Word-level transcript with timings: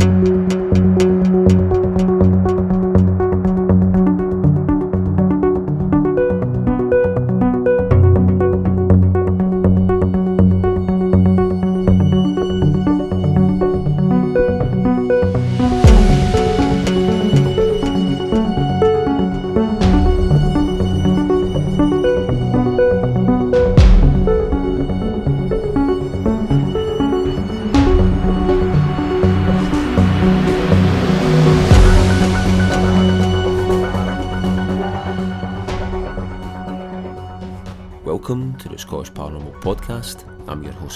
Welcome 0.00 0.69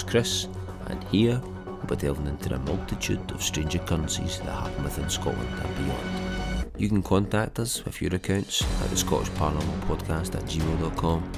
Chris, 0.03 0.47
and 0.87 1.03
here 1.05 1.41
we'll 1.65 1.85
be 1.87 1.95
delving 1.95 2.27
into 2.27 2.53
a 2.53 2.59
multitude 2.59 3.31
of 3.31 3.41
strange 3.41 3.75
occurrences 3.75 4.39
that 4.39 4.51
happen 4.51 4.83
within 4.83 5.09
Scotland 5.09 5.47
and 5.49 5.75
beyond. 5.77 6.71
You 6.77 6.89
can 6.89 7.01
contact 7.01 7.59
us 7.59 7.85
with 7.85 8.01
your 8.01 8.13
accounts 8.13 8.61
at 8.81 8.89
the 8.89 8.97
Scottish 8.97 9.29
Paranormal 9.31 9.79
Podcast 9.81 10.35
at 10.35 10.43
gmail.com. 10.43 11.31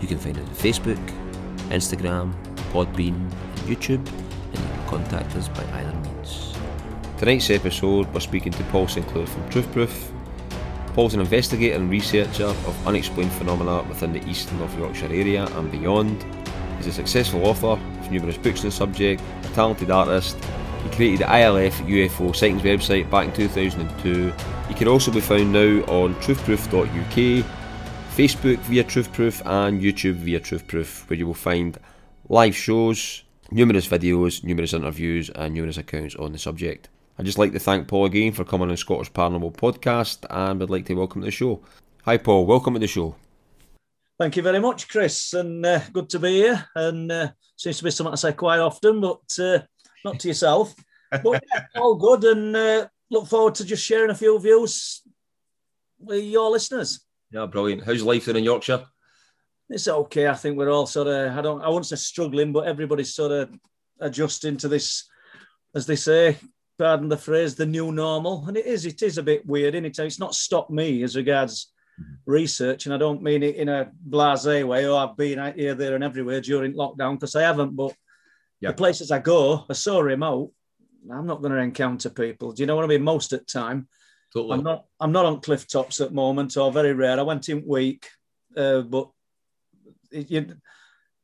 You 0.00 0.08
can 0.08 0.18
find 0.18 0.36
us 0.36 0.48
on 0.48 0.54
Facebook, 0.54 1.02
Instagram, 1.70 2.34
Podbean, 2.72 3.14
and 3.14 3.58
YouTube, 3.60 4.06
and 4.06 4.58
you 4.58 4.68
can 4.68 4.86
contact 4.88 5.34
us 5.36 5.48
by 5.48 5.64
either 5.78 5.94
means. 6.00 6.54
Tonight's 7.18 7.48
episode, 7.48 8.12
we're 8.12 8.20
speaking 8.20 8.52
to 8.52 8.62
Paul 8.64 8.86
Sinclair 8.88 9.26
from 9.26 9.48
Truthproof. 9.48 10.12
Paul's 10.92 11.14
an 11.14 11.20
investigator 11.20 11.76
and 11.76 11.88
researcher 11.90 12.44
of 12.44 12.86
unexplained 12.86 13.32
phenomena 13.32 13.82
within 13.84 14.12
the 14.12 14.26
East 14.28 14.50
and 14.50 14.60
North 14.60 14.76
Yorkshire 14.78 15.06
area 15.06 15.46
and 15.46 15.72
beyond. 15.72 16.24
He's 16.86 16.94
a 16.94 16.98
successful 16.98 17.44
author 17.44 17.66
of 17.66 18.12
numerous 18.12 18.36
books 18.36 18.60
on 18.60 18.66
the 18.66 18.70
subject, 18.70 19.20
a 19.42 19.48
talented 19.54 19.90
artist. 19.90 20.36
He 20.84 20.90
created 20.90 21.18
the 21.18 21.24
ILF 21.24 21.72
UFO 21.84 22.34
sightings 22.34 22.62
website 22.62 23.10
back 23.10 23.26
in 23.26 23.34
2002. 23.34 24.32
He 24.68 24.74
can 24.74 24.86
also 24.86 25.10
be 25.10 25.20
found 25.20 25.52
now 25.52 25.82
on 25.88 26.14
truthproof.uk, 26.22 27.44
Facebook 28.14 28.58
via 28.58 28.84
Truthproof, 28.84 29.44
and 29.44 29.80
YouTube 29.80 30.14
via 30.14 30.38
Truthproof, 30.38 31.10
where 31.10 31.18
you 31.18 31.26
will 31.26 31.34
find 31.34 31.76
live 32.28 32.54
shows, 32.54 33.24
numerous 33.50 33.88
videos, 33.88 34.44
numerous 34.44 34.72
interviews, 34.72 35.28
and 35.30 35.54
numerous 35.54 35.78
accounts 35.78 36.14
on 36.14 36.30
the 36.30 36.38
subject. 36.38 36.88
I'd 37.18 37.26
just 37.26 37.38
like 37.38 37.50
to 37.54 37.58
thank 37.58 37.88
Paul 37.88 38.04
again 38.04 38.30
for 38.30 38.44
coming 38.44 38.70
on 38.70 38.76
Scottish 38.76 39.10
Paranormal 39.10 39.56
Podcast 39.56 40.24
and 40.30 40.60
would 40.60 40.70
like 40.70 40.86
to 40.86 40.94
welcome 40.94 41.22
to 41.22 41.24
the 41.24 41.32
show. 41.32 41.60
Hi, 42.04 42.16
Paul. 42.16 42.46
Welcome 42.46 42.74
to 42.74 42.78
the 42.78 42.86
show. 42.86 43.16
Thank 44.18 44.36
you 44.36 44.42
very 44.42 44.60
much, 44.60 44.88
Chris, 44.88 45.34
and 45.34 45.64
uh, 45.66 45.80
good 45.92 46.08
to 46.10 46.18
be 46.18 46.36
here. 46.36 46.66
And 46.74 47.12
uh, 47.12 47.28
seems 47.54 47.76
to 47.78 47.84
be 47.84 47.90
something 47.90 48.14
I 48.14 48.16
say 48.16 48.32
quite 48.32 48.60
often, 48.60 48.98
but 49.02 49.20
uh, 49.38 49.58
not 50.04 50.20
to 50.20 50.28
yourself. 50.28 50.74
But 51.22 51.44
yeah, 51.54 51.66
all 51.76 51.94
good, 51.94 52.24
and 52.24 52.56
uh, 52.56 52.88
look 53.10 53.28
forward 53.28 53.54
to 53.54 53.64
just 53.64 53.84
sharing 53.84 54.10
a 54.10 54.14
few 54.14 54.38
views 54.40 55.02
with 56.00 56.24
your 56.24 56.50
listeners. 56.50 57.06
Yeah, 57.30 57.46
brilliant. 57.46 57.84
How's 57.84 58.02
life 58.02 58.24
there 58.24 58.36
in 58.36 58.42
Yorkshire? 58.42 58.84
It's 59.70 59.86
okay. 59.86 60.26
I 60.26 60.34
think 60.34 60.58
we're 60.58 60.70
all 60.70 60.86
sort 60.86 61.06
of, 61.06 61.38
I 61.38 61.40
don't, 61.40 61.62
I 61.62 61.68
won't 61.68 61.86
say 61.86 61.94
struggling, 61.94 62.52
but 62.52 62.66
everybody's 62.66 63.14
sort 63.14 63.30
of 63.30 63.50
adjusting 64.00 64.56
to 64.58 64.68
this, 64.68 65.08
as 65.76 65.86
they 65.86 65.94
say, 65.94 66.38
pardon 66.76 67.08
the 67.08 67.16
phrase, 67.16 67.54
the 67.54 67.64
new 67.64 67.92
normal. 67.92 68.44
And 68.48 68.56
it 68.56 68.66
is, 68.66 68.84
it 68.84 69.00
is 69.00 69.16
a 69.16 69.22
bit 69.22 69.46
weird, 69.46 69.76
isn't 69.76 69.86
it? 69.86 69.98
It's 69.98 70.18
not 70.18 70.34
stopped 70.34 70.72
me 70.72 71.04
as 71.04 71.14
regards 71.16 71.72
research, 72.26 72.86
and 72.86 72.94
I 72.94 72.98
don't 72.98 73.22
mean 73.22 73.42
it 73.42 73.56
in 73.56 73.68
a 73.68 73.90
blasé 74.08 74.66
way. 74.66 74.86
Oh, 74.86 74.96
I've 74.96 75.16
been 75.16 75.38
out 75.38 75.54
here, 75.56 75.74
there, 75.74 75.94
and 75.94 76.04
everywhere 76.04 76.40
during 76.40 76.74
lockdown 76.74 77.14
because 77.14 77.34
I 77.36 77.42
haven't. 77.42 77.76
But 77.76 77.94
Yeah. 78.60 78.70
the 78.70 78.76
places 78.76 79.10
I 79.10 79.18
go 79.18 79.64
are 79.68 79.74
so 79.74 80.00
remote. 80.00 80.52
I'm 81.10 81.26
not 81.26 81.40
going 81.40 81.52
to 81.52 81.58
encounter 81.58 82.10
people. 82.10 82.52
Do 82.52 82.62
you 82.62 82.66
know 82.66 82.74
what 82.74 82.84
I 82.84 82.88
mean? 82.88 83.02
Most 83.02 83.32
of 83.32 83.40
the 83.40 83.44
time, 83.44 83.88
Totally. 84.32 84.54
I'm 84.58 84.64
not. 84.64 84.84
I'm 84.98 85.12
not 85.12 85.24
on 85.24 85.40
cliff 85.40 85.68
tops 85.68 86.00
at 86.00 86.08
the 86.08 86.14
moment, 86.14 86.56
or 86.56 86.72
very 86.72 86.92
rare. 86.92 87.18
I 87.18 87.22
went 87.22 87.48
in 87.48 87.64
week, 87.66 88.08
uh, 88.56 88.80
but 88.82 89.10
it, 90.10 90.30
you, 90.30 90.56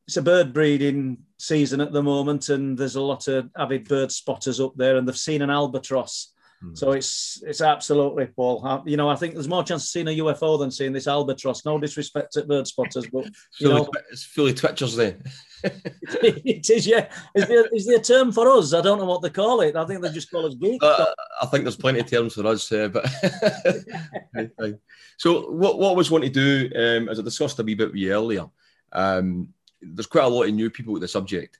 it's 0.07 0.17
a 0.17 0.21
bird 0.21 0.53
breeding 0.53 1.19
season 1.37 1.81
at 1.81 1.91
the 1.91 2.01
moment, 2.01 2.49
and 2.49 2.77
there's 2.77 2.95
a 2.95 3.01
lot 3.01 3.27
of 3.27 3.49
avid 3.57 3.87
bird 3.87 4.11
spotters 4.11 4.59
up 4.59 4.73
there, 4.75 4.97
and 4.97 5.07
they've 5.07 5.17
seen 5.17 5.41
an 5.41 5.49
albatross. 5.49 6.32
Hmm. 6.63 6.75
So 6.75 6.91
it's 6.93 7.43
it's 7.45 7.61
absolutely 7.61 8.27
Paul. 8.27 8.83
You 8.85 8.95
know, 8.95 9.09
I 9.09 9.15
think 9.17 9.33
there's 9.33 9.49
more 9.49 9.63
chance 9.63 9.83
of 9.83 9.89
seeing 9.89 10.07
a 10.07 10.17
UFO 10.23 10.57
than 10.57 10.71
seeing 10.71 10.93
this 10.93 11.07
albatross. 11.07 11.65
No 11.65 11.77
disrespect 11.77 12.33
to 12.33 12.45
bird 12.45 12.67
spotters, 12.67 13.07
but 13.11 13.25
you 13.59 13.67
know, 13.67 13.89
it's 14.11 14.23
fully 14.23 14.53
twitchers 14.53 14.95
then. 14.95 15.21
it 15.63 16.69
is. 16.69 16.87
Yeah, 16.87 17.09
is 17.35 17.47
there, 17.47 17.65
is 17.73 17.85
there 17.85 17.97
a 17.97 18.01
term 18.01 18.31
for 18.31 18.47
us? 18.49 18.73
I 18.73 18.81
don't 18.81 18.97
know 18.97 19.05
what 19.05 19.21
they 19.21 19.29
call 19.29 19.59
it. 19.61 19.75
I 19.75 19.85
think 19.85 20.01
they 20.01 20.11
just 20.11 20.31
call 20.31 20.45
us 20.45 20.55
geeks. 20.55 20.85
Uh, 20.85 21.05
I 21.41 21.45
think 21.47 21.65
there's 21.65 21.75
plenty 21.75 21.99
of 21.99 22.09
terms 22.09 22.33
for 22.33 22.47
us, 22.47 22.71
uh, 22.71 22.87
but 22.87 23.09
so 25.17 25.51
what 25.51 25.79
what 25.79 25.91
I 25.91 25.95
was 25.95 26.11
wanting 26.11 26.31
to 26.31 26.69
do, 26.69 26.71
um, 26.75 27.09
as 27.09 27.19
I 27.19 27.23
discussed 27.23 27.59
a 27.59 27.63
wee 27.63 27.75
bit 27.75 27.89
with 27.89 27.97
you 27.97 28.13
earlier, 28.13 28.45
um, 28.93 29.49
there's 29.81 30.07
quite 30.07 30.25
a 30.25 30.29
lot 30.29 30.47
of 30.47 30.53
new 30.53 30.69
people 30.69 30.93
with 30.93 31.01
the 31.01 31.07
subject, 31.09 31.59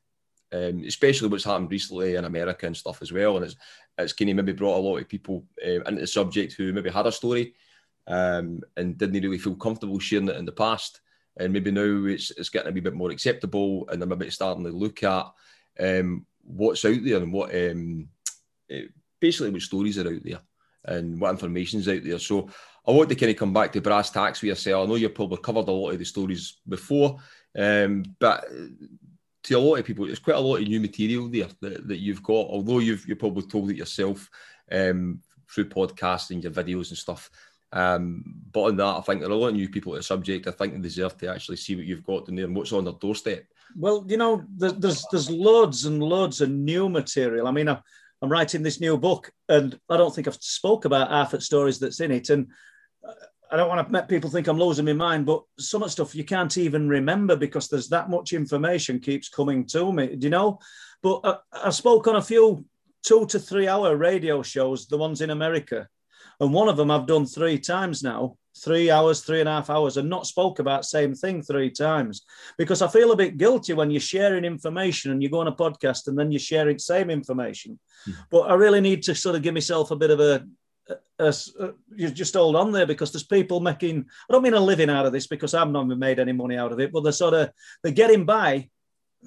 um, 0.54 0.84
especially 0.88 1.28
what's 1.28 1.44
happened 1.44 1.72
recently 1.72 2.16
in 2.16 2.24
America 2.24 2.66
and 2.66 2.78
stuff 2.78 3.02
as 3.02 3.12
well, 3.12 3.36
and 3.36 3.46
it's 3.46 3.56
it's 3.98 4.14
kind 4.14 4.30
of 4.32 4.38
maybe 4.38 4.54
brought 4.54 4.78
a 4.78 4.82
lot 4.82 4.98
of 4.98 5.08
people 5.08 5.46
um, 5.64 5.84
into 5.88 6.02
the 6.02 6.08
subject 6.08 6.54
who 6.54 6.74
maybe 6.74 6.90
had 6.90 7.06
a 7.06 7.12
story 7.12 7.54
um, 8.08 8.62
and 8.76 8.98
didn't 8.98 9.22
really 9.22 9.38
feel 9.38 9.56
comfortable 9.56 10.00
sharing 10.00 10.28
it 10.30 10.38
in 10.38 10.46
the 10.46 10.52
past, 10.52 11.02
and 11.38 11.54
maybe 11.54 11.72
now 11.72 12.06
it's 12.06 12.32
it's 12.32 12.50
getting 12.50 12.70
a 12.70 12.74
wee 12.74 12.82
bit 12.82 12.94
more 12.94 13.12
acceptable, 13.12 13.88
and 13.90 14.02
they're 14.02 14.08
maybe 14.10 14.30
starting 14.30 14.64
to 14.64 14.72
look 14.72 15.04
at 15.04 15.26
um, 15.80 16.26
what's 16.44 16.86
out 16.86 17.04
there 17.04 17.18
and 17.18 17.32
what 17.32 17.54
um, 17.56 18.08
eh, 18.70 18.84
basically 19.20 19.52
what 19.52 19.62
stories 19.62 19.98
are 19.98 20.08
out 20.08 20.24
there 20.24 20.40
and 20.86 21.20
what 21.20 21.32
information's 21.32 21.88
out 21.88 22.04
there. 22.04 22.20
So 22.20 22.50
I 22.86 22.92
want 22.92 23.10
to 23.10 23.16
kind 23.16 23.32
of 23.32 23.38
come 23.38 23.54
back 23.54 23.72
to 23.72 23.82
brass 23.82 24.10
tacks 24.10 24.42
with 24.42 24.50
yourself. 24.50 24.86
I 24.86 24.90
know 24.90 24.96
you've 24.96 25.16
probably 25.16 25.38
covered 25.38 25.68
a 25.70 25.72
lot 25.72 25.92
of 25.92 26.00
the 26.00 26.06
stories 26.06 26.58
before, 26.68 27.20
um, 27.58 28.04
but 28.20 28.46
to 29.44 29.56
a 29.56 29.60
lot 29.60 29.76
of 29.76 29.86
people, 29.86 30.10
it's 30.10 30.20
quite 30.20 30.38
a 30.38 30.40
lot 30.40 30.62
of 30.62 30.68
new 30.68 30.80
material 30.80 31.28
there 31.28 31.48
that, 31.62 31.88
that 31.88 32.00
you've 32.00 32.24
got. 32.24 32.48
Although 32.48 32.80
you've 32.80 33.08
you 33.08 33.16
probably 33.16 33.44
told 33.44 33.70
it 33.70 33.78
yourself 33.78 34.30
um, 34.72 35.22
through 35.50 35.70
podcasting, 35.70 36.44
your 36.44 36.52
videos 36.52 36.90
and 36.90 36.98
stuff. 36.98 37.30
Um, 37.72 38.24
but 38.52 38.64
on 38.64 38.78
that, 38.78 38.98
I 38.98 39.02
think 39.02 39.20
there 39.20 39.30
are 39.30 39.34
a 39.34 39.36
lot 39.36 39.48
of 39.50 39.56
new 39.56 39.68
people 39.68 39.94
at 39.94 39.98
the 39.98 40.04
subject. 40.04 40.48
I 40.48 40.52
think 40.52 40.74
they 40.74 40.80
deserve 40.80 41.18
to 41.18 41.28
actually 41.28 41.58
see 41.58 41.76
what 41.76 41.86
you've 41.86 42.06
got 42.06 42.30
in 42.30 42.36
there 42.36 42.46
and 42.46 42.56
what's 42.56 42.72
on 42.72 42.86
their 42.86 42.94
doorstep. 42.94 43.46
Well, 43.76 44.06
you 44.08 44.18
know, 44.18 44.44
there's 44.56 44.74
there's, 44.74 45.06
there's 45.12 45.30
loads 45.30 45.86
and 45.86 46.02
loads 46.02 46.42
of 46.42 46.50
new 46.50 46.88
material. 46.88 47.48
I 47.48 47.52
mean, 47.52 47.68
I, 47.68 47.82
I'm 48.22 48.32
writing 48.32 48.64
this 48.64 48.80
new 48.80 48.98
book, 48.98 49.32
and 49.50 49.78
I 49.90 49.98
don't 49.98 50.14
think 50.14 50.28
I've 50.28 50.36
spoke 50.36 50.86
about 50.86 51.10
half 51.10 51.32
the 51.32 51.42
stories 51.42 51.80
that's 51.80 52.00
in 52.00 52.12
it. 52.12 52.30
And 52.30 52.48
I 53.54 53.56
don't 53.56 53.70
want 53.70 53.88
to 53.88 53.94
make 53.94 54.08
people 54.08 54.32
think 54.32 54.48
I'm 54.48 54.58
losing 54.58 54.86
my 54.86 54.94
mind, 54.94 55.28
but 55.28 55.44
some 55.60 55.84
of 55.84 55.88
the 55.88 55.92
stuff 55.92 56.16
you 56.16 56.24
can't 56.24 56.58
even 56.58 56.90
remember 56.90 57.36
because 57.36 57.70
there's 57.70 57.88
that 57.90 58.10
much 58.10 58.34
information 58.34 59.00
keeps 59.00 59.30
coming 59.30 59.64
to 59.68 59.94
me. 59.94 60.16
Do 60.16 60.26
you 60.26 60.32
know? 60.32 60.58
But 61.04 61.20
I, 61.24 61.68
I 61.68 61.70
spoke 61.70 62.08
on 62.08 62.16
a 62.16 62.22
few 62.22 62.66
two 63.04 63.28
to 63.28 63.38
three 63.38 63.68
hour 63.68 63.96
radio 63.96 64.42
shows, 64.42 64.88
the 64.88 64.98
ones 64.98 65.22
in 65.22 65.30
America, 65.30 65.88
and 66.40 66.52
one 66.52 66.68
of 66.68 66.78
them 66.78 66.90
I've 66.90 67.06
done 67.06 67.28
three 67.28 67.60
times 67.60 68.02
now. 68.02 68.38
Three 68.56 68.90
hours, 68.92 69.22
three 69.22 69.40
and 69.40 69.50
a 69.50 69.54
half 69.54 69.70
hours, 69.70 69.98
and 69.98 70.10
not 70.10 70.28
spoke 70.28 70.60
about 70.60 70.86
same 70.86 71.16
thing 71.16 71.42
three 71.42 71.72
times 71.72 72.24
because 72.58 72.84
I 72.84 72.88
feel 72.88 73.12
a 73.12 73.16
bit 73.16 73.38
guilty 73.38 73.74
when 73.74 73.90
you're 73.90 74.00
sharing 74.00 74.46
information 74.46 75.12
and 75.12 75.24
you 75.24 75.30
go 75.30 75.40
on 75.40 75.48
a 75.48 75.52
podcast 75.52 76.08
and 76.08 76.18
then 76.18 76.32
you're 76.32 76.40
sharing 76.40 76.78
same 76.78 77.10
information. 77.10 77.80
Mhm. 78.08 78.16
But 78.30 78.52
I 78.52 78.54
really 78.54 78.80
need 78.82 79.02
to 79.04 79.16
sort 79.16 79.36
of 79.36 79.42
give 79.42 79.56
myself 79.56 79.90
a 79.90 79.96
bit 79.96 80.12
of 80.12 80.20
a, 80.20 80.46
a- 81.20 81.34
a- 81.60 81.74
you 81.96 82.10
just 82.10 82.34
hold 82.34 82.56
on 82.56 82.72
there 82.72 82.86
because 82.86 83.12
there's 83.12 83.24
people 83.24 83.60
making. 83.60 84.06
I 84.30 84.34
don't 84.34 84.44
mean 84.44 84.54
a 84.54 84.60
living 84.60 84.90
out 84.90 85.06
of 85.06 85.14
this 85.14 85.28
because 85.28 85.54
I've 85.54 85.72
not 85.72 85.88
made 85.88 86.20
any 86.20 86.32
money 86.34 86.58
out 86.58 86.72
of 86.72 86.80
it, 86.80 86.92
but 86.92 87.02
they're 87.04 87.12
sort 87.12 87.34
of 87.34 87.50
they're 87.82 87.92
getting 87.94 88.26
by 88.26 88.70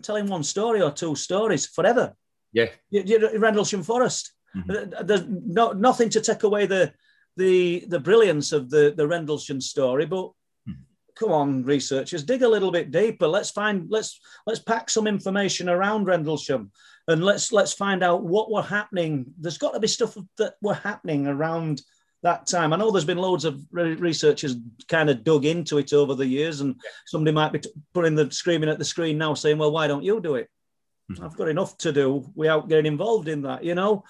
telling 0.03 0.26
one 0.26 0.43
story 0.43 0.82
or 0.82 0.91
two 0.91 1.14
stories 1.14 1.67
forever. 1.67 2.14
Yeah. 2.53 2.67
You, 2.91 3.03
you, 3.06 3.38
Rendlesham 3.38 3.82
Forest. 3.82 4.32
Mhm. 4.55 5.06
There's 5.06 5.25
no, 5.29 5.73
nothing 5.73 6.11
to 6.11 6.20
take 6.20 6.43
away 6.43 6.67
the 6.67 6.93
the 7.37 7.85
the 7.88 8.00
brilliance 8.00 8.53
of 8.53 8.70
the 8.70 8.93
the 8.97 9.06
Rendlesham 9.06 9.61
story, 9.61 10.06
but 10.06 10.31
Mhm. 10.69 10.76
come 11.14 11.32
on, 11.32 11.64
researchers, 11.64 12.25
dig 12.25 12.43
a 12.43 12.49
little 12.49 12.70
bit 12.70 12.91
deeper. 12.91 13.26
Let's 13.29 13.50
find 13.50 13.87
let's 13.91 14.20
let's 14.47 14.61
pack 14.61 14.91
some 14.91 15.06
information 15.06 15.69
around 15.69 16.05
Rendlesham, 16.06 16.73
and 17.08 17.25
let's 17.25 17.53
let's 17.53 17.73
find 17.73 18.03
out 18.03 18.25
what 18.25 18.50
were 18.50 18.62
happening. 18.62 19.26
There's 19.38 19.58
got 19.58 19.73
to 19.73 19.81
be 19.81 19.88
stuff 19.88 20.17
that 20.38 20.55
were 20.61 20.75
happening 20.75 21.26
around 21.26 21.82
that 22.23 22.47
time. 22.47 22.73
I 22.73 22.76
know 22.76 22.91
there's 22.91 23.05
been 23.05 23.19
loads 23.19 23.44
of 23.44 23.61
re- 23.70 23.94
researchers 23.94 24.56
kind 24.88 25.08
of 25.08 25.23
dug 25.23 25.44
into 25.44 25.79
it 25.79 25.93
over 25.93 26.14
the 26.14 26.26
years, 26.26 26.61
and 26.61 26.75
somebody 27.06 27.35
might 27.35 27.53
be 27.53 27.62
putting 27.94 28.14
the 28.14 28.31
screaming 28.31 28.69
at 28.69 28.79
the 28.79 28.85
screen 28.85 29.19
now, 29.19 29.35
saying, 29.35 29.58
"Well, 29.58 29.73
why 29.73 29.87
don't 29.87 30.05
you 30.05 30.20
do 30.20 30.35
it?" 30.35 30.49
Mm-hmm. 31.11 31.25
I've 31.25 31.37
got 31.37 31.49
enough 31.49 31.79
to 31.79 31.93
do 31.93 32.29
without 32.35 32.69
getting 32.69 32.87
involved 32.87 33.29
in 33.29 33.43
that, 33.43 33.62
you 33.62 33.75
know. 33.75 34.03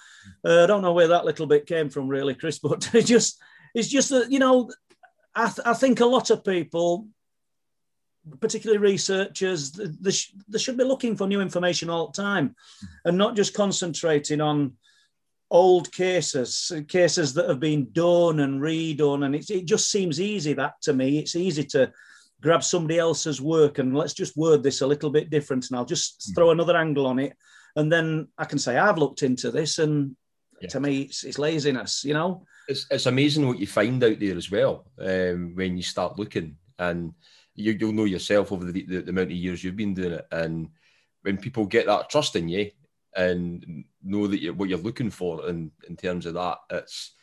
Uh, 0.43 0.63
I 0.63 0.65
don't 0.65 0.81
know 0.81 0.93
where 0.93 1.09
that 1.09 1.25
little 1.25 1.45
bit 1.45 1.67
came 1.67 1.89
from, 1.89 2.07
really, 2.07 2.33
Chris, 2.33 2.59
but 2.63 2.89
it's 2.93 3.07
just, 3.07 3.39
it's 3.75 3.87
just 3.87 4.09
that, 4.09 4.31
you 4.31 4.39
know, 4.39 4.71
I, 5.35 5.45
th- 5.45 5.67
I 5.67 5.73
think 5.73 5.99
a 5.99 6.05
lot 6.05 6.31
of 6.31 6.43
people, 6.43 7.07
particularly 8.39 8.79
researchers, 8.79 9.71
they, 9.71 10.11
sh- 10.11 10.33
they 10.47 10.59
should 10.59 10.77
be 10.77 10.83
looking 10.83 11.15
for 11.15 11.27
new 11.27 11.41
information 11.41 11.89
all 11.89 12.07
the 12.07 12.21
time 12.21 12.55
and 13.05 13.17
not 13.17 13.35
just 13.35 13.53
concentrating 13.53 14.41
on 14.41 14.73
old 15.49 15.91
cases, 15.91 16.71
cases 16.87 17.33
that 17.33 17.47
have 17.47 17.59
been 17.59 17.89
done 17.91 18.39
and 18.39 18.61
redone. 18.61 19.25
And 19.25 19.35
it, 19.35 19.49
it 19.49 19.65
just 19.65 19.89
seems 19.89 20.19
easy 20.19 20.53
that 20.53 20.81
to 20.83 20.93
me. 20.93 21.19
It's 21.19 21.35
easy 21.35 21.63
to 21.65 21.91
grab 22.41 22.63
somebody 22.63 22.99
else's 22.99 23.41
work 23.41 23.79
and 23.79 23.95
let's 23.95 24.13
just 24.13 24.37
word 24.37 24.63
this 24.63 24.81
a 24.81 24.87
little 24.87 25.09
bit 25.09 25.29
different 25.29 25.67
and 25.69 25.77
I'll 25.77 25.85
just 25.85 26.19
mm. 26.19 26.35
throw 26.35 26.51
another 26.51 26.77
angle 26.77 27.07
on 27.07 27.19
it. 27.19 27.33
And 27.75 27.91
then 27.91 28.27
I 28.37 28.45
can 28.45 28.59
say, 28.59 28.77
I've 28.77 28.97
looked 28.97 29.23
into 29.23 29.51
this. 29.51 29.79
And 29.79 30.15
yeah. 30.61 30.69
to 30.69 30.79
me, 30.79 31.01
it's, 31.03 31.23
it's, 31.23 31.39
laziness, 31.39 32.03
you 32.03 32.13
know? 32.13 32.45
It's, 32.67 32.85
it's 32.89 33.05
amazing 33.05 33.47
what 33.47 33.59
you 33.59 33.67
find 33.67 34.03
out 34.03 34.19
there 34.19 34.35
as 34.35 34.51
well 34.51 34.85
um, 34.99 35.53
when 35.55 35.77
you 35.77 35.83
start 35.83 36.17
looking. 36.17 36.57
And 36.79 37.13
you, 37.57 37.77
will 37.85 37.93
know 37.93 38.05
yourself 38.05 38.51
over 38.51 38.65
the, 38.65 38.85
the, 38.85 39.01
the 39.01 39.09
amount 39.09 39.31
of 39.31 39.37
years 39.37 39.63
you've 39.63 39.75
been 39.75 39.93
doing 39.93 40.13
it. 40.13 40.27
And 40.31 40.69
when 41.23 41.37
people 41.37 41.65
get 41.65 41.87
that 41.87 42.09
trust 42.09 42.35
in 42.35 42.47
you 42.47 42.71
and 43.15 43.83
know 44.03 44.27
that 44.27 44.41
you're, 44.41 44.53
what 44.53 44.69
you're 44.69 44.77
looking 44.77 45.09
for 45.09 45.49
in, 45.49 45.71
in 45.89 45.97
terms 45.97 46.25
of 46.25 46.35
that, 46.35 46.59
it's 46.69 47.13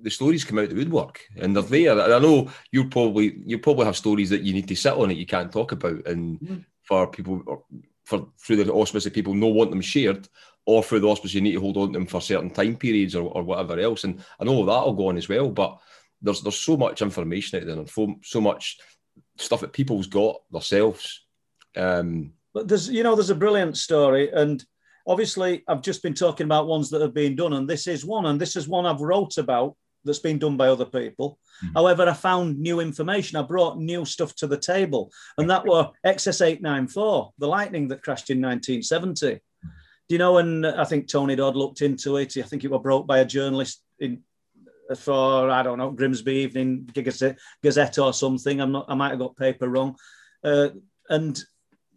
the 0.00 0.10
stories 0.10 0.44
come 0.44 0.58
out 0.58 0.68
the 0.68 0.74
woodwork 0.74 1.20
and 1.36 1.54
they're 1.54 1.62
there. 1.62 1.92
And 1.92 2.12
I 2.12 2.18
know 2.18 2.50
you 2.72 2.88
probably 2.88 3.42
you 3.44 3.58
probably 3.58 3.86
have 3.86 3.96
stories 3.96 4.30
that 4.30 4.42
you 4.42 4.52
need 4.52 4.68
to 4.68 4.76
sit 4.76 4.94
on 4.94 5.10
it 5.10 5.16
you 5.16 5.26
can't 5.26 5.52
talk 5.52 5.72
about, 5.72 6.06
and 6.06 6.40
mm. 6.40 6.64
for 6.82 7.06
people 7.06 7.66
for 8.04 8.28
through 8.38 8.56
the 8.56 8.72
auspice 8.72 9.06
of 9.06 9.12
people 9.12 9.34
no 9.34 9.48
want 9.48 9.70
them 9.70 9.80
shared, 9.80 10.28
or 10.66 10.82
through 10.82 11.00
the 11.00 11.08
auspice 11.08 11.34
you 11.34 11.40
need 11.40 11.52
to 11.52 11.60
hold 11.60 11.76
on 11.76 11.88
to 11.88 11.98
them 11.98 12.06
for 12.06 12.20
certain 12.20 12.50
time 12.50 12.76
periods 12.76 13.14
or, 13.14 13.30
or 13.30 13.42
whatever 13.42 13.78
else. 13.78 14.04
And 14.04 14.24
I 14.40 14.44
know 14.44 14.64
that'll 14.64 14.94
go 14.94 15.08
on 15.08 15.16
as 15.16 15.28
well, 15.28 15.50
but 15.50 15.78
there's 16.22 16.40
there's 16.42 16.58
so 16.58 16.76
much 16.76 17.02
information 17.02 17.60
out 17.60 17.66
there 17.66 17.76
and 17.76 17.88
so, 17.88 18.14
so 18.22 18.40
much 18.40 18.78
stuff 19.36 19.60
that 19.60 19.72
people's 19.72 20.06
got 20.06 20.36
themselves. 20.50 21.24
Um, 21.76 22.32
but 22.52 22.68
there's 22.68 22.88
you 22.88 23.02
know 23.02 23.14
there's 23.16 23.30
a 23.30 23.34
brilliant 23.34 23.76
story 23.76 24.30
and 24.30 24.64
obviously 25.06 25.62
I've 25.68 25.82
just 25.82 26.02
been 26.02 26.14
talking 26.14 26.44
about 26.44 26.66
ones 26.66 26.90
that 26.90 27.00
have 27.00 27.14
been 27.14 27.36
done, 27.36 27.52
and 27.52 27.68
this 27.68 27.86
is 27.86 28.04
one, 28.04 28.26
and 28.26 28.40
this 28.40 28.56
is 28.56 28.68
one 28.68 28.86
I've 28.86 29.00
wrote 29.00 29.38
about 29.38 29.76
that's 30.04 30.18
been 30.18 30.38
done 30.38 30.56
by 30.56 30.68
other 30.68 30.84
people. 30.84 31.38
Mm-hmm. 31.64 31.74
However, 31.74 32.08
I 32.08 32.12
found 32.12 32.58
new 32.58 32.80
information. 32.80 33.38
I 33.38 33.42
brought 33.42 33.78
new 33.78 34.04
stuff 34.04 34.34
to 34.36 34.46
the 34.46 34.58
table, 34.58 35.12
and 35.38 35.48
that 35.50 35.66
were 35.66 35.90
XS894, 36.06 37.32
the 37.38 37.48
Lightning 37.48 37.88
that 37.88 38.02
crashed 38.02 38.30
in 38.30 38.40
1970. 38.40 39.26
Mm-hmm. 39.26 39.68
Do 40.08 40.14
you 40.14 40.18
know? 40.18 40.38
And 40.38 40.66
I 40.66 40.84
think 40.84 41.08
Tony 41.08 41.36
Dodd 41.36 41.56
looked 41.56 41.82
into 41.82 42.16
it. 42.16 42.36
I 42.36 42.42
think 42.42 42.64
it 42.64 42.70
was 42.70 42.82
brought 42.82 43.06
by 43.06 43.18
a 43.18 43.24
journalist 43.24 43.82
in 43.98 44.22
for 44.98 45.50
I 45.50 45.62
don't 45.62 45.78
know 45.78 45.90
Grimsby 45.90 46.32
Evening 46.32 46.88
Gazette, 46.92 47.98
or 47.98 48.12
something. 48.12 48.60
I'm 48.60 48.72
not. 48.72 48.86
I 48.88 48.94
might 48.94 49.10
have 49.10 49.18
got 49.18 49.36
paper 49.36 49.68
wrong. 49.68 49.96
Uh, 50.42 50.70
and 51.08 51.38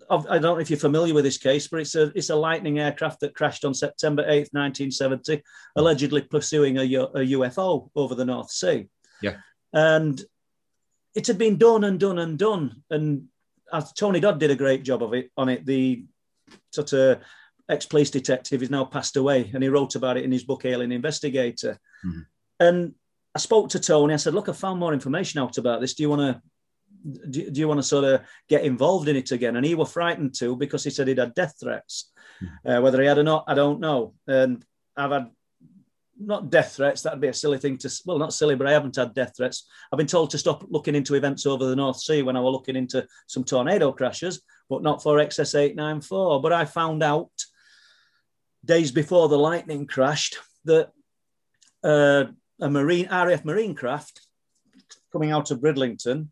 I 0.10 0.39
don't 0.39 0.42
know 0.42 0.60
if 0.60 0.69
you're 0.69 0.80
familiar 0.80 1.13
with 1.13 1.25
this 1.25 1.38
case, 1.38 1.68
but 1.68 1.81
it's 1.81 1.95
a 1.95 2.12
it's 2.16 2.30
a 2.30 2.36
Lightning 2.36 2.80
aircraft 2.80 3.19
that 3.22 3.36
crashed 3.36 3.66
on 3.66 3.74
September 3.74 4.24
8th, 4.24 4.54
1970, 4.54 5.44
allegedly 5.75 6.22
pursuing 6.22 6.78
a, 6.78 6.84
a 6.84 7.25
UFO 7.36 7.89
over 7.95 8.16
the 8.16 8.25
North 8.25 8.51
Sea. 8.51 8.88
Yeah. 9.22 9.38
And 9.74 10.22
it 11.13 11.28
had 11.28 11.38
been 11.38 11.57
done 11.57 11.83
and 11.83 12.00
done 12.00 12.19
and 12.19 12.38
done. 12.38 12.83
And 12.90 13.28
as 13.72 13.92
Tony 13.94 14.19
Dodd 14.19 14.40
did 14.40 14.51
a 14.51 14.56
great 14.56 14.83
job 14.83 15.04
of 15.04 15.13
it 15.13 15.31
on 15.38 15.50
it. 15.50 15.66
The 15.66 16.06
sort 16.72 16.94
of 16.94 17.19
ex-police 17.69 18.10
detective 18.10 18.63
is 18.63 18.69
now 18.69 18.86
passed 18.86 19.18
away, 19.18 19.50
and 19.54 19.62
he 19.62 19.69
wrote 19.69 19.95
about 19.95 20.18
it 20.18 20.24
in 20.24 20.31
his 20.31 20.44
book 20.44 20.66
Alien 20.66 20.92
Investigator. 20.92 21.80
Mm-hmm. 22.06 22.22
And 22.59 22.94
I 23.36 23.39
spoke 23.39 23.69
to 23.69 23.80
Tony. 23.80 24.13
I 24.13 24.18
said, 24.18 24.33
"Look, 24.33 24.50
I 24.50 24.54
found 24.54 24.80
more 24.80 24.94
information 24.94 25.39
out 25.39 25.57
about 25.57 25.81
this. 25.81 25.94
Do 25.94 26.04
you 26.04 26.09
want 26.09 26.21
to 26.21 26.42
do, 27.30 27.50
do, 27.51 27.59
you 27.59 27.68
want 27.68 27.80
to 27.80 27.83
sort 27.83 28.06
of 28.06 28.21
get 28.50 28.63
involved 28.63 29.07
in 29.07 29.15
it 29.15 29.31
again? 29.31 29.56
And 29.56 29.65
he 29.65 29.75
was 29.75 29.92
frightened 29.92 30.36
too 30.36 30.56
because 30.56 30.83
he 30.83 30.89
said 30.89 31.07
he'd 31.07 31.18
had 31.18 31.36
death 31.36 31.56
threats. 31.59 32.12
Mm-hmm. 32.44 32.69
Uh, 32.69 32.81
whether 32.81 33.01
he 33.01 33.07
had 33.07 33.18
or 33.18 33.24
not, 33.24 33.45
I 33.48 33.54
don't 33.54 33.80
know. 33.80 34.13
And 34.27 34.63
I've 34.95 35.12
had 35.12 35.30
not 36.19 36.50
death 36.50 36.75
threats. 36.75 37.01
That'd 37.01 37.21
be 37.21 37.27
a 37.27 37.33
silly 37.33 37.57
thing 37.57 37.77
to. 37.80 38.01
Well, 38.06 38.18
not 38.18 38.33
silly, 38.33 38.56
but 38.56 38.68
I 38.68 38.71
haven't 38.71 38.95
had 38.95 39.13
death 39.13 39.33
threats. 39.38 39.68
I've 39.92 39.98
been 39.98 40.07
told 40.07 40.31
to 40.31 40.38
stop 40.38 40.65
looking 40.69 40.95
into 40.95 41.15
events 41.15 41.45
over 41.45 41.65
the 41.65 41.75
North 41.75 42.00
Sea 42.00 42.24
when 42.24 42.36
I 42.36 42.39
was 42.39 42.51
looking 42.51 42.75
into 42.75 43.07
some 43.27 43.44
tornado 43.44 43.92
crashes, 43.92 44.42
but 44.69 44.83
not 44.83 45.01
for 45.01 45.18
XS 45.18 45.56
eight 45.56 45.75
nine 45.75 46.01
four. 46.01 46.42
But 46.42 46.54
I 46.54 46.65
found 46.65 47.04
out 47.04 47.30
days 48.65 48.92
before 48.92 49.30
the 49.30 49.38
lightning 49.38 49.86
crashed 49.86 50.38
that 50.65 50.89
uh, 51.83 52.25
a 52.59 52.69
marine 52.69 53.07
RAF 53.09 53.45
marine 53.45 53.75
craft 53.75 54.25
coming 55.12 55.31
out 55.31 55.51
of 55.51 55.62
Bridlington 55.62 56.30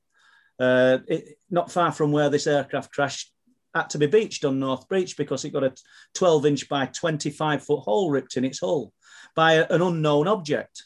uh, 0.60 1.00
it, 1.08 1.38
not 1.50 1.72
far 1.72 1.92
from 1.92 2.12
where 2.12 2.30
this 2.30 2.48
aircraft 2.48 2.94
crashed, 2.94 3.32
had 3.74 3.90
to 3.90 3.98
be 3.98 4.08
beached 4.08 4.46
on 4.46 4.60
North 4.60 4.88
Beach 4.88 5.18
because 5.18 5.44
it 5.44 5.52
got 5.52 5.64
a 5.64 5.74
12 6.14 6.46
inch 6.46 6.70
by 6.70 6.86
25 6.86 7.64
foot 7.64 7.82
hole 7.82 8.10
ripped 8.10 8.38
in 8.38 8.46
its 8.46 8.60
hull 8.60 8.94
by 9.36 9.54
a, 9.54 9.68
an 9.70 9.82
unknown 9.82 10.28
object. 10.28 10.86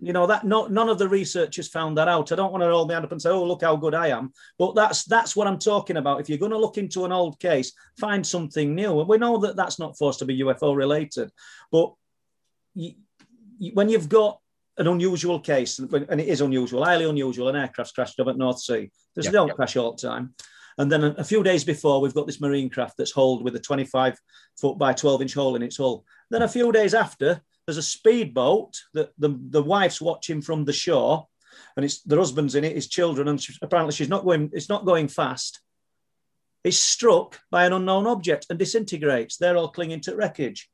You 0.00 0.12
know 0.12 0.26
that 0.28 0.44
none 0.44 0.88
of 0.88 0.98
the 0.98 1.08
researchers 1.08 1.68
found 1.68 1.98
that 1.98 2.08
out. 2.08 2.32
I 2.32 2.36
don't 2.36 2.52
want 2.52 2.62
to 2.62 2.70
hold 2.70 2.88
my 2.88 2.94
hand 2.94 3.04
up 3.04 3.12
and 3.12 3.20
say, 3.20 3.28
"Oh, 3.28 3.44
look 3.44 3.62
how 3.62 3.76
good 3.76 3.94
I 3.94 4.08
am," 4.08 4.32
but 4.56 4.74
that's 4.74 5.04
that's 5.04 5.36
what 5.36 5.46
I'm 5.46 5.58
talking 5.58 5.98
about. 5.98 6.20
If 6.20 6.28
you're 6.28 6.38
going 6.38 6.52
to 6.52 6.58
look 6.58 6.78
into 6.78 7.04
an 7.04 7.12
old 7.12 7.38
case, 7.38 7.72
find 7.98 8.26
something 8.26 8.74
new. 8.74 9.00
And 9.00 9.08
we 9.08 9.18
know 9.18 9.36
that 9.38 9.56
that's 9.56 9.78
not 9.78 9.98
forced 9.98 10.20
to 10.20 10.24
be 10.24 10.40
UFO 10.40 10.74
related, 10.74 11.30
but 11.70 11.92
you, 12.74 12.94
you, 13.58 13.72
when 13.74 13.90
you've 13.90 14.08
got 14.08 14.40
an 14.76 14.88
unusual 14.88 15.40
case, 15.40 15.78
and 15.78 16.20
it 16.20 16.28
is 16.28 16.40
unusual, 16.40 16.84
highly 16.84 17.08
unusual. 17.08 17.48
An 17.48 17.56
aircraft 17.56 17.94
crashed 17.94 18.18
up 18.20 18.28
at 18.28 18.36
North 18.36 18.60
Sea. 18.60 18.90
There's, 19.14 19.28
don't 19.28 19.54
crash 19.54 19.76
all 19.76 19.92
the 19.92 20.08
time. 20.08 20.34
And 20.78 20.90
then 20.90 21.04
a, 21.04 21.10
a, 21.18 21.24
few 21.24 21.42
days 21.42 21.64
before, 21.64 22.00
we've 22.00 22.14
got 22.14 22.26
this 22.26 22.40
marine 22.40 22.68
craft 22.68 22.96
that's 22.98 23.12
holed 23.12 23.44
with 23.44 23.54
a 23.54 23.60
25 23.60 24.18
foot 24.60 24.76
by 24.76 24.92
12 24.92 25.22
inch 25.22 25.34
hole 25.34 25.54
in 25.54 25.62
its 25.62 25.76
hull. 25.76 26.04
Then 26.30 26.42
a 26.42 26.48
few 26.48 26.72
days 26.72 26.94
after, 26.94 27.40
there's 27.66 27.76
a 27.76 27.82
speedboat 27.82 28.74
that 28.94 29.12
the, 29.18 29.38
the 29.50 29.62
wife's 29.62 30.00
watching 30.00 30.42
from 30.42 30.64
the 30.64 30.72
shore, 30.72 31.28
and 31.76 31.84
it's 31.84 32.02
the 32.02 32.16
husband's 32.16 32.56
in 32.56 32.64
it, 32.64 32.74
his 32.74 32.88
children, 32.88 33.28
and 33.28 33.40
she, 33.40 33.54
apparently 33.62 33.94
she's 33.94 34.08
not 34.08 34.24
going. 34.24 34.50
It's 34.52 34.68
not 34.68 34.84
going 34.84 35.08
fast. 35.08 35.60
It's 36.64 36.78
struck 36.78 37.38
by 37.50 37.66
an 37.66 37.72
unknown 37.72 38.06
object 38.06 38.46
and 38.50 38.58
disintegrates. 38.58 39.36
They're 39.36 39.56
all 39.56 39.68
clinging 39.68 40.00
to 40.02 40.16
wreckage 40.16 40.68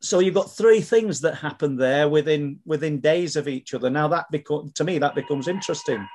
so 0.00 0.20
you've 0.20 0.34
got 0.34 0.56
three 0.56 0.80
things 0.80 1.20
that 1.20 1.34
happen 1.34 1.76
there 1.76 2.08
within 2.08 2.60
within 2.64 3.00
days 3.00 3.34
of 3.34 3.48
each 3.48 3.74
other. 3.74 3.90
Now 3.90 4.06
that 4.08 4.30
become 4.30 4.70
to 4.74 4.84
me 4.84 4.98
that 4.98 5.16
becomes 5.16 5.48
interesting. 5.48 6.06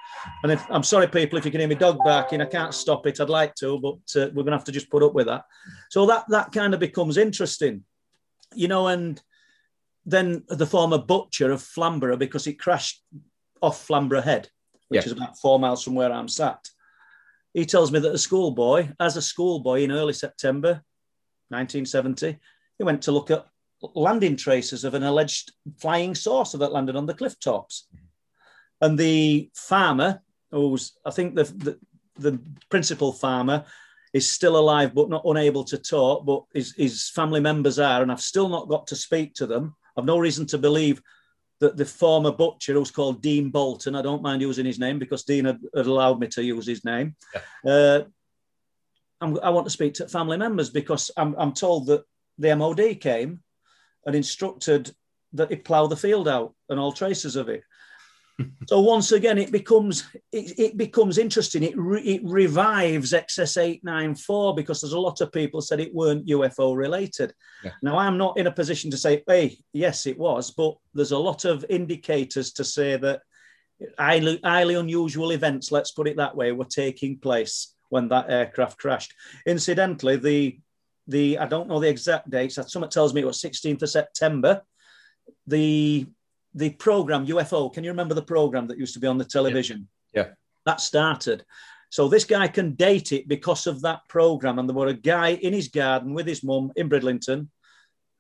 And 0.44 0.52
if 0.54 0.66
I'm 0.70 0.84
sorry, 0.84 1.08
people, 1.08 1.38
if 1.38 1.44
you 1.44 1.52
can 1.52 1.60
hear 1.60 1.68
me 1.68 1.76
dog 1.76 2.00
barking, 2.04 2.42
I 2.42 2.46
can't 2.46 2.74
stop 2.74 3.06
it. 3.08 3.20
I'd 3.20 3.30
like 3.30 3.56
to, 3.56 3.80
but 3.80 4.22
uh, 4.22 4.30
we're 4.34 4.44
gonna 4.44 4.56
have 4.56 4.64
to 4.66 4.72
just 4.72 4.90
put 4.90 5.04
up 5.04 5.14
with 5.14 5.28
that. 5.28 5.44
So 5.90 6.06
that 6.06 6.26
that 6.30 6.54
kind 6.54 6.74
of 6.74 6.80
becomes 6.80 7.18
interesting, 7.18 7.84
you 8.56 8.70
know. 8.70 8.88
And 8.88 9.22
then 10.06 10.44
the 10.48 10.66
former 10.66 10.98
butcher 10.98 11.52
of 11.52 11.62
Flamborough 11.62 12.18
because 12.18 12.48
it 12.48 12.60
crashed 12.60 13.04
off 13.62 13.86
Flamborough 13.86 14.22
Head, 14.22 14.50
which 14.88 15.02
yeah. 15.02 15.06
is 15.08 15.12
about 15.12 15.38
four 15.38 15.60
miles 15.60 15.84
from 15.84 15.96
where 15.96 16.12
I'm 16.12 16.30
sat. 16.30 16.70
He 17.54 17.66
tells 17.66 17.92
me 17.92 18.00
that 18.00 18.16
a 18.16 18.18
schoolboy, 18.18 18.90
as 19.00 19.18
a 19.18 19.22
schoolboy 19.22 19.82
in 19.82 19.92
early 19.92 20.14
September 20.14 20.82
1970, 21.50 22.40
he 22.78 22.84
went 22.84 23.04
to 23.04 23.12
look 23.12 23.30
at 23.30 23.46
landing 23.94 24.36
traces 24.36 24.84
of 24.84 24.94
an 24.94 25.04
alleged 25.04 25.52
flying 25.78 26.16
saucer 26.16 26.58
that 26.60 26.72
landed 26.72 26.96
on 26.96 27.06
the 27.06 27.14
cliff 27.14 27.40
tops. 27.40 27.88
And 28.82 28.98
the 28.98 29.50
farmer, 29.54 30.22
who's 30.52 30.94
I 31.06 31.12
think 31.12 31.36
the, 31.36 31.44
the, 31.44 31.80
the 32.18 32.40
principal 32.70 33.14
farmer, 33.14 33.66
is 34.14 34.30
still 34.30 34.58
alive 34.58 34.94
but 34.94 35.10
not 35.10 35.26
unable 35.26 35.64
to 35.66 35.78
talk, 35.78 36.26
but 36.26 36.44
his, 36.54 36.76
his 36.76 37.10
family 37.10 37.40
members 37.40 37.80
are, 37.80 38.02
and 38.02 38.12
I've 38.12 38.22
still 38.22 38.48
not 38.48 38.70
got 38.70 38.88
to 38.88 38.96
speak 38.96 39.34
to 39.36 39.48
them. 39.48 39.76
I've 39.98 40.06
no 40.06 40.20
reason 40.20 40.46
to 40.48 40.58
believe 40.58 41.02
that 41.60 41.78
the 41.78 41.86
former 41.86 42.32
butcher, 42.32 42.74
who's 42.74 42.92
called 42.92 43.22
Dean 43.22 43.50
Bolton, 43.50 43.96
I 43.96 44.02
don't 44.02 44.22
mind 44.22 44.42
using 44.42 44.66
his 44.66 44.80
name 44.80 45.00
because 45.00 45.24
Dean 45.24 45.46
had, 45.46 45.60
had 45.76 45.88
allowed 45.88 46.20
me 46.20 46.28
to 46.28 46.44
use 46.44 46.68
his 46.68 46.86
name. 46.86 47.16
Yeah. 47.64 47.72
Uh, 47.72 48.04
i 49.42 49.50
want 49.50 49.66
to 49.66 49.72
speak 49.72 49.94
to 49.94 50.08
family 50.10 50.36
members 50.36 50.70
because 50.70 51.10
I'm, 51.16 51.34
I'm 51.38 51.54
told 51.54 51.88
that 51.88 52.04
the 52.38 52.54
MOD 52.56 53.00
came 53.00 53.40
and 54.06 54.16
instructed 54.16 54.94
that 55.34 55.50
he 55.50 55.56
plough 55.56 55.88
the 55.88 55.98
field 55.98 56.28
out 56.28 56.54
and 56.70 56.80
all 56.80 56.92
traces 56.92 57.36
of 57.36 57.50
it. 57.50 57.64
so 58.68 58.80
once 58.80 59.12
again, 59.12 59.38
it 59.38 59.52
becomes 59.52 60.08
it, 60.32 60.60
it 60.60 60.78
becomes 60.78 61.18
interesting. 61.18 61.64
It 61.64 61.78
re, 61.78 62.02
it 62.02 62.22
revives 62.24 63.14
XS 63.14 63.62
eight 63.62 63.84
nine 63.84 64.16
four 64.16 64.56
because 64.56 64.82
there's 64.82 64.94
a 64.94 65.00
lot 65.00 65.22
of 65.22 65.32
people 65.32 65.62
said 65.62 65.80
it 65.80 65.94
weren't 65.94 66.28
UFO 66.28 66.76
related. 66.76 67.34
Yeah. 67.64 67.72
Now 67.82 67.98
I'm 67.98 68.18
not 68.18 68.38
in 68.38 68.48
a 68.48 68.52
position 68.52 68.90
to 68.92 68.98
say, 68.98 69.24
hey, 69.28 69.58
yes, 69.72 70.08
it 70.08 70.18
was, 70.18 70.52
but 70.52 70.76
there's 70.94 71.12
a 71.12 71.18
lot 71.18 71.46
of 71.46 71.66
indicators 71.70 72.54
to 72.54 72.64
say 72.64 72.98
that 72.98 73.22
highly, 73.98 74.40
highly 74.44 74.76
unusual 74.76 75.32
events, 75.32 75.72
let's 75.72 75.92
put 75.92 76.08
it 76.08 76.18
that 76.18 76.36
way, 76.36 76.52
were 76.52 76.66
taking 76.66 77.18
place 77.20 77.76
when 77.90 78.08
that 78.10 78.30
aircraft 78.30 78.80
crashed. 78.80 79.14
Incidentally, 79.46 80.16
the 80.16 80.60
the 81.08 81.38
I 81.38 81.46
don't 81.46 81.68
know 81.68 81.80
the 81.80 81.90
exact 81.90 82.30
dates. 82.30 82.58
Someone 82.68 82.90
tells 82.90 83.14
me 83.14 83.22
it 83.22 83.28
was 83.28 83.42
16th 83.42 83.82
of 83.82 83.90
September. 83.90 84.62
The 85.48 86.08
the 86.56 86.70
program 86.72 87.26
UFO. 87.28 87.74
Can 87.74 87.84
you 87.84 87.92
remember 87.92 88.14
the 88.14 88.22
program 88.22 88.68
that 88.68 88.78
used 88.78 88.94
to 88.94 89.00
be 89.00 89.08
on 89.08 89.18
the 89.18 89.26
television? 89.26 89.88
Yeah. 90.14 90.22
yeah. 90.22 90.32
That 90.66 90.82
started. 90.82 91.44
So 91.90 92.08
this 92.08 92.26
guy 92.26 92.48
can 92.48 92.74
date 92.74 93.12
it 93.12 93.28
because 93.28 93.68
of 93.68 93.82
that 93.82 94.02
program. 94.08 94.60
And 94.60 94.68
there 94.68 94.76
were 94.76 94.88
a 94.88 94.94
guy 94.94 95.30
in 95.30 95.54
his 95.54 95.68
garden 95.68 96.14
with 96.14 96.28
his 96.28 96.44
mum 96.44 96.72
in 96.76 96.90
Bridlington, 96.90 97.50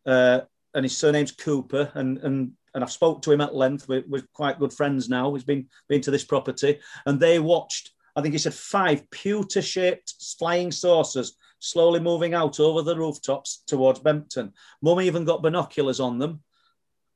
uh, 0.05 0.41
and 0.73 0.85
his 0.85 0.97
surname's 0.97 1.31
Cooper. 1.31 1.91
And 1.95 2.17
and 2.19 2.51
and 2.73 2.83
I've 2.83 2.91
spoke 2.91 3.21
to 3.23 3.31
him 3.31 3.41
at 3.41 3.55
length. 3.55 3.87
We're, 3.87 4.03
we're 4.07 4.27
quite 4.33 4.59
good 4.59 4.73
friends 4.73 5.09
now. 5.09 5.33
He's 5.33 5.43
been 5.43 5.67
been 5.87 6.01
to 6.01 6.11
this 6.11 6.23
property, 6.25 6.79
and 7.05 7.19
they 7.19 7.39
watched. 7.39 7.91
I 8.15 8.21
think 8.21 8.33
he 8.33 8.37
said 8.37 8.53
five 8.53 9.09
pewter-shaped 9.09 10.13
flying 10.37 10.71
saucers 10.71 11.35
slowly 11.63 11.99
moving 11.99 12.33
out 12.33 12.59
over 12.59 12.81
the 12.81 12.95
rooftops 12.95 13.63
towards 13.65 13.99
Bempton. 13.99 14.51
Mum 14.81 14.99
even 14.99 15.23
got 15.23 15.41
binoculars 15.41 15.99
on 15.99 16.19
them, 16.19 16.43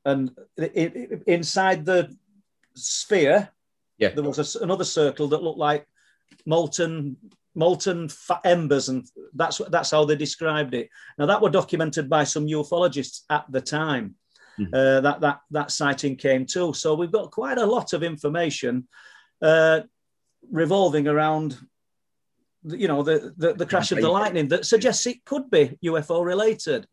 and 0.05 0.31
it, 0.55 0.95
it, 0.95 1.23
inside 1.27 1.85
the 1.85 2.15
sphere, 2.73 3.49
yeah. 3.97 4.09
there 4.09 4.23
was 4.23 4.55
a, 4.55 4.63
another 4.63 4.85
circle 4.85 5.27
that 5.27 5.43
looked 5.43 5.59
like 5.59 5.85
molten 6.45 7.17
molten 7.55 8.09
embers, 8.45 8.87
and 8.87 9.05
that's 9.33 9.59
that's 9.69 9.91
how 9.91 10.05
they 10.05 10.15
described 10.15 10.73
it. 10.73 10.89
Now 11.17 11.25
that 11.25 11.41
were 11.41 11.49
documented 11.49 12.09
by 12.09 12.23
some 12.23 12.47
ufologists 12.47 13.23
at 13.29 13.45
the 13.49 13.61
time. 13.61 14.15
Mm-hmm. 14.59 14.73
Uh, 14.73 15.01
that 15.01 15.21
that 15.21 15.41
that 15.51 15.71
sighting 15.71 16.15
came 16.15 16.45
too. 16.45 16.73
So 16.73 16.95
we've 16.95 17.11
got 17.11 17.31
quite 17.31 17.59
a 17.59 17.65
lot 17.65 17.93
of 17.93 18.01
information 18.01 18.87
uh, 19.41 19.81
revolving 20.49 21.07
around, 21.07 21.57
you 22.67 22.87
know, 22.87 23.03
the 23.03 23.33
the, 23.37 23.53
the 23.53 23.65
crash 23.65 23.91
of 23.91 24.01
the 24.01 24.09
lightning 24.09 24.47
that 24.49 24.65
suggests 24.65 25.05
it 25.07 25.23
could 25.25 25.49
be 25.49 25.77
UFO 25.83 26.23
related. 26.23 26.87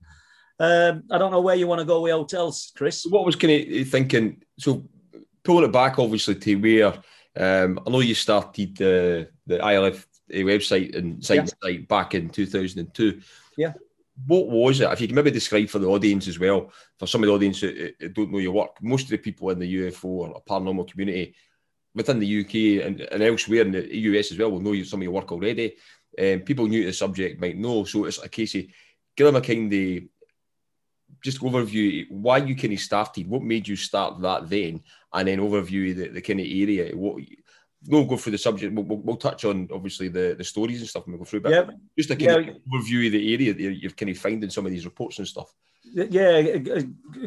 Um, 0.60 1.02
I 1.10 1.18
don't 1.18 1.32
know 1.32 1.40
where 1.40 1.56
you 1.56 1.66
want 1.66 1.80
to 1.80 1.84
go 1.84 2.00
with 2.02 2.12
hotels, 2.12 2.72
Chris. 2.76 3.04
What 3.08 3.26
was 3.26 3.36
kind 3.36 3.52
of 3.52 3.88
thinking? 3.88 4.42
So 4.58 4.88
pulling 5.42 5.64
it 5.64 5.72
back, 5.72 5.98
obviously, 5.98 6.36
to 6.36 6.54
where 6.56 6.92
um, 7.36 7.80
I 7.86 7.90
know 7.90 8.00
you 8.00 8.14
started 8.14 8.76
the 8.76 9.28
the 9.46 9.58
ILF 9.58 10.06
website 10.30 10.96
and 10.96 11.24
site 11.24 11.36
yeah. 11.36 11.46
site 11.62 11.88
back 11.88 12.14
in 12.14 12.30
2002. 12.30 13.20
Yeah. 13.56 13.72
What 14.26 14.48
was 14.48 14.80
it? 14.80 14.90
If 14.92 15.00
you 15.00 15.08
can 15.08 15.16
maybe 15.16 15.32
describe 15.32 15.68
for 15.68 15.80
the 15.80 15.88
audience 15.88 16.28
as 16.28 16.38
well, 16.38 16.70
for 16.98 17.06
some 17.06 17.22
of 17.22 17.26
the 17.26 17.34
audience 17.34 17.60
who, 17.60 17.90
don't 18.12 18.30
know 18.30 18.38
your 18.38 18.52
work, 18.52 18.80
most 18.80 19.04
of 19.04 19.10
the 19.10 19.18
people 19.18 19.50
in 19.50 19.58
the 19.58 19.74
UFO 19.74 20.04
or 20.04 20.42
paranormal 20.48 20.88
community 20.88 21.34
within 21.94 22.18
the 22.18 22.40
UK 22.40 22.86
and, 22.86 23.00
and 23.00 23.22
elsewhere 23.22 23.62
in 23.62 23.72
the 23.72 23.96
US 23.96 24.32
as 24.32 24.38
well 24.38 24.50
will 24.50 24.60
know 24.60 24.82
some 24.82 25.00
of 25.00 25.04
your 25.04 25.12
work 25.12 25.30
already. 25.32 25.76
Um, 26.18 26.40
people 26.40 26.66
new 26.66 26.82
to 26.82 26.86
the 26.88 26.92
subject 26.92 27.40
might 27.40 27.56
know. 27.56 27.84
So 27.84 28.04
it's 28.04 28.22
a 28.22 28.28
case 28.28 28.54
of 28.54 28.64
give 29.16 29.26
them 29.26 29.36
a 29.36 29.40
kind 29.40 29.72
of 29.72 30.02
just 31.22 31.40
overview 31.40 32.06
why 32.10 32.38
you 32.38 32.54
kind 32.54 32.72
of 32.72 32.80
started, 32.80 33.28
what 33.28 33.42
made 33.42 33.66
you 33.66 33.76
start 33.76 34.20
that 34.20 34.48
then, 34.48 34.82
and 35.12 35.28
then 35.28 35.38
overview 35.38 35.94
the, 35.96 36.08
the 36.08 36.20
kind 36.20 36.40
of 36.40 36.46
area. 36.46 36.94
What 36.96 37.22
we'll 37.88 38.04
go 38.04 38.16
through 38.16 38.32
the 38.32 38.38
subject. 38.38 38.74
We'll, 38.74 38.84
we'll, 38.84 38.98
we'll, 38.98 39.16
touch 39.16 39.44
on 39.44 39.68
obviously 39.72 40.08
the, 40.08 40.34
the 40.36 40.44
stories 40.44 40.80
and 40.80 40.88
stuff, 40.88 41.04
and 41.04 41.14
we'll 41.14 41.20
go 41.20 41.24
through. 41.24 41.40
But 41.40 41.52
yep. 41.52 41.70
just 41.98 42.10
a 42.10 42.16
kind 42.16 42.46
yeah. 42.46 42.52
of 42.52 42.56
overview 42.72 43.06
of 43.06 43.12
the 43.12 43.34
area 43.34 43.54
that 43.54 43.60
you're 43.60 43.90
kind 43.92 44.10
of 44.10 44.18
finding 44.18 44.50
some 44.50 44.66
of 44.66 44.72
these 44.72 44.84
reports 44.84 45.18
and 45.18 45.28
stuff. 45.28 45.52
Yeah, 45.92 46.56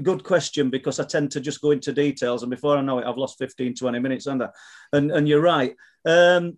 good 0.02 0.24
question 0.24 0.70
because 0.70 1.00
I 1.00 1.06
tend 1.06 1.32
to 1.32 1.40
just 1.40 1.62
go 1.62 1.72
into 1.72 1.94
details, 1.94 2.44
and 2.44 2.50
before 2.50 2.78
I 2.78 2.82
know 2.82 3.00
it, 3.00 3.06
I've 3.06 3.18
lost 3.18 3.38
15, 3.38 3.76
20 3.76 4.00
minutes 4.00 4.28
under. 4.28 4.52
And 4.92 5.12
and 5.12 5.28
you're 5.28 5.42
right. 5.42 5.76
Um, 6.06 6.58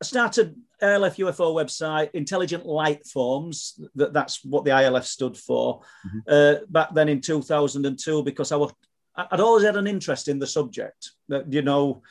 I 0.00 0.04
started 0.04 0.54
ILF 0.82 1.16
UFO 1.16 1.54
website, 1.54 2.10
Intelligent 2.12 2.66
Light 2.66 3.06
Forms. 3.06 3.80
That, 3.94 4.12
that's 4.12 4.44
what 4.44 4.64
the 4.64 4.72
ILF 4.72 5.04
stood 5.04 5.36
for 5.36 5.80
mm-hmm. 6.06 6.18
uh, 6.28 6.66
back 6.68 6.94
then 6.94 7.08
in 7.08 7.20
2002 7.20 8.22
because 8.22 8.52
I 8.52 8.56
was 8.56 8.72
I'd 9.16 9.40
always 9.40 9.64
had 9.64 9.76
an 9.76 9.86
interest 9.86 10.28
in 10.28 10.38
the 10.38 10.46
subject. 10.46 11.12
That 11.28 11.52
you 11.52 11.62
know, 11.62 12.02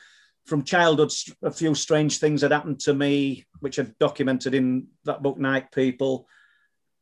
from 0.46 0.62
childhood, 0.62 1.12
a 1.42 1.50
few 1.50 1.74
strange 1.74 2.18
things 2.18 2.42
had 2.42 2.52
happened 2.52 2.80
to 2.80 2.94
me, 2.94 3.46
which 3.60 3.78
are 3.78 3.94
documented 3.98 4.54
in 4.54 4.88
that 5.04 5.22
book, 5.22 5.38
Night 5.38 5.72
People. 5.72 6.28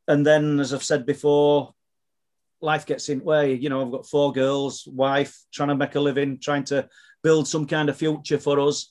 And 0.07 0.25
then, 0.25 0.59
as 0.59 0.73
I've 0.73 0.83
said 0.83 1.05
before, 1.05 1.73
life 2.61 2.85
gets 2.85 3.09
in 3.09 3.19
the 3.19 3.25
way. 3.25 3.53
You 3.53 3.69
know, 3.69 3.85
I've 3.85 3.91
got 3.91 4.07
four 4.07 4.31
girls, 4.31 4.87
wife, 4.87 5.37
trying 5.51 5.69
to 5.69 5.75
make 5.75 5.95
a 5.95 5.99
living, 5.99 6.39
trying 6.39 6.63
to 6.65 6.87
build 7.21 7.47
some 7.47 7.67
kind 7.67 7.89
of 7.89 7.97
future 7.97 8.39
for 8.39 8.59
us, 8.59 8.89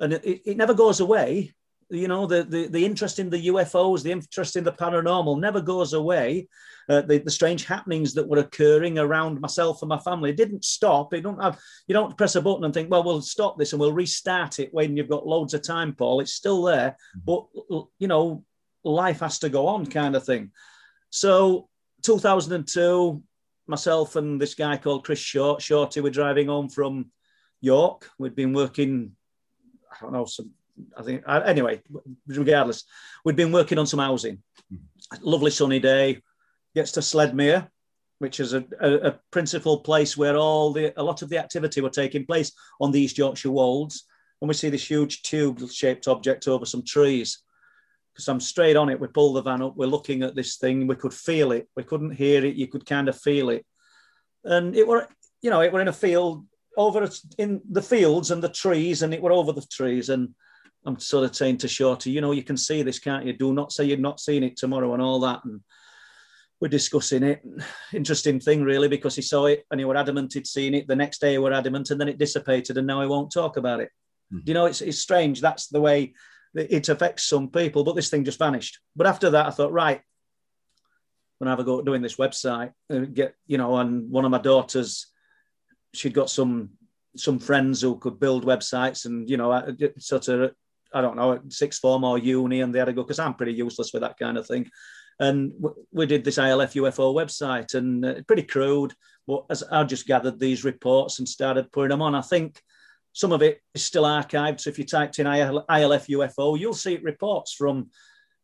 and 0.00 0.12
it, 0.12 0.24
it 0.24 0.56
never 0.56 0.74
goes 0.74 1.00
away 1.00 1.54
you 1.90 2.08
know 2.08 2.26
the, 2.26 2.44
the 2.44 2.66
the 2.66 2.84
interest 2.84 3.18
in 3.18 3.30
the 3.30 3.46
UFOs, 3.48 4.02
the 4.02 4.12
interest 4.12 4.56
in 4.56 4.64
the 4.64 4.72
paranormal 4.72 5.40
never 5.40 5.60
goes 5.60 5.92
away. 5.94 6.48
Uh, 6.88 7.02
the, 7.02 7.18
the 7.18 7.30
strange 7.30 7.66
happenings 7.66 8.14
that 8.14 8.26
were 8.26 8.38
occurring 8.38 8.98
around 8.98 9.40
myself 9.40 9.82
and 9.82 9.88
my 9.88 9.98
family 9.98 10.32
didn't 10.32 10.64
stop. 10.64 11.12
It 11.12 11.22
don't 11.22 11.42
have 11.42 11.58
you 11.86 11.92
don't 11.92 12.16
press 12.16 12.34
a 12.34 12.42
button 12.42 12.64
and 12.64 12.74
think, 12.74 12.90
well, 12.90 13.04
we'll 13.04 13.22
stop 13.22 13.58
this 13.58 13.72
and 13.72 13.80
we'll 13.80 13.92
restart 13.92 14.58
it 14.58 14.72
when 14.72 14.96
you've 14.96 15.08
got 15.08 15.26
loads 15.26 15.54
of 15.54 15.62
time, 15.62 15.94
Paul. 15.94 16.20
It's 16.20 16.32
still 16.32 16.62
there, 16.62 16.96
mm-hmm. 17.16 17.20
but 17.24 17.86
you 17.98 18.08
know, 18.08 18.44
life 18.84 19.20
has 19.20 19.38
to 19.40 19.48
go 19.48 19.66
on, 19.68 19.86
kind 19.86 20.16
of 20.16 20.24
thing. 20.24 20.50
So, 21.10 21.68
2002, 22.02 23.22
myself 23.66 24.16
and 24.16 24.40
this 24.40 24.54
guy 24.54 24.76
called 24.76 25.04
Chris 25.04 25.18
Short, 25.18 25.62
Shorty, 25.62 26.00
were 26.00 26.10
driving 26.10 26.48
home 26.48 26.68
from 26.68 27.10
York. 27.60 28.10
We'd 28.18 28.34
been 28.34 28.52
working, 28.52 29.12
I 29.90 29.96
don't 30.02 30.12
know, 30.12 30.26
some 30.26 30.50
I 30.96 31.02
think 31.02 31.22
uh, 31.26 31.42
anyway. 31.44 31.82
Regardless, 32.26 32.84
we'd 33.24 33.36
been 33.36 33.52
working 33.52 33.78
on 33.78 33.86
some 33.86 34.00
housing. 34.00 34.42
Lovely 35.20 35.50
sunny 35.50 35.78
day. 35.78 36.22
Gets 36.74 36.92
to 36.92 37.00
Sledmere, 37.00 37.68
which 38.18 38.40
is 38.40 38.52
a, 38.52 38.64
a, 38.80 38.94
a, 38.94 39.20
principal 39.30 39.80
place 39.80 40.16
where 40.16 40.36
all 40.36 40.72
the 40.72 40.92
a 41.00 41.02
lot 41.02 41.22
of 41.22 41.28
the 41.28 41.38
activity 41.38 41.80
were 41.80 41.90
taking 41.90 42.26
place 42.26 42.52
on 42.80 42.92
the 42.92 43.00
East 43.00 43.18
Yorkshire 43.18 43.50
Wolds. 43.50 44.04
And 44.40 44.48
we 44.48 44.54
see 44.54 44.68
this 44.68 44.88
huge 44.88 45.22
tube-shaped 45.22 46.06
object 46.06 46.46
over 46.46 46.64
some 46.64 46.84
trees. 46.84 47.42
Because 48.12 48.28
I'm 48.28 48.40
straight 48.40 48.76
on 48.76 48.88
it, 48.88 49.00
we 49.00 49.08
pull 49.08 49.32
the 49.32 49.42
van 49.42 49.62
up. 49.62 49.76
We're 49.76 49.86
looking 49.86 50.22
at 50.22 50.34
this 50.34 50.56
thing. 50.56 50.86
We 50.86 50.96
could 50.96 51.14
feel 51.14 51.52
it. 51.52 51.68
We 51.76 51.84
couldn't 51.84 52.12
hear 52.12 52.44
it. 52.44 52.56
You 52.56 52.66
could 52.66 52.86
kind 52.86 53.08
of 53.08 53.18
feel 53.18 53.50
it. 53.50 53.64
And 54.44 54.76
it 54.76 54.86
were, 54.86 55.08
you 55.40 55.50
know, 55.50 55.62
it 55.62 55.72
were 55.72 55.80
in 55.80 55.88
a 55.88 55.92
field 55.92 56.44
over 56.76 57.08
in 57.38 57.60
the 57.68 57.82
fields 57.82 58.30
and 58.30 58.42
the 58.42 58.48
trees, 58.48 59.02
and 59.02 59.12
it 59.12 59.20
were 59.20 59.32
over 59.32 59.52
the 59.52 59.66
trees 59.70 60.08
and 60.08 60.34
I'm 60.88 60.98
sort 60.98 61.24
of 61.24 61.36
saying 61.36 61.58
to 61.58 61.68
Shorty, 61.68 62.10
you 62.10 62.22
know, 62.22 62.32
you 62.32 62.42
can 62.42 62.56
see 62.56 62.82
this, 62.82 62.98
can't 62.98 63.26
you? 63.26 63.34
Do 63.34 63.52
not 63.52 63.72
say 63.72 63.84
you're 63.84 63.98
not 63.98 64.20
seeing 64.20 64.42
it 64.42 64.56
tomorrow 64.56 64.94
and 64.94 65.02
all 65.02 65.20
that. 65.20 65.44
And 65.44 65.60
we're 66.60 66.68
discussing 66.68 67.22
it. 67.24 67.42
Interesting 67.92 68.40
thing, 68.40 68.62
really, 68.62 68.88
because 68.88 69.14
he 69.14 69.20
saw 69.20 69.44
it 69.44 69.66
and 69.70 69.78
he 69.78 69.84
were 69.84 69.98
adamant 69.98 70.32
he'd 70.32 70.46
seen 70.46 70.72
it. 70.72 70.88
The 70.88 70.96
next 70.96 71.20
day, 71.20 71.32
he 71.32 71.38
were 71.38 71.52
adamant, 71.52 71.90
and 71.90 72.00
then 72.00 72.08
it 72.08 72.16
dissipated, 72.16 72.78
and 72.78 72.86
now 72.86 73.02
he 73.02 73.06
won't 73.06 73.30
talk 73.30 73.58
about 73.58 73.80
it. 73.80 73.90
Mm-hmm. 74.32 74.48
You 74.48 74.54
know, 74.54 74.64
it's, 74.64 74.80
it's 74.80 74.98
strange. 74.98 75.42
That's 75.42 75.68
the 75.68 75.80
way 75.80 76.14
it 76.54 76.88
affects 76.88 77.24
some 77.24 77.50
people, 77.50 77.84
but 77.84 77.94
this 77.94 78.08
thing 78.08 78.24
just 78.24 78.38
vanished. 78.38 78.78
But 78.96 79.06
after 79.06 79.28
that, 79.28 79.46
I 79.46 79.50
thought, 79.50 79.72
right, 79.72 80.00
when 81.36 81.48
I 81.48 81.50
have 81.52 81.60
a 81.60 81.64
go 81.64 81.80
at 81.80 81.84
doing 81.84 82.00
this 82.00 82.16
website, 82.16 82.72
uh, 82.90 83.00
get 83.00 83.34
you 83.46 83.58
know, 83.58 83.76
and 83.76 84.10
one 84.10 84.24
of 84.24 84.30
my 84.30 84.38
daughters, 84.38 85.06
she'd 85.92 86.14
got 86.14 86.30
some 86.30 86.70
some 87.14 87.38
friends 87.38 87.82
who 87.82 87.98
could 87.98 88.18
build 88.18 88.46
websites, 88.46 89.04
and 89.04 89.28
you 89.28 89.36
know, 89.36 89.76
sort 89.98 90.28
of 90.28 90.52
I 90.92 91.00
don't 91.00 91.16
know, 91.16 91.40
sixth 91.48 91.80
form 91.80 92.04
or 92.04 92.18
uni, 92.18 92.60
and 92.60 92.74
they 92.74 92.78
had 92.78 92.86
to 92.86 92.92
go 92.92 93.02
because 93.02 93.18
I'm 93.18 93.34
pretty 93.34 93.52
useless 93.52 93.92
with 93.92 94.02
that 94.02 94.18
kind 94.18 94.38
of 94.38 94.46
thing. 94.46 94.70
And 95.20 95.52
we 95.92 96.06
did 96.06 96.24
this 96.24 96.38
ILF 96.38 96.74
UFO 96.74 97.14
website, 97.14 97.74
and 97.74 98.04
uh, 98.04 98.14
pretty 98.26 98.44
crude. 98.44 98.94
But 99.26 99.44
as 99.50 99.62
I 99.64 99.84
just 99.84 100.06
gathered 100.06 100.38
these 100.38 100.64
reports 100.64 101.18
and 101.18 101.28
started 101.28 101.72
putting 101.72 101.90
them 101.90 102.02
on, 102.02 102.14
I 102.14 102.22
think 102.22 102.60
some 103.12 103.32
of 103.32 103.42
it 103.42 103.60
is 103.74 103.84
still 103.84 104.04
archived. 104.04 104.60
So 104.60 104.70
if 104.70 104.78
you 104.78 104.84
typed 104.84 105.18
in 105.18 105.26
ILF 105.26 106.06
UFO, 106.08 106.58
you'll 106.58 106.72
see 106.72 106.98
reports 106.98 107.52
from 107.52 107.90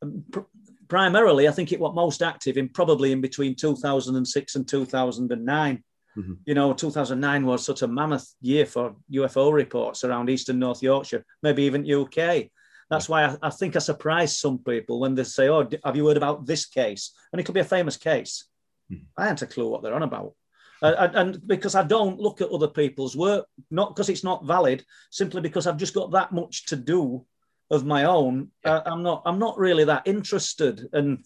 um, 0.02 0.24
pr- 0.30 0.40
primarily, 0.88 1.48
I 1.48 1.52
think 1.52 1.72
it 1.72 1.80
was 1.80 1.94
most 1.94 2.22
active 2.22 2.56
in 2.56 2.68
probably 2.68 3.12
in 3.12 3.20
between 3.20 3.54
2006 3.54 4.54
and 4.56 4.68
2009. 4.68 5.84
Mm-hmm. 6.16 6.34
You 6.44 6.54
know, 6.54 6.72
2009 6.72 7.46
was 7.46 7.64
such 7.64 7.82
a 7.82 7.88
mammoth 7.88 8.32
year 8.40 8.66
for 8.66 8.96
UFO 9.12 9.52
reports 9.52 10.04
around 10.04 10.30
Eastern 10.30 10.58
North 10.58 10.82
Yorkshire, 10.82 11.24
maybe 11.42 11.64
even 11.64 11.90
UK. 11.90 12.50
That's 12.90 13.08
why 13.08 13.24
I, 13.24 13.36
I, 13.42 13.50
think 13.50 13.76
I 13.76 13.80
surprise 13.80 14.38
some 14.38 14.58
people 14.58 15.00
when 15.00 15.14
they 15.14 15.24
say, 15.24 15.48
"Oh, 15.48 15.68
have 15.84 15.96
you 15.96 16.06
heard 16.06 16.16
about 16.16 16.46
this 16.46 16.66
case?" 16.66 17.12
And 17.32 17.40
it 17.40 17.44
could 17.44 17.54
be 17.54 17.60
a 17.60 17.64
famous 17.64 17.96
case. 17.96 18.46
Mm-hmm. 18.92 19.04
I 19.16 19.24
haven't 19.24 19.42
a 19.42 19.46
clue 19.46 19.68
what 19.68 19.82
they're 19.82 19.94
on 19.94 20.02
about. 20.02 20.34
Uh, 20.82 21.08
and 21.14 21.46
because 21.46 21.74
I 21.74 21.82
don't 21.82 22.20
look 22.20 22.42
at 22.42 22.50
other 22.50 22.68
people's 22.68 23.16
work, 23.16 23.46
not 23.70 23.94
because 23.94 24.10
it's 24.10 24.24
not 24.24 24.44
valid, 24.44 24.84
simply 25.10 25.40
because 25.40 25.66
I've 25.66 25.78
just 25.78 25.94
got 25.94 26.10
that 26.12 26.32
much 26.32 26.66
to 26.66 26.76
do 26.76 27.24
of 27.70 27.86
my 27.86 28.04
own. 28.04 28.50
Yeah. 28.64 28.74
Uh, 28.74 28.82
I'm 28.86 29.02
not. 29.02 29.22
I'm 29.24 29.38
not 29.38 29.58
really 29.58 29.84
that 29.84 30.06
interested, 30.06 30.86
and 30.92 31.24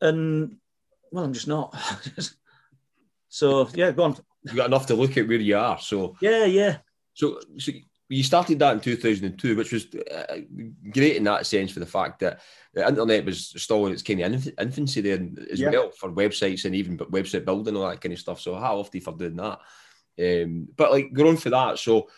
and 0.00 0.56
well, 1.10 1.24
I'm 1.24 1.32
just 1.32 1.48
not. 1.48 1.76
So 3.34 3.68
yeah, 3.74 3.90
go 3.90 4.04
on. 4.04 4.16
You 4.44 4.54
got 4.54 4.66
enough 4.68 4.86
to 4.86 4.94
look 4.94 5.16
at 5.16 5.26
where 5.26 5.38
you 5.38 5.58
are. 5.58 5.80
So 5.80 6.14
yeah, 6.20 6.44
yeah. 6.44 6.76
So, 7.14 7.40
so 7.58 7.72
you 8.08 8.22
started 8.22 8.60
that 8.60 8.74
in 8.74 8.80
2002, 8.80 9.56
which 9.56 9.72
was 9.72 9.88
uh, 9.92 10.36
great 10.92 11.16
in 11.16 11.24
that 11.24 11.44
sense 11.44 11.72
for 11.72 11.80
the 11.80 11.86
fact 11.86 12.20
that 12.20 12.42
the 12.74 12.86
internet 12.86 13.24
was 13.24 13.48
still 13.60 13.86
in 13.86 13.92
its 13.92 14.02
kind 14.02 14.22
of 14.22 14.48
infancy 14.60 15.00
there 15.00 15.18
as 15.50 15.58
yeah. 15.58 15.70
well 15.70 15.90
for 15.90 16.12
websites 16.12 16.64
and 16.64 16.76
even 16.76 16.96
website 16.96 17.44
building 17.44 17.74
and 17.74 17.78
all 17.78 17.90
that 17.90 18.00
kind 18.00 18.12
of 18.12 18.20
stuff. 18.20 18.40
So 18.40 18.54
how 18.54 18.78
often 18.78 19.00
for 19.00 19.16
doing 19.16 19.34
that. 19.34 19.58
Um, 20.16 20.68
but 20.76 20.92
like 20.92 21.12
going 21.12 21.36
for 21.36 21.50
that, 21.50 21.80
so 21.80 22.08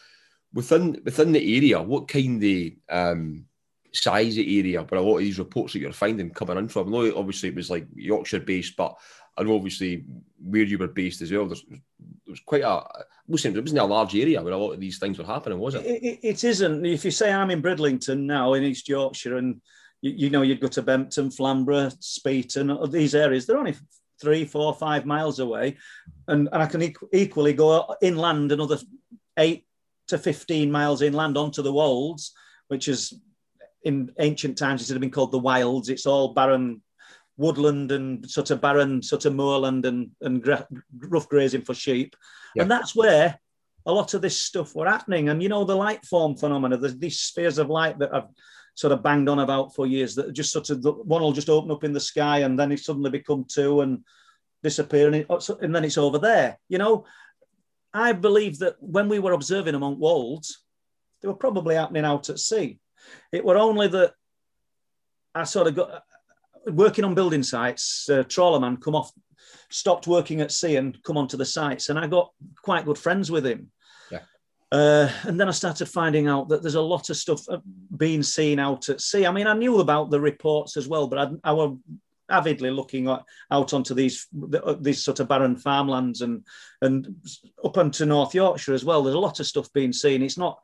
within 0.52 1.00
within 1.02 1.32
the 1.32 1.56
area, 1.56 1.80
what 1.80 2.08
kind 2.08 2.44
of 2.44 2.72
um, 2.90 3.46
size 3.90 4.36
of 4.36 4.44
area 4.46 4.82
where 4.82 5.00
a 5.00 5.02
lot 5.02 5.14
of 5.16 5.20
these 5.20 5.38
reports 5.38 5.72
that 5.72 5.78
you're 5.78 5.92
finding 5.92 6.28
coming 6.28 6.58
in 6.58 6.68
from? 6.68 6.88
I 6.88 6.90
know 6.90 7.16
obviously 7.16 7.48
it 7.48 7.54
was 7.54 7.70
like 7.70 7.86
Yorkshire 7.94 8.40
based, 8.40 8.76
but 8.76 8.98
Know 9.42 9.56
obviously 9.56 10.04
where 10.42 10.62
you 10.62 10.78
were 10.78 10.88
based 10.88 11.22
as 11.22 11.30
well. 11.30 11.46
There's, 11.46 11.64
there 11.68 11.80
was 12.28 12.40
quite 12.40 12.62
a, 12.62 12.82
it 13.28 13.28
wasn't 13.28 13.78
a 13.78 13.84
large 13.84 14.14
area 14.16 14.42
where 14.42 14.52
a 14.52 14.56
lot 14.56 14.72
of 14.72 14.80
these 14.80 14.98
things 14.98 15.18
were 15.18 15.24
happening, 15.24 15.58
was 15.58 15.74
it? 15.74 15.84
It, 15.84 16.20
it 16.22 16.44
isn't. 16.44 16.86
If 16.86 17.04
you 17.04 17.10
say 17.10 17.32
I'm 17.32 17.50
in 17.50 17.60
Bridlington 17.60 18.26
now 18.26 18.54
in 18.54 18.62
East 18.62 18.88
Yorkshire, 18.88 19.36
and 19.36 19.60
you, 20.00 20.12
you 20.12 20.30
know 20.30 20.42
you'd 20.42 20.60
go 20.60 20.68
to 20.68 20.82
Bempton, 20.82 21.30
Flamborough, 21.30 21.90
Speeton, 22.00 22.90
these 22.90 23.14
areas, 23.14 23.46
they're 23.46 23.58
only 23.58 23.74
three, 24.20 24.44
four, 24.44 24.74
five 24.74 25.04
miles 25.04 25.40
away, 25.40 25.76
and, 26.28 26.48
and 26.52 26.62
I 26.62 26.66
can 26.66 26.94
equally 27.12 27.52
go 27.52 27.94
inland 28.00 28.52
another 28.52 28.78
eight 29.36 29.66
to 30.08 30.16
fifteen 30.16 30.70
miles 30.70 31.02
inland 31.02 31.36
onto 31.36 31.62
the 31.62 31.72
Wolds, 31.72 32.32
which 32.68 32.88
is 32.88 33.20
in 33.82 34.12
ancient 34.18 34.56
times 34.56 34.82
it 34.82 34.88
would 34.88 34.96
have 34.96 35.00
been 35.00 35.10
called 35.10 35.32
the 35.32 35.38
Wilds. 35.38 35.88
It's 35.88 36.06
all 36.06 36.32
barren 36.32 36.80
woodland 37.36 37.92
and 37.92 38.28
sort 38.28 38.50
of 38.50 38.60
barren 38.60 39.02
sort 39.02 39.24
of 39.24 39.34
moorland 39.34 39.84
and, 39.84 40.10
and 40.22 40.42
gra- 40.42 40.66
rough 40.98 41.28
grazing 41.28 41.62
for 41.62 41.74
sheep. 41.74 42.16
Yeah. 42.54 42.62
And 42.62 42.70
that's 42.70 42.96
where 42.96 43.38
a 43.84 43.92
lot 43.92 44.14
of 44.14 44.22
this 44.22 44.40
stuff 44.40 44.74
were 44.74 44.88
happening. 44.88 45.28
And, 45.28 45.42
you 45.42 45.48
know, 45.48 45.64
the 45.64 45.76
light 45.76 46.04
form 46.04 46.36
phenomena, 46.36 46.76
there's 46.76 46.98
these 46.98 47.20
spheres 47.20 47.58
of 47.58 47.68
light 47.68 47.98
that 47.98 48.14
I've 48.14 48.28
sort 48.74 48.92
of 48.92 49.02
banged 49.02 49.28
on 49.28 49.38
about 49.38 49.74
for 49.74 49.86
years 49.86 50.14
that 50.14 50.32
just 50.32 50.52
sort 50.52 50.70
of, 50.70 50.82
one 50.82 51.22
will 51.22 51.32
just 51.32 51.48
open 51.48 51.70
up 51.70 51.84
in 51.84 51.92
the 51.92 52.00
sky 52.00 52.38
and 52.38 52.58
then 52.58 52.72
it 52.72 52.80
suddenly 52.80 53.10
become 53.10 53.44
two 53.48 53.82
and 53.82 54.04
disappear 54.62 55.06
and, 55.06 55.16
it, 55.16 55.26
oh, 55.30 55.40
and 55.60 55.74
then 55.74 55.84
it's 55.84 55.98
over 55.98 56.18
there. 56.18 56.58
You 56.68 56.78
know, 56.78 57.04
I 57.94 58.12
believe 58.12 58.58
that 58.58 58.76
when 58.80 59.08
we 59.08 59.18
were 59.18 59.32
observing 59.32 59.74
on 59.74 59.98
Wolds, 59.98 60.62
they 61.22 61.28
were 61.28 61.34
probably 61.34 61.76
happening 61.76 62.04
out 62.04 62.28
at 62.28 62.38
sea. 62.38 62.78
It 63.32 63.44
were 63.44 63.56
only 63.56 63.88
that 63.88 64.12
I 65.34 65.44
sort 65.44 65.68
of 65.68 65.76
got, 65.76 66.02
working 66.66 67.04
on 67.04 67.14
building 67.14 67.42
sites, 67.42 68.08
uh, 68.10 68.22
trawlerman 68.24 68.80
come 68.80 68.94
off, 68.94 69.12
stopped 69.70 70.06
working 70.06 70.40
at 70.40 70.52
sea 70.52 70.76
and 70.76 71.02
come 71.02 71.16
onto 71.16 71.36
the 71.36 71.44
sites, 71.44 71.88
and 71.88 71.98
I 71.98 72.06
got 72.06 72.32
quite 72.62 72.84
good 72.84 72.98
friends 72.98 73.30
with 73.30 73.46
him. 73.46 73.70
Yeah. 74.10 74.20
Uh, 74.72 75.10
and 75.24 75.38
then 75.38 75.48
I 75.48 75.52
started 75.52 75.86
finding 75.86 76.28
out 76.28 76.48
that 76.48 76.62
there's 76.62 76.74
a 76.74 76.80
lot 76.80 77.10
of 77.10 77.16
stuff 77.16 77.48
uh, 77.48 77.58
being 77.96 78.22
seen 78.22 78.58
out 78.58 78.88
at 78.88 79.00
sea. 79.00 79.26
I 79.26 79.32
mean, 79.32 79.46
I 79.46 79.54
knew 79.54 79.80
about 79.80 80.10
the 80.10 80.20
reports 80.20 80.76
as 80.76 80.88
well, 80.88 81.06
but 81.06 81.18
I, 81.18 81.50
I 81.50 81.52
was 81.52 81.76
avidly 82.28 82.70
looking 82.70 83.08
at, 83.08 83.22
out 83.52 83.72
onto 83.72 83.94
these 83.94 84.26
uh, 84.52 84.74
these 84.80 85.02
sort 85.02 85.20
of 85.20 85.28
barren 85.28 85.56
farmlands 85.56 86.22
and 86.22 86.44
and 86.82 87.14
up 87.64 87.78
onto 87.78 88.04
North 88.04 88.34
Yorkshire 88.34 88.74
as 88.74 88.84
well. 88.84 89.02
There's 89.02 89.14
a 89.14 89.20
lot 89.20 89.40
of 89.40 89.46
stuff 89.46 89.72
being 89.72 89.92
seen. 89.92 90.22
It's 90.22 90.38
not 90.38 90.58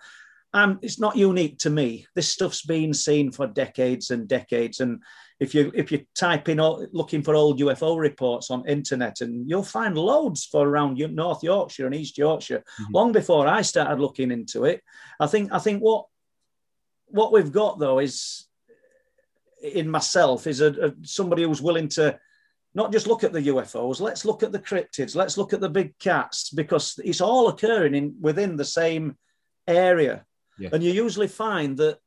um, 0.54 0.78
it's 0.82 1.00
not 1.00 1.16
unique 1.16 1.59
to 1.61 1.71
me. 1.71 2.06
This 2.14 2.28
stuff's 2.28 2.62
been 2.62 2.92
seen 2.92 3.32
for 3.32 3.47
decades 3.47 4.11
and 4.11 4.28
decades. 4.28 4.80
And 4.80 5.02
if 5.42 5.56
you 5.56 5.72
if 5.75 5.90
you 5.90 6.06
type 6.14 6.49
in 6.49 6.58
looking 6.92 7.20
for 7.20 7.34
old 7.34 7.58
UFO 7.58 7.99
reports 7.99 8.49
on 8.49 8.68
internet, 8.68 9.22
and 9.22 9.50
you'll 9.50 9.64
find 9.64 9.99
loads 9.99 10.44
for 10.44 10.68
around 10.68 10.99
North 10.99 11.42
Yorkshire 11.42 11.87
and 11.87 11.94
East 11.96 12.16
Yorkshire. 12.16 12.61
Mm-hmm. 12.61 12.94
Long 12.94 13.11
before 13.11 13.49
I 13.49 13.62
started 13.62 13.99
looking 13.99 14.30
into 14.30 14.64
it, 14.66 14.82
I 15.18 15.26
think 15.26 15.52
I 15.52 15.58
think 15.58 15.80
what 15.82 16.06
what 17.06 17.32
we've 17.32 17.50
got 17.50 17.80
though 17.80 17.99
is 17.99 18.46
in 19.61 19.90
myself 19.90 20.46
is 20.46 20.61
a, 20.61 20.70
a 20.87 20.92
somebody 21.02 21.42
who's 21.42 21.61
willing 21.61 21.88
to 21.88 22.20
not 22.72 22.92
just 22.92 23.08
look 23.08 23.25
at 23.25 23.32
the 23.32 23.49
UFOs. 23.49 24.00
Let's 24.00 24.25
look 24.25 24.44
at 24.44 24.52
the 24.52 24.61
cryptids. 24.61 25.16
Let's 25.16 25.37
look 25.37 25.52
at 25.52 25.61
the 25.61 25.68
big 25.68 25.99
cats 25.99 26.50
because 26.50 27.00
it's 27.04 27.20
all 27.20 27.49
occurring 27.49 27.96
in 27.96 28.14
within 28.20 28.56
the 28.56 28.64
same 28.64 29.16
area. 29.66 30.24
Yeah. 30.57 30.68
And 30.72 30.85
you 30.85 30.92
usually 30.92 31.28
find 31.28 31.76
that 31.78 31.98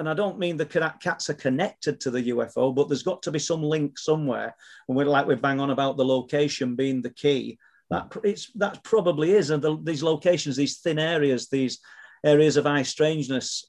and 0.00 0.08
I 0.08 0.14
don't 0.14 0.38
mean 0.38 0.56
the 0.56 0.64
cats 0.64 1.28
are 1.28 1.34
connected 1.34 2.00
to 2.00 2.10
the 2.10 2.30
UFO, 2.30 2.74
but 2.74 2.88
there's 2.88 3.02
got 3.02 3.22
to 3.24 3.30
be 3.30 3.38
some 3.38 3.62
link 3.62 3.98
somewhere. 3.98 4.56
And 4.88 4.96
we're 4.96 5.04
like 5.04 5.26
we 5.26 5.34
bang 5.34 5.60
on 5.60 5.68
about 5.68 5.98
the 5.98 6.04
location 6.06 6.74
being 6.74 7.02
the 7.02 7.10
key. 7.10 7.58
That 7.90 8.10
it's 8.24 8.50
that 8.54 8.82
probably 8.82 9.32
is, 9.32 9.50
and 9.50 9.62
the, 9.62 9.76
these 9.82 10.02
locations, 10.02 10.56
these 10.56 10.78
thin 10.78 10.98
areas, 10.98 11.48
these 11.48 11.80
areas 12.24 12.56
of 12.56 12.64
high 12.64 12.82
strangeness, 12.82 13.66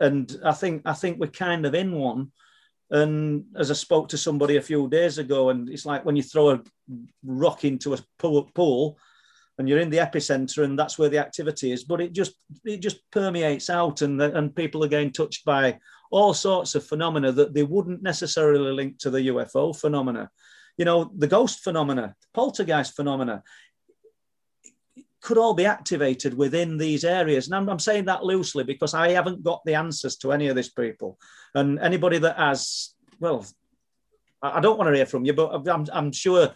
and 0.00 0.36
I 0.44 0.52
think 0.52 0.82
I 0.86 0.92
think 0.92 1.20
we're 1.20 1.28
kind 1.28 1.64
of 1.66 1.74
in 1.76 1.92
one. 1.92 2.32
And 2.90 3.44
as 3.56 3.70
I 3.70 3.74
spoke 3.74 4.08
to 4.08 4.18
somebody 4.18 4.56
a 4.56 4.62
few 4.62 4.88
days 4.88 5.18
ago, 5.18 5.50
and 5.50 5.68
it's 5.68 5.86
like 5.86 6.04
when 6.04 6.16
you 6.16 6.24
throw 6.24 6.50
a 6.50 6.62
rock 7.24 7.64
into 7.64 7.94
a 7.94 7.98
pool, 8.18 8.98
and 9.58 9.68
you're 9.68 9.78
in 9.78 9.90
the 9.90 9.98
epicenter 9.98 10.64
and 10.64 10.78
that's 10.78 10.98
where 10.98 11.08
the 11.08 11.18
activity 11.18 11.72
is 11.72 11.84
but 11.84 12.00
it 12.00 12.12
just 12.12 12.34
it 12.64 12.78
just 12.78 12.98
permeates 13.10 13.70
out 13.70 14.02
and 14.02 14.20
and 14.20 14.56
people 14.56 14.82
are 14.84 14.88
getting 14.88 15.12
touched 15.12 15.44
by 15.44 15.78
all 16.10 16.34
sorts 16.34 16.74
of 16.74 16.86
phenomena 16.86 17.32
that 17.32 17.54
they 17.54 17.62
wouldn't 17.62 18.02
necessarily 18.02 18.72
link 18.72 18.98
to 18.98 19.10
the 19.10 19.28
UFO 19.28 19.76
phenomena 19.76 20.30
you 20.76 20.84
know 20.84 21.10
the 21.16 21.28
ghost 21.28 21.62
phenomena 21.62 22.14
poltergeist 22.32 22.94
phenomena 22.94 23.42
could 25.24 25.38
all 25.38 25.54
be 25.54 25.64
activated 25.64 26.34
within 26.34 26.76
these 26.76 27.02
areas. 27.02 27.46
And 27.46 27.56
I'm, 27.56 27.68
I'm, 27.70 27.78
saying 27.78 28.04
that 28.04 28.24
loosely 28.24 28.62
because 28.62 28.92
I 28.92 29.12
haven't 29.12 29.42
got 29.42 29.64
the 29.64 29.74
answers 29.74 30.16
to 30.16 30.32
any 30.32 30.48
of 30.48 30.54
these 30.54 30.70
people. 30.70 31.18
And 31.54 31.78
anybody 31.78 32.18
that 32.18 32.36
has, 32.36 32.94
well, 33.18 33.46
I 34.42 34.60
don't 34.60 34.76
want 34.76 34.90
to 34.90 34.96
hear 34.96 35.06
from 35.06 35.24
you, 35.24 35.32
but 35.32 35.66
I'm, 35.66 35.86
I'm 35.90 36.12
sure 36.12 36.50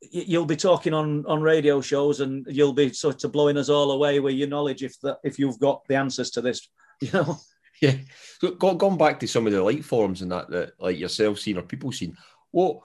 you'll 0.00 0.46
be 0.46 0.56
talking 0.56 0.94
on 0.94 1.24
on 1.26 1.42
radio 1.42 1.80
shows 1.80 2.20
and 2.20 2.46
you'll 2.48 2.72
be 2.72 2.92
sort 2.92 3.24
of 3.24 3.32
blowing 3.32 3.56
us 3.56 3.68
all 3.68 3.90
away 3.90 4.20
with 4.20 4.34
your 4.34 4.48
knowledge 4.48 4.82
if 4.82 4.98
that 5.00 5.18
if 5.24 5.38
you've 5.38 5.58
got 5.58 5.84
the 5.88 5.96
answers 5.96 6.30
to 6.30 6.40
this 6.40 6.68
you 7.00 7.10
know 7.12 7.36
yeah 7.80 7.94
so 8.40 8.52
going 8.52 8.96
back 8.96 9.18
to 9.18 9.26
some 9.26 9.46
of 9.46 9.52
the 9.52 9.62
light 9.62 9.84
forms 9.84 10.22
and 10.22 10.30
that 10.30 10.48
that 10.50 10.72
like 10.78 10.98
yourself 10.98 11.38
seen 11.38 11.58
or 11.58 11.62
people 11.62 11.90
seen 11.90 12.16
what 12.50 12.80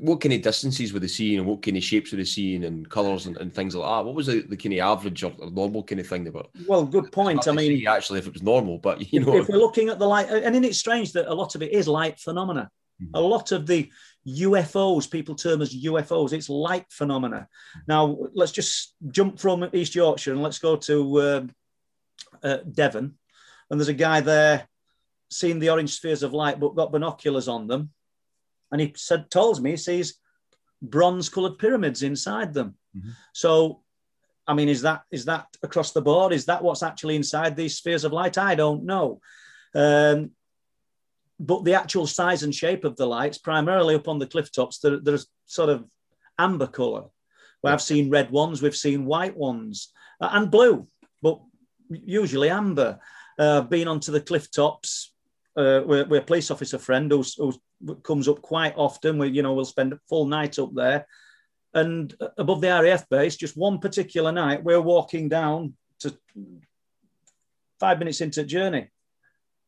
what 0.00 0.20
kind 0.20 0.34
of 0.34 0.42
distances 0.42 0.92
were 0.92 1.00
they 1.00 1.06
seeing 1.06 1.38
and 1.38 1.46
what 1.46 1.62
kind 1.62 1.76
of 1.76 1.82
shapes 1.82 2.12
were 2.12 2.18
they 2.18 2.24
seeing 2.24 2.64
and 2.64 2.88
colours 2.88 3.26
and, 3.26 3.36
and 3.38 3.54
things 3.54 3.74
like 3.74 3.88
that? 3.88 4.04
What 4.04 4.14
was 4.14 4.26
the, 4.26 4.42
the 4.42 4.56
kind 4.56 4.74
of 4.74 4.80
average 4.80 5.24
or, 5.24 5.32
or 5.38 5.50
normal 5.50 5.82
kind 5.82 6.00
of 6.00 6.06
thing 6.06 6.24
they 6.24 6.30
were? 6.30 6.44
Well, 6.66 6.84
good 6.84 7.10
point. 7.10 7.48
I 7.48 7.52
mean, 7.52 7.86
actually, 7.86 8.18
if 8.18 8.26
it 8.26 8.32
was 8.34 8.42
normal, 8.42 8.78
but 8.78 9.12
you 9.12 9.20
know, 9.20 9.36
if 9.36 9.48
we're 9.48 9.56
looking 9.56 9.88
at 9.88 9.98
the 9.98 10.06
light, 10.06 10.28
and 10.28 10.54
then 10.54 10.64
it's 10.64 10.78
strange 10.78 11.12
that 11.12 11.30
a 11.30 11.34
lot 11.34 11.54
of 11.54 11.62
it 11.62 11.72
is 11.72 11.88
light 11.88 12.18
phenomena. 12.18 12.70
Mm-hmm. 13.02 13.14
A 13.14 13.20
lot 13.20 13.52
of 13.52 13.66
the 13.66 13.90
UFOs, 14.36 15.10
people 15.10 15.34
term 15.34 15.62
as 15.62 15.74
UFOs, 15.84 16.32
it's 16.32 16.48
light 16.48 16.86
phenomena. 16.90 17.48
Now, 17.86 18.18
let's 18.34 18.52
just 18.52 18.94
jump 19.10 19.38
from 19.38 19.68
East 19.72 19.94
Yorkshire 19.94 20.32
and 20.32 20.42
let's 20.42 20.58
go 20.58 20.76
to 20.76 21.20
uh, 21.20 21.46
uh, 22.42 22.58
Devon. 22.70 23.14
And 23.70 23.80
there's 23.80 23.88
a 23.88 23.94
guy 23.94 24.20
there 24.20 24.68
seeing 25.30 25.58
the 25.58 25.70
orange 25.70 25.94
spheres 25.94 26.22
of 26.22 26.32
light, 26.32 26.58
but 26.58 26.74
got 26.74 26.92
binoculars 26.92 27.48
on 27.48 27.66
them. 27.66 27.90
And 28.70 28.80
he 28.80 28.92
said, 28.96 29.30
tells 29.30 29.60
me 29.60 29.70
he 29.70 29.76
sees 29.76 30.18
bronze 30.82 31.28
colored 31.28 31.58
pyramids 31.58 32.02
inside 32.02 32.54
them. 32.54 32.76
Mm-hmm. 32.96 33.10
So, 33.32 33.82
I 34.46 34.54
mean, 34.54 34.68
is 34.68 34.82
that 34.82 35.02
is 35.10 35.26
that 35.26 35.46
across 35.62 35.92
the 35.92 36.00
board? 36.00 36.32
Is 36.32 36.46
that 36.46 36.62
what's 36.62 36.82
actually 36.82 37.16
inside 37.16 37.56
these 37.56 37.76
spheres 37.76 38.04
of 38.04 38.12
light? 38.12 38.38
I 38.38 38.54
don't 38.54 38.84
know. 38.84 39.20
Um, 39.74 40.30
but 41.40 41.64
the 41.64 41.74
actual 41.74 42.06
size 42.06 42.42
and 42.42 42.54
shape 42.54 42.84
of 42.84 42.96
the 42.96 43.06
lights, 43.06 43.38
primarily 43.38 43.94
up 43.94 44.08
on 44.08 44.18
the 44.18 44.26
cliff 44.26 44.50
tops, 44.50 44.78
they're, 44.78 44.98
they're 44.98 45.18
sort 45.46 45.68
of 45.68 45.84
amber 46.38 46.66
color. 46.66 47.04
Well, 47.62 47.72
I've 47.72 47.82
seen 47.82 48.10
red 48.10 48.30
ones, 48.30 48.60
we've 48.60 48.76
seen 48.76 49.04
white 49.04 49.36
ones, 49.36 49.92
uh, 50.20 50.30
and 50.32 50.50
blue, 50.50 50.88
but 51.22 51.40
usually 51.90 52.50
amber. 52.50 52.98
Uh, 53.38 53.60
been 53.62 53.86
onto 53.86 54.10
the 54.10 54.20
cliff 54.20 54.50
tops. 54.50 55.12
Uh, 55.56 55.82
we're, 55.84 56.04
we're, 56.06 56.20
a 56.20 56.24
police 56.24 56.50
officer 56.50 56.78
friend 56.78 57.10
who 57.10 57.52
comes 58.02 58.26
up 58.26 58.42
quite 58.42 58.74
often. 58.76 59.18
We, 59.18 59.28
you 59.28 59.42
know, 59.42 59.54
we'll 59.54 59.64
spend 59.64 59.92
a 59.92 60.00
full 60.08 60.26
night 60.26 60.58
up 60.58 60.74
there. 60.74 61.06
And 61.74 62.12
above 62.36 62.60
the 62.60 62.68
RAF 62.68 63.08
base, 63.08 63.36
just 63.36 63.56
one 63.56 63.78
particular 63.78 64.32
night, 64.32 64.64
we're 64.64 64.80
walking 64.80 65.28
down 65.28 65.74
to 66.00 66.16
five 67.78 68.00
minutes 68.00 68.20
into 68.20 68.42
journey 68.44 68.88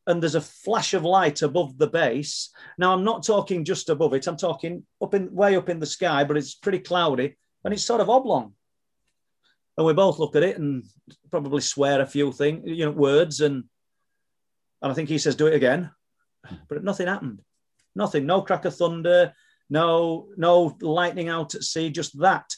and 0.07 0.21
there's 0.21 0.35
a 0.35 0.41
flash 0.41 0.93
of 0.93 1.03
light 1.03 1.41
above 1.41 1.77
the 1.77 1.87
base. 1.87 2.49
Now, 2.77 2.93
I'm 2.93 3.03
not 3.03 3.25
talking 3.25 3.63
just 3.63 3.89
above 3.89 4.13
it, 4.13 4.27
I'm 4.27 4.37
talking 4.37 4.83
up 5.01 5.13
in 5.13 5.33
way 5.33 5.55
up 5.55 5.69
in 5.69 5.79
the 5.79 5.85
sky, 5.85 6.23
but 6.23 6.37
it's 6.37 6.55
pretty 6.55 6.79
cloudy 6.79 7.37
and 7.63 7.73
it's 7.73 7.83
sort 7.83 8.01
of 8.01 8.09
oblong. 8.09 8.53
And 9.77 9.87
we 9.87 9.93
both 9.93 10.19
look 10.19 10.35
at 10.35 10.43
it 10.43 10.57
and 10.57 10.83
probably 11.29 11.61
swear 11.61 12.01
a 12.01 12.05
few 12.05 12.31
things, 12.31 12.63
you 12.65 12.85
know, 12.85 12.91
words. 12.91 13.41
And, 13.41 13.63
and 14.81 14.91
I 14.91 14.93
think 14.93 15.09
he 15.09 15.17
says, 15.17 15.35
do 15.35 15.47
it 15.47 15.55
again. 15.55 15.91
But 16.67 16.83
nothing 16.83 17.07
happened. 17.07 17.41
Nothing. 17.95 18.25
No 18.25 18.41
crack 18.41 18.65
of 18.65 18.75
thunder, 18.75 19.33
no, 19.69 20.27
no 20.35 20.75
lightning 20.81 21.29
out 21.29 21.55
at 21.55 21.63
sea, 21.63 21.89
just 21.89 22.19
that. 22.19 22.53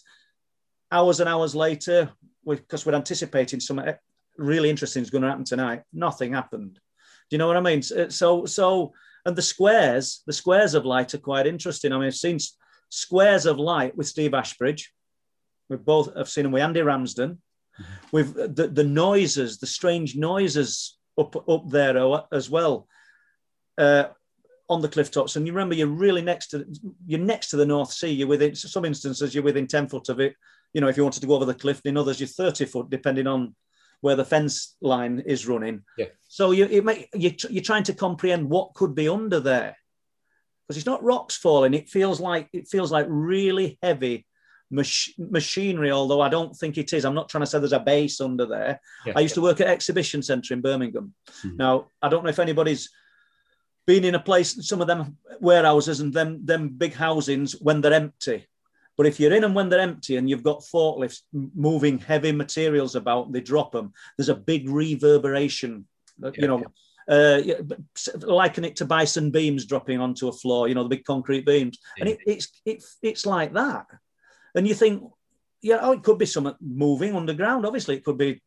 Hours 0.92 1.20
and 1.20 1.30
hours 1.30 1.56
later, 1.56 2.10
because 2.46 2.86
we, 2.86 2.92
we're 2.92 2.98
anticipating 2.98 3.60
some 3.60 3.82
really 4.38 4.70
interesting 4.70 5.04
is 5.04 5.10
going 5.10 5.22
to 5.22 5.30
happen 5.30 5.46
tonight. 5.46 5.84
Nothing 5.92 6.34
happened. 6.34 6.80
You 7.34 7.40
know 7.40 7.48
what 7.48 7.58
I 7.58 7.62
mean? 7.62 7.82
So, 7.82 8.46
so, 8.46 8.94
and 9.26 9.36
the 9.36 9.42
squares, 9.42 10.22
the 10.26 10.34
squares 10.34 10.74
of 10.74 10.86
light 10.86 11.14
are 11.14 11.20
quite 11.20 11.48
interesting. 11.48 11.92
I 11.92 11.98
mean, 11.98 12.08
I've 12.08 12.16
seen 12.16 12.38
squares 12.90 13.46
of 13.46 13.58
light 13.58 13.98
with 13.98 14.08
Steve 14.08 14.34
Ashbridge. 14.34 14.94
We've 15.70 15.84
both 15.84 16.16
have 16.16 16.30
seen 16.30 16.44
them 16.44 16.52
with 16.52 16.64
Andy 16.64 16.82
Ramsden. 16.82 17.42
Mm-hmm. 17.82 17.94
With 18.12 18.56
the, 18.56 18.68
the 18.68 18.84
noises, 18.84 19.58
the 19.58 19.68
strange 19.68 20.16
noises 20.16 20.98
up 21.20 21.36
up 21.50 21.70
there 21.70 21.98
as 22.32 22.50
well. 22.50 22.88
Uh, 23.78 24.06
on 24.70 24.82
the 24.82 24.88
cliff 24.88 25.12
tops, 25.12 25.36
and 25.36 25.46
you 25.46 25.54
remember 25.54 25.76
you're 25.76 25.88
really 25.88 26.22
next 26.22 26.48
to 26.48 26.66
you're 27.06 27.20
next 27.20 27.50
to 27.50 27.58
the 27.58 27.66
North 27.66 27.92
Sea. 27.92 28.10
You're 28.10 28.28
within 28.28 28.56
some 28.56 28.86
instances 28.86 29.34
you're 29.34 29.44
within 29.44 29.68
ten 29.68 29.88
foot 29.88 30.10
of 30.10 30.20
it. 30.20 30.36
You 30.74 30.82
know, 30.82 30.88
if 30.88 30.98
you 30.98 31.04
wanted 31.04 31.22
to 31.22 31.28
go 31.28 31.36
over 31.36 31.46
the 31.46 31.54
cliff, 31.54 31.82
in 31.86 31.98
others 31.98 32.20
you're 32.20 32.28
thirty 32.28 32.66
foot, 32.66 32.90
depending 32.90 33.28
on 33.28 33.56
where 34.04 34.18
the 34.18 34.26
fence 34.26 34.76
line 34.82 35.24
is 35.26 35.48
running. 35.48 35.82
Yeah. 35.98 36.08
So 36.28 36.52
you 36.52 36.66
it 36.66 36.84
may, 36.84 37.08
you 37.14 37.32
you're 37.50 37.64
trying 37.64 37.86
to 37.86 37.94
comprehend 37.94 38.50
what 38.50 38.74
could 38.74 38.94
be 38.94 39.08
under 39.08 39.40
there, 39.40 39.78
because 40.68 40.78
it's 40.78 40.86
not 40.86 41.04
rocks 41.04 41.38
falling. 41.38 41.74
It 41.74 41.88
feels 41.88 42.20
like 42.20 42.50
it 42.52 42.68
feels 42.68 42.92
like 42.92 43.08
really 43.10 43.80
heavy 43.82 44.28
mach- 44.70 45.16
machinery. 45.18 45.92
Although 45.92 46.20
I 46.20 46.28
don't 46.28 46.54
think 46.54 46.78
it 46.78 46.92
is. 46.92 47.06
I'm 47.06 47.16
not 47.16 47.30
trying 47.30 47.44
to 47.44 47.48
say 47.48 47.60
there's 47.60 47.72
a 47.72 47.80
base 47.80 48.20
under 48.20 48.46
there. 48.46 48.82
Yeah. 49.06 49.14
I 49.16 49.22
used 49.22 49.36
to 49.36 49.42
work 49.42 49.62
at 49.62 49.68
Exhibition 49.68 50.22
Centre 50.22 50.54
in 50.54 50.62
Birmingham. 50.62 51.14
Mm-hmm. 51.30 51.56
Now 51.56 51.88
I 52.02 52.10
don't 52.10 52.24
know 52.24 52.30
if 52.30 52.40
anybody's 52.40 52.90
been 53.88 54.04
in 54.04 54.16
a 54.16 54.20
place, 54.20 54.68
some 54.68 54.82
of 54.82 54.88
them 54.88 55.18
warehouses 55.40 56.02
and 56.02 56.14
them 56.14 56.46
them 56.46 56.70
big 56.70 56.94
housings 56.94 57.54
when 57.54 57.80
they're 57.80 57.94
empty. 57.94 58.48
But 58.98 59.08
if 59.08 59.20
you're 59.20 59.34
in 59.34 59.42
them 59.42 59.54
when 59.54 59.70
they're 59.70 59.80
empty 59.80 60.18
and 60.18 60.30
you've 60.30 60.44
got 60.44 60.62
forklifts 60.62 61.22
moving 61.34 61.98
heavy 61.98 62.32
materials 62.32 62.96
about, 62.96 63.32
they 63.32 63.42
drop 63.42 63.72
them. 63.72 63.94
There's 64.18 64.30
a 64.30 64.36
big 64.36 64.70
reverberation. 64.70 65.88
Uh, 66.24 66.32
yeah, 66.36 66.42
you 66.42 66.48
know, 66.48 66.64
yeah. 67.08 67.16
uh, 67.16 68.28
liken 68.28 68.66
it 68.66 68.76
to 68.78 68.86
bison 68.86 69.32
beams 69.32 69.66
dropping 69.66 70.00
onto 70.00 70.28
a 70.28 70.32
floor. 70.32 70.68
You 70.68 70.76
know, 70.76 70.84
the 70.84 70.90
big 70.90 71.06
concrete 71.06 71.46
beams, 71.46 71.80
and 72.00 72.08
it, 72.10 72.20
it's 72.28 72.62
it, 72.66 72.84
it's 73.02 73.26
like 73.26 73.54
that. 73.54 73.88
And 74.56 74.68
you 74.68 74.76
think, 74.76 75.04
yeah, 75.64 75.80
oh, 75.82 75.94
it 75.94 76.04
could 76.04 76.20
be 76.20 76.28
something 76.28 76.54
moving 76.62 77.16
underground. 77.16 77.66
Obviously, 77.66 77.96
it 77.96 78.04
could 78.04 78.20
be 78.20 78.42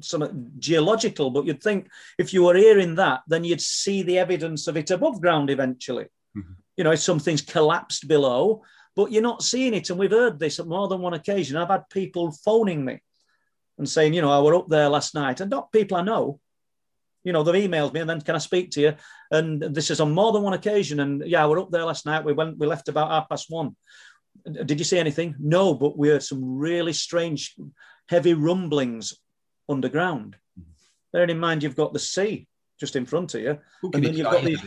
some 0.00 0.50
geological, 0.58 1.30
but 1.30 1.46
you'd 1.46 1.62
think 1.62 1.88
if 2.18 2.34
you 2.34 2.44
were 2.44 2.56
hearing 2.56 2.94
that, 2.96 3.20
then 3.26 3.44
you'd 3.44 3.60
see 3.60 4.02
the 4.02 4.18
evidence 4.18 4.66
of 4.66 4.76
it 4.76 4.90
above 4.90 5.20
ground 5.20 5.50
eventually. 5.50 6.06
Mm-hmm. 6.36 6.52
You 6.76 6.84
know, 6.84 6.92
if 6.92 7.00
something's 7.00 7.42
collapsed 7.42 8.06
below, 8.08 8.62
but 8.96 9.12
you're 9.12 9.22
not 9.22 9.42
seeing 9.42 9.74
it. 9.74 9.90
And 9.90 9.98
we've 9.98 10.10
heard 10.10 10.40
this 10.40 10.58
at 10.58 10.66
more 10.66 10.88
than 10.88 11.00
one 11.00 11.14
occasion. 11.14 11.56
I've 11.56 11.68
had 11.68 11.88
people 11.90 12.32
phoning 12.32 12.84
me 12.84 13.00
and 13.78 13.88
saying, 13.88 14.14
you 14.14 14.22
know, 14.22 14.32
I 14.32 14.40
were 14.40 14.54
up 14.54 14.68
there 14.68 14.88
last 14.88 15.14
night, 15.14 15.40
and 15.40 15.50
not 15.50 15.70
people 15.70 15.98
I 15.98 16.02
know. 16.02 16.40
You 17.22 17.32
know, 17.32 17.42
they've 17.42 17.68
emailed 17.68 17.92
me 17.92 18.00
and 18.00 18.08
then 18.08 18.20
can 18.20 18.36
I 18.36 18.38
speak 18.38 18.70
to 18.72 18.80
you? 18.80 18.94
And 19.32 19.60
this 19.60 19.90
is 19.90 20.00
on 20.00 20.12
more 20.12 20.32
than 20.32 20.42
one 20.42 20.54
occasion. 20.54 21.00
And 21.00 21.26
yeah, 21.26 21.44
we're 21.46 21.58
up 21.58 21.72
there 21.72 21.84
last 21.84 22.06
night. 22.06 22.24
We 22.24 22.32
went, 22.32 22.56
we 22.56 22.68
left 22.68 22.88
about 22.88 23.10
half 23.10 23.28
past 23.28 23.46
one. 23.48 23.74
Did 24.44 24.78
you 24.78 24.84
see 24.84 24.98
anything? 24.98 25.34
No, 25.40 25.74
but 25.74 25.98
we 25.98 26.08
heard 26.08 26.22
some 26.22 26.56
really 26.56 26.92
strange, 26.92 27.56
heavy 28.08 28.32
rumblings 28.32 29.14
underground. 29.68 30.36
Mm-hmm. 30.58 30.70
Bearing 31.12 31.30
in 31.30 31.40
mind, 31.40 31.64
you've 31.64 31.74
got 31.74 31.92
the 31.92 31.98
sea 31.98 32.46
just 32.78 32.94
in 32.94 33.06
front 33.06 33.34
of 33.34 33.40
you, 33.40 33.58
and 33.82 34.04
then 34.04 34.14
you've 34.14 34.30
got 34.30 34.44
these. 34.44 34.62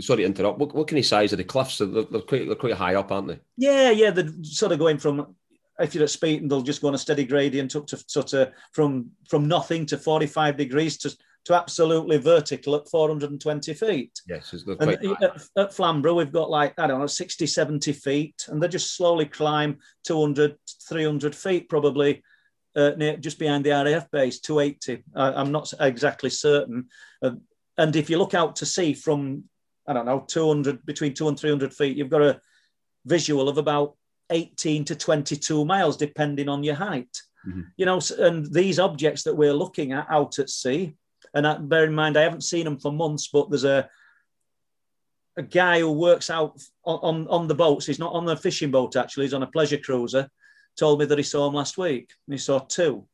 Sorry 0.00 0.22
to 0.22 0.26
interrupt. 0.26 0.58
What, 0.58 0.74
what 0.74 0.88
kind 0.88 0.98
of 0.98 1.06
size 1.06 1.32
are 1.32 1.36
the 1.36 1.44
cliffs? 1.44 1.78
They're, 1.78 1.86
they're, 1.86 2.20
quite, 2.20 2.46
they're 2.46 2.54
quite 2.54 2.74
high 2.74 2.94
up, 2.94 3.12
aren't 3.12 3.28
they? 3.28 3.40
Yeah, 3.56 3.90
yeah. 3.90 4.10
They're 4.10 4.30
sort 4.42 4.72
of 4.72 4.78
going 4.78 4.98
from 4.98 5.34
if 5.80 5.94
you're 5.94 6.04
at 6.04 6.10
Speeton, 6.10 6.42
and 6.42 6.50
they'll 6.50 6.62
just 6.62 6.82
go 6.82 6.88
on 6.88 6.94
a 6.94 6.98
steady 6.98 7.24
gradient 7.24 7.74
up 7.76 7.86
to 7.88 8.02
sort 8.06 8.32
of 8.32 8.52
from 8.72 9.10
from 9.28 9.48
nothing 9.48 9.86
to 9.86 9.98
45 9.98 10.56
degrees 10.56 10.96
to 10.98 11.16
to 11.44 11.54
absolutely 11.54 12.16
vertical 12.16 12.74
at 12.74 12.88
420 12.88 13.74
feet. 13.74 14.20
Yes, 14.26 14.52
and 14.52 14.90
at, 14.90 15.42
at, 15.56 15.74
Flamborough, 15.74 16.14
we've 16.14 16.32
got 16.32 16.50
like, 16.50 16.78
I 16.78 16.86
don't 16.86 17.00
know, 17.00 17.06
60, 17.06 17.46
70 17.46 17.92
feet, 17.92 18.46
and 18.48 18.62
they 18.62 18.68
just 18.68 18.96
slowly 18.96 19.26
climb 19.26 19.78
200, 20.04 20.56
300 20.88 21.34
feet 21.34 21.68
probably 21.68 22.22
uh, 22.76 22.92
near, 22.96 23.16
just 23.16 23.38
behind 23.38 23.64
the 23.64 23.70
RAF 23.70 24.10
base, 24.10 24.40
280. 24.40 25.04
I, 25.14 25.40
am 25.40 25.52
not 25.52 25.72
exactly 25.80 26.30
certain. 26.30 26.86
Uh, 27.22 27.32
and 27.76 27.94
if 27.94 28.08
you 28.08 28.18
look 28.18 28.34
out 28.34 28.56
to 28.56 28.66
sea 28.66 28.94
from, 28.94 29.44
I 29.86 29.92
don't 29.92 30.06
know, 30.06 30.24
200, 30.26 30.84
between 30.86 31.14
two 31.14 31.28
and 31.28 31.38
300 31.38 31.74
feet, 31.74 31.96
you've 31.96 32.10
got 32.10 32.22
a 32.22 32.40
visual 33.04 33.48
of 33.48 33.58
about 33.58 33.96
18 34.30 34.84
to 34.86 34.96
22 34.96 35.64
miles, 35.64 35.96
depending 35.96 36.48
on 36.48 36.62
your 36.62 36.74
height. 36.74 37.20
Mm-hmm. 37.46 37.60
You 37.76 37.86
know, 37.86 38.00
and 38.18 38.52
these 38.52 38.78
objects 38.78 39.24
that 39.24 39.36
we're 39.36 39.52
looking 39.52 39.92
at 39.92 40.06
out 40.10 40.38
at 40.38 40.48
sea, 40.48 40.94
and 41.34 41.46
I, 41.46 41.58
bear 41.58 41.84
in 41.84 41.94
mind, 41.94 42.16
I 42.16 42.22
haven't 42.22 42.44
seen 42.44 42.64
them 42.64 42.78
for 42.78 42.92
months, 42.92 43.28
but 43.28 43.50
there's 43.50 43.64
a 43.64 43.88
a 45.36 45.42
guy 45.42 45.80
who 45.80 45.90
works 45.90 46.30
out 46.30 46.62
on, 46.84 46.98
on, 47.02 47.28
on 47.28 47.48
the 47.48 47.56
boats. 47.56 47.86
He's 47.86 47.98
not 47.98 48.12
on 48.12 48.24
the 48.24 48.36
fishing 48.36 48.70
boat, 48.70 48.94
actually. 48.94 49.24
He's 49.24 49.34
on 49.34 49.42
a 49.42 49.48
pleasure 49.48 49.78
cruiser 49.78 50.30
told 50.76 50.98
me 50.98 51.06
that 51.06 51.18
he 51.18 51.24
saw 51.24 51.48
him 51.48 51.54
last 51.54 51.78
week. 51.78 52.10
He 52.28 52.38
saw 52.38 52.58
two. 52.58 53.06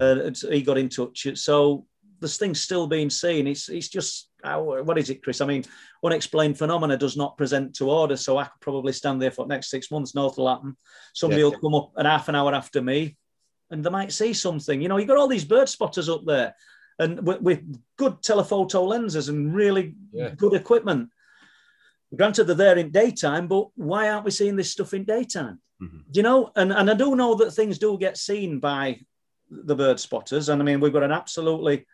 Uh, 0.00 0.30
he 0.50 0.62
got 0.62 0.78
in 0.78 0.88
touch. 0.88 1.26
So 1.36 1.86
this 2.20 2.36
thing's 2.36 2.60
still 2.60 2.86
being 2.86 3.10
seen. 3.10 3.46
It's 3.46 3.68
it's 3.68 3.88
just 3.88 4.30
what 4.44 4.98
is 4.98 5.10
it, 5.10 5.22
Chris? 5.22 5.40
I 5.40 5.46
mean, 5.46 5.64
unexplained 6.04 6.58
phenomena 6.58 6.96
does 6.96 7.16
not 7.16 7.36
present 7.36 7.74
to 7.76 7.90
order. 7.90 8.16
So 8.16 8.38
I 8.38 8.44
could 8.44 8.60
probably 8.60 8.92
stand 8.92 9.20
there 9.20 9.30
for 9.30 9.44
the 9.44 9.54
next 9.54 9.70
six 9.70 9.90
months. 9.90 10.14
North 10.14 10.36
will 10.36 10.48
happen. 10.48 10.76
Somebody 11.14 11.42
yeah. 11.42 11.48
will 11.48 11.58
come 11.58 11.74
up 11.74 11.92
an 11.96 12.06
half 12.06 12.28
an 12.28 12.34
hour 12.34 12.54
after 12.54 12.82
me, 12.82 13.16
and 13.70 13.84
they 13.84 13.90
might 13.90 14.12
see 14.12 14.32
something. 14.32 14.80
You 14.80 14.88
know, 14.88 14.98
you 14.98 15.06
got 15.06 15.18
all 15.18 15.28
these 15.28 15.44
bird 15.44 15.68
spotters 15.68 16.08
up 16.08 16.24
there, 16.26 16.54
and 16.98 17.26
with, 17.26 17.40
with 17.40 17.82
good 17.96 18.22
telephoto 18.22 18.84
lenses 18.84 19.28
and 19.28 19.54
really 19.54 19.94
yeah. 20.12 20.30
good 20.30 20.54
equipment. 20.54 21.10
Granted, 22.14 22.44
they're 22.44 22.54
there 22.54 22.78
in 22.78 22.90
daytime, 22.90 23.48
but 23.48 23.68
why 23.74 24.10
aren't 24.10 24.24
we 24.24 24.30
seeing 24.30 24.56
this 24.56 24.70
stuff 24.70 24.94
in 24.94 25.04
daytime? 25.04 25.60
Mm-hmm. 25.82 25.98
You 26.12 26.22
know, 26.22 26.52
and, 26.54 26.72
and 26.72 26.88
I 26.90 26.94
do 26.94 27.16
know 27.16 27.34
that 27.36 27.52
things 27.52 27.78
do 27.78 27.98
get 27.98 28.16
seen 28.16 28.60
by 28.60 29.00
the 29.50 29.74
bird 29.74 29.98
spotters. 29.98 30.48
And 30.48 30.62
I 30.62 30.64
mean, 30.64 30.80
we've 30.80 30.92
got 30.92 31.02
an 31.02 31.12
absolutely 31.12 31.86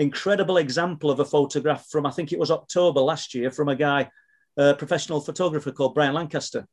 incredible 0.00 0.56
example 0.56 1.10
of 1.10 1.20
a 1.20 1.24
photograph 1.24 1.86
from, 1.88 2.06
I 2.06 2.10
think 2.10 2.32
it 2.32 2.38
was 2.38 2.50
October 2.50 3.00
last 3.00 3.34
year, 3.34 3.50
from 3.50 3.68
a 3.68 3.76
guy, 3.76 4.10
a 4.56 4.74
professional 4.74 5.20
photographer 5.20 5.72
called 5.72 5.94
Brian 5.94 6.14
Lancaster, 6.14 6.66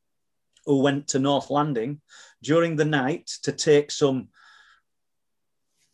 who 0.66 0.82
went 0.82 1.08
to 1.10 1.20
North 1.20 1.50
Landing 1.50 2.02
during 2.42 2.76
the 2.76 2.86
night 2.86 3.28
to 3.44 3.52
take 3.52 3.92
some. 3.92 4.30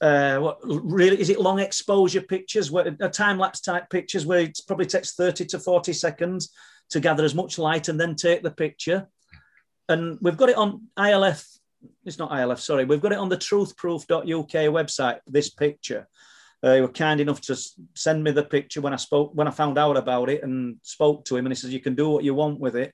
Uh, 0.02 0.38
what 0.38 0.60
really 0.65 1.19
is 1.22 1.30
it 1.30 1.39
long 1.39 1.60
exposure 1.60 2.19
pictures 2.19 2.69
where 2.69 2.93
a 3.00 3.08
time 3.08 3.39
lapse 3.39 3.62
type 3.62 3.89
pictures 3.89 4.26
where 4.26 4.39
it 4.39 4.60
probably 4.67 4.86
takes 4.86 5.15
30 5.15 5.46
to 5.46 5.60
40 5.60 5.93
seconds 5.93 6.52
to 6.89 7.00
gather 7.00 7.24
as 7.24 7.34
much 7.34 7.58
light 7.58 7.88
and 7.88 7.98
then 7.98 8.13
take 8.13 8.43
the 8.43 8.52
picture 8.52 9.08
and 9.89 10.17
we've 10.22 10.38
got 10.38 10.50
it 10.50 10.58
on 10.58 10.88
ILF. 10.98 11.46
It's 12.06 12.19
not 12.19 12.32
ILF, 12.32 12.60
sorry. 12.60 12.86
We've 12.86 13.02
got 13.02 13.12
it 13.12 13.17
on 13.17 13.30
the 13.30 13.38
truthproof.uk 13.38 14.50
website. 14.74 15.19
This 15.28 15.50
picture. 15.50 16.08
Uh, 16.63 16.80
were 16.80 16.88
kind 16.88 17.19
enough 17.19 17.41
to 17.41 17.58
send 17.93 18.23
me 18.23 18.32
the 18.32 18.43
picture 18.43 18.80
when 18.80 18.93
I 18.93 18.97
spoke 18.97 19.32
when 19.34 19.49
I 19.49 19.52
found 19.52 19.78
out 19.78 19.97
about 19.97 20.30
it 20.30 20.43
and 20.43 20.78
spoke 20.82 21.26
to 21.26 21.36
him, 21.36 21.45
and 21.45 21.52
he 21.52 21.56
says 21.56 21.73
you 21.73 21.82
can 21.82 21.95
do 21.95 22.10
what 22.10 22.23
you 22.23 22.34
want 22.34 22.60
with 22.60 22.78
it, 22.78 22.93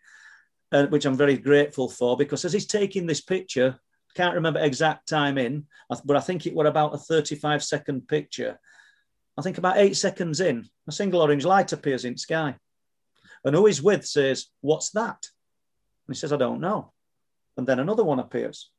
uh, 0.72 0.88
which 0.88 1.06
I'm 1.06 1.16
very 1.16 1.38
grateful 1.38 1.88
for 1.88 2.18
because 2.18 2.46
as 2.46 2.54
he's 2.54 2.66
taking 2.66 3.06
this 3.06 3.22
picture, 3.22 3.80
can't 4.16 4.36
remember 4.36 4.60
exact 4.60 5.08
time 5.08 5.38
in, 5.38 5.68
but 6.04 6.18
I 6.18 6.20
think 6.20 6.48
it 6.48 6.56
were 6.56 6.66
about 6.66 6.96
a 6.96 6.98
35 6.98 7.64
second 7.64 8.08
picture. 8.08 8.60
I 9.38 9.44
think 9.44 9.60
about 9.60 9.78
eight 9.78 9.96
seconds 9.96 10.40
in, 10.40 10.68
a 10.88 10.92
single 10.92 11.22
orange 11.22 11.46
light 11.46 11.72
appears 11.72 12.06
in 12.06 12.18
sky, 12.18 12.56
and 13.46 13.56
who 13.56 13.68
he's 13.68 13.84
with 13.84 14.04
says, 14.04 14.48
"What's 14.62 14.90
that?" 14.92 15.28
And 16.10 16.16
he 16.16 16.20
says, 16.20 16.34
I 16.34 16.38
don't 16.38 16.60
know. 16.60 16.92
And 17.56 17.68
then 17.68 17.78
another 17.78 18.04
one 18.04 18.18
appears. 18.18 18.72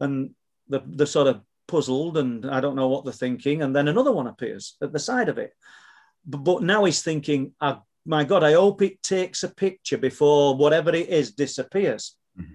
And 0.00 0.30
the, 0.66 0.82
the 0.84 1.06
sort 1.06 1.28
of 1.28 1.42
puzzled 1.68 2.18
and 2.18 2.48
I 2.50 2.60
don't 2.60 2.76
know 2.76 2.88
what 2.88 3.04
they're 3.04 3.12
thinking. 3.12 3.62
And 3.62 3.74
then 3.74 3.88
another 3.88 4.12
one 4.12 4.26
appears 4.26 4.76
at 4.82 4.92
the 4.92 4.98
side 4.98 5.28
of 5.28 5.38
it. 5.38 5.52
But, 6.24 6.38
but 6.38 6.62
now 6.62 6.84
he's 6.84 7.02
thinking, 7.02 7.52
oh, 7.60 7.82
my 8.04 8.24
God, 8.24 8.42
I 8.42 8.52
hope 8.52 8.82
it 8.82 9.02
takes 9.02 9.42
a 9.42 9.48
picture 9.48 9.98
before 9.98 10.56
whatever 10.56 10.90
it 10.90 11.08
is 11.08 11.32
disappears. 11.32 12.16
Mm-hmm. 12.38 12.54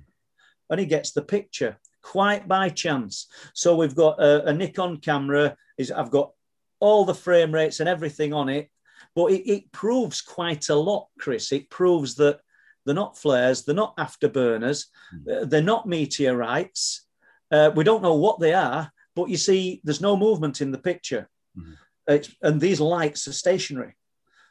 And 0.70 0.80
he 0.80 0.86
gets 0.86 1.12
the 1.12 1.22
picture 1.22 1.78
quite 2.02 2.48
by 2.48 2.70
chance. 2.70 3.28
So 3.54 3.76
we've 3.76 3.96
got 3.96 4.22
a, 4.22 4.48
a 4.48 4.54
Nikon 4.54 4.98
camera. 4.98 5.56
Is 5.78 5.92
I've 5.92 6.12
got 6.12 6.32
all 6.80 7.06
the 7.06 7.14
frame 7.14 7.54
rates 7.54 7.80
and 7.80 7.90
everything 7.90 8.34
on 8.34 8.50
it, 8.50 8.70
but 9.16 9.32
it, 9.32 9.50
it 9.50 9.72
proves 9.72 10.22
quite 10.22 10.70
a 10.70 10.76
lot, 10.76 11.08
Chris. 11.20 11.52
It 11.52 11.70
proves 11.70 12.16
that 12.16 12.40
they're 12.86 12.96
not 12.96 13.18
flares. 13.18 13.64
They're 13.64 13.76
not 13.76 13.98
afterburners. 13.98 14.86
Mm. 15.14 15.50
They're 15.50 15.62
not 15.62 15.88
meteorites. 15.88 17.06
Uh, 17.52 17.72
we 17.76 17.84
don't 17.84 18.04
know 18.04 18.16
what 18.16 18.40
they 18.40 18.54
are, 18.54 18.92
but 19.18 19.30
you 19.30 19.38
see, 19.38 19.82
there's 19.84 20.00
no 20.00 20.16
movement 20.16 20.62
in 20.62 20.72
the 20.72 20.78
picture. 20.78 21.28
Mm. 21.58 22.36
and 22.44 22.62
these 22.62 22.80
lights 22.80 23.28
are 23.28 23.34
stationary. 23.34 23.96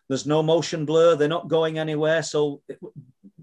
There's 0.09 0.26
no 0.26 0.42
motion 0.42 0.85
blur. 0.85 1.14
They're 1.14 1.29
not 1.29 1.46
going 1.46 1.79
anywhere. 1.79 2.24
So 2.24 2.62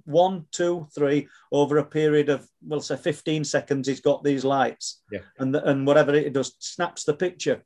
one, 0.03 0.45
two, 0.51 0.85
three, 0.93 1.29
over 1.49 1.77
a 1.77 1.85
period 1.85 2.27
of, 2.27 2.45
we'll 2.61 2.81
say 2.81 2.97
15 2.97 3.45
seconds, 3.45 3.87
he's 3.87 4.01
got 4.01 4.21
these 4.21 4.43
lights. 4.43 5.01
Yeah. 5.11 5.21
And, 5.39 5.55
and 5.55 5.87
whatever 5.87 6.13
it 6.13 6.33
does, 6.33 6.57
snaps 6.59 7.05
the 7.05 7.13
picture. 7.13 7.63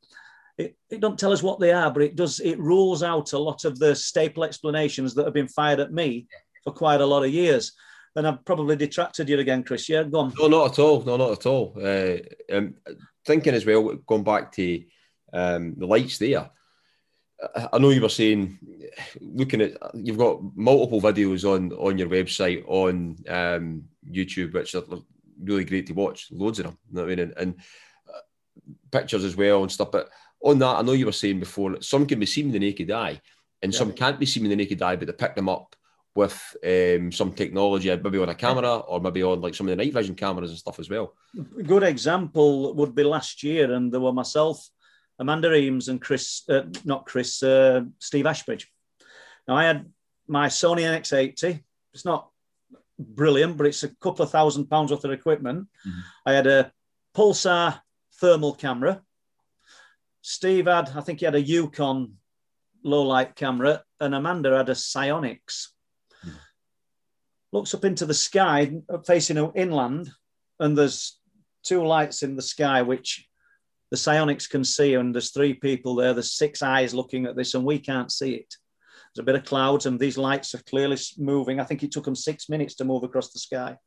it, 0.59 0.77
it 0.91 1.01
doesn't 1.01 1.17
tell 1.17 1.33
us 1.33 1.41
what 1.41 1.59
they 1.59 1.71
are, 1.71 1.89
but 1.89 2.03
it 2.03 2.15
does. 2.15 2.39
It 2.39 2.59
rules 2.59 3.01
out 3.01 3.33
a 3.33 3.39
lot 3.39 3.65
of 3.65 3.79
the 3.79 3.95
staple 3.95 4.43
explanations 4.43 5.15
that 5.15 5.25
have 5.25 5.33
been 5.33 5.47
fired 5.47 5.79
at 5.79 5.91
me 5.91 6.27
for 6.63 6.73
quite 6.73 7.01
a 7.01 7.05
lot 7.07 7.25
of 7.25 7.31
years. 7.31 7.73
And 8.15 8.27
I've 8.27 8.45
probably 8.45 8.75
detracted 8.75 9.29
you 9.29 9.39
again, 9.39 9.63
Chris. 9.63 9.89
Yeah, 9.89 10.03
go 10.03 10.19
on. 10.19 10.33
No, 10.39 10.47
not 10.47 10.71
at 10.71 10.79
all. 10.79 11.03
No, 11.03 11.17
not 11.17 11.31
at 11.33 11.45
all. 11.45 11.73
Uh, 11.79 12.17
um, 12.51 12.73
thinking 13.27 13.53
as 13.53 13.65
well, 13.65 13.93
going 14.07 14.23
back 14.23 14.51
to 14.53 14.83
um, 15.33 15.75
the 15.77 15.85
lights 15.85 16.17
there. 16.17 16.49
I 17.71 17.77
know 17.77 17.89
you 17.89 18.01
were 18.01 18.09
saying, 18.09 18.57
looking 19.21 19.61
at, 19.61 19.73
you've 19.93 20.17
got 20.17 20.39
multiple 20.55 20.99
videos 20.99 21.47
on 21.47 21.71
on 21.73 21.99
your 21.99 22.09
website 22.09 22.63
on 22.67 23.17
um, 23.29 23.83
YouTube, 24.09 24.53
which 24.53 24.73
are 24.73 24.83
really 25.43 25.65
great 25.65 25.85
to 25.87 25.93
watch. 25.93 26.31
Loads 26.31 26.57
of 26.57 26.65
them. 26.65 26.77
You 26.89 26.95
know 26.95 27.01
what 27.03 27.11
I 27.11 27.15
mean? 27.15 27.19
And, 27.19 27.33
and 27.37 27.55
uh, 28.09 28.21
pictures 28.89 29.23
as 29.23 29.35
well 29.35 29.61
and 29.61 29.71
stuff. 29.71 29.91
But 29.91 30.09
on 30.41 30.57
that, 30.59 30.77
I 30.77 30.81
know 30.81 30.93
you 30.93 31.05
were 31.05 31.11
saying 31.11 31.39
before, 31.39 31.79
some 31.81 32.07
can 32.07 32.19
be 32.19 32.25
seen 32.25 32.47
with 32.47 32.53
the 32.53 32.59
naked 32.59 32.89
eye, 32.89 33.21
and 33.61 33.71
yeah. 33.71 33.77
some 33.77 33.93
can't 33.93 34.19
be 34.19 34.25
seen 34.25 34.41
with 34.41 34.49
the 34.49 34.55
naked 34.55 34.81
eye, 34.81 34.95
but 34.95 35.05
they 35.05 35.13
pick 35.13 35.35
them 35.35 35.49
up 35.49 35.75
with 36.17 36.57
um, 36.65 37.11
some 37.11 37.31
technology, 37.31 37.95
maybe 37.95 38.17
on 38.17 38.29
a 38.29 38.35
camera 38.35 38.77
or 38.77 38.99
maybe 38.99 39.21
on 39.21 39.39
like 39.39 39.53
some 39.53 39.67
of 39.67 39.69
the 39.69 39.75
night 39.75 39.93
vision 39.93 40.15
cameras 40.15 40.49
and 40.49 40.57
stuff 40.57 40.79
as 40.79 40.89
well. 40.89 41.13
A 41.59 41.61
good 41.61 41.83
example 41.83 42.73
would 42.73 42.95
be 42.95 43.03
last 43.03 43.43
year, 43.43 43.71
and 43.71 43.91
there 43.91 44.01
were 44.01 44.11
myself, 44.11 44.67
Amanda 45.19 45.53
Eames, 45.53 45.89
and 45.89 46.01
Chris, 46.01 46.41
uh, 46.49 46.63
not 46.83 47.05
Chris, 47.05 47.43
uh, 47.43 47.81
Steve 47.99 48.25
Ashbridge. 48.25 48.67
Now 49.47 49.57
I 49.57 49.65
had 49.65 49.85
my 50.27 50.47
Sony 50.47 50.81
NX80. 50.81 51.63
It's 51.93 52.03
not 52.03 52.29
brilliant, 52.97 53.55
but 53.55 53.67
it's 53.67 53.83
a 53.83 53.95
couple 53.97 54.25
of 54.25 54.31
thousand 54.31 54.65
pounds 54.71 54.89
worth 54.89 55.05
of 55.05 55.11
equipment. 55.11 55.67
Mm-hmm. 55.87 55.99
I 56.25 56.33
had 56.33 56.47
a 56.47 56.71
Pulsar 57.15 57.79
thermal 58.19 58.55
camera. 58.55 59.03
Steve 60.23 60.65
had, 60.65 60.89
I 60.95 61.01
think 61.01 61.19
he 61.19 61.25
had 61.25 61.35
a 61.35 61.41
Yukon 61.41 62.15
low 62.83 63.03
light 63.03 63.35
camera, 63.35 63.83
and 63.99 64.15
Amanda 64.15 64.57
had 64.57 64.69
a 64.69 64.73
SiOnyx 64.73 65.67
looks 67.51 67.73
up 67.73 67.85
into 67.85 68.05
the 68.05 68.13
sky 68.13 68.71
facing 69.05 69.37
inland, 69.55 70.09
and 70.59 70.77
there's 70.77 71.19
two 71.63 71.85
lights 71.85 72.23
in 72.23 72.35
the 72.35 72.41
sky 72.41 72.81
which 72.81 73.27
the 73.91 73.97
SiOnyx 73.97 74.49
can 74.49 74.63
see, 74.63 74.95
and 74.95 75.13
there's 75.13 75.31
three 75.31 75.53
people 75.53 75.95
there. 75.95 76.13
There's 76.13 76.33
six 76.33 76.61
eyes 76.61 76.93
looking 76.93 77.25
at 77.25 77.35
this, 77.35 77.53
and 77.53 77.63
we 77.63 77.79
can't 77.79 78.11
see 78.11 78.33
it. 78.33 78.53
There's 79.15 79.23
a 79.23 79.25
bit 79.25 79.35
of 79.35 79.45
clouds, 79.45 79.85
and 79.85 79.99
these 79.99 80.17
lights 80.17 80.53
are 80.55 80.63
clearly 80.63 80.97
moving. 81.17 81.59
I 81.59 81.63
think 81.63 81.83
it 81.83 81.91
took 81.91 82.05
them 82.05 82.15
six 82.15 82.49
minutes 82.49 82.75
to 82.75 82.85
move 82.85 83.03
across 83.03 83.31
the 83.31 83.39
sky. 83.39 83.77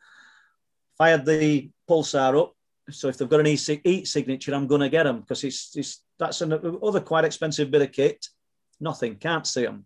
Fired 0.97 1.27
the 1.27 1.71
pulsar 1.89 2.41
up, 2.41 2.55
so 2.91 3.09
if 3.09 3.19
they've 3.19 3.29
got 3.29 3.41
an 3.41 3.47
heat 3.47 4.07
signature, 4.07 4.55
I'm 4.55 4.67
going 4.67 4.81
to 4.81 4.89
get 4.89 5.05
them 5.05 5.21
because 5.21 5.45
it's, 5.45 5.77
it's 5.77 6.03
that's 6.19 6.41
another 6.41 7.01
quite 7.01 7.25
expensive 7.25 7.71
bit 7.71 7.83
of 7.83 7.93
kit. 7.93 8.27
Nothing, 8.81 9.17
can't 9.17 9.47
see 9.47 9.65
them. 9.65 9.85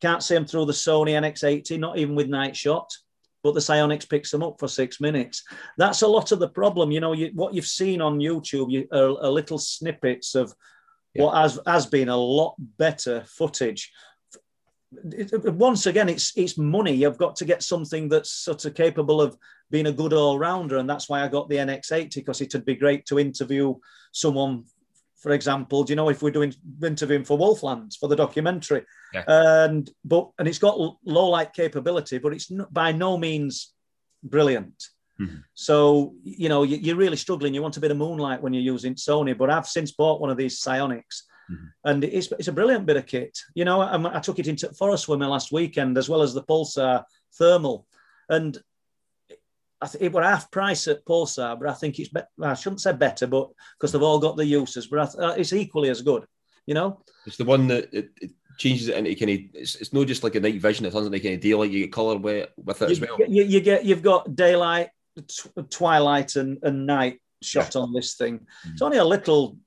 Can't 0.00 0.22
see 0.22 0.34
them 0.34 0.46
through 0.46 0.66
the 0.66 0.72
Sony 0.72 1.10
NX80, 1.10 1.78
not 1.78 1.98
even 1.98 2.14
with 2.14 2.28
night 2.28 2.56
shot. 2.56 2.90
But 3.42 3.54
the 3.54 3.60
SiOnyx 3.60 4.08
picks 4.08 4.30
them 4.30 4.42
up 4.42 4.56
for 4.58 4.66
six 4.66 5.00
minutes. 5.00 5.44
That's 5.78 6.02
a 6.02 6.08
lot 6.08 6.32
of 6.32 6.40
the 6.40 6.48
problem. 6.48 6.90
You 6.90 7.00
know, 7.00 7.12
you, 7.12 7.30
what 7.34 7.54
you've 7.54 7.66
seen 7.66 8.00
on 8.00 8.18
YouTube 8.18 8.72
you, 8.72 8.88
are, 8.92 9.24
are 9.24 9.30
little 9.30 9.58
snippets 9.58 10.34
of 10.34 10.52
yeah. 11.14 11.22
what 11.22 11.36
has, 11.36 11.60
has 11.64 11.86
been 11.86 12.08
a 12.08 12.16
lot 12.16 12.56
better 12.76 13.22
footage 13.26 13.92
once 14.92 15.86
again, 15.86 16.08
it's 16.08 16.32
it's 16.36 16.58
money. 16.58 16.92
You've 16.92 17.18
got 17.18 17.36
to 17.36 17.44
get 17.44 17.62
something 17.62 18.08
that's 18.08 18.30
sort 18.30 18.64
of 18.64 18.74
capable 18.74 19.20
of 19.20 19.36
being 19.70 19.86
a 19.86 19.92
good 19.92 20.12
all 20.12 20.38
rounder, 20.38 20.76
and 20.76 20.88
that's 20.88 21.08
why 21.08 21.22
I 21.22 21.28
got 21.28 21.48
the 21.48 21.56
NX80 21.56 22.14
because 22.14 22.40
it'd 22.40 22.64
be 22.64 22.76
great 22.76 23.04
to 23.06 23.18
interview 23.18 23.74
someone 24.12 24.64
for 25.16 25.32
example, 25.32 25.82
do 25.82 25.92
you 25.92 25.96
know 25.96 26.08
if 26.08 26.22
we're 26.22 26.30
doing 26.30 26.54
interviewing 26.82 27.24
for 27.24 27.38
Wolflands 27.38 27.96
for 27.98 28.08
the 28.08 28.16
documentary, 28.16 28.84
yeah. 29.14 29.24
and 29.26 29.90
but 30.04 30.30
and 30.38 30.46
it's 30.46 30.58
got 30.58 30.78
low 31.04 31.28
light 31.28 31.52
capability, 31.52 32.18
but 32.18 32.32
it's 32.32 32.50
by 32.70 32.92
no 32.92 33.16
means 33.16 33.72
brilliant. 34.22 34.88
Mm-hmm. 35.20 35.38
So 35.54 36.14
you 36.22 36.48
know 36.48 36.62
you, 36.64 36.92
are 36.92 36.96
really 36.96 37.16
struggling. 37.16 37.54
You 37.54 37.62
want 37.62 37.78
a 37.78 37.80
bit 37.80 37.90
of 37.90 37.96
moonlight 37.96 38.42
when 38.42 38.52
you're 38.52 38.62
using 38.62 38.94
Sony, 38.94 39.36
but 39.36 39.50
I've 39.50 39.66
since 39.66 39.92
bought 39.92 40.20
one 40.20 40.30
of 40.30 40.36
these 40.36 40.60
SiOnyx, 40.60 41.02
mm-hmm. 41.50 41.66
and 41.84 42.04
it's 42.04 42.30
it's 42.32 42.48
a 42.48 42.52
brilliant 42.52 42.84
bit 42.84 42.98
of 42.98 43.06
kit. 43.06 43.36
You 43.54 43.64
know, 43.64 43.80
I, 43.80 44.18
I 44.18 44.20
took 44.20 44.38
it 44.38 44.48
into 44.48 44.72
forest 44.74 45.04
swimmer 45.04 45.26
last 45.26 45.50
weekend 45.50 45.96
as 45.96 46.10
well 46.10 46.20
as 46.20 46.34
the 46.34 46.42
Pulsar 46.42 47.04
thermal, 47.38 47.86
and 48.28 48.58
it 50.00 50.12
were 50.12 50.22
half 50.22 50.50
price 50.50 50.88
at 50.88 51.04
Pulsar, 51.04 51.58
but 51.58 51.68
I 51.68 51.74
think 51.74 51.98
it's 51.98 52.08
be- 52.08 52.20
I 52.42 52.54
shouldn't 52.54 52.80
say 52.80 52.92
better, 52.92 53.26
but 53.26 53.50
because 53.78 53.92
they've 53.92 54.02
all 54.02 54.18
got 54.18 54.36
the 54.36 54.46
uses, 54.46 54.86
but 54.86 55.12
th- 55.12 55.22
uh, 55.22 55.34
it's 55.36 55.52
equally 55.52 55.90
as 55.90 56.02
good. 56.02 56.24
You 56.66 56.74
know, 56.74 57.02
it's 57.26 57.36
the 57.36 57.44
one 57.44 57.68
that 57.68 57.92
it, 57.92 58.10
it 58.20 58.30
changes 58.58 58.88
it 58.88 58.96
into 58.96 59.14
kind 59.14 59.30
of 59.30 59.44
it's, 59.54 59.76
it's 59.76 59.92
not 59.92 60.06
just 60.06 60.24
like 60.24 60.34
a 60.34 60.40
night 60.40 60.60
vision. 60.60 60.86
It 60.86 60.92
doesn't 60.92 61.12
like 61.12 61.24
any 61.24 61.36
daylight. 61.36 61.70
You 61.70 61.84
get 61.84 61.92
color 61.92 62.16
with, 62.16 62.48
with 62.56 62.82
it 62.82 62.88
you, 62.88 62.92
as 62.92 63.00
well. 63.00 63.18
You, 63.28 63.44
you, 63.44 63.60
get 63.60 63.84
you've 63.84 64.02
got 64.02 64.34
daylight, 64.34 64.88
t- 65.16 65.50
twilight, 65.70 66.36
and, 66.36 66.58
and 66.62 66.86
night 66.86 67.20
shot 67.42 67.74
yeah. 67.74 67.82
on 67.82 67.92
this 67.92 68.14
thing. 68.14 68.38
Mm-hmm. 68.38 68.72
It's 68.72 68.82
only 68.82 68.98
a 68.98 69.04
little 69.04 69.58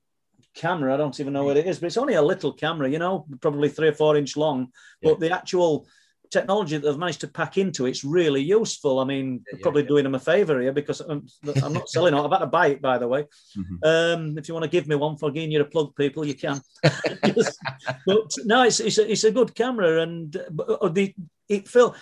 camera. 0.54 0.92
I 0.92 0.96
don't 0.96 1.18
even 1.20 1.32
know 1.32 1.44
what 1.44 1.56
it 1.56 1.66
is, 1.66 1.78
but 1.78 1.86
it's 1.86 1.96
only 1.96 2.14
a 2.14 2.22
little 2.22 2.52
camera. 2.52 2.90
You 2.90 2.98
know, 2.98 3.26
probably 3.40 3.68
three 3.68 3.88
or 3.88 3.94
four 3.94 4.16
inch 4.16 4.36
long. 4.36 4.68
Yeah. 5.00 5.12
But 5.12 5.20
the 5.20 5.30
actual 5.30 5.86
technology 6.30 6.76
that 6.76 6.86
they've 6.86 6.98
managed 6.98 7.20
to 7.20 7.28
pack 7.28 7.58
into 7.58 7.86
it's 7.86 8.04
really 8.04 8.40
useful. 8.42 9.00
I 9.00 9.04
mean, 9.04 9.44
yeah, 9.52 9.58
probably 9.62 9.82
yeah. 9.82 9.88
doing 9.88 10.04
them 10.04 10.14
a 10.14 10.20
favour 10.20 10.60
here 10.60 10.72
because 10.72 11.00
I'm, 11.00 11.26
I'm 11.62 11.72
not 11.72 11.88
selling 11.88 12.14
it. 12.14 12.20
I've 12.20 12.30
had 12.30 12.38
to 12.38 12.46
buy 12.46 12.68
it, 12.68 12.82
by 12.82 12.98
the 12.98 13.08
way. 13.08 13.26
Mm-hmm. 13.56 13.76
Um, 13.82 14.38
if 14.38 14.48
you 14.48 14.54
want 14.54 14.64
to 14.64 14.70
give 14.70 14.86
me 14.86 14.96
one 14.96 15.16
for 15.16 15.30
giving 15.30 15.50
you 15.50 15.60
a 15.60 15.64
plug, 15.64 15.94
people, 15.96 16.24
you 16.24 16.34
can. 16.34 16.60
but 16.82 18.30
no, 18.44 18.62
it's, 18.62 18.80
it's, 18.80 18.98
a, 18.98 19.10
it's 19.10 19.24
a 19.24 19.32
good 19.32 19.54
camera, 19.54 20.02
and 20.02 20.36
uh, 20.36 20.88
the 20.88 21.14
it 21.48 21.68
felt. 21.68 21.96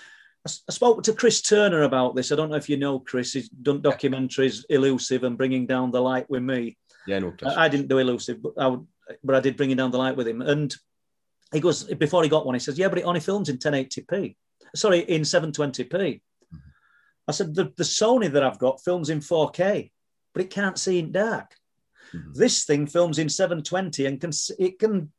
I 0.47 0.73
spoke 0.73 1.03
to 1.03 1.13
Chris 1.13 1.43
Turner 1.43 1.83
about 1.83 2.15
this. 2.15 2.33
I 2.33 2.37
don't 2.37 2.49
know 2.49 2.57
if 2.57 2.71
you 2.71 2.79
know 2.79 3.01
Chris. 3.01 3.33
He's 3.33 3.49
done 3.49 3.83
documentaries, 3.83 4.65
Elusive, 4.71 5.25
and 5.25 5.37
Bringing 5.37 5.67
Down 5.67 5.91
the 5.91 6.01
Light 6.01 6.31
with 6.31 6.43
me. 6.43 6.79
Yeah, 7.07 7.19
no. 7.19 7.35
I, 7.45 7.65
I 7.65 7.69
didn't 7.69 7.89
do 7.89 7.99
Elusive, 7.99 8.43
but 8.43 8.53
I, 8.57 8.69
would, 8.69 8.87
but 9.23 9.35
I 9.35 9.41
did 9.41 9.57
Bringing 9.57 9.77
Down 9.77 9.91
the 9.91 9.99
Light 9.99 10.17
with 10.17 10.29
him, 10.29 10.41
and 10.41 10.75
he 11.53 11.61
goes 11.61 11.85
before 11.85 12.23
he 12.23 12.29
got 12.29 12.47
one. 12.47 12.55
He 12.55 12.61
says, 12.61 12.79
"Yeah, 12.79 12.89
but 12.89 12.99
it 12.99 13.05
only 13.05 13.21
films 13.21 13.49
in 13.49 13.59
1080p. 13.59 14.37
Sorry, 14.75 15.01
in 15.01 15.23
720p." 15.23 15.89
Mm-hmm. 15.89 16.57
I 17.27 17.33
said, 17.33 17.55
the, 17.55 17.73
"The 17.77 17.85
Sony 17.85 18.31
that 18.31 18.43
I've 18.43 18.59
got 18.59 18.83
films 18.83 19.11
in 19.11 19.21
4K, 19.21 19.91
but 20.35 20.43
it 20.43 20.51
can't 20.51 20.79
see 20.79 20.99
in 20.99 21.13
dark. 21.13 21.55
Mm-hmm. 22.15 22.33
This 22.35 22.65
thing 22.65 22.87
films 22.87 23.19
in 23.19 23.29
720 23.29 24.07
and 24.07 24.21
can 24.21 24.31
it 24.59 24.79
can." 24.79 25.13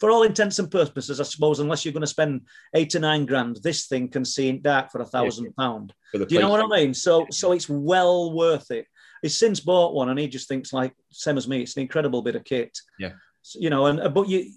For 0.00 0.10
all 0.10 0.22
intents 0.22 0.58
and 0.58 0.70
purposes, 0.70 1.20
I 1.20 1.24
suppose, 1.24 1.60
unless 1.60 1.84
you're 1.84 1.92
going 1.92 2.00
to 2.00 2.06
spend 2.06 2.42
eight 2.74 2.94
or 2.94 2.98
nine 2.98 3.26
grand, 3.26 3.58
this 3.62 3.86
thing 3.86 4.08
can 4.08 4.24
see 4.24 4.48
in 4.48 4.60
dark 4.60 4.90
for 4.90 5.00
a 5.00 5.06
thousand 5.06 5.54
pound. 5.54 5.92
Do 6.12 6.26
you 6.28 6.40
know 6.40 6.48
what 6.48 6.64
I 6.64 6.66
mean? 6.66 6.94
So, 6.94 7.26
so 7.30 7.52
it's 7.52 7.68
well 7.68 8.32
worth 8.32 8.70
it. 8.70 8.86
He's 9.22 9.38
since 9.38 9.60
bought 9.60 9.94
one, 9.94 10.08
and 10.08 10.18
he 10.18 10.26
just 10.26 10.48
thinks 10.48 10.72
like 10.72 10.94
same 11.10 11.36
as 11.36 11.46
me. 11.46 11.62
It's 11.62 11.76
an 11.76 11.82
incredible 11.82 12.22
bit 12.22 12.36
of 12.36 12.44
kit. 12.44 12.76
Yeah, 12.98 13.12
you 13.54 13.70
know, 13.70 13.86
and 13.86 14.12
but 14.12 14.28
you 14.28 14.50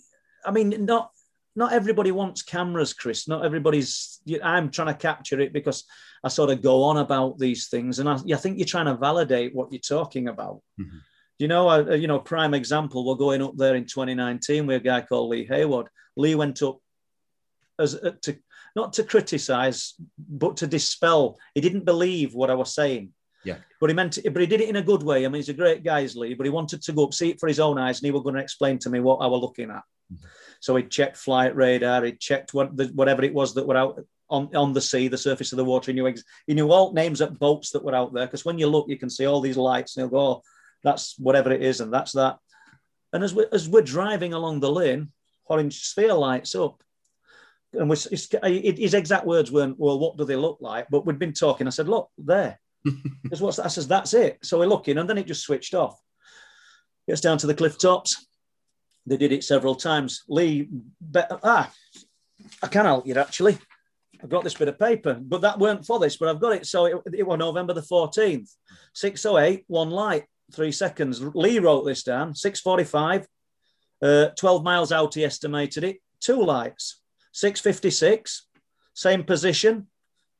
I 0.45 0.51
mean, 0.51 0.85
not 0.85 1.11
not 1.55 1.73
everybody 1.73 2.11
wants 2.11 2.43
cameras, 2.43 2.93
Chris. 2.93 3.27
Not 3.27 3.43
everybody's. 3.43 4.21
I'm 4.43 4.69
trying 4.69 4.89
to 4.89 4.93
capture 4.93 5.39
it 5.39 5.53
because 5.53 5.85
I 6.23 6.29
sort 6.29 6.51
of 6.51 6.61
go 6.61 6.83
on 6.83 6.97
about 6.97 7.39
these 7.39 7.67
things, 7.67 7.99
and 7.99 8.07
I, 8.07 8.19
I 8.31 8.35
think 8.35 8.57
you're 8.57 8.65
trying 8.65 8.85
to 8.85 8.95
validate 8.95 9.55
what 9.55 9.71
you're 9.71 9.79
talking 9.79 10.27
about. 10.27 10.61
Mm-hmm. 10.79 10.97
You 11.39 11.47
know, 11.47 11.67
I, 11.67 11.95
you 11.95 12.07
know, 12.07 12.19
prime 12.19 12.53
example. 12.53 13.05
We're 13.05 13.15
going 13.15 13.41
up 13.41 13.57
there 13.57 13.75
in 13.75 13.85
2019 13.85 14.67
with 14.67 14.77
a 14.77 14.83
guy 14.83 15.01
called 15.01 15.29
Lee 15.29 15.45
Hayward. 15.45 15.87
Lee 16.15 16.35
went 16.35 16.61
up 16.61 16.79
as 17.79 17.95
uh, 17.95 18.11
to 18.21 18.37
not 18.75 18.93
to 18.93 19.03
criticize, 19.03 19.95
but 20.17 20.57
to 20.57 20.67
dispel. 20.67 21.39
He 21.55 21.61
didn't 21.61 21.85
believe 21.85 22.35
what 22.35 22.51
I 22.51 22.55
was 22.55 22.75
saying. 22.75 23.13
Yeah. 23.43 23.57
But 23.79 23.89
he 23.89 23.95
meant, 23.95 24.19
but 24.23 24.41
he 24.41 24.45
did 24.45 24.61
it 24.61 24.69
in 24.69 24.75
a 24.75 24.83
good 24.83 25.01
way. 25.01 25.25
I 25.25 25.29
mean, 25.29 25.39
he's 25.39 25.49
a 25.49 25.53
great 25.53 25.83
guy, 25.83 26.07
Lee. 26.15 26.35
But 26.35 26.45
he 26.45 26.51
wanted 26.51 26.83
to 26.83 26.91
go 26.91 27.05
up, 27.05 27.13
see 27.15 27.31
it 27.31 27.39
for 27.39 27.47
his 27.47 27.59
own 27.59 27.79
eyes, 27.79 27.99
and 27.99 28.05
he 28.05 28.11
was 28.11 28.21
going 28.21 28.35
to 28.35 28.41
explain 28.41 28.77
to 28.79 28.91
me 28.91 28.99
what 28.99 29.17
I 29.17 29.25
was 29.27 29.41
looking 29.41 29.71
at. 29.71 29.81
So 30.59 30.75
he 30.75 30.83
checked 30.83 31.17
flight 31.17 31.55
radar, 31.55 32.03
he 32.03 32.13
checked 32.13 32.53
what 32.53 32.75
the, 32.75 32.85
whatever 32.87 33.23
it 33.23 33.33
was 33.33 33.53
that 33.53 33.67
were 33.67 33.77
out 33.77 33.99
on, 34.29 34.53
on 34.55 34.73
the 34.73 34.81
sea, 34.81 35.07
the 35.07 35.17
surface 35.17 35.51
of 35.51 35.57
the 35.57 35.65
water. 35.65 35.91
He 35.91 35.95
knew 35.95 36.13
he 36.45 36.53
knew 36.53 36.71
all 36.71 36.93
names 36.93 37.21
of 37.21 37.39
boats 37.39 37.71
that 37.71 37.83
were 37.83 37.95
out 37.95 38.13
there 38.13 38.25
because 38.25 38.45
when 38.45 38.59
you 38.59 38.67
look, 38.67 38.89
you 38.89 38.97
can 38.97 39.09
see 39.09 39.25
all 39.25 39.41
these 39.41 39.57
lights, 39.57 39.95
and 39.95 40.03
he'll 40.03 40.09
go, 40.09 40.19
oh, 40.19 40.41
"That's 40.83 41.17
whatever 41.17 41.51
it 41.51 41.61
is, 41.61 41.81
and 41.81 41.93
that's 41.93 42.13
that." 42.13 42.37
And 43.13 43.23
as 43.23 43.33
we 43.33 43.45
as 43.51 43.69
we're 43.69 43.81
driving 43.81 44.33
along 44.33 44.59
the 44.59 44.71
lane, 44.71 45.11
orange 45.45 45.79
sphere 45.81 46.13
lights 46.13 46.55
up, 46.55 46.83
and 47.73 47.89
his, 47.89 48.29
uh, 48.41 48.47
his 48.47 48.93
exact 48.93 49.25
words 49.25 49.51
weren't, 49.51 49.79
"Well, 49.79 49.99
what 49.99 50.17
do 50.17 50.25
they 50.25 50.35
look 50.35 50.57
like?" 50.59 50.87
But 50.89 51.05
we'd 51.05 51.19
been 51.19 51.33
talking. 51.33 51.67
I 51.67 51.71
said, 51.71 51.89
"Look 51.89 52.09
there." 52.17 52.59
Because 53.23 53.41
what's 53.41 53.57
that? 53.57 53.65
I 53.65 53.69
says, 53.69 53.87
"That's 53.87 54.13
it." 54.13 54.39
So 54.43 54.59
we're 54.59 54.67
looking, 54.67 54.97
and 54.97 55.09
then 55.09 55.17
it 55.17 55.27
just 55.27 55.43
switched 55.43 55.73
off. 55.73 55.99
Gets 57.07 57.21
down 57.21 57.37
to 57.39 57.47
the 57.47 57.55
cliff 57.55 57.77
tops 57.77 58.26
they 59.07 59.17
did 59.17 59.31
it 59.31 59.43
several 59.43 59.73
times. 59.75 60.23
Lee, 60.27 60.69
ah, 61.43 61.71
I 62.61 62.67
can 62.67 62.85
help 62.85 63.07
you 63.07 63.15
actually. 63.15 63.57
I've 64.21 64.29
got 64.29 64.43
this 64.43 64.55
bit 64.55 64.67
of 64.67 64.79
paper, 64.79 65.13
but 65.21 65.41
that 65.41 65.59
weren't 65.59 65.85
for 65.85 65.99
this, 65.99 66.17
but 66.17 66.27
I've 66.29 66.41
got 66.41 66.53
it. 66.53 66.65
So 66.65 66.85
it, 66.85 66.95
it 67.13 67.25
was 67.27 67.37
November 67.37 67.73
the 67.73 67.81
14th, 67.81 68.49
608, 68.93 69.63
one 69.67 69.91
light. 69.91 70.25
three 70.53 70.71
seconds. 70.71 71.21
Lee 71.35 71.59
wrote 71.59 71.85
this 71.85 72.03
down. 72.03 72.33
Six 72.35 72.59
forty-five. 72.59 73.27
Uh, 74.01 74.27
Twelve 74.35 74.63
miles 74.63 74.91
out, 74.91 75.13
he 75.15 75.23
estimated 75.23 75.83
it. 75.83 75.97
Two 76.19 76.43
lights. 76.43 77.01
Six 77.31 77.59
fifty-six. 77.61 78.47
Same 78.93 79.23
position. 79.23 79.87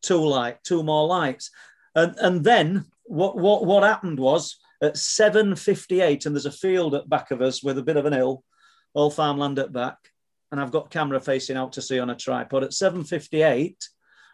Two 0.01 0.25
light. 0.25 0.57
Two 0.63 0.83
more 0.83 1.07
lights. 1.07 1.51
And 1.95 2.15
and 2.19 2.43
then 2.43 2.85
what 3.03 3.37
what 3.37 3.65
what 3.65 3.83
happened 3.83 4.19
was 4.19 4.57
at 4.81 4.97
seven 4.97 5.55
fifty-eight, 5.55 6.25
and 6.25 6.35
there's 6.35 6.45
a 6.45 6.51
field 6.51 6.95
at 6.95 7.09
back 7.09 7.31
of 7.31 7.41
us 7.41 7.61
with 7.63 7.77
a 7.77 7.83
bit 7.83 7.97
of 7.97 8.05
an 8.05 8.13
hill, 8.13 8.43
all 8.93 9.11
farmland 9.11 9.59
at 9.59 9.73
back, 9.73 9.97
and 10.51 10.59
I've 10.59 10.71
got 10.71 10.89
camera 10.89 11.19
facing 11.19 11.57
out 11.57 11.73
to 11.73 11.81
sea 11.81 11.99
on 11.99 12.09
a 12.09 12.15
tripod 12.15 12.63
at 12.63 12.73
seven 12.73 13.03
fifty-eight. 13.03 13.83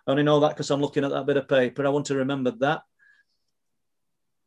I 0.07 0.11
only 0.11 0.23
know 0.23 0.39
that 0.41 0.49
because 0.49 0.69
I'm 0.69 0.81
looking 0.81 1.03
at 1.03 1.11
that 1.11 1.25
bit 1.25 1.37
of 1.37 1.47
paper. 1.47 1.85
I 1.85 1.89
want 1.89 2.07
to 2.07 2.15
remember 2.15 2.51
that. 2.59 2.81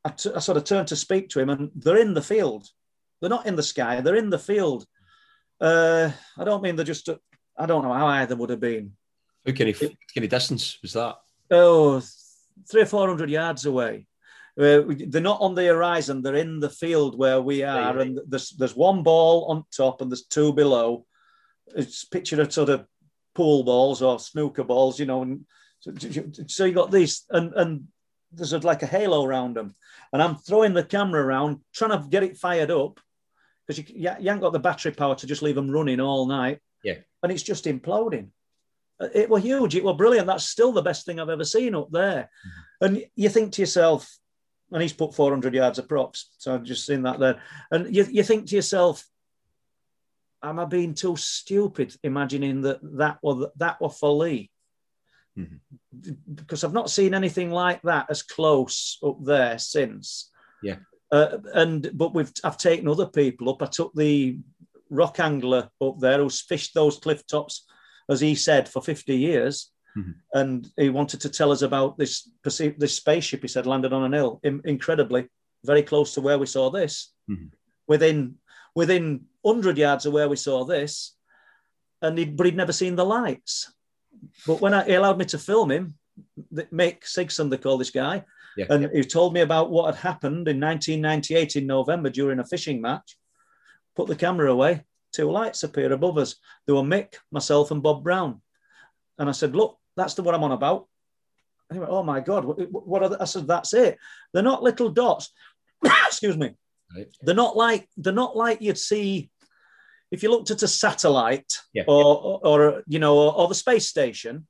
I, 0.04 0.10
t- 0.10 0.30
I 0.34 0.38
sort 0.38 0.58
of 0.58 0.64
turned 0.64 0.88
to 0.88 0.96
speak 0.96 1.30
to 1.30 1.40
him, 1.40 1.50
and 1.50 1.70
they're 1.74 1.96
in 1.96 2.14
the 2.14 2.22
field. 2.22 2.68
They're 3.20 3.30
not 3.30 3.46
in 3.46 3.56
the 3.56 3.62
sky. 3.62 4.00
They're 4.00 4.16
in 4.16 4.30
the 4.30 4.38
field. 4.38 4.86
Uh, 5.60 6.10
I 6.38 6.44
don't 6.44 6.62
mean 6.62 6.76
they're 6.76 6.84
just. 6.84 7.08
I 7.58 7.66
don't 7.66 7.82
know 7.82 7.92
how 7.92 8.06
high 8.06 8.26
they 8.26 8.34
would 8.34 8.50
have 8.50 8.60
been. 8.60 8.92
How 9.46 9.52
can 9.52 9.68
he? 9.68 9.96
Any 10.16 10.28
distance 10.28 10.78
was 10.82 10.92
that? 10.92 11.16
Oh, 11.50 12.02
three 12.70 12.82
or 12.82 12.86
four 12.86 13.08
hundred 13.08 13.30
yards 13.30 13.64
away. 13.64 14.06
Uh, 14.58 14.82
they're 15.08 15.20
not 15.20 15.40
on 15.40 15.54
the 15.54 15.66
horizon. 15.66 16.22
They're 16.22 16.34
in 16.36 16.60
the 16.60 16.70
field 16.70 17.18
where 17.18 17.40
we 17.42 17.62
are, 17.62 17.94
Right. 17.94 18.06
and 18.06 18.20
there's 18.26 18.50
there's 18.50 18.74
one 18.76 19.02
ball 19.02 19.46
on 19.50 19.64
top, 19.76 20.00
and 20.00 20.10
there's 20.10 20.24
two 20.24 20.52
below. 20.52 21.04
It's 21.74 22.04
picture 22.06 22.40
of 22.40 22.52
sort 22.52 22.70
of 22.70 22.86
pool 23.34 23.64
balls 23.64 24.00
or 24.02 24.18
snooker 24.18 24.64
balls, 24.64 24.98
you 24.98 25.04
know. 25.06 25.22
And 25.22 25.44
so, 25.80 25.92
so 26.46 26.64
you 26.64 26.72
got 26.72 26.90
these, 26.90 27.24
and 27.30 27.52
and 27.54 27.88
there's 28.32 28.52
like 28.64 28.82
a 28.82 28.86
halo 28.86 29.24
around 29.26 29.56
them, 29.56 29.74
and 30.12 30.22
I'm 30.22 30.36
throwing 30.36 30.72
the 30.72 30.84
camera 30.84 31.22
around, 31.24 31.60
trying 31.74 31.90
to 32.02 32.08
get 32.08 32.22
it 32.22 32.38
fired 32.38 32.70
up 32.70 32.98
because 33.66 33.78
you, 33.78 33.94
you 33.94 34.10
you 34.20 34.30
ain't 34.30 34.40
got 34.40 34.52
the 34.54 34.58
battery 34.58 34.92
power 34.92 35.14
to 35.16 35.26
just 35.26 35.42
leave 35.42 35.54
them 35.56 35.70
running 35.70 36.00
all 36.00 36.26
night. 36.26 36.60
Yeah. 36.82 36.98
and 37.22 37.32
it's 37.32 37.42
just 37.42 37.64
imploding. 37.64 38.28
Uh, 39.00 39.08
It 39.12 39.28
were 39.28 39.40
huge. 39.40 39.74
It 39.74 39.82
were 39.84 39.92
brilliant. 39.94 40.28
That's 40.28 40.44
still 40.48 40.72
the 40.72 40.82
best 40.82 41.04
thing 41.04 41.18
I've 41.18 41.28
ever 41.36 41.44
seen 41.44 41.74
up 41.74 41.90
there. 41.90 42.30
And 42.80 43.04
you 43.16 43.28
think 43.28 43.52
to 43.54 43.62
yourself, 43.62 44.08
and 44.72 44.82
he's 44.82 44.92
put 44.92 45.14
400 45.14 45.54
yards 45.54 45.78
of 45.78 45.88
props. 45.88 46.30
So 46.38 46.54
I've 46.54 46.64
just 46.64 46.86
seen 46.86 47.02
that 47.02 47.18
there. 47.18 47.40
And 47.70 47.94
you, 47.94 48.04
you 48.10 48.22
think 48.22 48.46
to 48.46 48.56
yourself, 48.56 49.04
am 50.42 50.58
I 50.58 50.64
being 50.64 50.94
too 50.94 51.16
stupid 51.16 51.94
imagining 52.02 52.62
that 52.62 52.80
that 52.98 53.18
were, 53.22 53.50
that 53.56 53.80
were 53.80 53.90
for 53.90 54.10
Lee? 54.10 54.50
Mhm. 55.38 55.60
Because 56.34 56.64
I've 56.64 56.72
not 56.72 56.90
seen 56.90 57.14
anything 57.14 57.50
like 57.50 57.82
that 57.82 58.06
as 58.10 58.22
close 58.22 58.98
up 59.04 59.18
there 59.22 59.58
since. 59.58 60.30
Yeah. 60.62 60.76
Uh, 61.12 61.38
and 61.54 61.90
but 61.94 62.14
we've 62.14 62.32
I've 62.42 62.58
taken 62.58 62.88
other 62.88 63.06
people 63.06 63.50
up. 63.50 63.62
I 63.62 63.66
took 63.66 63.94
the 63.94 64.38
rock 64.90 65.20
angler 65.20 65.68
up 65.80 65.98
there 66.00 66.18
who's 66.18 66.40
fished 66.40 66.74
those 66.74 66.98
cliff 66.98 67.26
tops, 67.26 67.66
as 68.08 68.20
he 68.20 68.34
said, 68.34 68.68
for 68.68 68.82
50 68.82 69.16
years. 69.16 69.70
Mhm. 69.96 70.14
And 70.34 70.70
he 70.76 70.88
wanted 70.90 71.20
to 71.22 71.28
tell 71.30 71.50
us 71.52 71.62
about 71.62 71.96
this 71.98 72.28
perceived 72.42 72.78
this 72.80 72.94
spaceship. 72.96 73.40
He 73.42 73.48
said 73.48 73.66
landed 73.66 73.92
on 73.92 74.04
an 74.04 74.12
hill, 74.12 74.40
in- 74.42 74.60
incredibly, 74.64 75.28
very 75.64 75.82
close 75.82 76.14
to 76.14 76.20
where 76.20 76.38
we 76.38 76.46
saw 76.46 76.70
this. 76.70 77.12
Mhm. 77.30 77.50
Within 77.88 78.38
within 78.74 79.26
100 79.42 79.78
yards 79.78 80.04
of 80.04 80.12
where 80.12 80.28
we 80.28 80.36
saw 80.36 80.64
this, 80.64 81.16
and 82.02 82.18
he 82.18 82.24
but 82.26 82.44
he'd 82.46 82.56
never 82.56 82.72
seen 82.72 82.94
the 82.96 83.04
lights. 83.04 83.72
But 84.46 84.60
when 84.60 84.74
I, 84.74 84.84
he 84.84 84.94
allowed 84.94 85.18
me 85.18 85.24
to 85.26 85.38
film 85.38 85.70
him, 85.70 85.98
Mick 86.52 87.04
Sigson, 87.04 87.48
they 87.50 87.56
call 87.58 87.78
this 87.78 87.90
guy, 87.90 88.24
Yeah. 88.56 88.66
and 88.70 88.90
he 88.92 89.02
told 89.02 89.32
me 89.32 89.40
about 89.40 89.70
what 89.70 89.86
had 89.94 90.02
happened 90.02 90.46
in 90.48 90.58
1998 90.60 91.56
in 91.56 91.66
November 91.66 92.10
during 92.10 92.38
a 92.38 92.44
fishing 92.44 92.80
match. 92.82 93.18
Put 93.94 94.08
the 94.08 94.16
camera 94.16 94.52
away, 94.52 94.84
two 95.12 95.30
lights 95.30 95.62
appear 95.62 95.90
above 95.92 96.18
us. 96.18 96.36
There 96.66 96.74
were 96.74 96.82
Mick, 96.82 97.14
myself, 97.30 97.70
and 97.70 97.82
Bob 97.82 98.02
Brown. 98.04 98.42
And 99.18 99.28
I 99.28 99.32
said, 99.32 99.56
Look, 99.56 99.78
that's 99.96 100.14
the 100.14 100.22
what 100.22 100.34
I'm 100.34 100.44
on 100.44 100.52
about. 100.52 100.86
And 101.68 101.76
he 101.76 101.80
went, 101.80 101.92
Oh 101.92 102.02
my 102.02 102.20
God, 102.20 102.44
what, 102.44 102.58
what 102.70 103.02
are 103.02 103.08
the-" 103.08 103.22
I 103.22 103.24
said, 103.24 103.46
That's 103.46 103.74
it. 103.74 103.98
They're 104.32 104.42
not 104.42 104.62
little 104.62 104.90
dots. 104.90 105.30
Excuse 105.84 106.36
me. 106.36 106.54
Right. 106.96 107.08
They're 107.22 107.34
not 107.34 107.56
like 107.56 107.88
they're 107.96 108.12
not 108.12 108.36
like 108.36 108.60
you'd 108.62 108.78
see 108.78 109.30
if 110.12 110.22
you 110.22 110.30
looked 110.30 110.50
at 110.52 110.62
a 110.62 110.68
satellite 110.68 111.52
Yeah. 111.72 111.82
or, 111.88 112.04
or, 112.22 112.46
or 112.46 112.82
you 112.86 112.98
know 112.98 113.18
or, 113.18 113.34
or 113.34 113.48
the 113.48 113.54
space 113.54 113.88
station. 113.88 114.46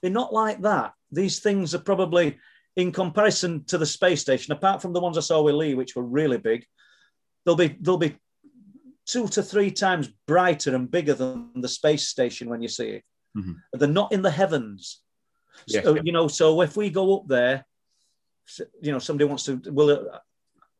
They're 0.00 0.10
not 0.10 0.32
like 0.32 0.62
that. 0.62 0.92
These 1.10 1.40
things 1.40 1.74
are 1.74 1.80
probably 1.80 2.38
in 2.76 2.92
comparison 2.92 3.64
to 3.64 3.76
the 3.76 3.84
space 3.84 4.20
station, 4.20 4.52
apart 4.52 4.80
from 4.80 4.92
the 4.92 5.00
ones 5.00 5.18
I 5.18 5.20
saw 5.20 5.42
with 5.42 5.56
Lee, 5.56 5.74
which 5.74 5.96
were 5.96 6.04
really 6.04 6.38
big, 6.38 6.64
they'll 7.44 7.56
be 7.56 7.76
they'll 7.80 7.98
be 7.98 8.16
two 9.04 9.26
to 9.28 9.42
three 9.42 9.70
times 9.70 10.08
brighter 10.26 10.74
and 10.74 10.90
bigger 10.90 11.14
than 11.14 11.50
the 11.56 11.68
space 11.68 12.06
station 12.08 12.48
when 12.48 12.62
you 12.62 12.68
see 12.68 12.88
it. 12.90 13.02
Mhm. 13.38 13.56
They're 13.72 13.88
not 13.88 14.12
in 14.12 14.22
the 14.22 14.30
heavens. 14.30 15.00
Yeah. 15.66 15.82
So, 15.82 15.96
you 16.02 16.12
know, 16.12 16.28
so 16.28 16.60
if 16.62 16.76
we 16.76 16.90
go 16.90 17.18
up 17.18 17.28
there, 17.28 17.66
you 18.80 18.92
know, 18.92 18.98
somebody 18.98 19.28
wants 19.28 19.44
to, 19.44 19.60
well, 19.70 20.22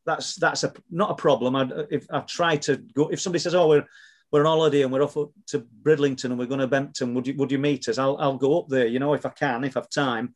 that's 0.06 0.36
that's 0.36 0.64
a 0.64 0.72
not 0.90 1.10
a 1.10 1.14
problem. 1.14 1.54
I 1.54 1.68
if 1.90 2.06
I 2.10 2.20
try 2.20 2.56
to 2.56 2.76
go, 2.76 3.08
if 3.08 3.20
somebody 3.20 3.40
says, 3.40 3.54
oh, 3.54 3.68
we're 3.68 3.86
we're 4.30 4.40
on 4.40 4.46
holiday 4.46 4.82
and 4.82 4.92
we're 4.92 5.02
off 5.02 5.14
to 5.46 5.58
Bridlington 5.82 6.30
and 6.30 6.38
we're 6.38 6.46
going 6.46 6.60
to 6.60 6.66
Bempton, 6.66 7.14
would 7.14 7.26
you 7.26 7.34
would 7.36 7.52
you 7.52 7.58
meet 7.58 7.88
us? 7.88 7.98
I'll 7.98 8.16
I'll 8.18 8.38
go 8.38 8.58
up 8.60 8.68
there, 8.68 8.86
you 8.86 8.98
know, 8.98 9.14
if 9.14 9.26
I 9.26 9.30
can, 9.30 9.64
if 9.64 9.76
I've 9.76 9.90
time, 9.90 10.34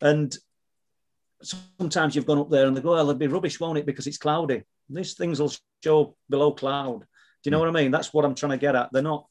and 0.00 0.36
sometimes 1.42 2.14
you've 2.14 2.26
gone 2.26 2.38
up 2.38 2.50
there 2.50 2.66
and 2.66 2.76
they 2.76 2.80
go, 2.80 2.92
well, 2.92 3.00
it'll 3.00 3.14
be 3.14 3.26
rubbish, 3.26 3.60
won't 3.60 3.78
it? 3.78 3.86
Because 3.86 4.06
it's 4.06 4.18
cloudy. 4.18 4.62
These 4.88 5.14
things 5.14 5.40
will 5.40 5.52
show 5.82 6.16
below 6.28 6.52
cloud. 6.52 7.00
Do 7.00 7.06
you 7.44 7.50
know 7.50 7.58
what 7.58 7.68
I 7.68 7.72
mean? 7.72 7.90
That's 7.90 8.12
what 8.12 8.24
I'm 8.24 8.34
trying 8.34 8.52
to 8.52 8.58
get 8.58 8.76
at. 8.76 8.90
They're 8.92 9.02
not, 9.02 9.26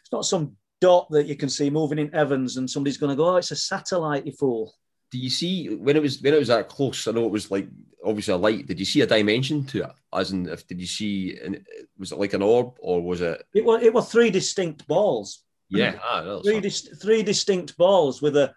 it's 0.00 0.10
not 0.10 0.24
some 0.24 0.56
dot 0.80 1.08
that 1.10 1.26
you 1.26 1.36
can 1.36 1.48
see 1.48 1.70
moving 1.70 1.98
in 1.98 2.14
Evans, 2.14 2.56
and 2.56 2.70
somebody's 2.70 2.96
going 2.98 3.10
to 3.10 3.16
go, 3.16 3.30
oh, 3.30 3.36
it's 3.36 3.50
a 3.50 3.56
satellite, 3.56 4.26
you 4.26 4.32
fool. 4.32 4.74
Do 5.10 5.18
you 5.18 5.30
see 5.30 5.74
when 5.74 5.96
it 5.96 6.02
was 6.02 6.20
when 6.20 6.34
it 6.34 6.38
was 6.38 6.48
that 6.48 6.68
close? 6.68 7.06
I 7.08 7.12
know 7.12 7.24
it 7.24 7.32
was 7.32 7.50
like 7.50 7.66
obviously 8.04 8.34
a 8.34 8.36
light. 8.36 8.66
Did 8.66 8.78
you 8.78 8.84
see 8.84 9.00
a 9.00 9.06
dimension 9.06 9.64
to 9.66 9.84
it? 9.84 9.90
As 10.12 10.32
in, 10.32 10.46
if 10.48 10.66
did 10.66 10.80
you 10.80 10.86
see? 10.86 11.38
an- 11.42 11.64
Was 11.98 12.12
it 12.12 12.18
like 12.18 12.34
an 12.34 12.42
orb 12.42 12.74
or 12.80 13.00
was 13.00 13.22
it? 13.22 13.42
It 13.54 13.64
was, 13.64 13.82
it 13.82 13.92
was 13.94 14.12
three 14.12 14.30
distinct 14.30 14.86
balls, 14.86 15.44
Yeah, 15.70 15.98
ah, 16.02 16.40
three, 16.42 16.60
dis- 16.60 16.94
three 17.00 17.22
distinct 17.22 17.76
balls 17.78 18.20
with 18.20 18.36
a, 18.36 18.52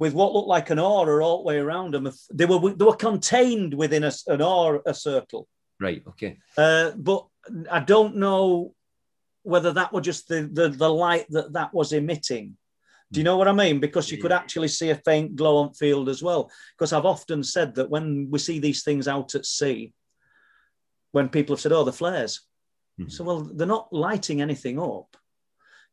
with 0.00 0.14
what 0.14 0.32
looked 0.32 0.48
like 0.48 0.70
an 0.70 0.80
aura 0.80 1.24
all 1.24 1.38
the 1.44 1.48
way 1.48 1.58
around 1.58 1.94
them. 1.94 2.10
They 2.32 2.44
were, 2.46 2.74
they 2.74 2.84
were 2.84 2.96
contained 2.96 3.72
within 3.74 4.02
a, 4.02 4.12
an 4.26 4.42
aura, 4.42 4.80
a 4.86 4.94
circle. 4.94 5.46
right. 5.80 6.02
Okay. 6.08 6.38
Uh, 6.58 6.90
but 6.96 7.24
I 7.70 7.78
don't 7.80 8.16
know 8.16 8.74
whether 9.44 9.72
that 9.72 9.92
were 9.92 10.00
just 10.00 10.26
the, 10.28 10.48
the, 10.52 10.68
the 10.68 10.88
light 10.88 11.26
that 11.30 11.52
that 11.52 11.72
was 11.72 11.92
emitting. 11.92 12.56
Do 13.12 13.20
you 13.20 13.24
know 13.24 13.36
what 13.36 13.46
I 13.46 13.52
mean? 13.52 13.78
Because 13.78 14.10
you 14.10 14.18
could 14.18 14.32
actually 14.32 14.66
see 14.68 14.90
a 14.90 14.96
faint 14.96 15.36
glow 15.36 15.58
on 15.58 15.72
field 15.74 16.08
as 16.08 16.20
well. 16.20 16.50
Because 16.76 16.92
I've 16.92 17.04
often 17.04 17.44
said 17.44 17.76
that 17.76 17.88
when 17.88 18.28
we 18.30 18.40
see 18.40 18.58
these 18.58 18.82
things 18.82 19.06
out 19.06 19.36
at 19.36 19.46
sea, 19.46 19.92
when 21.12 21.28
people 21.28 21.54
have 21.54 21.60
said, 21.60 21.70
"Oh, 21.72 21.84
the 21.84 21.92
flares," 21.92 22.40
Mhm. 22.98 23.12
so 23.12 23.22
well, 23.22 23.40
they're 23.40 23.66
not 23.66 23.92
lighting 23.92 24.40
anything 24.40 24.80
up. 24.80 25.16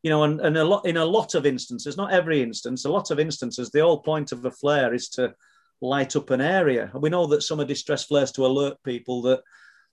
You 0.01 0.09
know, 0.09 0.23
and, 0.23 0.41
and 0.41 0.57
a 0.57 0.63
lot 0.63 0.85
in 0.87 0.97
a 0.97 1.05
lot 1.05 1.35
of 1.35 1.45
instances, 1.45 1.95
not 1.95 2.11
every 2.11 2.41
instance, 2.41 2.85
a 2.85 2.89
lot 2.91 3.11
of 3.11 3.19
instances, 3.19 3.69
the 3.69 3.81
whole 3.81 3.99
point 4.01 4.31
of 4.31 4.43
a 4.45 4.51
flare 4.51 4.93
is 4.93 5.09
to 5.09 5.35
light 5.81 6.15
up 6.15 6.31
an 6.31 6.41
area. 6.41 6.89
And 6.93 7.03
we 7.03 7.09
know 7.09 7.27
that 7.27 7.43
some 7.43 7.59
are 7.59 7.65
distress 7.65 8.05
flares 8.05 8.31
to 8.33 8.45
alert 8.45 8.77
people 8.83 9.21
that, 9.23 9.41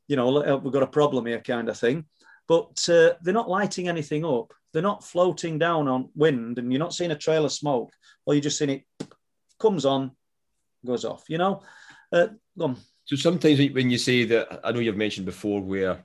you 0.07 0.17
know, 0.17 0.59
we've 0.63 0.73
got 0.73 0.83
a 0.83 0.87
problem 0.87 1.27
here, 1.27 1.41
kind 1.41 1.69
of 1.69 1.79
thing. 1.79 2.07
But 2.49 2.89
uh, 2.89 3.15
they're 3.23 3.35
not 3.35 3.51
lighting 3.51 3.89
anything 3.89 4.25
up. 4.25 4.53
They're 4.73 4.83
not 4.83 5.05
floating 5.05 5.59
down 5.59 5.87
on 5.87 6.09
wind, 6.15 6.59
and 6.59 6.73
you're 6.73 6.79
not 6.79 6.95
seeing 6.95 7.11
a 7.11 7.17
trail 7.19 7.45
of 7.45 7.53
smoke. 7.53 7.93
Or 8.25 8.35
you're 8.35 8.43
just 8.43 8.59
seeing 8.59 8.71
it 8.71 8.85
comes 9.61 9.85
on, 9.85 10.13
goes 10.85 11.05
off. 11.05 11.25
You 11.29 11.39
know, 11.39 11.63
uh. 12.13 12.29
So 13.05 13.17
sometimes 13.17 13.59
when 13.73 13.91
you 13.91 13.99
say 13.99 14.25
that, 14.25 14.61
I 14.65 14.73
know 14.73 14.81
you've 14.81 14.97
mentioned 14.97 15.27
before 15.27 15.61
where 15.63 16.05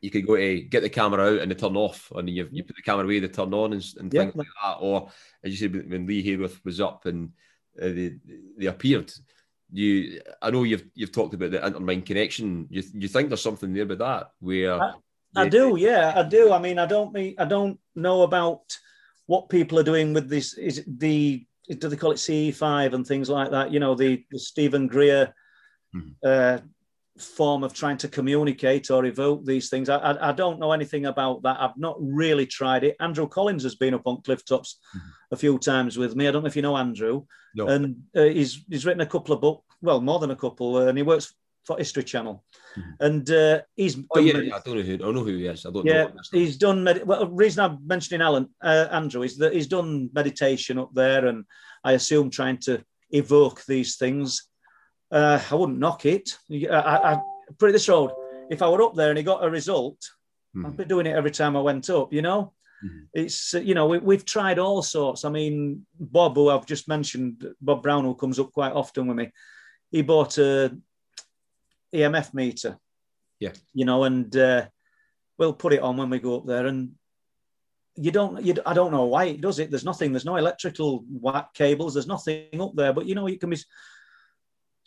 you 0.00 0.10
could 0.10 0.26
go 0.26 0.36
to 0.36 0.60
get 0.62 0.82
the 0.82 0.88
camera 0.88 1.32
out 1.34 1.40
and 1.40 1.50
they 1.50 1.54
turn 1.54 1.76
off, 1.76 2.12
and 2.14 2.28
you, 2.28 2.48
you 2.52 2.62
put 2.62 2.76
the 2.76 2.82
camera 2.82 3.04
away, 3.04 3.18
they 3.18 3.28
turn 3.28 3.52
on, 3.54 3.72
and, 3.72 3.84
and 3.98 4.12
Yeah. 4.12 4.22
things 4.22 4.36
like 4.36 4.46
that. 4.62 4.76
Or 4.80 5.10
as 5.42 5.50
you 5.50 5.56
said, 5.56 5.90
when 5.90 6.06
Lee 6.06 6.24
Hayworth 6.24 6.64
was 6.64 6.80
up 6.80 7.06
and 7.06 7.30
uh, 7.80 7.88
they 7.88 8.16
they 8.58 8.66
appeared, 8.66 9.12
you 9.72 10.20
I 10.40 10.50
know 10.50 10.62
you've 10.62 10.86
you've 10.94 11.12
talked 11.12 11.34
about 11.34 11.50
the 11.50 11.58
intermind 11.58 12.06
connection. 12.06 12.68
You 12.70 12.82
you 12.94 13.08
think 13.08 13.28
there's 13.28 13.42
something 13.42 13.72
there 13.72 13.86
with 13.86 13.98
that 13.98 14.30
where 14.40 14.80
I- 14.80 14.94
I 15.36 15.48
do, 15.48 15.76
yeah, 15.76 16.12
I 16.16 16.22
do. 16.22 16.52
I 16.52 16.58
mean, 16.58 16.78
I 16.78 16.86
don't 16.86 17.12
mean 17.12 17.34
I 17.38 17.44
don't 17.44 17.78
know 17.94 18.22
about 18.22 18.62
what 19.26 19.48
people 19.48 19.78
are 19.78 19.82
doing 19.92 20.12
with 20.14 20.28
this. 20.28 20.54
Is 20.54 20.84
the 20.86 21.44
do 21.68 21.88
they 21.88 21.96
call 21.96 22.12
it 22.12 22.18
CE 22.18 22.56
five 22.56 22.94
and 22.94 23.04
things 23.06 23.28
like 23.28 23.50
that? 23.50 23.72
You 23.72 23.80
know, 23.80 23.94
the, 23.94 24.24
the 24.30 24.38
Steven 24.38 24.86
Greer 24.86 25.34
Mhm. 25.94 26.14
uh, 26.24 26.58
form 27.18 27.64
of 27.64 27.72
trying 27.72 27.96
to 27.96 28.08
communicate 28.08 28.90
or 28.90 29.04
evoke 29.06 29.44
these 29.44 29.70
things. 29.70 29.88
I, 29.88 29.96
I, 29.96 30.28
I 30.28 30.32
don't 30.32 30.60
know 30.60 30.72
anything 30.72 31.06
about 31.06 31.42
that. 31.44 31.56
I've 31.58 31.76
not 31.78 31.96
really 31.98 32.44
tried 32.44 32.84
it. 32.84 32.96
Andrew 33.00 33.26
Collins 33.26 33.62
has 33.62 33.74
been 33.74 33.94
up 33.94 34.02
on 34.06 34.20
cliff 34.22 34.44
tops 34.44 34.78
Mhm. 34.94 35.00
a 35.32 35.36
few 35.36 35.58
times 35.58 35.96
with 35.96 36.14
me. 36.14 36.28
I 36.28 36.30
don't 36.30 36.42
know 36.42 36.48
if 36.48 36.56
you 36.56 36.62
know 36.62 36.76
Andrew, 36.76 37.24
No. 37.54 37.68
and 37.68 38.02
uh, 38.14 38.24
he's 38.24 38.62
he's 38.68 38.84
written 38.84 39.00
a 39.00 39.06
couple 39.06 39.34
of 39.34 39.40
books, 39.40 39.64
well, 39.80 40.00
more 40.00 40.18
than 40.18 40.30
a 40.30 40.36
couple, 40.36 40.76
uh, 40.76 40.86
and 40.88 40.98
he 40.98 41.02
works 41.02 41.34
for 41.66 41.76
History 41.76 42.04
Channel, 42.04 42.44
mm-hmm. 42.78 42.90
and 43.04 43.30
uh, 43.30 43.60
he's. 43.74 43.98
Oh 44.14 44.20
yeah, 44.20 44.34
med- 44.34 44.52
I 44.52 44.60
don't 44.64 44.76
know 44.76 44.82
who. 44.82 44.94
I 44.94 45.12
know 45.12 45.24
who 45.24 45.36
he 45.36 45.46
is. 45.46 45.66
I 45.66 45.70
don't 45.70 45.84
yeah, 45.84 46.04
know. 46.04 46.12
he's 46.30 46.56
done. 46.56 46.84
Med- 46.84 47.06
well, 47.06 47.26
the 47.26 47.32
reason 47.32 47.64
I'm 47.64 47.86
mentioning 47.86 48.22
Alan 48.22 48.48
uh, 48.62 48.86
Andrew 48.90 49.22
is 49.22 49.36
that 49.38 49.52
he's 49.52 49.66
done 49.66 50.08
meditation 50.12 50.78
up 50.78 50.90
there, 50.94 51.26
and 51.26 51.44
I 51.84 51.92
assume 51.92 52.30
trying 52.30 52.58
to 52.58 52.82
evoke 53.10 53.64
these 53.66 53.96
things. 53.96 54.48
Uh, 55.10 55.40
I 55.50 55.54
wouldn't 55.54 55.78
knock 55.78 56.06
it. 56.06 56.38
I, 56.50 56.66
I, 56.66 57.12
I 57.14 57.20
put 57.58 57.70
it 57.70 57.72
this 57.72 57.88
road: 57.88 58.12
if 58.50 58.62
I 58.62 58.68
were 58.68 58.82
up 58.82 58.94
there 58.94 59.10
and 59.10 59.18
he 59.18 59.24
got 59.24 59.44
a 59.44 59.50
result, 59.50 59.98
mm-hmm. 60.56 60.66
I'd 60.66 60.76
be 60.76 60.84
doing 60.84 61.06
it 61.06 61.16
every 61.16 61.32
time 61.32 61.56
I 61.56 61.60
went 61.60 61.90
up. 61.90 62.12
You 62.12 62.22
know. 62.22 62.52
Mm-hmm. 62.84 63.04
It's 63.14 63.54
you 63.54 63.74
know 63.74 63.86
we, 63.86 64.14
have 64.14 64.26
tried 64.26 64.58
all 64.58 64.82
sorts. 64.82 65.24
I 65.24 65.30
mean, 65.30 65.86
Bob, 65.98 66.34
who 66.36 66.50
I've 66.50 66.66
just 66.66 66.88
mentioned, 66.88 67.42
Bob 67.60 67.82
Brown, 67.82 68.04
who 68.04 68.14
comes 68.14 68.38
up 68.38 68.52
quite 68.52 68.72
often 68.72 69.06
with 69.06 69.16
me, 69.16 69.32
he 69.90 70.02
bought 70.02 70.36
a 70.36 70.76
EMF 71.94 72.34
meter. 72.34 72.78
Yeah. 73.40 73.52
You 73.74 73.84
know, 73.84 74.04
and 74.04 74.34
uh, 74.36 74.66
we'll 75.38 75.52
put 75.52 75.72
it 75.72 75.82
on 75.82 75.96
when 75.96 76.10
we 76.10 76.18
go 76.18 76.38
up 76.38 76.46
there, 76.46 76.66
and 76.66 76.92
you 77.96 78.10
don't. 78.10 78.42
You, 78.44 78.54
I 78.64 78.74
don't 78.74 78.92
know 78.92 79.04
why 79.04 79.24
it 79.24 79.40
does 79.40 79.58
it. 79.58 79.70
There's 79.70 79.84
nothing. 79.84 80.12
There's 80.12 80.24
no 80.24 80.36
electrical 80.36 81.04
cables. 81.54 81.94
There's 81.94 82.06
nothing 82.06 82.60
up 82.60 82.72
there. 82.74 82.92
But 82.92 83.06
you 83.06 83.14
know, 83.14 83.26
you 83.26 83.38
can 83.38 83.50
be 83.50 83.58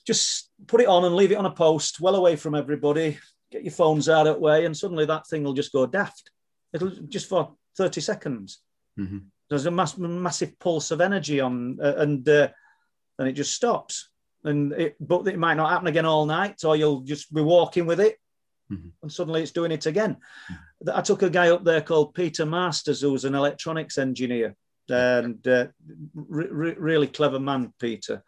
just 0.06 0.50
put 0.68 0.82
it 0.82 0.88
on 0.88 1.06
and 1.06 1.16
leave 1.16 1.32
it 1.32 1.38
on 1.38 1.46
a 1.46 1.52
post, 1.52 2.00
well 2.00 2.16
away 2.16 2.36
from 2.36 2.56
everybody. 2.56 3.18
Get 3.52 3.64
your 3.64 3.72
phones 3.72 4.10
out 4.10 4.28
of 4.28 4.36
the 4.36 4.42
way, 4.42 4.66
and 4.66 4.76
suddenly 4.76 5.06
that 5.06 5.28
thing 5.28 5.44
will 5.44 5.54
just 5.54 5.72
go 5.72 5.86
daft. 5.86 6.32
It'll 6.74 6.90
just 6.90 7.30
for 7.30 7.56
30 7.78 8.02
seconds. 8.02 8.60
Mm-hmm. 9.00 9.20
There's 9.50 9.66
a 9.66 9.72
mass, 9.72 9.98
massive 9.98 10.60
pulse 10.60 10.92
of 10.92 11.02
energy 11.02 11.40
on, 11.40 11.80
uh, 11.82 11.96
and 11.98 12.28
uh, 12.30 12.50
then 13.18 13.28
it 13.28 13.34
just 13.34 13.56
stops 13.56 14.09
and 14.44 14.72
it, 14.74 14.96
but 15.00 15.28
it 15.28 15.38
might 15.38 15.56
not 15.56 15.70
happen 15.70 15.88
again 15.88 16.06
all 16.06 16.26
night, 16.26 16.64
or 16.64 16.76
you'll 16.76 17.02
just 17.02 17.34
be 17.34 17.42
walking 17.42 17.86
with 17.86 18.00
it, 18.00 18.18
mm-hmm. 18.72 18.90
and 19.02 19.12
suddenly 19.12 19.42
it's 19.42 19.52
doing 19.52 19.72
it 19.72 19.86
again. 19.86 20.18
Mm-hmm. 20.52 20.90
I 20.98 21.02
took 21.02 21.24
a 21.24 21.30
guy 21.30 21.50
up 21.50 21.64
there 21.64 21.82
called 21.82 22.14
Peter 22.14 22.46
Masters, 22.46 23.02
who 23.02 23.12
was 23.12 23.26
an 23.26 23.36
electronics 23.36 23.98
engineer, 23.98 24.56
and 24.90 25.46
uh, 25.48 25.68
re- 26.14 26.48
re- 26.50 26.76
really 26.78 27.08
clever 27.08 27.40
man, 27.40 27.74
Peter. 27.80 28.24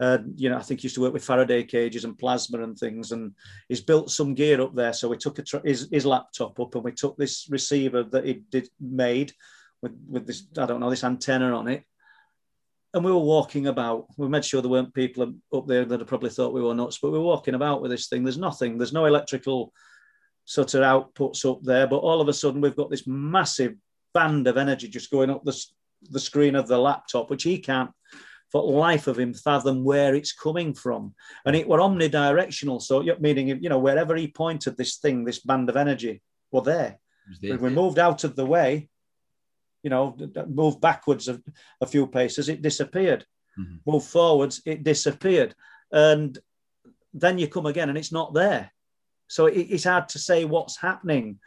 Uh, 0.00 0.18
you 0.34 0.50
know, 0.50 0.56
I 0.56 0.62
think 0.62 0.80
he 0.80 0.86
used 0.86 0.96
to 0.96 1.00
work 1.00 1.12
with 1.12 1.24
Faraday 1.24 1.62
cages 1.62 2.04
and 2.04 2.18
plasma 2.18 2.62
and 2.62 2.76
things, 2.76 3.12
and 3.12 3.32
he's 3.68 3.80
built 3.80 4.10
some 4.10 4.34
gear 4.34 4.60
up 4.60 4.74
there. 4.74 4.92
So 4.92 5.08
we 5.08 5.16
took 5.16 5.44
tra- 5.46 5.62
his, 5.64 5.88
his 5.90 6.04
laptop 6.04 6.58
up, 6.58 6.74
and 6.74 6.84
we 6.84 6.92
took 6.92 7.16
this 7.16 7.46
receiver 7.48 8.02
that 8.02 8.26
he 8.26 8.42
did 8.50 8.68
made 8.80 9.32
with 9.82 9.92
with 10.08 10.26
this 10.26 10.46
I 10.58 10.66
don't 10.66 10.80
know 10.80 10.90
this 10.90 11.04
antenna 11.04 11.56
on 11.56 11.68
it, 11.68 11.84
and 12.94 13.04
we 13.04 13.12
were 13.12 13.18
walking 13.18 13.66
about. 13.66 14.06
We 14.16 14.28
made 14.28 14.44
sure 14.44 14.62
there 14.62 14.70
weren't 14.70 14.94
people 14.94 15.34
up 15.52 15.66
there 15.66 15.84
that 15.84 15.98
had 16.00 16.08
probably 16.08 16.30
thought 16.30 16.54
we 16.54 16.62
were 16.62 16.74
nuts, 16.74 16.98
but 17.02 17.10
we 17.10 17.18
were 17.18 17.24
walking 17.24 17.54
about 17.54 17.82
with 17.82 17.90
this 17.90 18.06
thing. 18.06 18.22
There's 18.22 18.38
nothing. 18.38 18.78
There's 18.78 18.92
no 18.92 19.06
electrical 19.06 19.72
sort 20.44 20.74
of 20.74 20.82
outputs 20.82 21.44
up 21.50 21.62
there, 21.62 21.88
but 21.88 21.98
all 21.98 22.20
of 22.20 22.28
a 22.28 22.32
sudden 22.32 22.60
we've 22.60 22.76
got 22.76 22.90
this 22.90 23.06
massive 23.06 23.74
band 24.12 24.46
of 24.46 24.56
energy 24.56 24.88
just 24.88 25.10
going 25.10 25.28
up 25.28 25.42
the, 25.44 25.60
the 26.10 26.20
screen 26.20 26.54
of 26.54 26.68
the 26.68 26.78
laptop, 26.78 27.30
which 27.30 27.42
he 27.42 27.58
can't, 27.58 27.90
for 28.52 28.62
life 28.62 29.08
of 29.08 29.18
him, 29.18 29.34
fathom 29.34 29.82
where 29.82 30.14
it's 30.14 30.32
coming 30.32 30.72
from. 30.72 31.14
And 31.44 31.56
it 31.56 31.66
were 31.66 31.78
omnidirectional, 31.78 32.80
so 32.80 33.02
meaning 33.18 33.48
you 33.60 33.68
know 33.68 33.80
wherever 33.80 34.14
he 34.14 34.28
pointed 34.28 34.76
this 34.76 34.98
thing, 34.98 35.24
this 35.24 35.40
band 35.40 35.68
of 35.68 35.76
energy, 35.76 36.22
were 36.52 36.60
there. 36.60 37.00
We 37.58 37.70
moved 37.70 37.98
out 37.98 38.22
of 38.22 38.36
the 38.36 38.46
way, 38.46 38.88
you 39.84 39.90
know, 39.90 40.16
move 40.48 40.80
backwards 40.80 41.28
a, 41.28 41.40
a 41.80 41.86
few 41.86 42.06
paces, 42.06 42.48
it 42.48 42.62
disappeared. 42.62 43.24
Mm-hmm. 43.58 43.90
Move 43.92 44.04
forwards, 44.04 44.62
it 44.64 44.82
disappeared. 44.82 45.54
And 45.92 46.36
then 47.12 47.38
you 47.38 47.46
come 47.46 47.66
again 47.66 47.90
and 47.90 47.98
it's 47.98 48.10
not 48.10 48.32
there. 48.32 48.72
So 49.28 49.46
it, 49.46 49.66
it's 49.70 49.84
hard 49.84 50.08
to 50.08 50.18
say 50.18 50.46
what's 50.46 50.80
happening. 50.80 51.38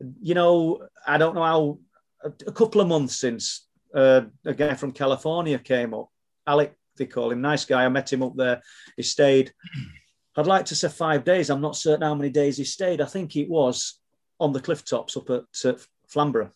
Mm-hmm. 0.00 0.10
You 0.22 0.34
know, 0.34 0.86
I 1.06 1.18
don't 1.18 1.34
know 1.34 1.42
how, 1.42 1.78
a, 2.22 2.32
a 2.46 2.52
couple 2.52 2.80
of 2.80 2.86
months 2.86 3.16
since 3.16 3.66
uh, 3.92 4.22
a 4.44 4.54
guy 4.54 4.74
from 4.74 4.92
California 4.92 5.58
came 5.58 5.92
up, 5.92 6.08
Alec, 6.46 6.76
they 6.96 7.06
call 7.06 7.32
him, 7.32 7.40
nice 7.40 7.64
guy. 7.64 7.84
I 7.84 7.88
met 7.88 8.12
him 8.12 8.22
up 8.22 8.36
there. 8.36 8.62
He 8.96 9.02
stayed, 9.02 9.52
I'd 10.36 10.46
like 10.46 10.66
to 10.66 10.76
say 10.76 10.88
five 10.88 11.24
days. 11.24 11.50
I'm 11.50 11.60
not 11.60 11.76
certain 11.76 12.02
how 12.02 12.14
many 12.14 12.30
days 12.30 12.56
he 12.56 12.64
stayed. 12.64 13.00
I 13.00 13.06
think 13.06 13.34
it 13.34 13.50
was 13.50 13.98
on 14.38 14.52
the 14.52 14.60
cliff 14.60 14.84
tops 14.84 15.16
up 15.16 15.28
at 15.30 15.44
uh, 15.64 15.72
Flamborough. 16.06 16.52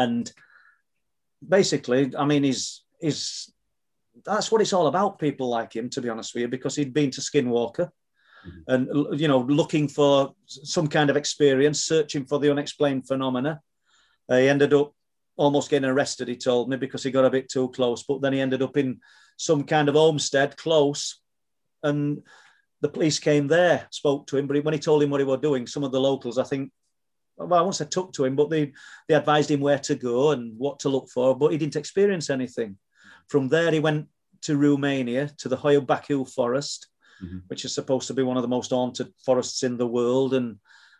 And 0.00 0.32
basically, 1.46 2.12
I 2.16 2.24
mean, 2.24 2.42
he's 2.42 2.84
he's 3.00 3.52
that's 4.24 4.50
what 4.50 4.60
it's 4.60 4.72
all 4.72 4.86
about. 4.86 5.18
People 5.18 5.48
like 5.48 5.74
him, 5.76 5.90
to 5.90 6.00
be 6.00 6.08
honest 6.08 6.34
with 6.34 6.42
you, 6.42 6.48
because 6.48 6.74
he'd 6.76 6.94
been 6.94 7.10
to 7.12 7.20
Skinwalker, 7.20 7.90
mm-hmm. 8.46 8.72
and 8.72 9.20
you 9.20 9.28
know, 9.28 9.40
looking 9.40 9.88
for 9.88 10.34
some 10.46 10.88
kind 10.88 11.10
of 11.10 11.16
experience, 11.16 11.84
searching 11.84 12.24
for 12.24 12.38
the 12.38 12.50
unexplained 12.50 13.06
phenomena. 13.06 13.60
Uh, 14.28 14.38
he 14.38 14.48
ended 14.48 14.72
up 14.72 14.94
almost 15.36 15.70
getting 15.70 15.90
arrested. 15.90 16.28
He 16.28 16.36
told 16.36 16.70
me 16.70 16.76
because 16.76 17.02
he 17.02 17.10
got 17.10 17.24
a 17.24 17.36
bit 17.36 17.48
too 17.50 17.68
close, 17.70 18.02
but 18.02 18.22
then 18.22 18.32
he 18.32 18.40
ended 18.40 18.62
up 18.62 18.76
in 18.76 19.00
some 19.36 19.64
kind 19.64 19.88
of 19.88 19.96
homestead 19.96 20.56
close, 20.56 21.20
and 21.82 22.22
the 22.80 22.88
police 22.88 23.18
came 23.18 23.48
there, 23.48 23.86
spoke 23.90 24.26
to 24.28 24.38
him. 24.38 24.46
But 24.46 24.64
when 24.64 24.74
he 24.74 24.80
told 24.80 25.02
him 25.02 25.10
what 25.10 25.20
he 25.20 25.26
was 25.26 25.40
doing, 25.40 25.66
some 25.66 25.84
of 25.84 25.92
the 25.92 26.00
locals, 26.00 26.38
I 26.38 26.44
think, 26.44 26.72
well, 27.46 27.60
I 27.60 27.62
won't 27.62 27.74
say 27.74 27.86
took 27.86 28.12
to 28.14 28.24
him, 28.24 28.36
but 28.36 28.50
they, 28.50 28.72
they 29.08 29.14
advised 29.14 29.50
him 29.50 29.60
where 29.60 29.78
to 29.78 29.94
go 29.94 30.30
and 30.30 30.58
what 30.58 30.80
to 30.80 30.88
look 30.88 31.08
for, 31.08 31.36
but 31.36 31.52
he 31.52 31.58
didn't 31.58 31.76
experience 31.76 32.30
anything. 32.30 32.76
From 33.28 33.48
there, 33.48 33.70
he 33.70 33.80
went 33.80 34.08
to 34.42 34.56
Romania, 34.56 35.30
to 35.38 35.48
the 35.48 35.56
Hoia 35.56 35.80
Baciu 35.80 36.28
forest, 36.28 36.88
mm-hmm. 37.22 37.38
which 37.48 37.64
is 37.64 37.74
supposed 37.74 38.08
to 38.08 38.14
be 38.14 38.22
one 38.22 38.36
of 38.36 38.42
the 38.42 38.48
most 38.48 38.70
haunted 38.70 39.12
forests 39.24 39.62
in 39.62 39.76
the 39.76 39.86
world. 39.86 40.34
And 40.34 40.58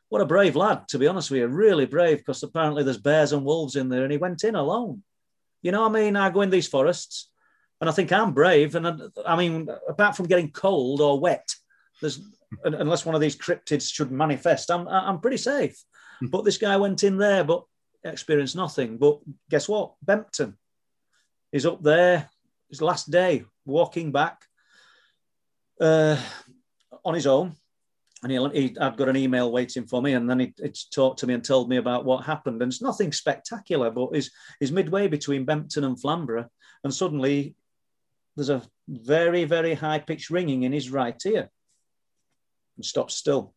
what 0.09 0.22
a 0.22 0.26
brave 0.26 0.57
lad, 0.57 0.88
to 0.88 0.99
be 0.99 1.07
honest 1.07 1.30
with 1.30 1.41
you, 1.41 1.47
really 1.47 1.86
brave, 1.86 2.18
because 2.18 2.43
apparently 2.43 2.82
there's 2.82 2.99
bears 2.99 3.32
and 3.32 3.45
wolves 3.45 3.76
in 3.76 3.88
there, 3.88 4.03
and 4.03 4.12
he 4.12 4.18
went 4.18 4.45
in 4.45 4.55
alone. 4.55 5.03
You 5.62 5.72
know, 5.72 5.84
I 5.84 5.88
mean, 5.88 6.16
I 6.16 6.30
go 6.30 6.41
in 6.41 6.51
these 6.51 6.68
forests, 6.68 7.30
and 7.80 7.88
I 7.88 7.93
think 7.93 8.12
I'm 8.12 8.32
brave. 8.32 8.74
And 8.74 8.86
I, 8.86 8.95
I 9.26 9.36
mean, 9.36 9.68
apart 9.88 10.16
from 10.16 10.26
getting 10.26 10.51
cold 10.51 11.01
or 11.01 11.20
wet, 11.20 11.49
there's 12.01 12.20
unless 12.64 13.07
one 13.07 13.14
of 13.14 13.20
these 13.20 13.36
cryptids 13.36 13.93
should 13.93 14.11
manifest, 14.11 14.70
I'm 14.70 14.88
I'm 14.88 15.20
pretty 15.20 15.36
safe. 15.36 15.82
But 16.23 16.45
this 16.45 16.59
guy 16.59 16.77
went 16.77 17.05
in 17.05 17.16
there, 17.16 17.45
but 17.45 17.64
experienced 18.05 18.57
nothing. 18.57 18.99
But 18.99 19.21
guess 19.49 19.68
what? 19.68 19.95
Bempton 20.03 20.57
is 21.53 21.66
up 21.66 21.83
there. 21.83 22.29
His 22.68 22.83
last 22.83 23.11
day, 23.11 23.45
walking 23.64 24.12
back 24.12 24.43
uh, 25.81 26.16
on 27.05 27.14
his 27.14 27.27
own. 27.27 27.57
And 28.23 28.31
he, 28.31 28.39
he, 28.61 28.79
I'd 28.79 28.99
got 28.99 29.09
an 29.09 29.16
email 29.16 29.51
waiting 29.51 29.87
for 29.87 30.03
me, 30.03 30.12
and 30.12 30.29
then 30.29 30.41
he, 30.41 30.55
he 30.62 30.73
talked 30.93 31.21
to 31.21 31.27
me 31.27 31.33
and 31.33 31.43
told 31.43 31.71
me 31.71 31.79
about 31.79 32.05
what 32.05 32.27
happened. 32.27 32.61
And 32.61 32.71
it's 32.71 32.83
nothing 32.83 33.12
spectacular, 33.12 33.91
but 33.91 34.11
he's, 34.14 34.31
he's 34.61 34.71
midway 34.71 35.09
between 35.09 35.47
Bempton 35.47 35.85
and 35.85 35.99
Flamborough, 35.99 36.51
and 36.85 36.95
suddenly 36.95 37.57
there's 38.37 38.51
a 38.51 38.62
very, 38.89 39.45
very 39.45 39.75
high 39.75 39.99
pitched 39.99 40.31
ringing 40.31 40.64
in 40.64 40.73
his 40.73 40.91
right 40.91 41.21
ear 41.27 41.51
and 42.77 42.85
stops 42.85 43.14
still 43.14 43.55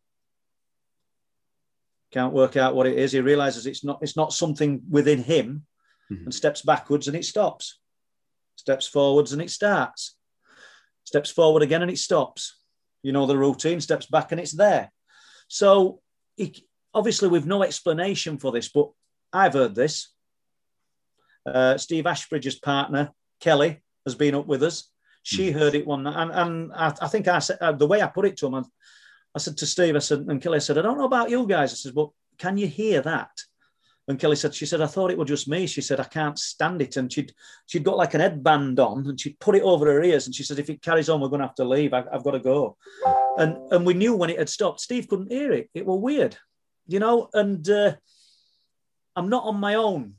can't 2.13 2.33
work 2.33 2.55
out 2.57 2.75
what 2.75 2.87
it 2.87 2.97
is. 2.97 3.11
He 3.11 3.21
realizes 3.21 3.65
it's 3.65 3.83
not 3.83 3.99
it's 4.01 4.15
not 4.15 4.33
something 4.33 4.81
within 4.89 5.23
him, 5.23 5.65
mm-hmm. 6.11 6.25
and 6.25 6.33
steps 6.33 6.61
backwards 6.61 7.07
and 7.07 7.17
it 7.17 7.25
stops. 7.25 7.79
Steps 8.55 8.87
forwards 8.87 9.33
and 9.33 9.41
it 9.41 9.49
starts. 9.49 10.15
Steps 11.03 11.31
forward 11.31 11.63
again 11.63 11.81
and 11.81 11.91
it 11.91 11.97
stops. 11.97 12.59
You 13.01 13.11
know 13.11 13.25
the 13.25 13.37
routine. 13.37 13.81
Steps 13.81 14.05
back 14.05 14.31
and 14.31 14.39
it's 14.39 14.53
there. 14.53 14.91
So 15.47 16.01
he, 16.37 16.65
obviously 16.93 17.27
we've 17.27 17.45
no 17.45 17.63
explanation 17.63 18.37
for 18.37 18.51
this, 18.51 18.69
but 18.69 18.89
I've 19.31 19.53
heard 19.53 19.75
this. 19.75 20.13
Uh, 21.45 21.77
Steve 21.77 22.05
Ashbridge's 22.05 22.59
partner 22.59 23.11
Kelly 23.41 23.81
has 24.05 24.15
been 24.15 24.35
up 24.35 24.47
with 24.47 24.63
us. 24.63 24.89
She 25.23 25.49
mm-hmm. 25.49 25.59
heard 25.59 25.75
it 25.75 25.87
one 25.87 26.03
night, 26.03 26.21
and, 26.21 26.31
and 26.31 26.73
I, 26.73 26.93
I, 27.01 27.07
think 27.07 27.27
I 27.27 27.39
said 27.39 27.57
uh, 27.59 27.71
the 27.71 27.87
way 27.87 28.01
I 28.01 28.07
put 28.07 28.25
it 28.25 28.37
to 28.37 28.47
him, 28.47 28.55
I 28.55 28.63
said 29.39 29.57
to 29.57 29.65
Steve, 29.65 29.95
I 29.95 29.99
said, 29.99 30.19
and 30.19 30.41
Kelly 30.41 30.59
said, 30.59 30.77
I 30.77 30.81
don't 30.81 30.97
know 30.97 31.05
about 31.05 31.29
you 31.29 31.47
guys. 31.47 31.71
I 31.73 31.75
said, 31.75 31.95
but 31.95 32.09
can 32.37 32.57
you 32.57 32.67
hear 32.67 33.01
that? 33.01 33.31
And 34.07 34.19
Kelly 34.19 34.35
said, 34.35 34.53
she 34.53 34.65
said, 34.65 34.81
I 34.81 34.87
thought 34.87 35.11
it 35.11 35.17
was 35.17 35.29
just 35.29 35.47
me. 35.47 35.65
She 35.65 35.81
said, 35.81 35.99
I 35.99 36.03
can't 36.03 36.37
stand 36.37 36.81
it. 36.81 36.97
And 36.97 37.11
she'd 37.11 37.33
she'd 37.67 37.85
got 37.85 37.97
like 37.97 38.13
an 38.13 38.19
headband 38.19 38.79
on 38.79 39.07
and 39.07 39.19
she'd 39.19 39.39
put 39.39 39.55
it 39.55 39.61
over 39.61 39.85
her 39.85 40.03
ears. 40.03 40.25
And 40.25 40.35
she 40.35 40.43
said, 40.43 40.59
if 40.59 40.69
it 40.69 40.81
carries 40.81 41.07
on, 41.07 41.21
we're 41.21 41.29
going 41.29 41.39
to 41.39 41.47
have 41.47 41.55
to 41.55 41.63
leave. 41.63 41.93
I, 41.93 42.03
have 42.11 42.23
got 42.23 42.31
to 42.31 42.39
go. 42.39 42.75
And 43.37 43.55
and 43.71 43.85
we 43.85 43.93
knew 43.93 44.13
when 44.15 44.29
it 44.29 44.39
had 44.39 44.49
stopped. 44.49 44.81
Steve 44.81 45.07
couldn't 45.07 45.31
hear 45.31 45.53
it. 45.53 45.69
It 45.73 45.85
was 45.85 46.01
weird, 46.01 46.37
you 46.85 46.99
know. 46.99 47.29
And 47.33 47.67
uh, 47.69 47.93
I'm 49.15 49.29
not 49.29 49.45
on 49.45 49.55
my 49.61 49.75
own, 49.75 50.15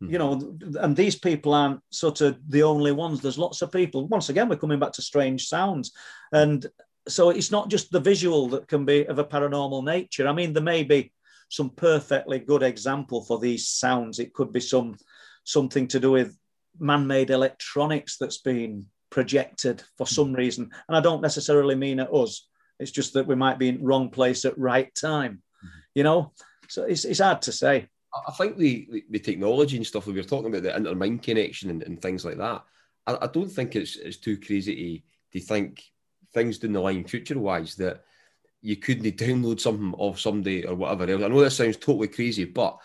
you 0.00 0.18
know. 0.18 0.56
And 0.80 0.94
these 0.94 1.16
people 1.16 1.52
aren't 1.52 1.80
sort 1.90 2.20
of 2.20 2.38
the 2.48 2.62
only 2.62 2.92
ones. 2.92 3.20
There's 3.20 3.38
lots 3.38 3.60
of 3.60 3.72
people. 3.72 4.06
Once 4.06 4.28
again, 4.28 4.48
we're 4.48 4.54
coming 4.54 4.78
back 4.78 4.92
to 4.92 5.02
strange 5.02 5.48
sounds. 5.48 5.90
And 6.32 6.64
so 7.08 7.30
it's 7.30 7.50
not 7.50 7.68
just 7.68 7.90
the 7.90 8.00
visual 8.00 8.48
that 8.48 8.68
can 8.68 8.84
be 8.84 9.06
of 9.06 9.18
a 9.18 9.24
paranormal 9.24 9.84
nature. 9.84 10.28
I 10.28 10.32
mean, 10.32 10.52
there 10.52 10.62
may 10.62 10.82
be 10.82 11.12
some 11.48 11.70
perfectly 11.70 12.38
good 12.38 12.62
example 12.62 13.22
for 13.22 13.38
these 13.38 13.68
sounds. 13.68 14.18
It 14.18 14.32
could 14.32 14.52
be 14.52 14.60
some 14.60 14.96
something 15.44 15.88
to 15.88 16.00
do 16.00 16.12
with 16.12 16.36
man-made 16.78 17.30
electronics 17.30 18.16
that's 18.18 18.38
been 18.38 18.86
projected 19.10 19.82
for 19.96 20.06
some 20.06 20.32
reason, 20.32 20.70
and 20.88 20.96
I 20.96 21.00
don't 21.00 21.22
necessarily 21.22 21.74
mean 21.74 22.00
at 22.00 22.12
us. 22.12 22.46
It's 22.78 22.92
just 22.92 23.14
that 23.14 23.26
we 23.26 23.34
might 23.34 23.58
be 23.58 23.68
in 23.68 23.84
wrong 23.84 24.10
place 24.10 24.44
at 24.44 24.56
right 24.58 24.94
time, 24.94 25.42
mm-hmm. 25.64 25.78
you 25.94 26.04
know. 26.04 26.32
So 26.68 26.84
it's, 26.84 27.04
it's 27.04 27.20
hard 27.20 27.42
to 27.42 27.52
say. 27.52 27.88
I 28.28 28.32
think 28.32 28.56
the, 28.56 29.04
the 29.10 29.18
technology 29.18 29.76
and 29.76 29.86
stuff 29.86 30.04
that 30.04 30.12
we 30.12 30.20
were 30.20 30.26
talking 30.26 30.48
about, 30.48 30.62
the 30.62 30.70
intermind 30.70 31.22
connection 31.22 31.70
and, 31.70 31.82
and 31.82 32.00
things 32.00 32.24
like 32.24 32.38
that, 32.38 32.64
I, 33.06 33.18
I, 33.22 33.26
don't 33.26 33.50
think 33.50 33.76
it's, 33.76 33.96
it's 33.96 34.16
too 34.16 34.36
crazy 34.36 35.02
to, 35.32 35.38
to 35.38 35.46
think 35.46 35.82
things 36.32 36.58
down 36.58 36.72
the 36.72 36.80
line 36.80 37.04
future 37.04 37.38
wise 37.38 37.74
that 37.76 38.04
you 38.62 38.76
couldn't 38.76 39.16
download 39.16 39.60
something 39.60 39.94
off 39.98 40.20
somebody 40.20 40.66
or 40.66 40.74
whatever 40.74 41.10
else. 41.10 41.22
I 41.22 41.28
know 41.28 41.40
that 41.40 41.50
sounds 41.50 41.76
totally 41.76 42.08
crazy, 42.08 42.44
but 42.44 42.78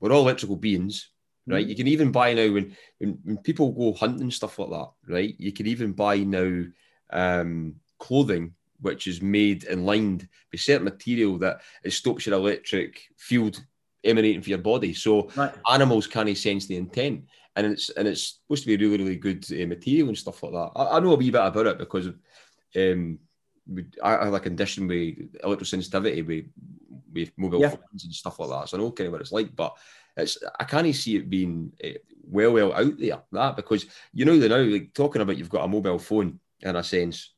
we're 0.00 0.12
all 0.12 0.22
electrical 0.22 0.56
beings, 0.56 1.08
right? 1.46 1.64
Mm. 1.64 1.68
You 1.68 1.76
can 1.76 1.88
even 1.88 2.12
buy 2.12 2.34
now 2.34 2.52
when, 2.52 2.76
when, 2.98 3.18
when 3.24 3.38
people 3.38 3.72
go 3.72 3.94
hunting 3.94 4.30
stuff 4.30 4.58
like 4.58 4.70
that, 4.70 4.90
right? 5.08 5.34
You 5.38 5.52
can 5.52 5.66
even 5.66 5.92
buy 5.92 6.18
now 6.18 6.64
um, 7.10 7.76
clothing 7.98 8.54
which 8.82 9.06
is 9.06 9.22
made 9.22 9.64
and 9.64 9.86
lined 9.86 10.28
with 10.50 10.60
certain 10.60 10.84
material 10.84 11.38
that 11.38 11.62
it 11.84 11.92
stops 11.92 12.26
your 12.26 12.34
electric 12.34 13.00
field 13.16 13.64
emanating 14.04 14.42
from 14.42 14.50
your 14.50 14.58
body. 14.58 14.92
So 14.92 15.30
right. 15.36 15.54
animals 15.70 16.06
can't 16.06 16.36
sense 16.36 16.66
the 16.66 16.76
intent, 16.76 17.24
and 17.56 17.66
it's 17.66 17.90
and 17.90 18.06
it's 18.06 18.40
supposed 18.42 18.64
to 18.64 18.76
be 18.76 18.84
really 18.84 19.04
really 19.04 19.16
good 19.16 19.46
uh, 19.52 19.66
material 19.66 20.08
and 20.08 20.18
stuff 20.18 20.42
like 20.42 20.52
that. 20.52 20.72
I, 20.76 20.96
I, 20.96 21.00
know 21.00 21.12
a 21.12 21.16
wee 21.16 21.30
bit 21.30 21.40
about 21.40 21.66
it 21.66 21.78
because 21.78 22.08
um, 22.76 23.18
we, 23.66 23.84
I 24.02 24.24
have 24.24 24.34
a 24.34 24.40
condition 24.40 24.86
with 24.86 25.40
electrosensitivity 25.42 26.26
with 26.26 26.46
with 27.12 27.32
mobile 27.36 27.60
yeah. 27.60 27.68
phones 27.68 28.04
and 28.04 28.14
stuff 28.14 28.38
like 28.38 28.50
that. 28.50 28.68
So 28.68 28.76
I 28.76 28.80
know 28.80 28.90
kind 28.90 29.06
of 29.08 29.12
what 29.12 29.20
it's 29.20 29.32
like, 29.32 29.54
but 29.54 29.76
it's 30.16 30.38
I 30.58 30.64
can't 30.64 30.94
see 30.94 31.16
it 31.16 31.30
being 31.30 31.72
uh, 31.84 31.98
well 32.24 32.52
well 32.52 32.72
out 32.72 32.98
there 32.98 33.22
that 33.32 33.56
because 33.56 33.86
you 34.12 34.24
know 34.24 34.38
the 34.38 34.48
now 34.48 34.56
like 34.58 34.94
talking 34.94 35.22
about 35.22 35.36
you've 35.36 35.50
got 35.50 35.64
a 35.64 35.68
mobile 35.68 35.98
phone 35.98 36.40
in 36.60 36.76
a 36.76 36.82
sense 36.82 37.32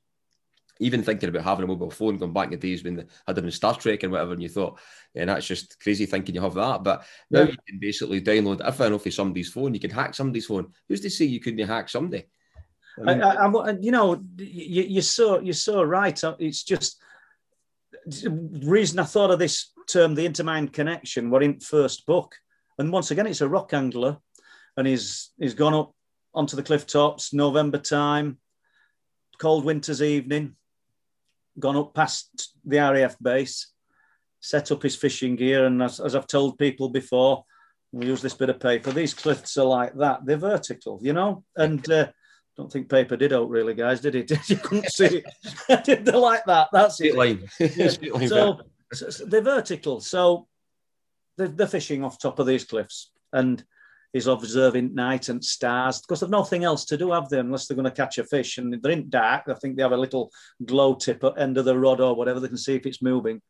even 0.80 1.02
thinking 1.02 1.28
about 1.28 1.44
having 1.44 1.64
a 1.64 1.68
mobile 1.68 1.90
phone, 1.90 2.18
going 2.18 2.32
back 2.32 2.46
in 2.46 2.50
the 2.52 2.56
days 2.56 2.82
when 2.82 2.96
they 2.96 3.04
had 3.26 3.36
them 3.36 3.44
in 3.44 3.50
Star 3.50 3.74
Trek 3.76 4.02
and 4.02 4.12
whatever, 4.12 4.32
and 4.32 4.42
you 4.42 4.48
thought, 4.48 4.78
and 5.14 5.30
that's 5.30 5.46
just 5.46 5.80
crazy 5.80 6.06
thinking 6.06 6.34
you 6.34 6.40
have 6.40 6.54
that. 6.54 6.82
But 6.82 7.04
now 7.30 7.40
yeah. 7.40 7.50
you 7.50 7.56
can 7.68 7.78
basically 7.78 8.20
download 8.20 8.60
everything 8.60 8.92
off 8.92 9.06
of 9.06 9.14
somebody's 9.14 9.52
phone. 9.52 9.74
You 9.74 9.80
can 9.80 9.90
hack 9.90 10.14
somebody's 10.14 10.46
phone. 10.46 10.72
Who's 10.88 11.00
to 11.02 11.10
say 11.10 11.26
you 11.26 11.40
couldn't 11.40 11.66
hack 11.66 11.88
somebody? 11.88 12.24
I 12.98 13.02
mean, 13.02 13.22
I, 13.22 13.46
I, 13.46 13.70
you 13.80 13.90
know, 13.90 14.22
you, 14.38 14.98
are 14.98 15.02
so 15.02 15.40
you're 15.40 15.52
so 15.52 15.82
right. 15.82 16.20
It's 16.38 16.62
just 16.62 17.00
reason 18.06 18.98
I 18.98 19.04
thought 19.04 19.30
of 19.30 19.38
this 19.38 19.72
term, 19.88 20.14
the 20.14 20.28
intermind 20.28 20.72
connection, 20.72 21.30
were 21.30 21.42
in 21.42 21.60
first 21.60 22.06
book, 22.06 22.36
and 22.78 22.92
once 22.92 23.10
again, 23.10 23.26
it's 23.26 23.40
a 23.40 23.48
rock 23.48 23.72
angler, 23.74 24.18
and 24.76 24.86
he's 24.86 25.32
he's 25.38 25.54
gone 25.54 25.74
up 25.74 25.94
onto 26.34 26.56
the 26.56 26.62
cliff 26.62 26.86
tops, 26.86 27.32
November 27.32 27.78
time, 27.78 28.38
cold 29.38 29.64
winter's 29.64 30.02
evening, 30.02 30.56
gone 31.58 31.76
up 31.76 31.94
past 31.94 32.54
the 32.64 32.78
RAF 32.78 33.16
base, 33.20 33.72
set 34.40 34.70
up 34.70 34.82
his 34.82 34.96
fishing 34.96 35.36
gear, 35.36 35.66
and 35.66 35.82
as, 35.82 36.00
as 36.00 36.14
I've 36.14 36.26
told 36.26 36.58
people 36.58 36.88
before, 36.88 37.44
we 37.92 38.06
use 38.06 38.22
this 38.22 38.34
bit 38.34 38.50
of 38.50 38.60
paper. 38.60 38.92
These 38.92 39.14
cliffs 39.14 39.56
are 39.56 39.66
like 39.66 39.94
that; 39.94 40.24
they're 40.24 40.36
vertical, 40.36 41.00
you 41.02 41.12
know. 41.12 41.44
And 41.56 41.88
uh, 41.90 42.08
don't 42.56 42.70
think 42.70 42.88
paper 42.88 43.16
did 43.16 43.32
out 43.32 43.48
really, 43.48 43.74
guys, 43.74 44.00
did 44.00 44.14
it? 44.30 44.30
you 44.48 44.56
couldn't 44.56 44.90
see 44.90 45.22
it. 45.68 45.84
did 45.84 46.04
they're 46.04 46.16
like 46.16 46.44
that. 46.46 46.68
That's 46.72 47.00
it. 47.00 47.14
Line. 47.14 47.48
Yeah. 47.60 47.88
so, 48.26 48.60
so, 48.92 49.24
they're 49.24 49.40
vertical. 49.40 50.00
So 50.00 50.46
they're, 51.36 51.48
they're 51.48 51.66
fishing 51.66 52.04
off 52.04 52.18
top 52.18 52.38
of 52.38 52.46
these 52.46 52.64
cliffs, 52.64 53.10
and 53.32 53.64
is 54.14 54.28
observing 54.28 54.94
night 54.94 55.28
and 55.28 55.44
stars 55.44 56.00
because 56.00 56.20
they've 56.20 56.30
nothing 56.30 56.62
else 56.62 56.84
to 56.84 56.96
do, 56.96 57.10
have 57.10 57.28
they? 57.28 57.40
Unless 57.40 57.66
they're 57.66 57.74
going 57.74 57.84
to 57.84 57.90
catch 57.90 58.16
a 58.18 58.24
fish 58.24 58.58
and 58.58 58.72
they're 58.80 58.92
in 58.92 59.10
dark. 59.10 59.48
I 59.48 59.54
think 59.54 59.76
they 59.76 59.82
have 59.82 59.90
a 59.90 59.96
little 59.96 60.30
glow 60.64 60.94
tip 60.94 61.24
at 61.24 61.36
end 61.36 61.58
of 61.58 61.64
the 61.64 61.76
rod 61.76 62.00
or 62.00 62.14
whatever. 62.14 62.38
They 62.38 62.46
can 62.46 62.56
see 62.56 62.76
if 62.76 62.86
it's 62.86 63.02
moving. 63.02 63.42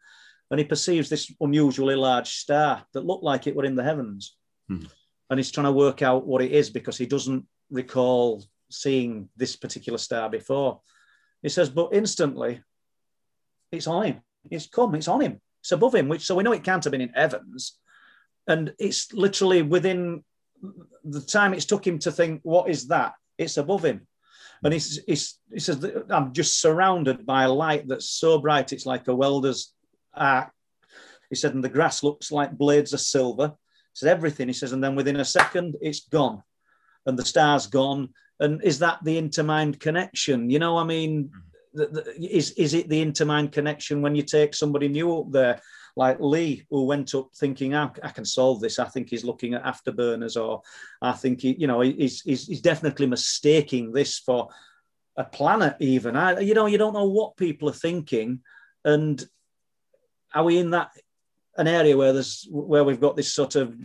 And 0.50 0.58
he 0.58 0.64
perceives 0.64 1.10
this 1.10 1.30
unusually 1.38 1.96
large 1.96 2.28
star 2.28 2.84
that 2.94 3.04
looked 3.04 3.22
like 3.22 3.46
it 3.46 3.54
were 3.54 3.66
in 3.66 3.76
the 3.76 3.84
heavens. 3.84 4.36
Hmm. 4.68 4.86
And 5.28 5.38
he's 5.38 5.50
trying 5.50 5.66
to 5.66 5.72
work 5.72 6.00
out 6.00 6.26
what 6.26 6.42
it 6.42 6.52
is 6.52 6.70
because 6.70 6.96
he 6.96 7.06
doesn't 7.06 7.44
recall 7.70 8.42
seeing 8.70 9.28
this 9.36 9.56
particular 9.56 9.98
star 9.98 10.28
before. 10.30 10.80
He 11.42 11.48
says, 11.48 11.68
but 11.68 11.90
instantly, 11.92 12.62
it's 13.70 13.86
on 13.86 14.04
him. 14.04 14.20
It's 14.50 14.66
come. 14.66 14.94
It's 14.94 15.08
on 15.08 15.20
him. 15.20 15.40
It's 15.60 15.72
above 15.72 15.94
him. 15.94 16.08
Which 16.08 16.24
so 16.24 16.34
we 16.34 16.42
know 16.42 16.52
it 16.52 16.64
can't 16.64 16.84
have 16.84 16.90
been 16.90 17.00
in 17.00 17.16
Evans. 17.16 17.78
and 18.46 18.72
it's 18.78 19.12
literally 19.12 19.62
within 19.62 20.22
the 21.04 21.20
time 21.20 21.54
it's 21.54 21.64
took 21.64 21.86
him 21.86 21.98
to 22.00 22.12
think, 22.12 22.40
what 22.42 22.68
is 22.68 22.88
that? 22.88 23.14
It's 23.38 23.56
above 23.56 23.84
him. 23.84 24.06
And 24.62 24.72
he's, 24.72 25.00
he 25.06 25.60
says, 25.60 25.84
I'm 26.08 26.32
just 26.32 26.60
surrounded 26.60 27.26
by 27.26 27.44
a 27.44 27.52
light 27.52 27.86
that's 27.86 28.08
so 28.08 28.38
bright, 28.38 28.72
it's 28.72 28.86
like 28.86 29.08
a 29.08 29.14
welder's 29.14 29.74
arc. 30.14 30.50
He 31.28 31.36
said, 31.36 31.54
and 31.54 31.64
the 31.64 31.68
grass 31.68 32.02
looks 32.02 32.30
like 32.32 32.52
blades 32.52 32.92
of 32.92 33.00
silver. 33.00 33.48
He 33.48 33.94
said, 33.94 34.10
everything. 34.10 34.46
He 34.46 34.54
says, 34.54 34.72
and 34.72 34.82
then 34.82 34.94
within 34.94 35.16
a 35.16 35.24
second, 35.24 35.76
it's 35.80 36.08
gone. 36.08 36.42
And 37.06 37.18
the 37.18 37.24
star's 37.24 37.66
gone. 37.66 38.10
And 38.40 38.62
is 38.62 38.78
that 38.80 38.98
the 39.04 39.20
intermind 39.20 39.80
connection? 39.80 40.50
You 40.50 40.58
know, 40.58 40.76
I 40.76 40.84
mean, 40.84 41.30
mm-hmm. 41.76 42.24
is, 42.24 42.52
is 42.52 42.74
it 42.74 42.88
the 42.88 43.04
intermind 43.04 43.52
connection 43.52 44.02
when 44.02 44.14
you 44.14 44.22
take 44.22 44.54
somebody 44.54 44.88
new 44.88 45.18
up 45.18 45.30
there? 45.30 45.60
like 45.96 46.18
Lee, 46.20 46.66
who 46.70 46.84
went 46.84 47.14
up 47.14 47.30
thinking, 47.36 47.74
I, 47.74 47.90
I 48.02 48.10
can 48.10 48.24
solve 48.24 48.60
this. 48.60 48.78
I 48.78 48.86
think 48.86 49.10
he's 49.10 49.24
looking 49.24 49.54
at 49.54 49.64
afterburners, 49.64 50.40
or 50.40 50.62
I 51.00 51.12
think 51.12 51.42
he, 51.42 51.54
you 51.54 51.66
know, 51.66 51.80
he's, 51.80 52.20
he's, 52.22 52.46
he's 52.46 52.60
definitely 52.60 53.06
mistaking 53.06 53.92
this 53.92 54.18
for 54.18 54.48
a 55.16 55.24
planet. 55.24 55.76
Even 55.78 56.16
I, 56.16 56.40
you 56.40 56.54
know, 56.54 56.66
you 56.66 56.78
don't 56.78 56.94
know 56.94 57.08
what 57.08 57.36
people 57.36 57.68
are 57.68 57.72
thinking, 57.72 58.40
and 58.84 59.24
are 60.34 60.44
we 60.44 60.58
in 60.58 60.70
that 60.70 60.90
an 61.56 61.68
area 61.68 61.96
where 61.96 62.12
there's 62.12 62.48
where 62.50 62.82
we've 62.82 63.00
got 63.00 63.14
this 63.14 63.32
sort 63.32 63.54
of 63.54 63.76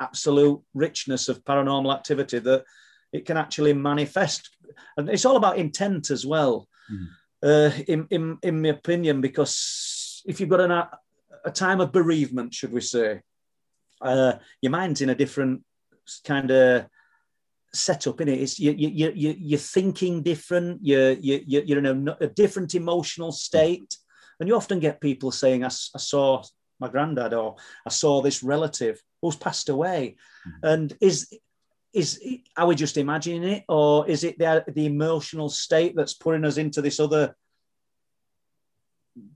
absolute 0.00 0.62
richness 0.74 1.28
of 1.28 1.44
paranormal 1.44 1.92
activity 1.92 2.38
that 2.38 2.64
it 3.12 3.26
can 3.26 3.36
actually 3.36 3.72
manifest, 3.72 4.50
and 4.96 5.08
it's 5.08 5.24
all 5.24 5.36
about 5.36 5.58
intent 5.58 6.10
as 6.10 6.26
well. 6.26 6.68
Mm. 6.92 7.06
Uh, 7.42 7.70
in, 7.86 8.06
in 8.10 8.38
in 8.42 8.62
my 8.62 8.70
opinion, 8.70 9.20
because 9.20 10.22
if 10.26 10.40
you've 10.40 10.48
got 10.48 10.60
an 10.60 10.72
a 11.46 11.50
time 11.50 11.80
of 11.80 11.92
bereavement, 11.92 12.52
should 12.52 12.72
we 12.72 12.80
say. 12.80 13.22
Uh, 14.02 14.34
your 14.60 14.70
mind's 14.70 15.00
in 15.00 15.08
a 15.08 15.14
different 15.14 15.62
kind 16.24 16.50
of 16.50 16.86
setup 17.72 18.20
in 18.20 18.28
it. 18.28 18.40
It's 18.40 18.58
you, 18.58 18.72
you, 18.72 19.12
you, 19.14 19.34
you're 19.38 19.58
thinking 19.58 20.22
different. 20.22 20.80
You're, 20.82 21.12
you, 21.12 21.42
you're 21.46 21.78
in 21.78 22.08
a, 22.08 22.16
a, 22.20 22.26
different 22.26 22.74
emotional 22.74 23.32
state, 23.32 23.96
and 24.38 24.48
you 24.48 24.56
often 24.56 24.80
get 24.80 25.00
people 25.00 25.30
saying, 25.30 25.64
"I, 25.64 25.68
I 25.68 25.98
saw 25.98 26.42
my 26.80 26.88
granddad," 26.88 27.32
or 27.32 27.56
"I 27.86 27.90
saw 27.90 28.20
this 28.20 28.42
relative 28.42 29.00
who's 29.22 29.36
passed 29.36 29.68
away," 29.68 30.16
mm-hmm. 30.46 30.66
and 30.66 30.96
is 31.00 31.32
is 31.92 32.22
are 32.56 32.66
we 32.66 32.74
just 32.74 32.96
imagining 32.96 33.44
it, 33.44 33.64
or 33.68 34.08
is 34.08 34.24
it 34.24 34.38
the, 34.38 34.64
the 34.68 34.86
emotional 34.86 35.48
state 35.48 35.94
that's 35.96 36.14
putting 36.14 36.44
us 36.44 36.56
into 36.56 36.82
this 36.82 37.00
other 37.00 37.34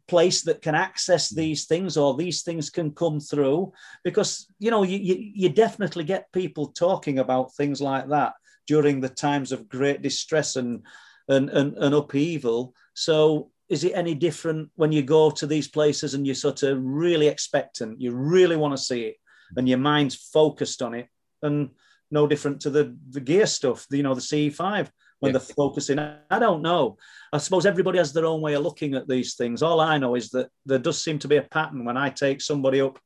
place 0.06 0.42
that 0.42 0.60
can 0.60 0.74
access 0.74 1.32
mm. 1.32 1.36
these 1.36 1.64
things 1.64 1.96
or 1.96 2.14
these 2.16 2.42
things 2.42 2.70
can 2.70 2.90
come 2.92 3.20
through? 3.20 3.72
Because 4.04 4.46
you 4.58 4.70
know 4.70 4.82
you, 4.82 4.98
you, 4.98 5.30
you, 5.34 5.48
definitely 5.48 6.04
get 6.04 6.32
people 6.32 6.68
talking 6.68 7.18
about 7.18 7.54
things 7.54 7.80
like 7.80 8.08
that 8.08 8.34
during 8.66 9.00
the 9.00 9.08
times 9.08 9.52
of 9.52 9.68
great 9.68 10.02
distress 10.02 10.56
and 10.56 10.82
and, 11.28 11.48
and, 11.50 11.76
and 11.78 11.94
upheaval. 11.94 12.74
So 12.94 13.50
is 13.68 13.84
it 13.84 13.92
any 13.94 14.14
different 14.14 14.68
when 14.74 14.90
you 14.90 15.02
go 15.02 15.30
to 15.30 15.46
these 15.46 15.68
places 15.68 16.14
and 16.14 16.26
you're 16.26 16.34
sort 16.34 16.64
of 16.64 16.78
really 16.82 17.28
expectant 17.28 18.00
you 18.00 18.12
really 18.12 18.56
want 18.56 18.76
to 18.76 18.82
see 18.82 19.02
it 19.02 19.16
and 19.56 19.68
your 19.68 19.78
mind's 19.78 20.16
focused 20.16 20.82
on 20.82 20.94
it? 20.94 21.08
And 21.42 21.70
no 22.10 22.26
different 22.26 22.60
to 22.60 22.70
the 22.70 22.96
the 23.10 23.20
gear 23.20 23.46
stuff 23.46 23.86
you 23.90 24.02
know 24.02 24.14
the 24.14 24.20
ce5 24.20 24.90
when 25.20 25.32
yeah. 25.32 25.38
they're 25.38 25.54
focusing. 25.54 25.98
I 25.98 26.38
don't 26.38 26.62
know. 26.62 26.96
I 27.32 27.38
suppose 27.38 27.66
everybody 27.66 27.98
has 27.98 28.12
their 28.12 28.26
own 28.26 28.40
way 28.40 28.54
of 28.54 28.62
looking 28.62 28.94
at 28.94 29.06
these 29.06 29.34
things. 29.34 29.62
All 29.62 29.80
I 29.80 29.98
know 29.98 30.14
is 30.16 30.30
that 30.30 30.48
there 30.66 30.78
does 30.78 31.02
seem 31.02 31.18
to 31.20 31.28
be 31.28 31.36
a 31.36 31.42
pattern 31.42 31.84
when 31.84 31.96
I 31.96 32.10
take 32.10 32.40
somebody 32.40 32.80
up 32.80 32.98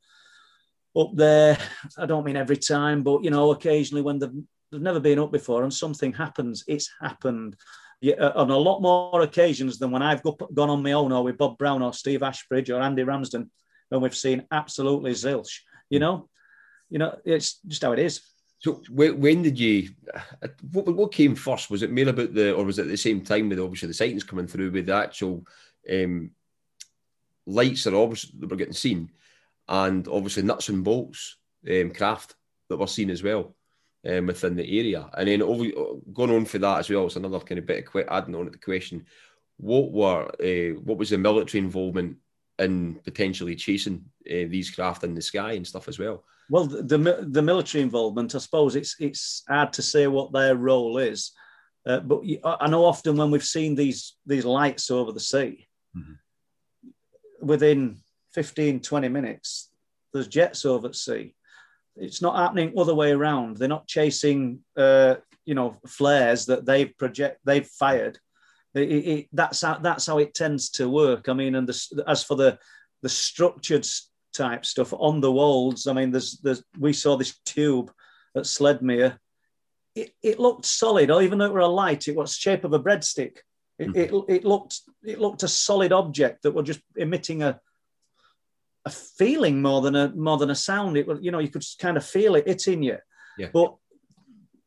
up 0.97 1.11
there. 1.15 1.59
I 1.99 2.07
don't 2.07 2.25
mean 2.25 2.37
every 2.37 2.57
time, 2.57 3.03
but 3.03 3.23
you 3.25 3.31
know, 3.31 3.51
occasionally 3.51 4.03
when 4.03 4.21
they've, 4.21 4.33
they've 4.71 4.81
never 4.81 5.01
been 5.01 5.19
up 5.19 5.33
before 5.33 5.65
and 5.65 5.75
something 5.75 6.13
happens, 6.13 6.65
it's 6.67 6.89
happened. 7.01 7.57
Yeah, 8.01 8.15
uh, 8.15 8.33
on 8.37 8.51
a 8.51 8.57
lot 8.57 8.81
more 8.81 9.23
occasions 9.23 9.79
than 9.79 9.91
when 9.91 10.03
I've 10.03 10.23
go, 10.23 10.33
gone 10.33 10.69
on 10.71 10.83
my 10.83 10.93
own 10.93 11.11
or 11.11 11.25
with 11.25 11.39
Bob 11.39 11.59
Brown 11.59 11.83
or 11.83 11.93
Steve 11.93 12.23
Ashbridge 12.23 12.71
or 12.71 12.81
Andy 12.81 13.03
Ramsden, 13.03 13.51
and 13.91 14.03
we've 14.03 14.17
seen 14.17 14.47
absolutely 14.53 15.13
zilch. 15.13 15.61
You 15.91 16.01
know, 16.01 16.29
you 16.91 16.99
know, 16.99 17.17
it's 17.25 17.61
just 17.67 17.83
how 17.83 17.93
it 17.93 17.99
is. 17.99 18.21
So 18.65 18.81
when 18.89 19.43
did 19.43 19.59
you? 19.59 19.91
What, 20.73 20.87
what 20.87 21.13
came 21.13 21.35
first? 21.35 21.69
Was 21.69 21.83
it 21.83 21.93
more 21.93 22.09
about 22.09 22.33
the, 22.33 22.55
or 22.55 22.65
was 22.65 22.79
it 22.79 22.85
at 22.85 22.89
the 22.89 22.97
same 22.97 23.21
time 23.21 23.51
with 23.51 23.61
obviously 23.61 23.89
the 23.89 23.95
sightings 23.95 24.25
coming 24.25 24.47
through 24.47 24.71
with 24.71 24.87
the 24.87 24.95
actual 24.95 25.47
um, 25.93 26.31
lights 27.45 27.85
that 27.85 27.93
obviously 27.93 28.31
that 28.39 28.49
were 28.49 28.57
getting 28.57 28.73
seen, 28.73 29.11
and 29.69 30.09
obviously 30.09 30.45
nuts 30.45 30.71
and 30.71 30.83
bolts 30.83 31.37
um, 31.71 31.91
craft 31.91 32.37
that 32.71 32.79
were 32.79 32.87
seen 32.87 33.11
as 33.11 33.23
well 33.23 33.55
um, 34.09 34.29
within 34.29 34.57
the 34.57 34.79
area, 34.79 35.11
and 35.13 35.29
then 35.29 35.43
over, 35.43 35.67
going 36.15 36.31
on 36.31 36.47
for 36.47 36.57
that 36.57 36.79
as 36.79 36.89
well. 36.89 37.05
It's 37.05 37.17
another 37.17 37.41
kind 37.41 37.59
of 37.59 37.67
bit 37.67 37.87
of 37.87 38.09
adding 38.09 38.35
on 38.35 38.47
to 38.47 38.51
the 38.51 38.57
question. 38.57 39.05
what 39.59 39.93
were 39.93 40.25
uh, 40.43 40.81
what 40.81 40.97
was 40.97 41.11
the 41.11 41.19
military 41.19 41.63
involvement 41.63 42.17
in 42.59 42.95
potentially 43.05 43.57
chasing 43.57 44.07
uh, 44.27 44.49
these 44.49 44.71
craft 44.71 45.05
in 45.05 45.15
the 45.15 45.21
sky 45.21 45.53
and 45.53 45.67
stuff 45.67 45.87
as 45.87 45.99
well? 45.99 46.25
Well, 46.51 46.67
the, 46.67 46.83
the, 46.83 47.27
the 47.29 47.43
military 47.43 47.83
involvement, 47.83 48.35
I 48.35 48.39
suppose 48.39 48.77
it's 48.77 48.97
it's 49.01 49.43
hard 49.49 49.73
to 49.75 49.83
say 49.83 50.07
what 50.07 50.33
their 50.33 50.57
role 50.57 50.99
is, 50.99 51.33
uh, 51.87 52.01
but 52.01 52.23
I 52.45 52.69
know 52.69 52.85
often 52.85 53.17
when 53.17 53.31
we've 53.31 53.45
seen 53.45 53.75
these 53.75 54.17
these 54.27 54.45
lights 54.45 54.91
over 54.91 55.13
the 55.13 55.21
sea, 55.21 55.67
mm-hmm. 55.97 57.47
within 57.47 57.97
15, 58.33 58.81
20 58.81 59.09
minutes, 59.09 59.71
there's 60.13 60.29
jets 60.29 60.65
over 60.65 60.89
at 60.89 60.97
sea. 60.97 61.35
It's 61.97 62.21
not 62.21 62.37
happening 62.37 62.75
other 62.77 62.95
way 62.95 63.13
around. 63.13 63.57
They're 63.57 63.69
not 63.69 63.87
chasing, 63.87 64.61
uh, 64.77 65.17
you 65.45 65.55
know, 65.55 65.77
flares 65.87 66.47
that 66.47 66.67
they've 66.67 66.97
project 66.99 67.41
they've 67.45 67.67
fired. 67.67 68.19
It, 68.75 68.91
it, 68.91 69.29
that's 69.33 69.63
how 69.63 69.79
that's 69.79 70.07
how 70.07 70.19
it 70.19 70.35
tends 70.35 70.71
to 70.71 70.89
work. 70.89 71.29
I 71.29 71.33
mean, 71.33 71.55
and 71.55 71.69
the, 71.69 72.05
as 72.07 72.25
for 72.25 72.37
the 72.37 72.59
the 73.03 73.09
structured 73.09 73.87
type 74.35 74.67
stuff 74.67 74.93
on 74.93 75.21
the 75.21 75.33
walls, 75.33 75.87
I 75.87 75.93
mean, 75.93 76.11
there's 76.11 76.39
there's 76.43 76.63
we 76.79 76.93
saw 76.93 77.17
this 77.17 77.39
tube 77.45 77.93
at 78.37 78.45
Sledmere. 78.45 79.19
It, 79.95 80.13
it 80.23 80.41
looked 80.41 80.65
solid, 80.65 81.11
or 81.11 81.23
even 81.23 81.39
though 81.39 81.47
it 81.47 81.53
were 81.53 81.61
a 81.61 81.69
light, 81.69 82.09
it 82.09 82.17
was 82.17 82.33
the 82.33 82.41
shape 82.41 82.65
of 82.65 82.73
a 82.73 82.81
breadstick. 82.81 83.39
It, 83.79 83.89
mm. 83.89 83.97
it, 83.97 84.13
it 84.29 84.45
looked 84.45 84.81
it 85.05 85.21
looked 85.21 85.43
a 85.43 85.49
solid 85.49 85.93
object 85.93 86.43
that 86.43 86.53
were 86.53 86.63
just 86.63 86.81
emitting 86.97 87.43
a 87.43 87.61
a 88.85 88.91
feeling 88.91 89.63
more 89.63 89.81
than 89.81 89.97
a 89.97 90.13
more 90.15 90.37
than 90.37 90.51
a 90.51 90.55
sound. 90.55 90.97
It 90.97 91.07
you 91.21 91.31
know 91.31 91.39
you 91.39 91.49
could 91.49 91.65
kind 91.79 91.97
of 91.97 92.05
feel 92.05 92.35
it 92.35 92.49
hitting 92.49 92.83
you. 92.83 92.99
Yeah. 93.39 93.49
But 93.53 93.77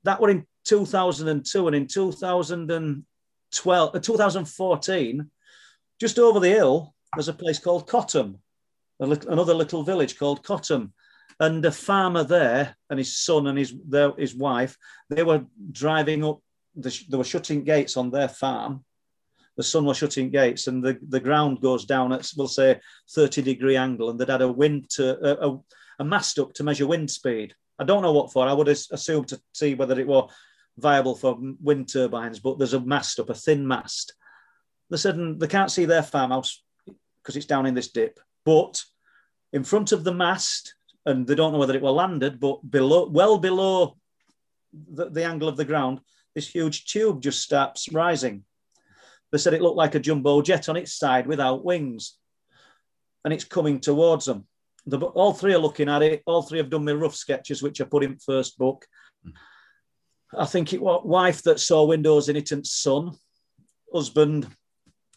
that 0.04 0.22
were 0.22 0.30
in 0.30 0.46
2002 0.66 1.68
and 1.68 1.76
in 1.76 1.88
2012 1.88 3.96
uh, 3.96 4.00
2014 4.00 5.32
just 6.00 6.20
over 6.20 6.40
the 6.40 6.50
hill 6.50 6.94
there's 7.16 7.30
a 7.30 7.34
place 7.34 7.60
called 7.60 7.88
Cottam 7.88 8.40
little, 9.06 9.32
another 9.32 9.54
little 9.54 9.84
village 9.84 10.18
called 10.18 10.44
Cottam 10.44 10.92
and 11.40 11.64
a 11.66 11.72
farmer 11.72 12.24
there 12.24 12.76
and 12.90 12.98
his 12.98 13.18
son 13.18 13.48
and 13.48 13.58
his 13.58 13.76
their, 13.88 14.12
his 14.18 14.34
wife 14.34 14.76
they 15.10 15.24
were 15.24 15.46
driving 15.72 16.26
up 16.26 16.40
the, 16.76 17.06
they 17.10 17.18
were 17.18 17.24
shutting 17.24 17.64
gates 17.64 17.96
on 17.96 18.10
their 18.10 18.28
farm 18.28 18.84
the 19.58 19.64
sun 19.64 19.86
was 19.86 19.98
shutting 19.98 20.30
gates 20.30 20.68
and 20.68 20.84
the, 20.84 20.98
the 21.10 21.20
ground 21.20 21.62
goes 21.62 21.84
down 21.84 22.14
at, 22.14 22.30
we'll 22.38 22.48
say, 22.48 22.80
30 23.10 23.42
degree 23.42 23.76
angle. 23.76 24.10
And 24.10 24.20
they'd 24.20 24.30
had 24.30 24.44
a 24.44 24.52
wind 24.52 24.88
to, 24.92 25.44
a, 25.44 25.58
a 26.00 26.04
mast 26.06 26.38
up 26.40 26.54
to 26.54 26.64
measure 26.64 26.88
wind 26.88 27.10
speed. 27.10 27.56
I 27.80 27.84
don't 27.84 28.04
know 28.04 28.14
what 28.14 28.32
for. 28.32 28.48
I 28.48 28.54
would 28.54 28.68
assume 28.68 29.26
to 29.26 29.42
see 29.54 29.74
whether 29.74 30.00
it 30.00 30.08
was 30.08 30.32
viable 30.78 31.16
for 31.16 31.38
wind 31.60 31.90
turbines, 31.92 32.40
but 32.40 32.60
there's 32.60 32.76
a 32.76 32.80
mast 32.80 33.20
up, 33.20 33.32
a 33.32 33.34
thin 33.34 33.68
mast. 33.68 34.14
They 34.90 34.98
said 34.98 35.16
mm, 35.16 35.40
they 35.40 35.48
can't 35.48 35.72
see 35.72 35.86
their 35.86 36.04
farmhouse 36.04 36.64
because 37.22 37.36
it's 37.36 37.46
down 37.46 37.66
in 37.66 37.74
this 37.74 37.90
dip. 37.90 38.20
But 38.48 38.82
in 39.52 39.66
front 39.66 39.92
of 39.92 40.06
the 40.06 40.14
mast, 40.14 40.74
and 41.06 41.28
they 41.28 41.36
don't 41.36 41.52
know 41.52 41.60
whether 41.60 41.76
it 41.76 41.82
was 41.82 41.94
landed, 41.94 42.40
but 42.40 42.60
below, 42.72 43.10
well 43.10 43.38
below 43.38 43.98
the, 44.72 45.10
the 45.10 45.26
angle 45.26 45.50
of 45.50 45.58
the 45.58 45.66
ground, 45.66 46.00
this 46.34 46.48
huge 46.48 46.86
tube 46.86 47.22
just 47.22 47.42
starts 47.42 47.92
rising. 47.92 48.46
They 49.34 49.38
said 49.38 49.54
it 49.54 49.62
looked 49.62 49.76
like 49.76 49.96
a 49.96 50.00
jumbo 50.00 50.42
jet 50.42 50.70
on 50.70 50.78
its 50.78 50.94
side 50.94 51.28
without 51.28 51.66
wings, 51.66 52.18
and 53.26 53.34
it's 53.34 53.44
coming 53.44 53.82
towards 53.82 54.28
them. 54.28 54.48
The, 54.86 54.98
all 55.00 55.34
three 55.34 55.54
are 55.54 55.60
looking 55.60 55.90
at 55.90 56.02
it. 56.02 56.24
All 56.26 56.42
three 56.42 56.60
have 56.60 56.70
done 56.70 56.86
my 56.86 56.94
rough 56.94 57.16
sketches, 57.16 57.62
which 57.62 57.82
I 57.82 57.84
put 57.84 58.06
in 58.06 58.18
first 58.18 58.58
book. 58.58 58.86
Mm. 59.28 59.34
I 60.38 60.46
think 60.46 60.72
it 60.72 60.82
was 60.82 61.02
wife 61.04 61.44
that 61.44 61.60
saw 61.60 61.84
windows 61.84 62.30
in 62.30 62.38
it 62.38 62.54
and 62.54 62.66
son. 62.66 63.12
Husband, 63.94 64.48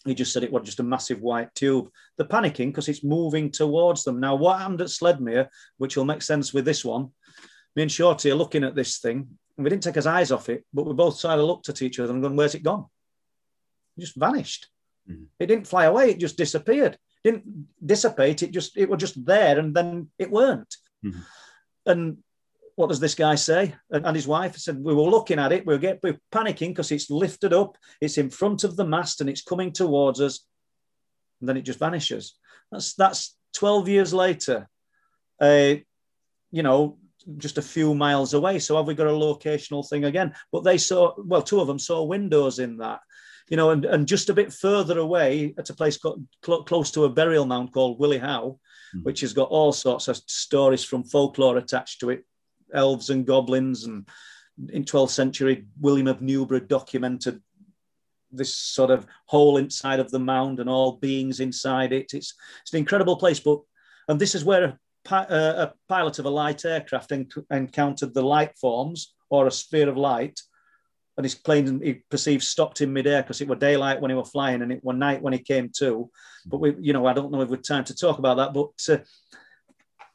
he 0.05 0.15
just 0.15 0.33
said 0.33 0.43
it 0.43 0.53
was 0.53 0.65
just 0.65 0.81
a 0.81 0.85
massive 0.85 1.21
white 1.21 1.55
tube. 1.55 1.91
They're 2.17 2.27
panicking 2.27 2.69
because 2.69 2.89
it's 2.89 3.05
moving 3.05 3.51
towards 3.51 4.05
them. 4.05 4.19
Now, 4.19 4.35
what 4.35 4.59
happened 4.59 4.81
at 4.81 4.89
Sledmere, 4.89 5.49
which 5.77 5.97
will 5.97 6.07
make 6.07 6.23
sense 6.23 6.55
with 6.55 6.65
this 6.65 6.85
one, 6.85 7.11
me 7.77 7.83
and 7.83 7.93
Shorty 7.93 8.31
are 8.31 8.37
looking 8.37 8.65
at 8.65 8.75
this 8.75 8.99
thing, 8.99 9.29
and 9.57 9.65
we 9.65 9.71
didn't 9.71 9.83
take 9.83 9.99
our 9.99 10.13
eyes 10.13 10.33
off 10.33 10.49
it, 10.49 10.65
but 10.73 10.87
we 10.87 10.95
both 10.95 11.17
sort 11.17 11.39
of 11.39 11.45
looked 11.45 11.69
at 11.69 11.83
each 11.83 12.01
other 12.01 12.13
and 12.13 12.23
gone, 12.23 12.37
Where's 12.37 12.55
it 12.55 12.63
gone? 12.63 12.87
just 13.99 14.17
vanished. 14.17 14.69
Mm-hmm. 15.09 15.25
It 15.39 15.47
didn't 15.47 15.67
fly 15.67 15.85
away. 15.85 16.11
It 16.11 16.19
just 16.19 16.39
disappeared. 16.39 16.95
It 17.23 17.31
didn't 17.31 17.67
dissipate. 17.85 18.43
It 18.43 18.51
just 18.51 18.77
it 18.77 18.89
was 18.89 18.99
just 18.99 19.25
there, 19.25 19.59
and 19.59 19.75
then 19.75 20.09
it 20.19 20.31
weren't. 20.31 20.75
Mm-hmm. 21.05 21.21
And 21.87 22.19
what 22.81 22.89
does 22.89 23.01
this 23.01 23.15
guy 23.15 23.35
say? 23.35 23.75
And, 23.91 24.07
and, 24.07 24.17
his 24.17 24.27
wife 24.27 24.57
said, 24.57 24.83
"We 24.83 24.95
were 24.95 25.03
looking 25.03 25.39
at 25.39 25.53
it. 25.53 25.67
We 25.67 25.75
were, 25.75 25.79
get, 25.79 26.01
we 26.03 26.17
panicking 26.33 26.71
because 26.71 26.91
it's 26.91 27.11
lifted 27.11 27.53
up. 27.53 27.77
It's 28.01 28.17
in 28.17 28.31
front 28.31 28.65
of 28.65 28.77
the 28.77 28.87
mast, 28.87 29.21
and 29.21 29.29
it's 29.29 29.43
coming 29.43 29.71
towards 29.71 30.21
us. 30.21 30.47
And 31.41 31.49
then 31.49 31.59
it 31.59 31.63
just 31.63 31.79
vanishes. 31.79 32.37
That's 32.73 32.95
that's 32.95 33.37
twelve 33.53 33.87
years 33.87 34.15
later. 34.15 34.67
Uh, 35.39 35.75
you 36.51 36.63
know, 36.63 36.99
just 37.37 37.59
a 37.59 37.63
few 37.63 37.95
miles 37.95 38.33
away. 38.33 38.59
So 38.59 38.77
have 38.77 38.87
we 38.87 38.95
got 38.95 39.07
a 39.07 39.11
locational 39.11 39.87
thing 39.87 40.07
again? 40.07 40.35
But 40.51 40.65
they 40.65 40.79
saw, 40.79 41.15
well, 41.19 41.43
two 41.43 41.61
of 41.61 41.67
them 41.67 41.79
saw 41.79 42.03
windows 42.03 42.59
in 42.59 42.79
that 42.79 43.01
you 43.51 43.57
know, 43.57 43.71
and, 43.71 43.85
and 43.85 44.07
just 44.07 44.31
a 44.31 44.35
bit 44.35 44.53
further 44.53 44.99
away 44.99 45.55
at 45.59 45.71
a 45.71 45.75
place 45.75 45.99
called, 45.99 46.25
cl- 46.45 46.63
close 46.63 46.93
to 46.93 47.05
a 47.05 47.09
burial 47.09 47.45
mound 47.45 47.73
called 47.73 47.99
Willie 47.99 48.19
Howe, 48.19 48.59
mm. 48.97 49.03
which 49.03 49.21
has 49.21 49.33
got 49.33 49.49
all 49.49 49.73
sorts 49.73 50.07
of 50.07 50.17
stories 50.17 50.85
from 50.85 51.03
folklore 51.03 51.59
attached 51.59 51.99
to 52.01 52.11
it, 52.11 52.25
elves 52.75 53.11
and 53.11 53.27
goblins. 53.27 53.85
And 53.85 54.09
in 54.73 54.85
12th 54.85 55.11
century, 55.11 55.67
William 55.81 56.07
of 56.07 56.23
Newburgh 56.23 56.69
documented 56.69 57.41
this 58.33 58.55
sort 58.55 58.91
of 58.91 59.07
hole 59.27 59.57
inside 59.57 59.99
of 59.99 60.11
the 60.11 60.19
mound 60.21 60.61
and 60.61 60.71
all 60.71 60.97
beings 60.97 61.41
inside 61.41 61.93
it. 61.93 62.15
It's, 62.15 62.35
it's 62.63 62.73
an 62.73 62.79
incredible 62.79 63.17
place. 63.17 63.41
But 63.41 63.61
and 64.09 64.21
this 64.21 64.35
is 64.35 64.45
where 64.45 64.65
a, 64.65 65.15
uh, 65.15 65.69
a 65.69 65.73
pilot 65.89 66.19
of 66.19 66.27
a 66.27 66.31
light 66.31 66.65
aircraft 66.65 67.13
encountered 67.51 68.15
the 68.15 68.23
light 68.23 68.57
forms 68.59 69.15
or 69.31 69.47
a 69.47 69.51
sphere 69.51 69.89
of 69.89 69.97
light 69.97 70.41
and 71.21 71.25
his 71.25 71.35
plane 71.35 71.81
he 71.83 71.95
perceived 72.11 72.43
stopped 72.43 72.81
in 72.81 72.93
midair 72.93 73.23
because 73.23 73.43
it 73.43 73.49
was 73.49 73.59
daylight 73.59 74.01
when 74.01 74.11
he 74.11 74.17
was 74.17 74.31
flying 74.31 74.63
and 74.63 74.73
it 74.73 74.83
was 74.83 74.97
night 74.97 75.21
when 75.21 75.35
he 75.35 75.39
came 75.39 75.71
to. 75.77 76.11
But 76.47 76.61
we, 76.61 76.75
you 76.81 76.95
know, 76.95 77.05
I 77.07 77.13
don't 77.13 77.31
know 77.31 77.43
if 77.43 77.51
we've 77.51 77.63
time 77.63 77.85
to 77.85 77.95
talk 77.95 78.19
about 78.19 78.39
that, 78.39 78.55
but 78.55 78.95
uh, 78.95 79.05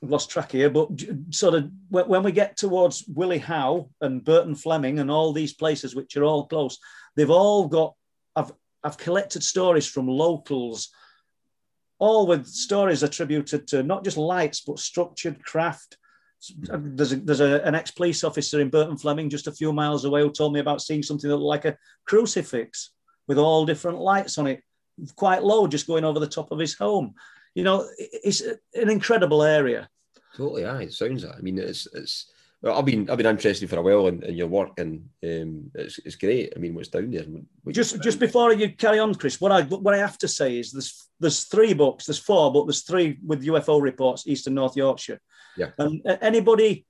we've 0.05 0.11
lost 0.11 0.29
track 0.29 0.51
here. 0.51 0.69
But 0.69 0.89
sort 1.31 1.55
of 1.55 1.71
when 1.89 2.23
we 2.23 2.31
get 2.31 2.57
towards 2.57 3.03
Willie 3.07 3.37
Howe 3.37 3.89
and 4.01 4.23
Burton 4.23 4.55
Fleming 4.55 4.99
and 4.99 5.09
all 5.09 5.33
these 5.33 5.53
places 5.53 5.95
which 5.95 6.15
are 6.15 6.23
all 6.23 6.47
close, 6.47 6.77
they've 7.15 7.29
all 7.29 7.67
got. 7.67 7.95
I've 8.35 8.51
I've 8.83 8.97
collected 8.97 9.43
stories 9.43 9.87
from 9.87 10.07
locals, 10.07 10.89
all 11.97 12.27
with 12.27 12.45
stories 12.45 13.01
attributed 13.01 13.67
to 13.69 13.81
not 13.81 14.03
just 14.03 14.17
lights 14.17 14.61
but 14.61 14.77
structured 14.77 15.43
craft 15.43 15.97
uh, 16.69 16.77
there's 16.79 17.13
a, 17.13 17.15
there's 17.17 17.39
a, 17.39 17.61
an 17.63 17.75
ex 17.75 17.91
police 17.91 18.23
officer 18.23 18.59
in 18.59 18.69
Burton 18.69 18.97
Fleming 18.97 19.29
just 19.29 19.47
a 19.47 19.51
few 19.51 19.73
miles 19.73 20.05
away 20.05 20.21
who 20.21 20.31
told 20.31 20.53
me 20.53 20.59
about 20.59 20.81
seeing 20.81 21.01
something 21.01 21.29
that 21.29 21.37
looked 21.37 21.65
like 21.65 21.73
a 21.73 21.77
crucifix 22.05 22.91
with 23.27 23.37
all 23.37 23.65
different 23.65 23.97
lights 23.97 24.37
on 24.37 24.47
it, 24.47 24.61
quite 25.15 25.43
low, 25.43 25.65
just 25.65 25.87
going 25.87 26.03
over 26.03 26.19
the 26.19 26.27
top 26.27 26.51
of 26.51 26.59
his 26.59 26.75
home. 26.75 27.15
You 27.55 27.63
know, 27.63 27.87
it's 27.97 28.41
an 28.41 28.89
incredible 28.89 29.41
area. 29.41 29.89
Totally, 30.35 30.63
yeah. 30.63 30.79
It 30.79 30.93
sounds 30.93 31.23
that. 31.23 31.35
I 31.35 31.41
mean, 31.41 31.57
it's 31.57 31.87
it's. 31.93 32.31
Well, 32.61 32.77
I've 32.77 32.85
been 32.85 33.09
I've 33.09 33.17
been 33.17 33.27
interested 33.27 33.69
for 33.69 33.77
a 33.77 33.81
while 33.81 34.07
in, 34.07 34.23
in 34.23 34.35
your 34.35 34.47
work, 34.47 34.71
and 34.77 35.07
um, 35.23 35.71
it's, 35.75 35.99
it's 35.99 36.15
great. 36.15 36.53
I 36.55 36.59
mean, 36.59 36.73
what's 36.73 36.89
down 36.89 37.11
there? 37.11 37.25
Just 37.71 38.01
just 38.01 38.19
before 38.19 38.53
you 38.53 38.73
carry 38.73 38.99
on, 38.99 39.13
Chris, 39.15 39.39
what 39.39 39.51
I 39.51 39.63
what 39.63 39.93
I 39.93 39.99
have 39.99 40.17
to 40.19 40.27
say 40.27 40.57
is 40.57 40.71
there's 40.71 41.07
there's 41.19 41.43
three 41.43 41.73
books, 41.73 42.05
there's 42.05 42.19
four, 42.19 42.51
but 42.51 42.65
there's 42.65 42.83
three 42.83 43.19
with 43.25 43.45
UFO 43.45 43.81
reports, 43.81 44.25
East 44.27 44.47
and 44.47 44.55
North 44.55 44.75
Yorkshire. 44.75 45.19
Yeah. 45.57 45.69
And 45.77 46.01
anybody 46.21 46.85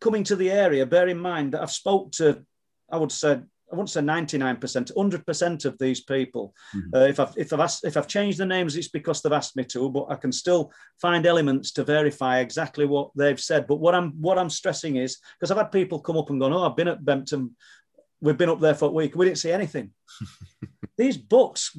coming 0.00 0.24
to 0.24 0.36
the 0.36 0.50
area, 0.50 0.86
bear 0.86 1.08
in 1.08 1.18
mind 1.18 1.52
that 1.52 1.62
I've 1.62 1.70
spoke 1.70 2.12
to, 2.12 2.44
I 2.90 2.96
would 2.96 3.12
say, 3.12 3.40
I 3.70 3.76
wouldn't 3.76 3.90
say 3.90 4.00
99%, 4.00 4.94
100% 4.94 5.64
of 5.66 5.78
these 5.78 6.00
people. 6.00 6.54
Mm-hmm. 6.74 6.94
Uh, 6.94 7.06
if, 7.06 7.20
I've, 7.20 7.34
if, 7.36 7.52
I've 7.52 7.60
asked, 7.60 7.84
if 7.84 7.96
I've 7.96 8.08
changed 8.08 8.38
the 8.38 8.46
names, 8.46 8.76
it's 8.76 8.88
because 8.88 9.20
they've 9.20 9.32
asked 9.32 9.56
me 9.56 9.64
to, 9.64 9.90
but 9.90 10.06
I 10.08 10.14
can 10.14 10.32
still 10.32 10.72
find 11.00 11.26
elements 11.26 11.72
to 11.72 11.84
verify 11.84 12.38
exactly 12.38 12.86
what 12.86 13.10
they've 13.14 13.40
said. 13.40 13.66
But 13.66 13.76
what 13.76 13.94
I'm, 13.94 14.12
what 14.12 14.38
I'm 14.38 14.48
stressing 14.48 14.96
is, 14.96 15.18
because 15.38 15.50
I've 15.50 15.58
had 15.58 15.72
people 15.72 16.00
come 16.00 16.16
up 16.16 16.30
and 16.30 16.40
go, 16.40 16.52
oh, 16.52 16.68
I've 16.68 16.76
been 16.76 16.88
at 16.88 17.04
Bempton, 17.04 17.56
we've 18.20 18.38
been 18.38 18.48
up 18.48 18.60
there 18.60 18.74
for 18.74 18.86
a 18.86 18.92
week, 18.92 19.14
we 19.14 19.26
didn't 19.26 19.38
see 19.38 19.52
anything. 19.52 19.90
these 20.96 21.18
books 21.18 21.76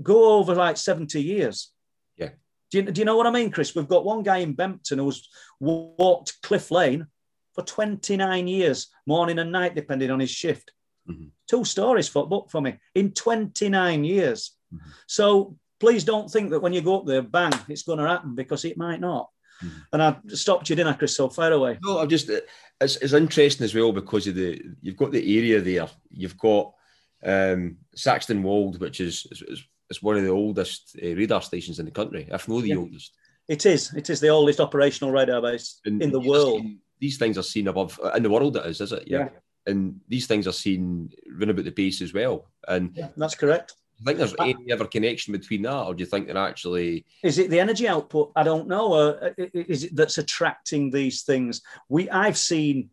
go 0.00 0.34
over 0.34 0.54
like 0.54 0.76
70 0.76 1.20
years. 1.20 1.72
Yeah. 2.16 2.30
Do 2.70 2.78
you, 2.78 2.82
do 2.84 3.00
you 3.00 3.04
know 3.04 3.16
what 3.16 3.26
I 3.26 3.30
mean, 3.30 3.50
Chris? 3.50 3.74
We've 3.74 3.88
got 3.88 4.04
one 4.04 4.22
guy 4.22 4.38
in 4.38 4.52
Bempton 4.52 4.98
who's 4.98 5.28
walked 5.58 6.40
Cliff 6.42 6.70
Lane 6.70 7.06
for 7.54 7.64
29 7.64 8.46
years, 8.46 8.88
morning 9.04 9.40
and 9.40 9.50
night, 9.50 9.74
depending 9.74 10.12
on 10.12 10.20
his 10.20 10.30
shift. 10.30 10.70
Mm-hmm. 11.08 11.28
Two 11.46 11.64
stories 11.64 12.08
for 12.08 12.28
book 12.28 12.50
for 12.50 12.60
me 12.60 12.78
in 12.94 13.12
29 13.12 14.04
years. 14.04 14.52
Mm-hmm. 14.74 14.90
So 15.06 15.56
please 15.80 16.04
don't 16.04 16.30
think 16.30 16.50
that 16.50 16.60
when 16.60 16.72
you 16.72 16.80
go 16.80 16.98
up 16.98 17.06
there, 17.06 17.22
bang, 17.22 17.52
it's 17.68 17.82
going 17.82 17.98
to 17.98 18.08
happen 18.08 18.34
because 18.34 18.64
it 18.64 18.76
might 18.76 19.00
not. 19.00 19.30
Mm-hmm. 19.62 19.78
And 19.92 20.02
I 20.02 20.16
stopped 20.28 20.70
you, 20.70 20.76
didn't 20.76 20.92
I, 20.92 20.96
Chris? 20.96 21.16
So 21.16 21.28
far 21.28 21.50
away. 21.52 21.78
No, 21.82 21.98
I'm 21.98 22.08
just 22.08 22.30
it's, 22.30 22.96
it's 22.96 23.12
interesting 23.12 23.64
as 23.64 23.74
well 23.74 23.92
because 23.92 24.26
of 24.26 24.34
the 24.34 24.62
you've 24.80 24.96
got 24.96 25.10
the 25.10 25.38
area 25.38 25.60
there. 25.60 25.88
You've 26.10 26.38
got 26.38 26.74
Um, 27.24 27.78
Staxton 27.94 28.42
Wold, 28.42 28.80
which 28.80 29.00
is, 29.00 29.26
is, 29.32 29.64
is 29.90 30.02
one 30.02 30.16
of 30.16 30.22
the 30.22 30.30
oldest 30.30 30.96
uh, 31.02 31.14
radar 31.16 31.42
stations 31.42 31.78
in 31.78 31.86
the 31.86 31.90
country, 31.90 32.28
if 32.30 32.48
not 32.48 32.62
the 32.62 32.68
yeah. 32.68 32.76
oldest. 32.76 33.12
It 33.48 33.66
is. 33.66 33.92
It 33.94 34.08
is 34.10 34.20
the 34.20 34.28
oldest 34.28 34.60
operational 34.60 35.12
radar 35.12 35.42
base 35.42 35.80
and 35.84 36.02
in 36.02 36.12
the 36.12 36.20
world. 36.20 36.60
Seen, 36.60 36.78
these 37.00 37.18
things 37.18 37.38
are 37.38 37.42
seen 37.42 37.68
above 37.68 37.98
in 38.14 38.22
the 38.22 38.30
world. 38.30 38.56
It 38.56 38.66
is, 38.66 38.80
is 38.80 38.92
it? 38.92 39.04
Yeah. 39.06 39.18
yeah. 39.18 39.28
And 39.68 40.00
these 40.08 40.26
things 40.26 40.46
are 40.46 40.52
seen 40.52 41.10
run 41.30 41.50
about 41.50 41.64
the 41.64 41.70
base 41.70 42.00
as 42.02 42.12
well. 42.12 42.46
And 42.66 42.92
yeah, 42.94 43.08
that's 43.16 43.34
correct. 43.34 43.74
Do 43.98 44.02
you 44.02 44.04
think 44.06 44.18
there's 44.18 44.34
any 44.40 44.72
other 44.72 44.86
connection 44.86 45.32
between 45.32 45.62
that, 45.62 45.82
or 45.82 45.94
do 45.94 46.02
you 46.02 46.06
think 46.06 46.26
they're 46.26 46.36
actually? 46.36 47.04
Is 47.22 47.38
it 47.38 47.50
the 47.50 47.58
energy 47.58 47.88
output? 47.88 48.32
I 48.36 48.44
don't 48.44 48.68
know. 48.68 48.92
Uh, 48.92 49.30
is 49.52 49.84
it 49.84 49.96
that's 49.96 50.18
attracting 50.18 50.90
these 50.90 51.22
things? 51.22 51.62
We 51.88 52.08
I've 52.08 52.38
seen 52.38 52.90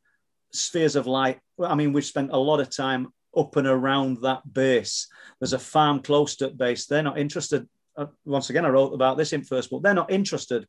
spheres 0.52 0.96
of 0.96 1.06
light. 1.06 1.40
I 1.62 1.76
mean, 1.76 1.94
we've 1.94 2.06
spent 2.06 2.32
a 2.32 2.38
lot 2.38 2.60
of 2.60 2.76
time 2.76 3.14
up 3.38 3.56
and 3.56 3.68
around 3.68 4.22
that 4.22 4.52
base. 4.52 5.08
There's 5.40 5.54
a 5.54 5.60
farm 5.60 6.02
close 6.02 6.38
to 6.38 6.50
base. 6.50 6.88
They're 6.88 7.04
not 7.04 7.20
interested. 7.20 7.68
Uh, 7.96 8.08
once 8.26 8.50
again, 8.50 8.66
I 8.66 8.70
wrote 8.70 8.94
about 8.94 9.18
this 9.18 9.34
in 9.34 9.44
first 9.44 9.70
book. 9.70 9.84
They're 9.84 9.94
not 9.94 10.12
interested 10.12 10.68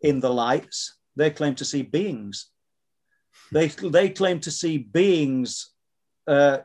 in 0.00 0.20
the 0.20 0.30
lights. 0.30 0.96
They 1.14 1.30
claim 1.30 1.54
to 1.56 1.64
see 1.64 1.82
beings. 1.82 2.50
They 3.52 3.68
they 3.68 4.10
claim 4.10 4.40
to 4.40 4.50
see 4.50 4.78
beings, 4.78 5.70
uh, 6.26 6.58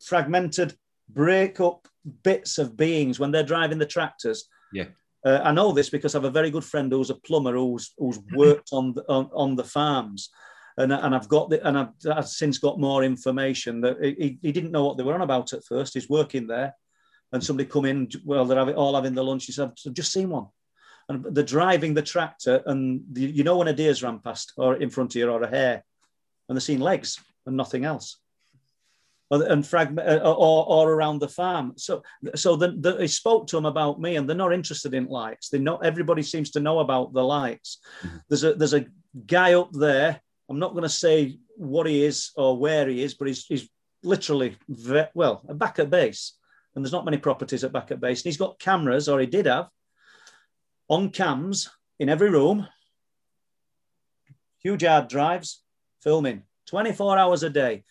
fragmented, 0.00 0.76
break 1.08 1.60
up 1.60 1.88
bits 2.22 2.58
of 2.58 2.76
beings 2.76 3.18
when 3.18 3.30
they're 3.30 3.42
driving 3.42 3.78
the 3.78 3.86
tractors. 3.86 4.48
Yeah. 4.72 4.86
Uh, 5.24 5.40
I 5.42 5.52
know 5.52 5.72
this 5.72 5.90
because 5.90 6.14
I 6.14 6.18
have 6.18 6.24
a 6.24 6.30
very 6.30 6.50
good 6.50 6.64
friend 6.64 6.90
who's 6.92 7.10
a 7.10 7.16
plumber 7.16 7.54
who's 7.54 7.92
who's 7.98 8.18
worked 8.34 8.70
on 8.72 8.94
the, 8.94 9.04
on, 9.08 9.28
on 9.34 9.56
the 9.56 9.64
farms, 9.64 10.30
and, 10.76 10.92
and 10.92 11.14
I've 11.14 11.28
got 11.28 11.50
the, 11.50 11.66
and 11.66 11.78
I've, 11.78 11.88
I've 12.10 12.28
since 12.28 12.58
got 12.58 12.80
more 12.80 13.02
information 13.02 13.80
that 13.80 14.02
he, 14.02 14.38
he 14.40 14.52
didn't 14.52 14.70
know 14.70 14.84
what 14.84 14.96
they 14.96 15.02
were 15.02 15.14
on 15.14 15.22
about 15.22 15.52
at 15.52 15.64
first. 15.64 15.94
He's 15.94 16.08
working 16.08 16.46
there, 16.46 16.74
and 17.32 17.42
somebody 17.42 17.68
come 17.68 17.86
in. 17.86 18.08
Well, 18.24 18.44
they're 18.44 18.58
having, 18.58 18.76
all 18.76 18.94
having 18.94 19.14
the 19.14 19.24
lunch. 19.24 19.46
He 19.46 19.52
said, 19.52 19.72
"I've 19.86 19.94
just 19.94 20.12
seen 20.12 20.30
one," 20.30 20.46
and 21.08 21.24
they're 21.30 21.44
driving 21.44 21.94
the 21.94 22.02
tractor, 22.02 22.62
and 22.66 23.02
the, 23.12 23.22
you 23.22 23.44
know 23.44 23.58
when 23.58 23.68
a 23.68 23.72
deer's 23.72 24.02
ran 24.02 24.18
past 24.18 24.52
or 24.56 24.76
in 24.76 24.90
front 24.90 25.12
of 25.12 25.16
you 25.16 25.30
or 25.30 25.42
a 25.42 25.48
hare, 25.48 25.84
and 26.48 26.56
they're 26.56 26.60
seeing 26.60 26.80
legs 26.80 27.18
and 27.46 27.56
nothing 27.56 27.84
else 27.84 28.18
and 29.28 29.66
fragment 29.66 30.08
uh, 30.08 30.22
or, 30.22 30.64
or 30.68 30.92
around 30.92 31.18
the 31.18 31.28
farm. 31.28 31.72
So, 31.76 32.00
so 32.36 32.54
the, 32.54 32.76
the, 32.78 32.96
he 33.00 33.08
spoke 33.08 33.48
to 33.48 33.56
them 33.56 33.66
about 33.66 34.00
me, 34.00 34.14
and 34.14 34.28
they're 34.28 34.36
not 34.36 34.52
interested 34.52 34.94
in 34.94 35.06
lights. 35.06 35.48
They 35.48 35.58
know 35.58 35.78
everybody 35.78 36.22
seems 36.22 36.52
to 36.52 36.60
know 36.60 36.78
about 36.78 37.12
the 37.12 37.24
lights. 37.24 37.78
Mm-hmm. 38.02 38.16
There's 38.28 38.44
a 38.44 38.54
there's 38.54 38.74
a 38.74 38.86
guy 39.26 39.54
up 39.54 39.72
there 39.72 40.20
I'm 40.48 40.58
not 40.58 40.72
going 40.72 40.82
to 40.82 40.88
say 40.88 41.38
what 41.56 41.86
he 41.86 42.04
is 42.04 42.30
or 42.36 42.56
where 42.56 42.88
he 42.88 43.02
is, 43.02 43.14
but 43.14 43.28
he's, 43.28 43.46
he's 43.46 43.68
literally, 44.02 44.56
ve- 44.68 45.08
well, 45.14 45.42
a 45.48 45.54
back 45.54 45.78
at 45.78 45.90
base. 45.90 46.34
And 46.74 46.84
there's 46.84 46.92
not 46.92 47.04
many 47.04 47.18
properties 47.18 47.64
at 47.64 47.72
back 47.72 47.90
at 47.90 48.00
base. 48.00 48.20
And 48.20 48.26
he's 48.26 48.36
got 48.36 48.58
cameras, 48.58 49.08
or 49.08 49.18
he 49.18 49.26
did 49.26 49.46
have, 49.46 49.68
on 50.88 51.10
cams 51.10 51.70
in 51.98 52.08
every 52.08 52.30
room, 52.30 52.66
huge 54.58 54.84
hard 54.84 55.08
drives, 55.08 55.62
filming 56.02 56.42
24 56.66 57.18
hours 57.18 57.42
a 57.42 57.50
day. 57.50 57.84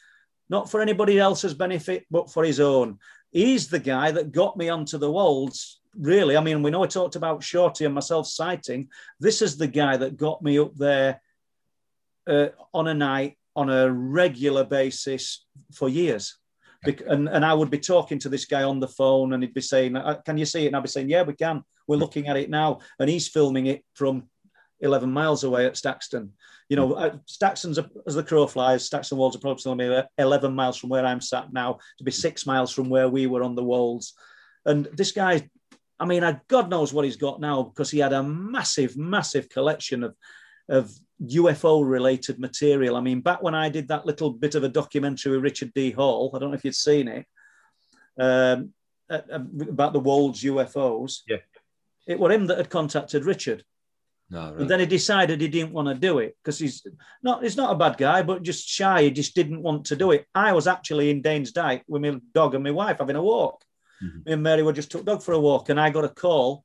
Not 0.50 0.70
for 0.70 0.82
anybody 0.82 1.20
else's 1.20 1.54
benefit, 1.54 2.06
but 2.12 2.32
for 2.32 2.44
his 2.44 2.60
own. 2.60 3.00
He's 3.32 3.68
the 3.68 3.80
guy 3.80 4.12
that 4.12 4.32
got 4.32 4.58
me 4.58 4.70
onto 4.70 4.98
the 4.98 5.12
Wolds 5.12 5.82
really. 5.98 6.38
I 6.38 6.42
mean, 6.42 6.62
we 6.62 6.72
know 6.72 6.84
I 6.84 6.88
talked 6.88 7.16
about 7.16 7.44
Shorty 7.44 7.86
and 7.86 7.94
myself 7.94 8.28
sighting. 8.28 8.90
This 9.20 9.42
is 9.42 9.58
the 9.58 9.68
guy 9.68 9.98
that 9.98 10.18
got 10.18 10.42
me 10.42 10.60
up 10.60 10.76
there 10.76 11.22
uh, 12.28 12.48
on 12.74 12.88
a 12.88 12.94
night 12.94 13.38
on 13.56 13.70
a 13.70 13.92
regular 13.92 14.64
basis 14.64 15.46
for 15.74 15.88
years. 15.88 16.38
And, 17.08 17.28
and 17.30 17.44
I 17.44 17.54
would 17.54 17.72
be 17.72 17.80
talking 17.80 18.20
to 18.20 18.30
this 18.30 18.46
guy 18.46 18.64
on 18.64 18.80
the 18.80 18.88
phone 18.88 19.34
and 19.34 19.42
he'd 19.42 19.54
be 19.54 19.62
saying, 19.62 19.96
uh, 19.96 20.22
Can 20.26 20.38
you 20.38 20.46
see 20.46 20.66
it? 20.66 20.68
And 20.68 20.76
I'd 20.76 20.84
be 20.84 20.90
saying, 20.90 21.10
Yeah, 21.10 21.24
we 21.24 21.34
can. 21.34 21.64
We're 21.88 21.98
looking 21.98 22.28
at 22.28 22.38
it 22.38 22.50
now. 22.50 22.80
And 23.00 23.10
he's 23.10 23.28
filming 23.28 23.68
it 23.68 23.84
from 23.94 24.30
11 24.82 25.12
miles 25.12 25.44
away 25.44 25.66
at 25.66 25.78
Staxton. 25.78 26.34
You 26.70 26.76
know, 26.76 26.94
uh, 26.94 27.18
Staxton's, 27.26 27.80
as 28.08 28.16
the 28.16 28.24
crow 28.24 28.48
flies, 28.48 28.86
Staxton 28.86 29.18
Wolds 29.18 29.38
probably 29.38 30.04
11 30.18 30.56
miles 30.56 30.78
from 30.78 30.90
where 30.90 31.06
I'm 31.06 31.22
sat 31.22 31.54
now, 31.54 31.80
to 31.98 32.04
be 32.04 32.12
six 32.12 32.46
miles 32.46 32.72
from 32.72 32.90
where 32.90 33.08
we 33.08 33.28
were 33.28 33.44
on 33.44 33.56
the 33.56 33.64
Wolds. 33.64 34.14
And 34.66 34.86
this 34.94 35.12
guy, 35.12 35.50
I 36.00 36.06
mean, 36.06 36.42
God 36.48 36.70
knows 36.70 36.92
what 36.92 37.06
he's 37.06 37.18
got 37.18 37.40
now 37.40 37.64
because 37.64 37.92
he 37.92 38.00
had 38.00 38.14
a 38.14 38.24
massive, 38.24 38.98
massive 38.98 39.48
collection 39.50 40.04
of, 40.04 40.16
of 40.68 40.92
UFO 41.24 41.88
related 41.88 42.40
material. 42.40 42.96
I 42.96 43.02
mean, 43.02 43.22
back 43.22 43.42
when 43.42 43.56
I 43.56 43.70
did 43.70 43.88
that 43.90 44.06
little 44.06 44.32
bit 44.32 44.56
of 44.56 44.64
a 44.64 44.70
documentary 44.70 45.34
with 45.34 45.44
Richard 45.44 45.72
D. 45.74 45.92
Hall, 45.92 46.32
I 46.34 46.40
don't 46.40 46.50
know 46.50 46.56
if 46.56 46.66
you'd 46.66 46.76
seen 46.76 47.08
it, 47.08 47.26
um, 48.20 48.74
about 49.10 49.94
the 49.94 50.00
Wolds 50.00 50.44
UFOs. 50.44 51.20
Yeah. 51.28 51.38
It 52.08 52.20
was 52.20 52.32
him 52.32 52.48
that 52.48 52.58
had 52.58 52.70
contacted 52.70 53.26
Richard. 53.26 53.64
No, 54.30 54.52
right. 54.52 54.62
And 54.62 54.70
then 54.70 54.80
he 54.80 54.86
decided 54.86 55.40
he 55.40 55.48
didn't 55.48 55.74
want 55.74 55.88
to 55.88 55.94
do 55.94 56.20
it 56.20 56.36
because 56.42 56.58
he's 56.58 56.86
not 57.22 57.44
he's 57.44 57.58
not 57.58 57.72
a 57.72 57.78
bad 57.78 57.98
guy, 57.98 58.24
but 58.24 58.42
just 58.42 58.68
shy. 58.68 59.04
He 59.04 59.12
just 59.12 59.36
didn't 59.36 59.62
want 59.62 59.86
to 59.86 59.96
do 59.96 60.12
it. 60.12 60.26
I 60.34 60.52
was 60.54 60.66
actually 60.68 61.12
in 61.12 61.22
Danes 61.22 61.52
Dyke 61.52 61.84
with 61.88 62.02
my 62.02 62.20
dog 62.34 62.56
and 62.56 62.64
my 62.64 62.72
wife 62.72 62.98
having 63.00 63.16
a 63.16 63.22
walk. 63.22 63.64
Mm-hmm. 64.04 64.18
Me 64.26 64.34
and 64.34 64.44
Mary 64.44 64.64
were 64.64 64.74
just 64.74 64.92
took 64.92 65.06
dog 65.06 65.22
for 65.22 65.34
a 65.34 65.40
walk, 65.40 65.70
and 65.70 65.80
I 65.80 65.92
got 65.92 66.06
a 66.06 66.10
call, 66.10 66.64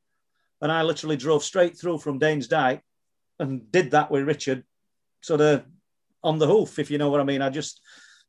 and 0.61 0.73
I 0.73 0.83
literally 0.83 1.17
drove 1.17 1.45
straight 1.45 1.79
through 1.79 1.99
from 1.99 2.19
Danes 2.19 2.49
Dyke 2.49 2.83
and 3.39 3.71
did 3.71 3.93
that 3.93 4.11
with 4.11 4.25
Richard, 4.25 4.65
sort 5.21 5.41
of 5.41 5.65
on 6.23 6.39
the 6.39 6.47
hoof, 6.47 6.79
if 6.79 6.91
you 6.91 6.99
know 6.99 7.11
what 7.11 7.21
I 7.21 7.25
mean. 7.25 7.43
I 7.43 7.51
just, 7.51 7.81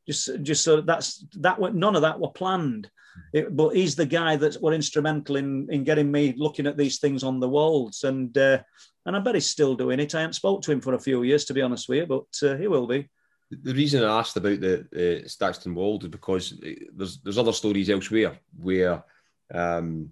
just, 0.06 0.42
just 0.42 0.64
so 0.64 0.80
that's 0.80 1.24
that. 1.38 1.58
were 1.58 1.70
None 1.70 1.96
of 1.96 2.02
that 2.02 2.18
were 2.18 2.30
planned, 2.30 2.90
it, 3.32 3.54
but 3.54 3.70
he's 3.70 3.94
the 3.94 4.06
guy 4.06 4.36
that's 4.36 4.58
were 4.58 4.72
instrumental 4.72 5.36
in 5.36 5.68
in 5.70 5.84
getting 5.84 6.10
me 6.10 6.34
looking 6.36 6.66
at 6.66 6.76
these 6.76 6.98
things 6.98 7.22
on 7.22 7.40
the 7.40 7.48
Wolds, 7.48 8.04
and 8.04 8.36
uh, 8.36 8.58
and 9.06 9.16
I 9.16 9.20
bet 9.20 9.34
he's 9.34 9.46
still 9.46 9.74
doing 9.74 10.00
it. 10.00 10.14
I 10.14 10.20
haven't 10.20 10.34
spoke 10.34 10.62
to 10.62 10.72
him 10.72 10.80
for 10.80 10.94
a 10.94 11.00
few 11.00 11.22
years, 11.22 11.44
to 11.46 11.54
be 11.54 11.62
honest 11.62 11.88
with 11.88 11.98
you, 11.98 12.06
but 12.06 12.48
uh, 12.48 12.56
he 12.56 12.68
will 12.68 12.86
be. 12.86 13.08
The 13.50 13.74
reason 13.74 14.02
I 14.02 14.18
asked 14.18 14.36
about 14.36 14.60
the 14.60 15.22
uh, 15.24 15.28
Staxton 15.28 15.74
Wold 15.74 16.04
is 16.04 16.10
because 16.10 16.52
uh, 16.52 16.70
there's 16.94 17.20
there's 17.20 17.38
other 17.38 17.52
stories 17.52 17.90
elsewhere 17.90 18.38
where 18.58 19.04
um, 19.52 20.10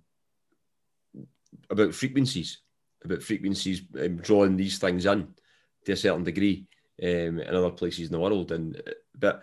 about 1.70 1.94
frequencies 1.94 2.58
about 3.04 3.22
frequencies 3.22 3.82
um, 3.98 4.16
drawing 4.16 4.56
these 4.56 4.78
things 4.78 5.06
in 5.06 5.28
to 5.86 5.92
a 5.92 5.96
certain 5.96 6.24
degree 6.24 6.66
um, 7.02 7.40
in 7.40 7.54
other 7.54 7.70
places 7.70 8.06
in 8.06 8.12
the 8.12 8.20
world. 8.20 8.52
And 8.52 8.76
uh, 8.76 8.92
but 9.18 9.42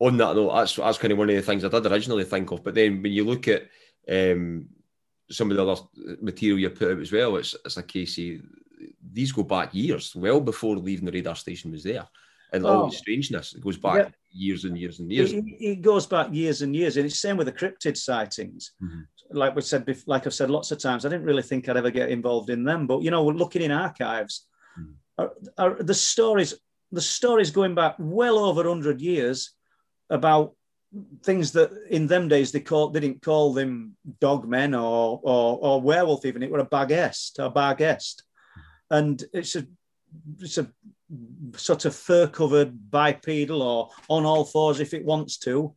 on 0.00 0.16
that 0.16 0.34
note, 0.34 0.54
that's 0.54 0.76
that's 0.76 0.98
kind 0.98 1.12
of 1.12 1.18
one 1.18 1.30
of 1.30 1.36
the 1.36 1.42
things 1.42 1.64
I 1.64 1.68
did 1.68 1.86
originally 1.86 2.24
think 2.24 2.50
of. 2.50 2.64
But 2.64 2.74
then 2.74 3.02
when 3.02 3.12
you 3.12 3.24
look 3.24 3.46
at 3.48 3.68
um, 4.10 4.68
some 5.30 5.50
of 5.50 5.56
the 5.56 5.66
other 5.66 5.82
material 6.20 6.58
you 6.58 6.70
put 6.70 6.92
out 6.92 7.00
as 7.00 7.12
well, 7.12 7.36
it's 7.36 7.54
it's 7.64 7.76
a 7.76 7.82
case 7.82 8.18
of 8.18 8.40
these 9.12 9.32
go 9.32 9.42
back 9.42 9.74
years, 9.74 10.14
well 10.16 10.40
before 10.40 10.76
leaving 10.76 11.04
the 11.04 11.12
radar 11.12 11.36
station 11.36 11.70
was 11.70 11.84
there. 11.84 12.08
And 12.52 12.66
oh. 12.66 12.68
all 12.68 12.90
the 12.90 12.96
strangeness 12.96 13.54
it 13.54 13.62
goes 13.62 13.76
back 13.76 13.96
yeah. 13.96 14.08
years 14.32 14.64
and 14.64 14.76
years 14.76 14.98
and 14.98 15.12
years. 15.12 15.32
It, 15.32 15.44
it, 15.60 15.82
goes 15.82 16.06
back 16.06 16.28
years 16.32 16.62
and 16.62 16.74
years, 16.74 16.96
and 16.96 17.06
it's 17.06 17.20
same 17.20 17.36
with 17.36 17.46
the 17.46 17.52
cryptid 17.52 17.96
sightings. 17.96 18.72
Mm-hmm 18.82 19.02
like 19.32 19.54
we 19.54 19.62
said, 19.62 19.86
like 20.06 20.26
I've 20.26 20.34
said 20.34 20.50
lots 20.50 20.70
of 20.70 20.78
times, 20.78 21.04
I 21.04 21.08
didn't 21.08 21.26
really 21.26 21.42
think 21.42 21.68
I'd 21.68 21.76
ever 21.76 21.90
get 21.90 22.10
involved 22.10 22.50
in 22.50 22.64
them. 22.64 22.86
But 22.86 23.02
you 23.02 23.10
know, 23.10 23.24
looking 23.24 23.62
in 23.62 23.70
archives, 23.70 24.46
mm. 24.78 24.92
are, 25.18 25.32
are 25.58 25.74
the 25.82 25.94
stories, 25.94 26.54
the 26.90 27.00
stories 27.00 27.50
going 27.50 27.74
back 27.74 27.94
well 27.98 28.38
over 28.38 28.64
hundred 28.64 29.00
years 29.00 29.52
about 30.10 30.54
things 31.22 31.52
that 31.52 31.70
in 31.88 32.06
them 32.06 32.28
days 32.28 32.50
they 32.50 32.60
called 32.60 32.92
they 32.92 33.00
didn't 33.00 33.22
call 33.22 33.52
them 33.52 33.96
dogmen 34.20 34.74
or 34.74 35.20
or, 35.22 35.58
or 35.60 35.80
werewolf 35.80 36.26
even. 36.26 36.42
It 36.42 36.50
were 36.50 36.58
a 36.58 36.64
barghest 36.64 37.38
a 37.38 37.48
barghest 37.48 38.24
and 38.90 39.22
it's 39.32 39.56
a 39.56 39.66
it's 40.40 40.58
a 40.58 40.68
sort 41.56 41.84
of 41.84 41.94
fur 41.94 42.26
covered 42.26 42.90
bipedal 42.90 43.62
or 43.62 43.90
on 44.08 44.24
all 44.24 44.44
fours 44.44 44.80
if 44.80 44.92
it 44.94 45.04
wants 45.04 45.38
to. 45.38 45.74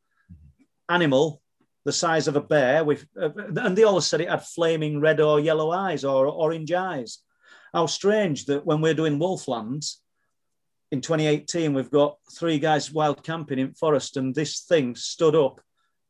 Animal 0.90 1.42
the 1.86 1.92
size 1.92 2.28
of 2.28 2.36
a 2.36 2.42
bear 2.42 2.84
with, 2.84 3.06
uh, 3.20 3.30
and 3.36 3.78
they 3.78 3.84
always 3.84 4.06
said 4.06 4.22
it 4.22 4.30
had 4.30 4.46
flaming 4.46 5.00
red 5.02 5.20
or 5.20 5.40
yellow 5.40 5.72
eyes 5.72 6.04
or 6.04 6.28
orange 6.28 6.72
eyes. 6.72 7.20
How 7.74 7.88
strange 7.88 8.46
that 8.46 8.66
when 8.66 8.82
we're 8.82 8.94
doing 8.94 9.20
Wolflands 9.20 9.98
in 10.94 11.02
2018, 11.02 11.74
we've 11.74 11.90
got 11.90 12.20
three 12.38 12.60
guys 12.60 12.92
wild 12.92 13.24
camping 13.24 13.58
in 13.58 13.74
forest, 13.74 14.16
and 14.16 14.36
this 14.36 14.60
thing 14.60 14.96
stood 14.96 15.36
up, 15.36 15.60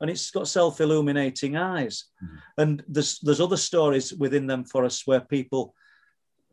and 0.01 0.09
it's 0.09 0.29
got 0.29 0.45
self-illuminating 0.45 1.55
eyes. 1.55 2.03
Mm-hmm. 2.21 2.35
And 2.57 2.83
there's 2.89 3.19
there's 3.19 3.39
other 3.39 3.55
stories 3.55 4.13
within 4.13 4.45
them 4.45 4.65
forests 4.65 5.07
where 5.07 5.21
people 5.21 5.73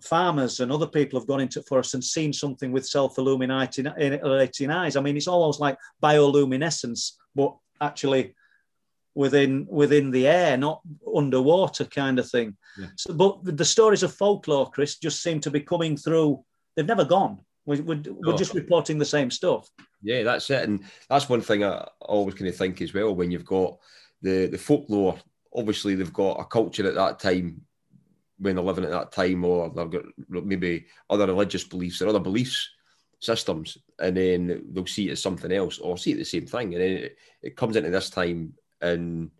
farmers 0.00 0.60
and 0.60 0.70
other 0.70 0.86
people 0.86 1.18
have 1.18 1.26
gone 1.26 1.40
into 1.40 1.60
forests 1.62 1.94
and 1.94 2.04
seen 2.04 2.32
something 2.32 2.70
with 2.70 2.86
self-illuminating 2.86 4.70
eyes. 4.70 4.96
I 4.96 5.00
mean, 5.00 5.16
it's 5.16 5.26
almost 5.26 5.58
like 5.58 5.76
bioluminescence, 6.00 7.14
but 7.34 7.56
actually 7.80 8.36
within 9.16 9.66
within 9.68 10.12
the 10.12 10.28
air, 10.28 10.56
not 10.56 10.82
underwater 11.16 11.84
kind 11.84 12.20
of 12.20 12.30
thing. 12.30 12.56
Yeah. 12.78 12.86
So, 12.94 13.12
but 13.12 13.40
the 13.56 13.64
stories 13.64 14.04
of 14.04 14.14
folklore, 14.14 14.70
Chris, 14.70 14.98
just 14.98 15.20
seem 15.20 15.40
to 15.40 15.50
be 15.50 15.62
coming 15.62 15.96
through. 15.96 16.44
They've 16.76 16.86
never 16.94 17.04
gone. 17.04 17.40
We, 17.70 17.80
we're, 17.80 18.02
we're 18.08 18.36
just 18.36 18.54
reporting 18.54 18.98
the 18.98 19.04
same 19.04 19.30
stuff. 19.30 19.70
Yeah, 20.02 20.24
that's 20.24 20.50
it, 20.50 20.68
and 20.68 20.84
that's 21.08 21.28
one 21.28 21.40
thing 21.40 21.62
I 21.62 21.86
always 22.00 22.34
kind 22.34 22.48
of 22.48 22.56
think 22.56 22.82
as 22.82 22.92
well. 22.92 23.14
When 23.14 23.30
you've 23.30 23.44
got 23.44 23.78
the 24.22 24.46
the 24.46 24.58
folklore, 24.58 25.18
obviously 25.54 25.94
they've 25.94 26.12
got 26.12 26.40
a 26.40 26.44
culture 26.44 26.86
at 26.88 26.94
that 26.96 27.20
time 27.20 27.62
when 28.38 28.56
they're 28.56 28.64
living 28.64 28.84
at 28.84 28.90
that 28.90 29.12
time, 29.12 29.44
or 29.44 29.70
they've 29.70 29.90
got 29.90 30.04
maybe 30.28 30.86
other 31.08 31.26
religious 31.26 31.62
beliefs 31.62 32.02
or 32.02 32.08
other 32.08 32.18
beliefs 32.18 32.68
systems, 33.20 33.78
and 34.00 34.16
then 34.16 34.64
they'll 34.72 34.86
see 34.86 35.08
it 35.08 35.12
as 35.12 35.22
something 35.22 35.52
else 35.52 35.78
or 35.78 35.96
see 35.96 36.12
it 36.12 36.16
the 36.16 36.24
same 36.24 36.46
thing, 36.46 36.74
and 36.74 36.82
then 36.82 36.90
it, 36.90 37.18
it 37.42 37.56
comes 37.56 37.76
into 37.76 37.90
this 37.90 38.10
time 38.10 38.52
and 38.80 39.30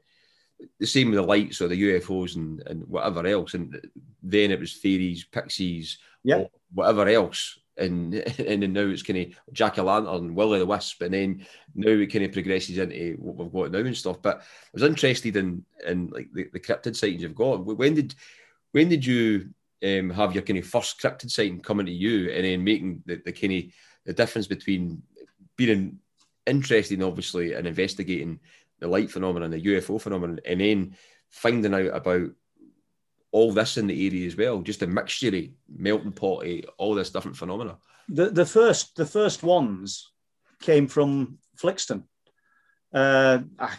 the 0.79 0.87
same 0.87 1.09
with 1.09 1.17
the 1.17 1.23
lights 1.23 1.61
or 1.61 1.69
the 1.69 1.83
UFOs 1.83 2.37
and, 2.37 2.63
and 2.67 2.87
whatever 2.87 3.27
else. 3.27 3.55
And 3.55 3.81
then 4.23 4.51
it 4.51 4.61
was 4.61 4.75
theories, 4.75 5.25
pixies, 5.25 5.99
yeah. 6.23 6.45
whatever 6.73 7.09
else. 7.09 7.59
And 7.81 8.15
and 8.39 8.73
now 8.73 8.83
it's 8.83 9.03
kind 9.03 9.19
of 9.19 9.53
Jack 9.53 9.79
o' 9.79 9.85
Lantern, 9.85 10.35
Willie 10.35 10.59
the 10.59 10.67
Wisp, 10.67 11.03
and 11.03 11.15
then 11.15 11.47
now 11.75 11.91
it 11.91 12.13
kind 12.13 12.25
of 12.25 12.33
progresses 12.33 12.79
into 12.79 13.17
what 13.19 13.37
we've 13.37 13.53
got 13.53 13.73
now 13.73 13.79
and 13.79 13.97
stuff. 13.97 14.23
But 14.23 14.39
I 14.39 14.71
was 14.73 14.83
interested 14.83 15.37
in 15.37 15.65
in 15.87 16.09
like 16.09 16.29
the, 16.33 16.49
the 16.53 16.61
cryptid 16.61 16.97
sightings 16.97 17.23
you've 17.23 17.35
got. 17.35 17.65
When 17.65 17.95
did 17.95 18.15
when 18.73 18.89
did 18.89 19.05
you 19.05 19.51
um, 19.85 20.11
have 20.11 20.35
your 20.35 20.43
kind 20.43 20.59
of 20.59 20.67
first 20.67 21.01
cryptid 21.01 21.31
sighting 21.31 21.61
coming 21.61 21.87
to 21.87 21.93
you, 21.93 22.31
and 22.31 22.45
then 22.45 22.63
making 22.65 23.03
the, 23.07 23.21
the 23.25 23.33
kind 23.33 23.53
of 23.55 23.65
the 24.05 24.13
difference 24.13 24.47
between 24.47 25.03
being 25.57 25.99
interested, 26.47 27.03
obviously, 27.03 27.55
and 27.55 27.67
investigating 27.67 28.41
the 28.79 28.89
light 28.89 29.11
phenomenon, 29.11 29.51
the 29.51 29.63
UFO 29.63 30.01
phenomenon, 30.01 30.41
and 30.45 30.61
then 30.61 30.97
finding 31.29 31.75
out 31.75 31.97
about 31.97 32.31
all 33.33 33.53
this 33.53 33.77
in 33.77 33.87
the 33.87 34.07
area 34.07 34.27
as 34.27 34.37
well, 34.37 34.61
just 34.61 34.83
a 34.83 34.87
mixture, 34.87 35.31
melting 35.69 36.13
pot, 36.13 36.45
all 36.79 36.95
this 36.95 37.11
different 37.11 37.37
phenomena. 37.37 37.79
The 38.09 38.31
the 38.31 38.47
first 38.47 38.97
the 38.97 39.07
first 39.07 39.43
ones 39.43 40.13
came 40.61 40.89
from 40.89 41.39
Flixton. 41.61 42.05
Uh, 42.93 43.41
I, 43.59 43.75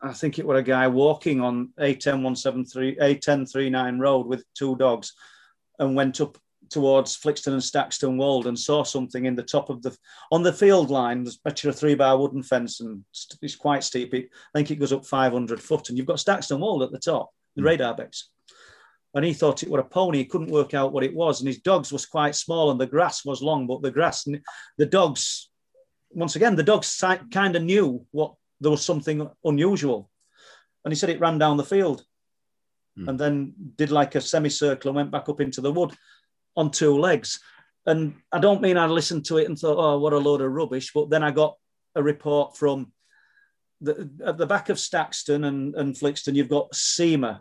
I 0.00 0.12
think 0.12 0.38
it 0.38 0.46
was 0.46 0.58
a 0.58 0.62
guy 0.62 0.88
walking 0.88 1.40
on 1.40 1.70
A10173, 1.78 2.98
A1039 2.98 4.00
road 4.00 4.26
with 4.26 4.44
two 4.54 4.76
dogs 4.76 5.12
and 5.78 5.94
went 5.94 6.20
up 6.20 6.38
towards 6.70 7.18
Flixton 7.18 7.52
and 7.52 7.62
Staxton 7.62 8.16
Wold 8.16 8.46
and 8.46 8.58
saw 8.58 8.84
something 8.84 9.26
in 9.26 9.34
the 9.34 9.42
top 9.42 9.68
of 9.70 9.82
the 9.82 9.96
on 10.30 10.42
the 10.42 10.52
field 10.52 10.88
line. 10.88 11.24
There's 11.24 11.40
actually 11.46 11.70
a 11.70 11.74
three 11.74 11.94
bar 11.94 12.16
wooden 12.16 12.42
fence 12.42 12.80
and 12.80 13.04
it's 13.42 13.56
quite 13.56 13.84
steep. 13.84 14.14
I 14.14 14.28
think 14.54 14.70
it 14.70 14.76
goes 14.76 14.92
up 14.92 15.04
500 15.04 15.60
foot, 15.60 15.88
and 15.88 15.98
you've 15.98 16.06
got 16.06 16.20
Staxton 16.20 16.60
Wold 16.60 16.82
at 16.82 16.92
the 16.92 16.98
top, 16.98 17.30
the 17.56 17.62
radar 17.62 17.94
base. 17.94 18.28
And 19.14 19.24
he 19.24 19.32
thought 19.32 19.62
it 19.62 19.68
were 19.68 19.80
a 19.80 19.84
pony. 19.84 20.18
He 20.18 20.24
couldn't 20.24 20.50
work 20.50 20.72
out 20.72 20.92
what 20.92 21.02
it 21.02 21.14
was, 21.14 21.40
and 21.40 21.48
his 21.48 21.58
dogs 21.58 21.92
was 21.92 22.06
quite 22.06 22.36
small, 22.36 22.70
and 22.70 22.80
the 22.80 22.86
grass 22.86 23.24
was 23.24 23.42
long. 23.42 23.66
But 23.66 23.82
the 23.82 23.90
grass, 23.90 24.26
the 24.78 24.86
dogs, 24.86 25.50
once 26.10 26.36
again, 26.36 26.54
the 26.54 26.62
dogs 26.62 27.02
kind 27.32 27.56
of 27.56 27.62
knew 27.62 28.06
what 28.12 28.34
there 28.60 28.70
was 28.70 28.84
something 28.84 29.28
unusual, 29.44 30.10
and 30.84 30.92
he 30.92 30.96
said 30.96 31.10
it 31.10 31.20
ran 31.20 31.38
down 31.38 31.56
the 31.56 31.64
field, 31.64 32.04
mm. 32.96 33.08
and 33.08 33.18
then 33.18 33.54
did 33.76 33.90
like 33.90 34.14
a 34.14 34.20
semicircle 34.20 34.90
and 34.90 34.96
went 34.96 35.10
back 35.10 35.28
up 35.28 35.40
into 35.40 35.60
the 35.60 35.72
wood 35.72 35.92
on 36.56 36.70
two 36.70 36.96
legs. 36.96 37.40
And 37.86 38.14
I 38.30 38.38
don't 38.38 38.62
mean 38.62 38.76
I 38.76 38.86
listened 38.86 39.24
to 39.26 39.38
it 39.38 39.48
and 39.48 39.58
thought, 39.58 39.78
oh, 39.78 39.98
what 39.98 40.12
a 40.12 40.18
load 40.18 40.42
of 40.42 40.52
rubbish. 40.52 40.92
But 40.94 41.10
then 41.10 41.24
I 41.24 41.30
got 41.30 41.56
a 41.94 42.02
report 42.02 42.56
from 42.56 42.92
the, 43.80 44.10
at 44.24 44.38
the 44.38 44.46
back 44.46 44.68
of 44.68 44.78
Staxton 44.78 45.44
and, 45.44 45.74
and 45.74 45.94
Flixton, 45.94 46.34
you've 46.34 46.48
got 46.48 46.72
Seamer, 46.72 47.40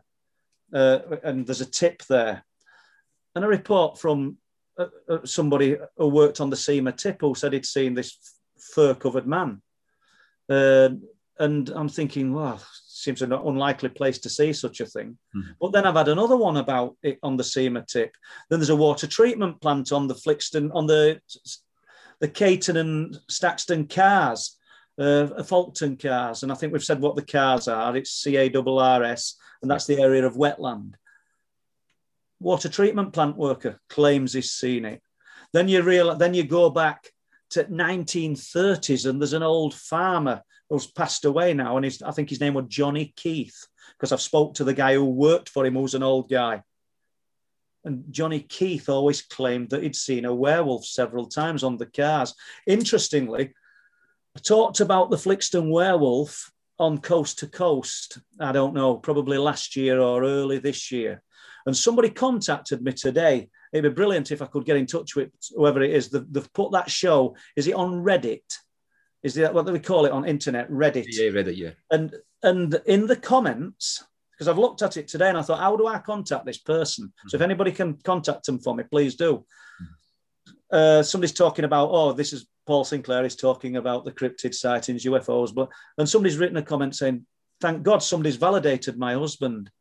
uh, 0.74 1.00
and 1.24 1.46
there's 1.46 1.62
a 1.62 1.66
tip 1.70 2.04
there. 2.10 2.44
And 3.36 3.46
a 3.46 3.48
report 3.48 4.00
from 4.00 4.38
uh, 4.78 4.88
uh 5.10 5.26
somebody 5.26 5.78
who 5.98 6.08
worked 6.08 6.42
on 6.42 6.50
the 6.50 6.56
Seamer 6.56 6.96
tip 6.96 7.22
who 7.22 7.36
said 7.36 7.54
he'd 7.54 7.66
seen 7.66 7.94
this 7.94 8.18
fur 8.74 8.94
covered 8.94 9.28
man. 9.28 9.62
Uh, 10.50 10.90
and 11.38 11.70
I'm 11.70 11.90
thinking, 11.90 12.34
well, 12.34 12.62
seems 13.00 13.22
an 13.22 13.32
unlikely 13.32 13.90
place 13.90 14.18
to 14.20 14.30
see 14.30 14.52
such 14.52 14.82
a 14.82 14.86
thing. 14.86 15.18
Mm-hmm. 15.36 15.52
But 15.60 15.72
then 15.72 15.86
I've 15.86 15.96
had 15.96 16.10
another 16.10 16.36
one 16.36 16.58
about 16.58 16.98
it 17.02 17.18
on 17.24 17.38
the 17.38 17.44
Seamer 17.44 17.86
tip. 17.88 18.12
Then 18.50 18.60
there's 18.60 18.70
a 18.70 18.76
water 18.76 19.08
treatment 19.08 19.62
plant 19.62 19.92
on 19.92 20.08
the 20.08 20.16
Flixton, 20.16 20.70
on 20.74 20.86
the 20.88 21.20
the 22.20 22.28
Cayton 22.28 22.76
and 22.76 23.18
Staxton 23.30 23.88
cars, 23.88 24.59
uh, 25.00 25.43
Folkton 25.43 25.97
cars. 26.02 26.43
And 26.43 26.52
I 26.52 26.56
think 26.56 26.74
we've 26.74 26.84
said 26.84 27.00
what 27.00 27.16
the 27.16 27.26
cars 27.26 27.68
are. 27.68 27.95
It's 27.95 28.24
CARRS, 28.24 29.34
and 29.62 29.72
that's 29.72 29.86
the 29.86 30.02
area 30.02 30.26
of 30.26 30.36
wetland. 30.36 30.93
Water 32.39 32.70
treatment 32.70 33.14
plant 33.14 33.38
worker 33.38 33.80
claims 33.89 34.34
he's 34.34 34.52
seen 34.52 34.86
it. 34.86 35.02
Then 35.54 35.68
you 35.68 35.82
realize, 35.82 36.20
then 36.20 36.34
you 36.34 36.43
go 36.43 36.70
back 36.70 37.10
to 37.52 37.64
1930s, 37.64 39.10
and 39.10 39.20
there's 39.20 39.34
an 39.34 39.43
old 39.43 39.74
farmer 39.74 40.43
who's 40.70 40.88
passed 40.88 41.26
away 41.26 41.54
now, 41.54 41.78
and 41.78 41.97
I 42.06 42.12
think 42.12 42.30
his 42.30 42.39
name 42.39 42.54
was 42.54 42.66
Johnny 42.68 43.14
Keith, 43.16 43.68
because 43.97 44.12
I've 44.12 44.22
spoke 44.22 44.54
to 44.56 44.64
the 44.64 44.74
guy 44.74 44.93
who 44.93 45.06
worked 45.06 45.50
for 45.50 45.66
him, 45.66 45.76
who's 45.76 45.95
an 45.95 46.04
old 46.04 46.30
guy. 46.30 46.62
And 47.84 48.04
Johnny 48.12 48.41
Keith 48.41 48.89
always 48.89 49.22
claimed 49.22 49.70
that 49.70 49.82
he'd 49.82 49.95
seen 49.95 50.26
a 50.26 50.36
werewolf 50.36 50.86
several 50.86 51.28
times 51.28 51.64
on 51.64 51.78
the 51.78 51.86
cars. 51.86 52.36
Interestingly, 52.68 53.54
I 54.36 54.40
talked 54.40 54.80
about 54.80 55.10
the 55.10 55.18
Flixton 55.18 55.72
werewolf 55.72 56.52
on 56.78 57.00
Coast 57.00 57.40
to 57.40 57.48
Coast. 57.48 58.20
I 58.40 58.52
don't 58.52 58.74
know, 58.74 58.98
probably 58.98 59.38
last 59.38 59.76
year 59.76 60.00
or 60.00 60.24
early 60.24 60.60
this 60.60 60.92
year. 60.92 61.22
And 61.66 61.76
somebody 61.76 62.10
contacted 62.10 62.82
me 62.82 62.94
today. 62.94 63.50
It'd 63.74 63.92
be 63.92 63.96
brilliant 63.96 64.32
if 64.32 64.42
I 64.42 64.46
could 64.46 64.66
get 64.66 64.78
in 64.78 64.86
touch 64.86 65.16
with 65.16 65.30
whoever 65.56 65.82
it 65.82 65.92
is. 65.92 66.10
They've 66.10 66.54
put 66.54 66.72
that 66.72 66.90
show. 66.90 67.36
Is 67.56 67.68
it 67.68 67.76
on 67.76 68.04
Reddit? 68.04 68.42
is 69.24 69.34
that 69.36 69.54
what 69.54 69.66
do 69.66 69.74
we 69.74 69.80
call 69.80 70.06
it 70.06 70.12
on 70.12 70.26
internet? 70.26 70.70
Reddit. 70.70 71.08
Yeah, 71.10 71.30
Reddit, 71.30 71.58
yeah. 71.58 71.72
And 71.92 72.16
and 72.42 72.80
in 72.86 73.08
the 73.08 73.16
comments, 73.16 74.04
because 74.32 74.48
I've 74.48 74.58
looked 74.58 74.82
at 74.82 74.98
it 74.98 75.08
today 75.08 75.30
and 75.30 75.38
I 75.38 75.42
thought, 75.42 75.60
how 75.60 75.76
do 75.76 75.88
I 75.88 76.00
contact 76.00 76.46
this 76.46 76.58
person? 76.58 77.08
Mm-hmm. 77.08 77.30
So 77.30 77.36
if 77.36 77.40
mm-hmm. 77.40 77.52
anybody 77.52 77.72
can 77.72 77.96
contact 78.04 78.46
them 78.46 78.60
for 78.60 78.76
me, 78.76 78.84
please 78.90 79.16
do. 79.16 79.46
Mm-hmm. 79.84 80.54
Uh, 80.72 81.04
somebody's 81.04 81.34
talking 81.34 81.66
about, 81.66 81.90
oh, 81.92 82.14
this 82.14 82.32
is 82.32 82.48
Paul 82.70 82.84
Sinclair 82.84 83.26
is 83.26 83.36
talking 83.36 83.78
about 83.78 84.06
the 84.06 84.12
cryptid 84.12 84.54
sightings, 84.54 85.04
UFOs, 85.04 85.52
but 85.52 85.70
and 85.98 86.08
somebody's 86.08 86.38
written 86.38 86.58
a 86.58 86.62
comment 86.62 86.96
saying, 86.96 87.26
thank 87.60 87.82
God 87.82 88.04
somebody's 88.04 88.36
validated 88.36 88.96
my 88.96 89.16
husband. 89.16 89.72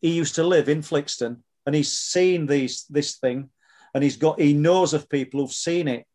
He 0.00 0.10
used 0.10 0.34
to 0.34 0.42
live 0.42 0.68
in 0.68 0.80
Flixton 0.80 1.36
and 1.64 1.76
he's 1.76 1.92
seen 1.92 2.46
these 2.46 2.86
this 2.90 3.18
thing 3.18 3.50
and 3.94 4.02
he's 4.02 4.16
got 4.16 4.40
he 4.40 4.52
knows 4.52 4.94
of 4.94 5.08
people 5.08 5.38
who've 5.38 5.52
seen 5.52 5.86
it 5.86 6.06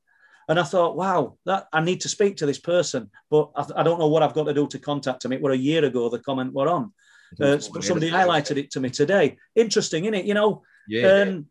and 0.49 0.59
I 0.59 0.63
thought, 0.63 0.97
wow, 0.97 1.37
that 1.45 1.67
I 1.71 1.79
need 1.79 2.01
to 2.01 2.09
speak 2.09 2.35
to 2.37 2.45
this 2.45 2.59
person, 2.59 3.09
but 3.31 3.51
I, 3.55 3.65
I 3.77 3.83
don't 3.83 3.99
know 3.99 4.09
what 4.09 4.21
I've 4.21 4.33
got 4.33 4.47
to 4.47 4.53
do 4.53 4.67
to 4.67 4.77
contact 4.77 5.23
him. 5.23 5.31
It 5.31 5.41
were 5.41 5.51
a 5.51 5.57
year 5.57 5.85
ago 5.85 6.09
the 6.09 6.19
comment 6.19 6.51
were 6.53 6.67
on. 6.67 6.91
Uh, 7.39 7.59
somebody 7.59 8.11
highlighted 8.11 8.57
it 8.57 8.71
to 8.71 8.81
me 8.81 8.89
today. 8.89 9.37
Interesting, 9.55 10.03
isn't 10.03 10.15
it? 10.15 10.25
You 10.25 10.33
know, 10.33 10.63
yeah. 10.89 11.07
Um, 11.07 11.45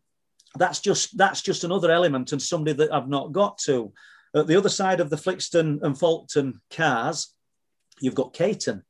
that's 0.55 0.79
just 0.79 1.17
that's 1.17 1.41
just 1.41 1.63
another 1.63 1.89
element 1.89 2.33
and 2.33 2.41
somebody 2.41 2.73
that 2.73 2.93
I've 2.93 3.09
not 3.09 3.31
got 3.31 3.57
to. 3.65 3.93
At 4.35 4.47
the 4.47 4.57
other 4.57 4.69
side 4.69 4.99
of 4.99 5.09
the 5.09 5.15
Flixton 5.15 5.81
and 5.81 5.95
Folkton 5.95 6.59
cars, 6.71 7.33
you've 7.99 8.15
got 8.15 8.33
Cayton, 8.33 8.83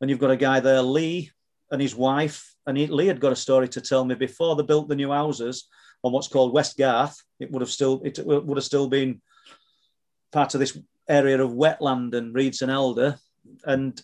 and 0.00 0.10
you've 0.10 0.20
got 0.20 0.30
a 0.30 0.36
guy 0.36 0.60
there, 0.60 0.82
Lee, 0.82 1.30
and 1.70 1.80
his 1.80 1.94
wife. 1.94 2.54
And 2.66 2.76
he, 2.76 2.86
Lee 2.86 3.06
had 3.06 3.20
got 3.20 3.32
a 3.32 3.36
story 3.36 3.68
to 3.68 3.80
tell 3.80 4.04
me 4.04 4.14
before 4.14 4.56
they 4.56 4.62
built 4.62 4.88
the 4.88 4.94
new 4.94 5.10
houses 5.10 5.68
on 6.04 6.12
what's 6.12 6.28
called 6.28 6.52
West 6.52 6.76
Garth, 6.76 7.20
it 7.40 7.50
would 7.50 7.62
have 7.62 7.70
still 7.70 8.00
it 8.04 8.18
would 8.24 8.56
have 8.56 8.64
still 8.64 8.88
been 8.88 9.20
part 10.32 10.54
of 10.54 10.60
this 10.60 10.78
area 11.08 11.42
of 11.42 11.50
wetland 11.50 12.14
and 12.14 12.34
reeds 12.34 12.62
and 12.62 12.70
elder. 12.70 13.18
And 13.64 14.00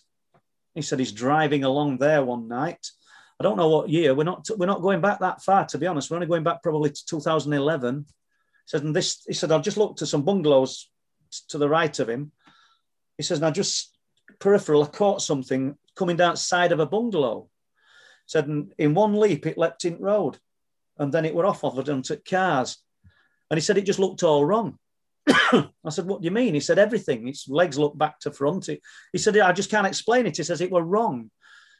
he 0.75 0.81
said 0.81 0.99
he's 0.99 1.11
driving 1.11 1.63
along 1.63 1.97
there 1.97 2.23
one 2.23 2.47
night. 2.47 2.85
I 3.39 3.43
don't 3.43 3.57
know 3.57 3.69
what 3.69 3.89
year. 3.89 4.13
We're 4.13 4.23
not 4.23 4.47
we're 4.57 4.65
not 4.65 4.81
going 4.81 5.01
back 5.01 5.19
that 5.19 5.41
far 5.43 5.65
to 5.67 5.77
be 5.77 5.87
honest. 5.87 6.09
We're 6.09 6.17
only 6.17 6.27
going 6.27 6.43
back 6.43 6.63
probably 6.63 6.89
to 6.89 7.05
2011. 7.05 8.05
Said, 8.65 8.83
and 8.83 8.95
this 8.95 9.23
he 9.27 9.33
said 9.33 9.51
I've 9.51 9.63
just 9.63 9.77
looked 9.77 10.01
at 10.01 10.07
some 10.07 10.23
bungalows 10.23 10.89
to 11.49 11.57
the 11.57 11.69
right 11.69 11.97
of 11.99 12.09
him. 12.09 12.31
He 13.17 13.23
says, 13.23 13.39
and 13.39 13.45
I 13.45 13.51
just 13.51 13.97
peripheral 14.39 14.83
I 14.83 14.87
caught 14.87 15.21
something 15.21 15.77
coming 15.95 16.17
down 16.17 16.37
side 16.37 16.71
of 16.71 16.79
a 16.79 16.85
bungalow. 16.85 17.49
Said, 18.25 18.47
and 18.47 18.73
in 18.77 18.93
one 18.93 19.19
leap 19.19 19.45
it 19.45 19.57
leapt 19.57 19.85
in 19.85 19.99
road 19.99 20.37
and 20.97 21.11
then 21.11 21.25
it 21.25 21.35
were 21.35 21.45
off 21.45 21.63
of 21.63 21.79
it 21.79 21.89
onto 21.89 22.15
cars. 22.17 22.77
And 23.49 23.57
he 23.57 23.61
said 23.61 23.77
it 23.77 23.85
just 23.85 23.99
looked 23.99 24.23
all 24.23 24.45
wrong. 24.45 24.77
I 25.27 25.89
said, 25.89 26.05
What 26.05 26.21
do 26.21 26.25
you 26.25 26.31
mean? 26.31 26.53
He 26.53 26.59
said, 26.59 26.79
Everything. 26.79 27.27
Its 27.27 27.47
legs 27.47 27.77
look 27.77 27.97
back 27.97 28.19
to 28.21 28.31
front. 28.31 28.67
He 29.11 29.17
said, 29.17 29.37
I 29.37 29.51
just 29.51 29.69
can't 29.71 29.87
explain 29.87 30.25
it. 30.25 30.37
He 30.37 30.43
says, 30.43 30.61
It 30.61 30.71
were 30.71 30.83
wrong. 30.83 31.29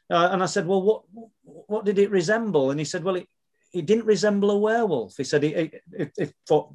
Uh, 0.09 0.29
and 0.31 0.43
I 0.43 0.45
said, 0.45 0.67
Well, 0.67 0.81
what 0.81 1.03
what 1.41 1.86
did 1.86 1.99
it 1.99 2.11
resemble? 2.11 2.71
And 2.71 2.79
he 2.79 2.86
said, 2.86 3.03
Well, 3.03 3.15
it, 3.15 3.27
it 3.74 3.86
didn't 3.86 4.05
resemble 4.05 4.51
a 4.51 4.57
werewolf. 4.57 5.17
He 5.17 5.24
said, 5.24 5.43
it, 5.43 5.82
it, 5.91 6.11
it, 6.17 6.34
for, 6.47 6.74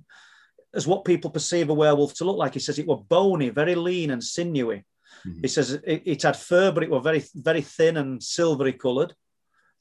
as 0.74 0.86
what 0.86 1.04
people 1.04 1.30
perceive 1.30 1.70
a 1.70 1.74
werewolf 1.74 2.14
to 2.14 2.24
look 2.24 2.36
like. 2.36 2.54
He 2.54 2.60
says, 2.60 2.78
It 2.78 2.86
were 2.86 2.96
bony, 2.96 3.48
very 3.50 3.74
lean 3.74 4.10
and 4.10 4.22
sinewy. 4.22 4.84
Mm-hmm. 5.26 5.40
He 5.42 5.48
says, 5.48 5.72
it, 5.72 6.02
it 6.04 6.22
had 6.22 6.36
fur, 6.36 6.72
but 6.72 6.82
it 6.82 6.90
were 6.90 7.00
very, 7.00 7.24
very 7.34 7.62
thin 7.62 7.96
and 7.96 8.22
silvery 8.22 8.72
coloured. 8.72 9.14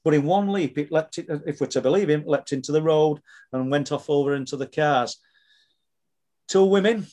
But 0.04 0.14
in 0.14 0.24
one 0.24 0.48
leap, 0.52 0.78
it 0.78 0.92
leapt, 0.92 1.18
if 1.18 1.60
we're 1.60 1.66
to 1.66 1.80
believe 1.80 2.08
him, 2.08 2.24
leapt 2.26 2.52
into 2.52 2.72
the 2.72 2.82
road 2.82 3.20
and 3.52 3.70
went 3.70 3.92
off 3.92 4.08
over 4.08 4.34
into 4.34 4.56
the 4.56 4.66
cars. 4.66 5.18
two 6.48 6.64
women 6.64 7.06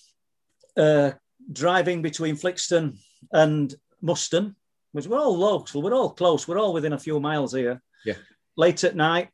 uh, 0.78 1.12
driving 1.52 2.02
between 2.02 2.36
Flixton 2.36 2.98
and 3.32 3.76
Muston, 4.02 4.56
which 4.94 5.08
we're 5.08 5.20
all 5.20 5.38
local, 5.38 5.82
we're 5.82 5.94
all 5.94 6.12
close, 6.12 6.48
we're 6.48 6.60
all 6.60 6.74
within 6.74 6.94
a 6.94 7.00
few 7.00 7.20
miles 7.20 7.54
here. 7.54 7.82
Yeah. 8.06 8.16
Late 8.56 8.84
at 8.84 8.96
night, 8.96 9.30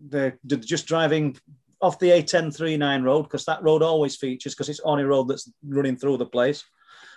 they're 0.00 0.38
just 0.46 0.86
driving 0.86 1.36
off 1.80 1.98
the 1.98 2.10
A1039 2.10 3.04
road 3.04 3.22
because 3.22 3.44
that 3.44 3.62
road 3.62 3.82
always 3.82 4.16
features 4.16 4.54
because 4.54 4.68
it's 4.68 4.80
on 4.80 4.98
a 4.98 5.06
road 5.06 5.28
that's 5.28 5.50
running 5.66 5.96
through 5.96 6.16
the 6.16 6.26
place. 6.26 6.64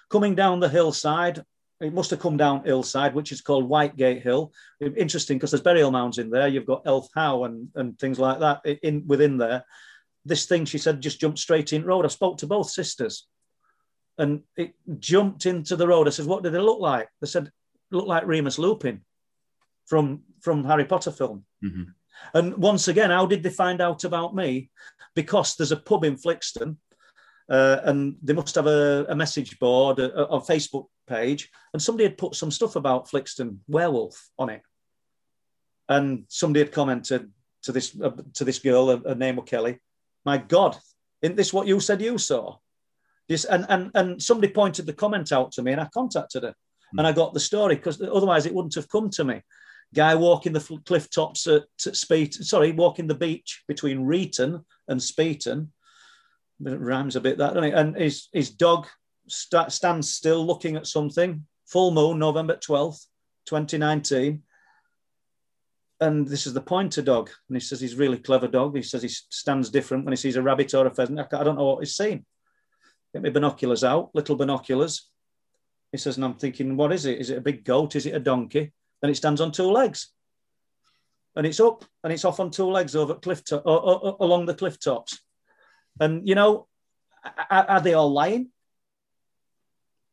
Coming 0.10 0.36
down 0.36 0.60
the 0.60 0.70
hillside, 0.70 1.44
it 1.80 1.94
must 1.94 2.12
have 2.12 2.20
come 2.20 2.38
down 2.38 2.64
hillside, 2.64 3.16
which 3.16 3.32
is 3.32 3.42
called 3.42 3.70
Whitegate 3.70 4.22
Hill. 4.22 4.54
Interesting 4.80 5.38
because 5.38 5.52
there's 5.52 5.64
burial 5.64 5.90
mounds 5.90 6.20
in 6.20 6.30
there. 6.30 6.48
You've 6.48 6.68
got 6.68 6.84
Elf 6.86 7.08
Howe 7.16 7.46
and, 7.46 7.70
and 7.76 7.98
things 7.98 8.20
like 8.20 8.40
that 8.40 8.62
in 8.84 9.08
within 9.08 9.38
there. 9.38 9.64
This 10.24 10.46
thing, 10.46 10.66
she 10.66 10.78
said, 10.78 11.02
just 11.02 11.20
jumped 11.20 11.40
straight 11.40 11.74
in 11.74 11.84
road. 11.84 12.06
I 12.06 12.10
spoke 12.10 12.38
to 12.40 12.48
both 12.48 12.70
sisters 12.70 13.28
and 14.18 14.42
it 14.56 14.76
jumped 15.00 15.48
into 15.48 15.76
the 15.76 15.88
road. 15.88 16.08
I 16.08 16.12
said, 16.12 16.28
What 16.28 16.44
did 16.44 16.54
it 16.54 16.62
look 16.62 16.80
like? 16.80 17.10
They 17.20 17.28
said, 17.28 17.52
Look 17.90 18.06
like 18.06 18.28
Remus 18.28 18.60
Lupin 18.60 19.02
from, 19.88 20.22
from 20.42 20.64
Harry 20.66 20.86
Potter 20.86 21.12
film. 21.12 21.46
Mm-hmm. 21.64 21.84
And 22.34 22.58
once 22.58 22.88
again, 22.88 23.10
how 23.10 23.26
did 23.26 23.44
they 23.44 23.50
find 23.50 23.82
out 23.82 24.04
about 24.04 24.36
me? 24.36 24.70
Because 25.16 25.56
there's 25.56 25.72
a 25.72 25.78
pub 25.78 26.04
in 26.04 26.16
Flixton, 26.16 26.78
uh, 27.50 27.82
and 27.84 28.16
they 28.22 28.34
must 28.34 28.56
have 28.56 28.68
a, 28.68 29.06
a 29.10 29.16
message 29.16 29.60
board, 29.60 30.00
a, 30.00 30.28
a, 30.28 30.40
Facebook 30.40 30.88
page, 31.08 31.50
and 31.74 31.82
somebody 31.82 32.06
had 32.06 32.18
put 32.18 32.36
some 32.36 32.52
stuff 32.52 32.76
about 32.78 33.10
Flixton 33.10 33.58
werewolf 33.68 34.30
on 34.40 34.50
it. 34.50 34.62
And 35.90 36.24
somebody 36.30 36.62
had 36.62 36.72
commented 36.72 37.30
to 37.64 37.72
this 37.72 38.00
uh, 38.02 38.12
to 38.36 38.46
this 38.46 38.60
girl, 38.60 38.88
her, 38.88 39.02
her 39.06 39.16
name 39.16 39.36
was 39.36 39.50
Kelly. 39.50 39.80
My 40.24 40.38
God, 40.38 40.78
isn't 41.22 41.36
this 41.36 41.52
what 41.52 41.68
you 41.68 41.80
said 41.80 42.02
you 42.02 42.18
saw? 42.18 42.58
This 43.28 43.44
and 43.44 43.66
and 43.68 43.92
and 43.96 44.22
somebody 44.22 44.54
pointed 44.54 44.86
the 44.86 44.94
comment 44.94 45.34
out 45.34 45.52
to 45.54 45.62
me, 45.62 45.74
and 45.74 45.82
I 45.82 45.90
contacted 45.94 46.44
her, 46.44 46.50
mm. 46.50 47.00
and 47.00 47.06
I 47.06 47.12
got 47.12 47.34
the 47.34 47.40
story 47.42 47.76
because 47.76 48.02
otherwise 48.02 48.46
it 48.46 48.54
wouldn't 48.54 48.76
have 48.76 48.90
come 48.90 49.10
to 49.12 49.26
me 49.26 49.42
guy 49.94 50.16
walking 50.16 50.54
the 50.54 50.80
cliff 50.86 51.10
tops 51.10 51.48
at, 51.48 51.64
at 51.86 51.96
sorry, 51.96 52.72
walking 52.72 53.08
the 53.08 53.16
beach 53.16 53.64
between 53.68 54.06
Reighton 54.06 54.64
and 54.88 55.00
Speeton. 55.00 55.68
It 56.66 56.80
rhymes 56.80 57.16
a 57.16 57.22
bit 57.22 57.38
that, 57.40 57.56
doesn't 57.56 57.72
it? 57.72 57.74
And 57.74 57.96
his, 57.96 58.30
his 58.32 58.52
dog 58.52 58.88
st- 59.28 59.72
stands 59.72 60.14
still 60.14 60.46
looking 60.46 60.76
at 60.76 60.88
something. 60.88 61.46
Full 61.68 61.92
moon, 61.92 62.20
November 62.20 62.56
12th, 62.58 63.06
2019. 63.48 64.44
And 66.00 66.28
this 66.28 66.48
is 66.48 66.54
the 66.54 66.62
pointer 66.62 67.02
dog. 67.02 67.30
And 67.48 67.56
he 67.56 67.62
says 67.62 67.80
he's 67.80 67.96
really 67.96 68.18
clever 68.18 68.48
dog. 68.48 68.76
He 68.76 68.82
says 68.82 69.02
he 69.02 69.10
stands 69.10 69.70
different 69.70 70.06
when 70.06 70.12
he 70.12 70.18
sees 70.18 70.36
a 70.36 70.42
rabbit 70.42 70.74
or 70.74 70.88
a 70.88 70.92
pheasant. 70.92 71.20
I 71.20 71.44
don't 71.44 71.58
know 71.58 71.66
what 71.66 71.80
he's 71.80 71.96
seen. 71.96 72.26
Get 73.14 73.24
my 73.24 73.30
binoculars 73.30 73.84
out, 73.84 74.10
little 74.14 74.36
binoculars. 74.36 75.10
He 75.92 75.98
says, 75.98 76.16
and 76.16 76.26
I'm 76.26 76.36
thinking, 76.36 76.78
what 76.78 76.94
is 76.94 77.06
it? 77.06 77.20
Is 77.20 77.30
it 77.30 77.38
a 77.38 77.42
big 77.42 77.66
goat? 77.66 77.96
Is 77.96 78.06
it 78.06 78.16
a 78.16 78.20
donkey? 78.20 78.72
Then 79.02 79.12
it 79.12 79.16
stands 79.16 79.42
on 79.42 79.52
two 79.52 79.70
legs. 79.72 80.10
And 81.36 81.48
it's 81.48 81.60
up 81.60 81.86
and 82.04 82.12
it's 82.12 82.26
off 82.26 82.40
on 82.40 82.52
two 82.52 82.70
legs 82.70 82.96
over 82.96 83.16
cliff 83.16 83.44
to- 83.46 83.62
or, 83.62 83.80
or, 83.80 84.06
or, 84.06 84.18
along 84.20 84.46
the 84.46 84.54
cliff 84.54 84.80
tops. 84.80 85.20
And 86.00 86.28
you 86.28 86.36
know, 86.36 86.68
are, 87.50 87.66
are 87.70 87.82
they 87.82 87.94
all 87.94 88.12
lying? 88.12 88.50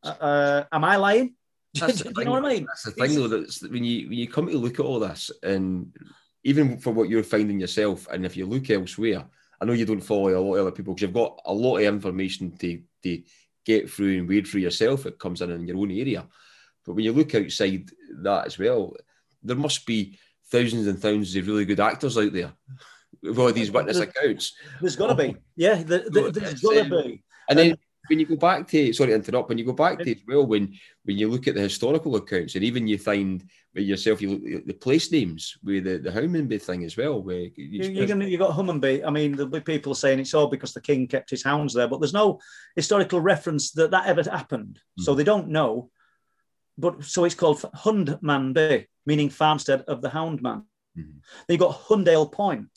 Uh, 0.03 0.07
uh 0.07 0.63
am 0.71 0.83
I 0.83 0.95
lying? 0.95 1.35
Do, 1.73 1.87
do 1.87 2.11
you 2.17 2.25
know 2.25 2.31
what 2.31 2.45
I 2.45 2.49
mean? 2.49 2.65
That's 2.65 2.83
the 2.83 2.91
thing, 2.91 3.15
though. 3.15 3.27
That's 3.27 3.61
when 3.61 3.83
you 3.83 4.09
when 4.09 4.17
you 4.17 4.27
come 4.27 4.47
to 4.47 4.57
look 4.57 4.79
at 4.79 4.85
all 4.85 4.99
this, 4.99 5.29
and 5.43 5.95
even 6.43 6.79
for 6.79 6.91
what 6.91 7.09
you're 7.09 7.21
finding 7.21 7.59
yourself, 7.59 8.07
and 8.07 8.25
if 8.25 8.35
you 8.35 8.47
look 8.47 8.69
elsewhere, 8.71 9.25
I 9.61 9.65
know 9.65 9.73
you 9.73 9.85
don't 9.85 10.01
follow 10.01 10.29
a 10.29 10.39
lot 10.39 10.55
of 10.55 10.61
other 10.61 10.71
people 10.71 10.93
because 10.95 11.03
you've 11.03 11.13
got 11.13 11.39
a 11.45 11.53
lot 11.53 11.77
of 11.77 11.83
information 11.83 12.57
to 12.57 12.81
to 13.03 13.21
get 13.65 13.89
through 13.89 14.17
and 14.17 14.27
wade 14.27 14.47
through 14.47 14.61
yourself. 14.61 15.05
It 15.05 15.19
comes 15.19 15.41
in 15.41 15.51
in 15.51 15.67
your 15.67 15.77
own 15.77 15.91
area. 15.91 16.27
But 16.85 16.93
when 16.93 17.05
you 17.05 17.13
look 17.13 17.35
outside 17.35 17.89
that 18.21 18.47
as 18.47 18.57
well, 18.57 18.95
there 19.43 19.55
must 19.55 19.85
be 19.85 20.17
thousands 20.51 20.87
and 20.87 20.99
thousands 20.99 21.35
of 21.35 21.47
really 21.47 21.65
good 21.65 21.79
actors 21.79 22.17
out 22.17 22.33
there 22.33 22.51
with 23.21 23.37
all 23.37 23.51
these 23.51 23.71
witness 23.71 23.99
accounts. 23.99 24.53
There's 24.81 24.95
got 24.95 25.07
to 25.07 25.15
be. 25.15 25.35
Yeah, 25.55 25.75
the, 25.75 26.09
the, 26.09 26.31
there's 26.31 26.61
got 26.61 26.83
to 26.83 27.03
be. 27.03 27.23
And 27.49 27.59
then 27.59 27.77
when 28.07 28.19
you 28.19 28.25
go 28.25 28.35
back 28.35 28.67
to 28.67 28.93
sorry 28.93 29.09
to 29.09 29.15
interrupt, 29.15 29.49
when 29.49 29.57
you 29.57 29.65
go 29.65 29.73
back 29.73 29.99
to 29.99 30.11
as 30.11 30.21
well, 30.27 30.45
when 30.45 30.73
when 31.03 31.17
you 31.17 31.27
look 31.29 31.47
at 31.47 31.55
the 31.55 31.61
historical 31.61 32.15
accounts, 32.15 32.55
and 32.55 32.63
even 32.63 32.87
you 32.87 32.97
find 32.97 33.43
with 33.73 33.85
yourself, 33.85 34.21
you 34.21 34.31
look 34.31 34.65
the 34.65 34.73
place 34.73 35.11
names 35.11 35.57
with 35.63 35.83
the 35.83 35.97
the 35.99 36.09
Houndmanby 36.09 36.61
thing 36.61 36.83
as 36.83 36.97
well. 36.97 37.21
Where 37.21 37.41
you, 37.55 37.89
you're 37.89 38.07
gonna 38.07 38.25
you 38.25 38.37
got 38.37 38.51
Houndmanby. 38.51 39.05
I 39.05 39.09
mean, 39.09 39.33
there'll 39.33 39.51
be 39.51 39.59
people 39.59 39.95
saying 39.95 40.19
it's 40.19 40.33
all 40.33 40.47
because 40.47 40.73
the 40.73 40.81
king 40.81 41.07
kept 41.07 41.29
his 41.29 41.43
hounds 41.43 41.73
there, 41.73 41.87
but 41.87 41.99
there's 41.99 42.13
no 42.13 42.39
historical 42.75 43.21
reference 43.21 43.71
that 43.71 43.91
that 43.91 44.07
ever 44.07 44.23
happened, 44.23 44.79
mm. 44.99 45.03
so 45.03 45.13
they 45.13 45.23
don't 45.23 45.49
know 45.49 45.89
but 46.79 47.03
so 47.03 47.25
it's 47.25 47.35
called 47.35 47.61
Hundmanby, 47.61 48.87
meaning 49.05 49.29
farmstead 49.29 49.81
of 49.81 50.01
the 50.01 50.09
Houndman. 50.09 50.63
Mm-hmm. 50.97 51.19
Then 51.47 51.49
you've 51.49 51.59
got 51.59 51.75
Hundale 51.75 52.31
Point, 52.31 52.69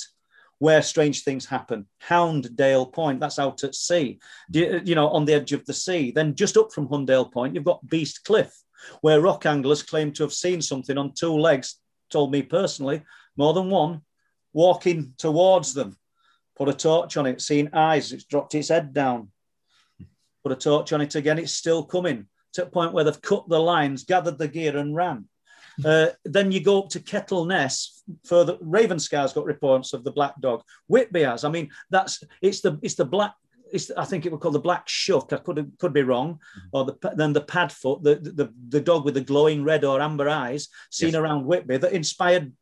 where 0.58 0.82
strange 0.82 1.22
things 1.22 1.46
happen. 1.46 1.86
Hounddale 2.08 2.92
Point, 2.92 3.20
that's 3.20 3.38
out 3.38 3.62
at 3.64 3.74
sea, 3.74 4.18
you 4.50 4.94
know, 4.94 5.08
on 5.08 5.24
the 5.24 5.34
edge 5.34 5.52
of 5.52 5.64
the 5.66 5.72
sea. 5.72 6.10
Then 6.10 6.34
just 6.34 6.56
up 6.56 6.72
from 6.72 6.88
Hundale 6.88 7.30
Point, 7.30 7.54
you've 7.54 7.64
got 7.64 7.86
Beast 7.88 8.24
Cliff, 8.24 8.52
where 9.00 9.20
rock 9.20 9.46
anglers 9.46 9.82
claim 9.82 10.12
to 10.12 10.24
have 10.24 10.32
seen 10.32 10.60
something 10.60 10.98
on 10.98 11.12
two 11.12 11.32
legs, 11.38 11.76
told 12.10 12.32
me 12.32 12.42
personally, 12.42 13.02
more 13.36 13.54
than 13.54 13.70
one, 13.70 14.02
walking 14.52 15.14
towards 15.16 15.74
them. 15.74 15.96
Put 16.56 16.68
a 16.68 16.74
torch 16.74 17.16
on 17.16 17.26
it, 17.26 17.40
seen 17.40 17.70
eyes, 17.72 18.12
it's 18.12 18.24
dropped 18.24 18.54
its 18.54 18.68
head 18.68 18.92
down. 18.92 19.30
Put 20.42 20.52
a 20.52 20.56
torch 20.56 20.92
on 20.92 21.00
it 21.00 21.14
again, 21.14 21.38
it's 21.38 21.52
still 21.52 21.84
coming 21.84 22.26
to 22.54 22.64
a 22.64 22.66
point 22.66 22.92
where 22.92 23.04
they've 23.04 23.22
cut 23.22 23.48
the 23.48 23.58
lines, 23.58 24.04
gathered 24.04 24.38
the 24.38 24.48
gear, 24.48 24.76
and 24.76 24.94
ran. 24.94 25.26
Uh, 25.86 26.08
then 26.26 26.52
you 26.52 26.62
go 26.62 26.82
up 26.82 26.90
to 26.90 27.00
Kettle 27.00 27.46
Kettleness. 27.46 28.02
Further, 28.26 28.58
Ravenscar's 28.58 29.32
got 29.32 29.46
reports 29.46 29.94
of 29.94 30.04
the 30.04 30.10
black 30.12 30.38
dog. 30.38 30.62
Whitby 30.86 31.22
has. 31.22 31.44
I 31.44 31.48
mean, 31.48 31.70
that's 31.88 32.22
it's 32.42 32.60
the 32.60 32.78
it's 32.82 32.94
the 32.94 33.06
black. 33.06 33.34
It's, 33.72 33.90
I 33.96 34.04
think 34.04 34.26
it 34.26 34.32
would 34.32 34.42
call 34.42 34.50
the 34.50 34.58
black 34.58 34.86
shuck. 34.86 35.32
I 35.32 35.38
could 35.38 35.72
could 35.78 35.94
be 35.94 36.02
wrong, 36.02 36.34
mm-hmm. 36.34 36.68
or 36.72 36.84
the 36.84 37.14
then 37.16 37.32
the 37.32 37.40
padfoot, 37.40 38.02
the, 38.02 38.16
the 38.16 38.52
the 38.68 38.82
dog 38.82 39.06
with 39.06 39.14
the 39.14 39.22
glowing 39.22 39.64
red 39.64 39.82
or 39.82 40.02
amber 40.02 40.28
eyes 40.28 40.68
seen 40.90 41.12
yes. 41.12 41.16
around 41.16 41.46
Whitby 41.46 41.78
that 41.78 41.94
inspired 41.94 42.52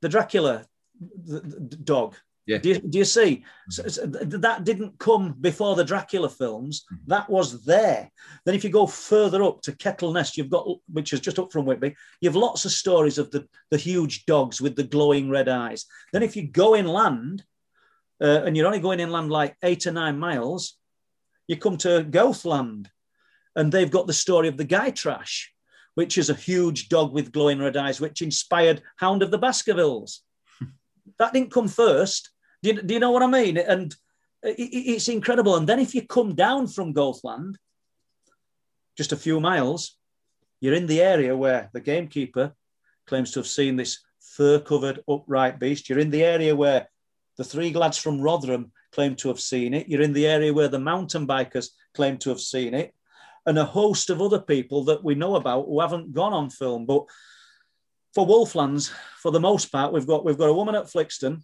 the 0.00 0.08
Dracula 0.08 0.64
the, 1.00 1.40
the 1.40 1.76
dog. 1.76 2.14
Yeah. 2.50 2.58
Do, 2.58 2.68
you, 2.70 2.78
do 2.80 2.98
you 2.98 3.04
see? 3.04 3.44
So, 3.68 3.86
so 3.86 4.06
that 4.06 4.64
didn't 4.64 4.98
come 4.98 5.36
before 5.40 5.76
the 5.76 5.84
Dracula 5.84 6.28
films. 6.28 6.84
Mm-hmm. 6.92 7.04
That 7.06 7.30
was 7.30 7.64
there. 7.64 8.10
Then, 8.44 8.56
if 8.56 8.64
you 8.64 8.70
go 8.70 8.88
further 8.88 9.44
up 9.44 9.62
to 9.62 9.72
Kettleness, 9.72 10.36
you've 10.36 10.50
got, 10.50 10.66
which 10.92 11.12
is 11.12 11.20
just 11.20 11.38
up 11.38 11.52
from 11.52 11.64
Whitby, 11.64 11.94
you've 12.20 12.34
lots 12.34 12.64
of 12.64 12.72
stories 12.72 13.18
of 13.18 13.30
the, 13.30 13.46
the 13.70 13.76
huge 13.76 14.26
dogs 14.26 14.60
with 14.60 14.74
the 14.74 14.82
glowing 14.82 15.30
red 15.30 15.48
eyes. 15.48 15.86
Then, 16.12 16.24
if 16.24 16.34
you 16.34 16.48
go 16.48 16.74
inland, 16.74 17.44
uh, 18.20 18.42
and 18.44 18.56
you're 18.56 18.66
only 18.66 18.80
going 18.80 18.98
inland 18.98 19.30
like 19.30 19.54
eight 19.62 19.86
or 19.86 19.92
nine 19.92 20.18
miles, 20.18 20.76
you 21.46 21.56
come 21.56 21.76
to 21.76 22.02
Goathland, 22.02 22.90
and 23.54 23.70
they've 23.70 23.92
got 23.92 24.08
the 24.08 24.12
story 24.12 24.48
of 24.48 24.56
the 24.56 24.64
Gytrash, 24.64 25.44
which 25.94 26.18
is 26.18 26.30
a 26.30 26.34
huge 26.34 26.88
dog 26.88 27.12
with 27.12 27.30
glowing 27.30 27.60
red 27.60 27.76
eyes, 27.76 28.00
which 28.00 28.22
inspired 28.22 28.82
Hound 28.96 29.22
of 29.22 29.30
the 29.30 29.38
Baskervilles. 29.38 30.22
that 31.20 31.32
didn't 31.32 31.52
come 31.52 31.68
first. 31.68 32.30
Do 32.62 32.70
you, 32.70 32.82
do 32.82 32.94
you 32.94 33.00
know 33.00 33.10
what 33.10 33.22
I 33.22 33.26
mean? 33.26 33.56
And 33.56 33.94
it, 34.42 34.56
it's 34.58 35.08
incredible. 35.08 35.56
And 35.56 35.68
then 35.68 35.78
if 35.78 35.94
you 35.94 36.06
come 36.06 36.34
down 36.34 36.66
from 36.66 36.92
Goathland, 36.92 37.56
just 38.96 39.12
a 39.12 39.16
few 39.16 39.40
miles, 39.40 39.96
you're 40.60 40.74
in 40.74 40.86
the 40.86 41.00
area 41.00 41.36
where 41.36 41.70
the 41.72 41.80
gamekeeper 41.80 42.52
claims 43.06 43.30
to 43.32 43.40
have 43.40 43.46
seen 43.46 43.76
this 43.76 43.98
fur-covered 44.20 45.00
upright 45.08 45.58
beast. 45.58 45.88
You're 45.88 45.98
in 45.98 46.10
the 46.10 46.22
area 46.22 46.54
where 46.54 46.88
the 47.38 47.44
three 47.44 47.72
lads 47.72 47.96
from 47.96 48.20
Rotherham 48.20 48.72
claim 48.92 49.16
to 49.16 49.28
have 49.28 49.40
seen 49.40 49.72
it. 49.72 49.88
You're 49.88 50.02
in 50.02 50.12
the 50.12 50.26
area 50.26 50.52
where 50.52 50.68
the 50.68 50.78
mountain 50.78 51.26
bikers 51.26 51.68
claim 51.94 52.18
to 52.18 52.28
have 52.28 52.40
seen 52.40 52.74
it, 52.74 52.92
and 53.46 53.58
a 53.58 53.64
host 53.64 54.10
of 54.10 54.20
other 54.20 54.40
people 54.40 54.84
that 54.84 55.02
we 55.02 55.14
know 55.14 55.36
about 55.36 55.64
who 55.66 55.80
haven't 55.80 56.12
gone 56.12 56.32
on 56.32 56.50
film. 56.50 56.84
But 56.84 57.04
for 58.14 58.26
Wolflands, 58.26 58.92
for 59.22 59.30
the 59.32 59.40
most 59.40 59.72
part, 59.72 59.92
we've 59.92 60.06
got 60.06 60.24
we've 60.24 60.36
got 60.38 60.50
a 60.50 60.54
woman 60.54 60.74
at 60.74 60.84
Flixton 60.84 61.42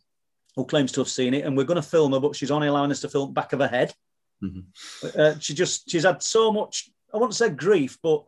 who 0.57 0.65
claims 0.65 0.91
to 0.93 1.01
have 1.01 1.09
seen 1.09 1.35
it, 1.35 1.45
and 1.45 1.57
we're 1.57 1.65
going 1.65 1.81
to 1.81 1.89
film 1.89 2.13
her, 2.13 2.21
but 2.21 2.35
she's 2.35 2.51
only 2.51 2.69
allowing 2.69 2.91
us 2.91 3.01
to 3.03 3.09
film 3.09 3.33
back 3.33 3.53
of 3.53 3.61
her 3.61 3.69
head. 3.69 3.95
Mm-hmm. 4.43 5.21
Uh, 5.21 5.39
she 5.39 5.55
just 5.55 5.89
she's 5.89 6.05
had 6.05 6.23
so 6.23 6.53
much 6.53 6.91
I 7.13 7.19
won't 7.19 7.35
say 7.35 7.49
grief, 7.49 7.99
but 8.03 8.25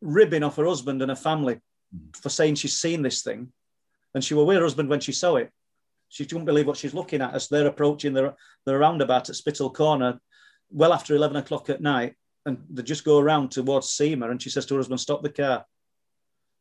ribbing 0.00 0.42
off 0.42 0.56
her 0.56 0.66
husband 0.66 1.02
and 1.02 1.10
her 1.10 1.16
family 1.16 1.54
mm-hmm. 1.54 2.10
for 2.14 2.28
saying 2.28 2.56
she's 2.56 2.76
seen 2.76 3.02
this 3.02 3.22
thing, 3.22 3.52
and 4.14 4.22
she 4.22 4.34
was 4.34 4.46
with 4.46 4.56
her 4.56 4.62
husband 4.62 4.88
when 4.88 5.00
she 5.00 5.12
saw 5.12 5.36
it. 5.36 5.50
She 6.08 6.24
couldn't 6.26 6.44
believe 6.44 6.66
what 6.66 6.76
she's 6.76 6.94
looking 6.94 7.20
at 7.22 7.34
as 7.34 7.48
they're 7.48 7.66
approaching 7.66 8.12
the 8.12 8.34
the 8.66 8.76
roundabout 8.76 9.28
at 9.28 9.36
Spittal 9.36 9.72
Corner, 9.72 10.20
well 10.70 10.92
after 10.92 11.14
eleven 11.14 11.36
o'clock 11.36 11.70
at 11.70 11.80
night, 11.80 12.14
and 12.46 12.64
they 12.70 12.82
just 12.82 13.04
go 13.04 13.18
around 13.18 13.50
towards 13.50 13.88
Seamer, 13.88 14.30
and 14.30 14.40
she 14.40 14.50
says 14.50 14.66
to 14.66 14.74
her 14.74 14.78
husband, 14.78 15.00
"Stop 15.00 15.22
the 15.22 15.30
car." 15.30 15.64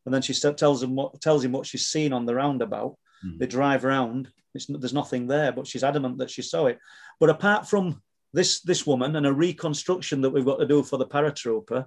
And 0.06 0.14
then 0.14 0.22
she 0.22 0.34
tells 0.34 0.84
him 0.84 0.96
what 0.96 1.22
tells 1.22 1.46
him 1.46 1.52
what 1.52 1.68
she's 1.68 1.88
seen 1.88 2.14
on 2.14 2.26
the 2.26 2.36
roundabout. 2.36 2.98
Mm. 3.26 3.39
They 3.39 3.47
drive 3.47 3.86
around. 3.86 4.30
there's 4.53 4.93
nothing 4.93 5.28
there, 5.28 5.51
but 5.51 5.67
she's 5.67 5.84
adamant 5.84 6.17
that 6.19 6.30
she 6.30 6.41
saw 6.41 6.67
it. 6.67 6.80
But 7.19 7.30
apart 7.30 7.67
from 7.67 8.01
this 8.34 8.61
this 8.61 8.86
woman 8.86 9.15
and 9.15 9.28
a 9.28 9.34
reconstruction 9.34 10.21
that 10.21 10.32
we've 10.32 10.45
got 10.45 10.57
to 10.57 10.67
do 10.67 10.84
for 10.84 10.97
the 10.97 11.05
paratrooper 11.05 11.86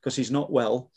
because 0.00 0.16
he's 0.16 0.30
not 0.30 0.50
well. 0.50 0.90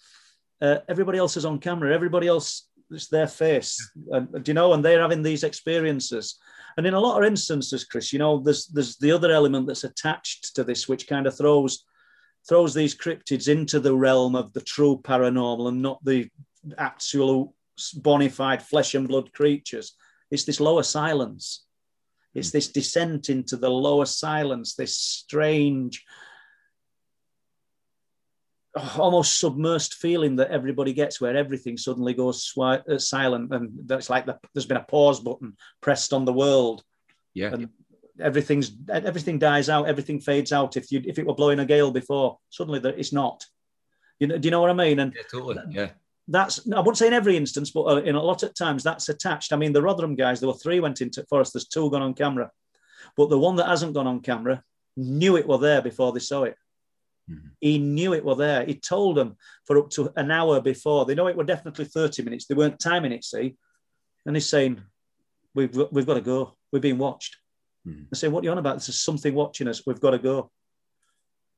Uh, 0.61 0.77
everybody 0.89 1.17
else 1.17 1.37
is 1.37 1.45
on 1.45 1.59
camera. 1.59 1.93
Everybody 1.93 2.27
else, 2.27 2.67
it's 2.89 3.07
their 3.07 3.27
face. 3.27 3.91
And, 4.11 4.43
do 4.43 4.49
you 4.49 4.53
know? 4.53 4.73
And 4.73 4.83
they're 4.83 5.01
having 5.01 5.21
these 5.21 5.43
experiences. 5.43 6.39
And 6.77 6.87
in 6.87 6.93
a 6.93 6.99
lot 6.99 7.21
of 7.21 7.27
instances, 7.27 7.85
Chris, 7.85 8.11
you 8.13 8.19
know, 8.19 8.39
there's 8.39 8.67
there's 8.67 8.97
the 8.97 9.11
other 9.11 9.31
element 9.31 9.67
that's 9.67 9.83
attached 9.83 10.55
to 10.55 10.63
this, 10.63 10.87
which 10.87 11.07
kind 11.07 11.27
of 11.27 11.37
throws 11.37 11.85
throws 12.47 12.73
these 12.73 12.95
cryptids 12.95 13.49
into 13.49 13.79
the 13.79 13.95
realm 13.95 14.35
of 14.35 14.53
the 14.53 14.61
true 14.61 14.99
paranormal 15.03 15.67
and 15.67 15.81
not 15.81 16.03
the 16.05 16.29
absolute 16.77 17.49
bona 17.95 18.29
fide 18.29 18.61
flesh 18.61 18.95
and 18.95 19.07
blood 19.07 19.31
creatures. 19.33 19.93
It's 20.31 20.43
this 20.45 20.59
lower 20.59 20.83
silence. 20.83 21.65
It's 22.33 22.51
this 22.51 22.67
descent 22.67 23.29
into 23.29 23.57
the 23.57 23.69
lower 23.69 24.05
silence, 24.05 24.75
this 24.75 24.95
strange, 24.95 26.03
almost 28.97 29.41
submersed 29.41 29.93
feeling 29.95 30.35
that 30.35 30.51
everybody 30.51 30.93
gets 30.93 31.19
where 31.19 31.35
everything 31.35 31.77
suddenly 31.77 32.13
goes 32.13 32.51
swi- 32.53 32.87
uh, 32.87 32.99
silent 32.99 33.51
and 33.53 33.71
that's 33.85 34.09
like 34.09 34.25
the, 34.25 34.37
there's 34.53 34.65
been 34.65 34.77
a 34.77 34.83
pause 34.83 35.19
button 35.19 35.55
pressed 35.81 36.13
on 36.13 36.25
the 36.25 36.33
world 36.33 36.83
Yeah. 37.33 37.53
and 37.53 37.69
everything's 38.19 38.71
everything 38.89 39.39
dies 39.39 39.69
out 39.69 39.87
everything 39.87 40.19
fades 40.19 40.51
out 40.51 40.77
if 40.77 40.91
you 40.91 41.01
if 41.05 41.17
it 41.17 41.25
were 41.25 41.33
blowing 41.35 41.59
a 41.59 41.65
gale 41.65 41.91
before 41.91 42.37
suddenly 42.49 42.79
there, 42.79 42.93
it's 42.93 43.13
not 43.13 43.43
you 44.19 44.27
know 44.27 44.37
do 44.37 44.47
you 44.47 44.51
know 44.51 44.61
what 44.61 44.69
i 44.69 44.73
mean 44.73 44.99
and 44.99 45.13
yeah, 45.15 45.21
totally. 45.31 45.55
Yeah. 45.69 45.89
That's 46.27 46.59
I 46.71 46.79
wouldn't 46.79 46.97
say 46.97 47.07
in 47.07 47.13
every 47.13 47.37
instance, 47.37 47.71
but 47.71 47.83
uh, 47.83 48.01
in 48.01 48.15
a 48.15 48.21
lot 48.21 48.43
of 48.43 48.53
times 48.53 48.83
that's 48.83 49.09
attached. 49.09 49.53
I 49.53 49.55
mean, 49.55 49.73
the 49.73 49.81
Rotherham 49.81 50.15
guys, 50.15 50.39
there 50.39 50.49
were 50.49 50.55
three 50.55 50.79
went 50.79 51.01
into 51.01 51.25
Forest. 51.29 51.53
There's 51.53 51.67
two 51.67 51.89
gone 51.89 52.01
on 52.01 52.13
camera, 52.13 52.51
but 53.15 53.29
the 53.29 53.39
one 53.39 53.55
that 53.57 53.67
hasn't 53.67 53.93
gone 53.93 54.07
on 54.07 54.19
camera 54.21 54.63
knew 54.97 55.37
it 55.37 55.47
were 55.47 55.57
there 55.57 55.81
before 55.81 56.11
they 56.11 56.19
saw 56.19 56.43
it. 56.43 56.55
Mhm. 57.29 57.51
He 57.61 57.77
knew 57.77 58.13
it 58.13 58.25
were 58.25 58.35
there. 58.35 58.65
He 58.65 58.75
told 58.75 59.17
them 59.17 59.37
for 59.65 59.77
up 59.77 59.89
to 59.91 60.11
an 60.15 60.31
hour 60.31 60.59
before. 60.61 61.05
They 61.05 61.15
know 61.15 61.27
it 61.27 61.37
were 61.37 61.43
definitely 61.43 61.85
30 61.85 62.23
minutes. 62.23 62.45
They 62.45 62.55
weren't 62.55 62.79
timing 62.79 63.11
it, 63.11 63.23
see. 63.23 63.57
And 64.25 64.35
he's 64.35 64.49
saying, 64.49 64.81
"We've 65.53 65.75
we've 65.91 66.05
got 66.05 66.15
to 66.15 66.21
go. 66.21 66.57
We're 66.71 66.79
being 66.79 66.97
watched." 66.97 67.37
Mhm. 67.87 68.07
I 68.11 68.15
say, 68.15 68.27
"What 68.27 68.41
are 68.41 68.45
you 68.45 68.51
on 68.51 68.57
about? 68.57 68.77
There's 68.79 68.99
something 68.99 69.33
watching 69.33 69.67
us. 69.67 69.85
We've 69.85 70.01
got 70.01 70.11
to 70.11 70.19
go." 70.19 70.51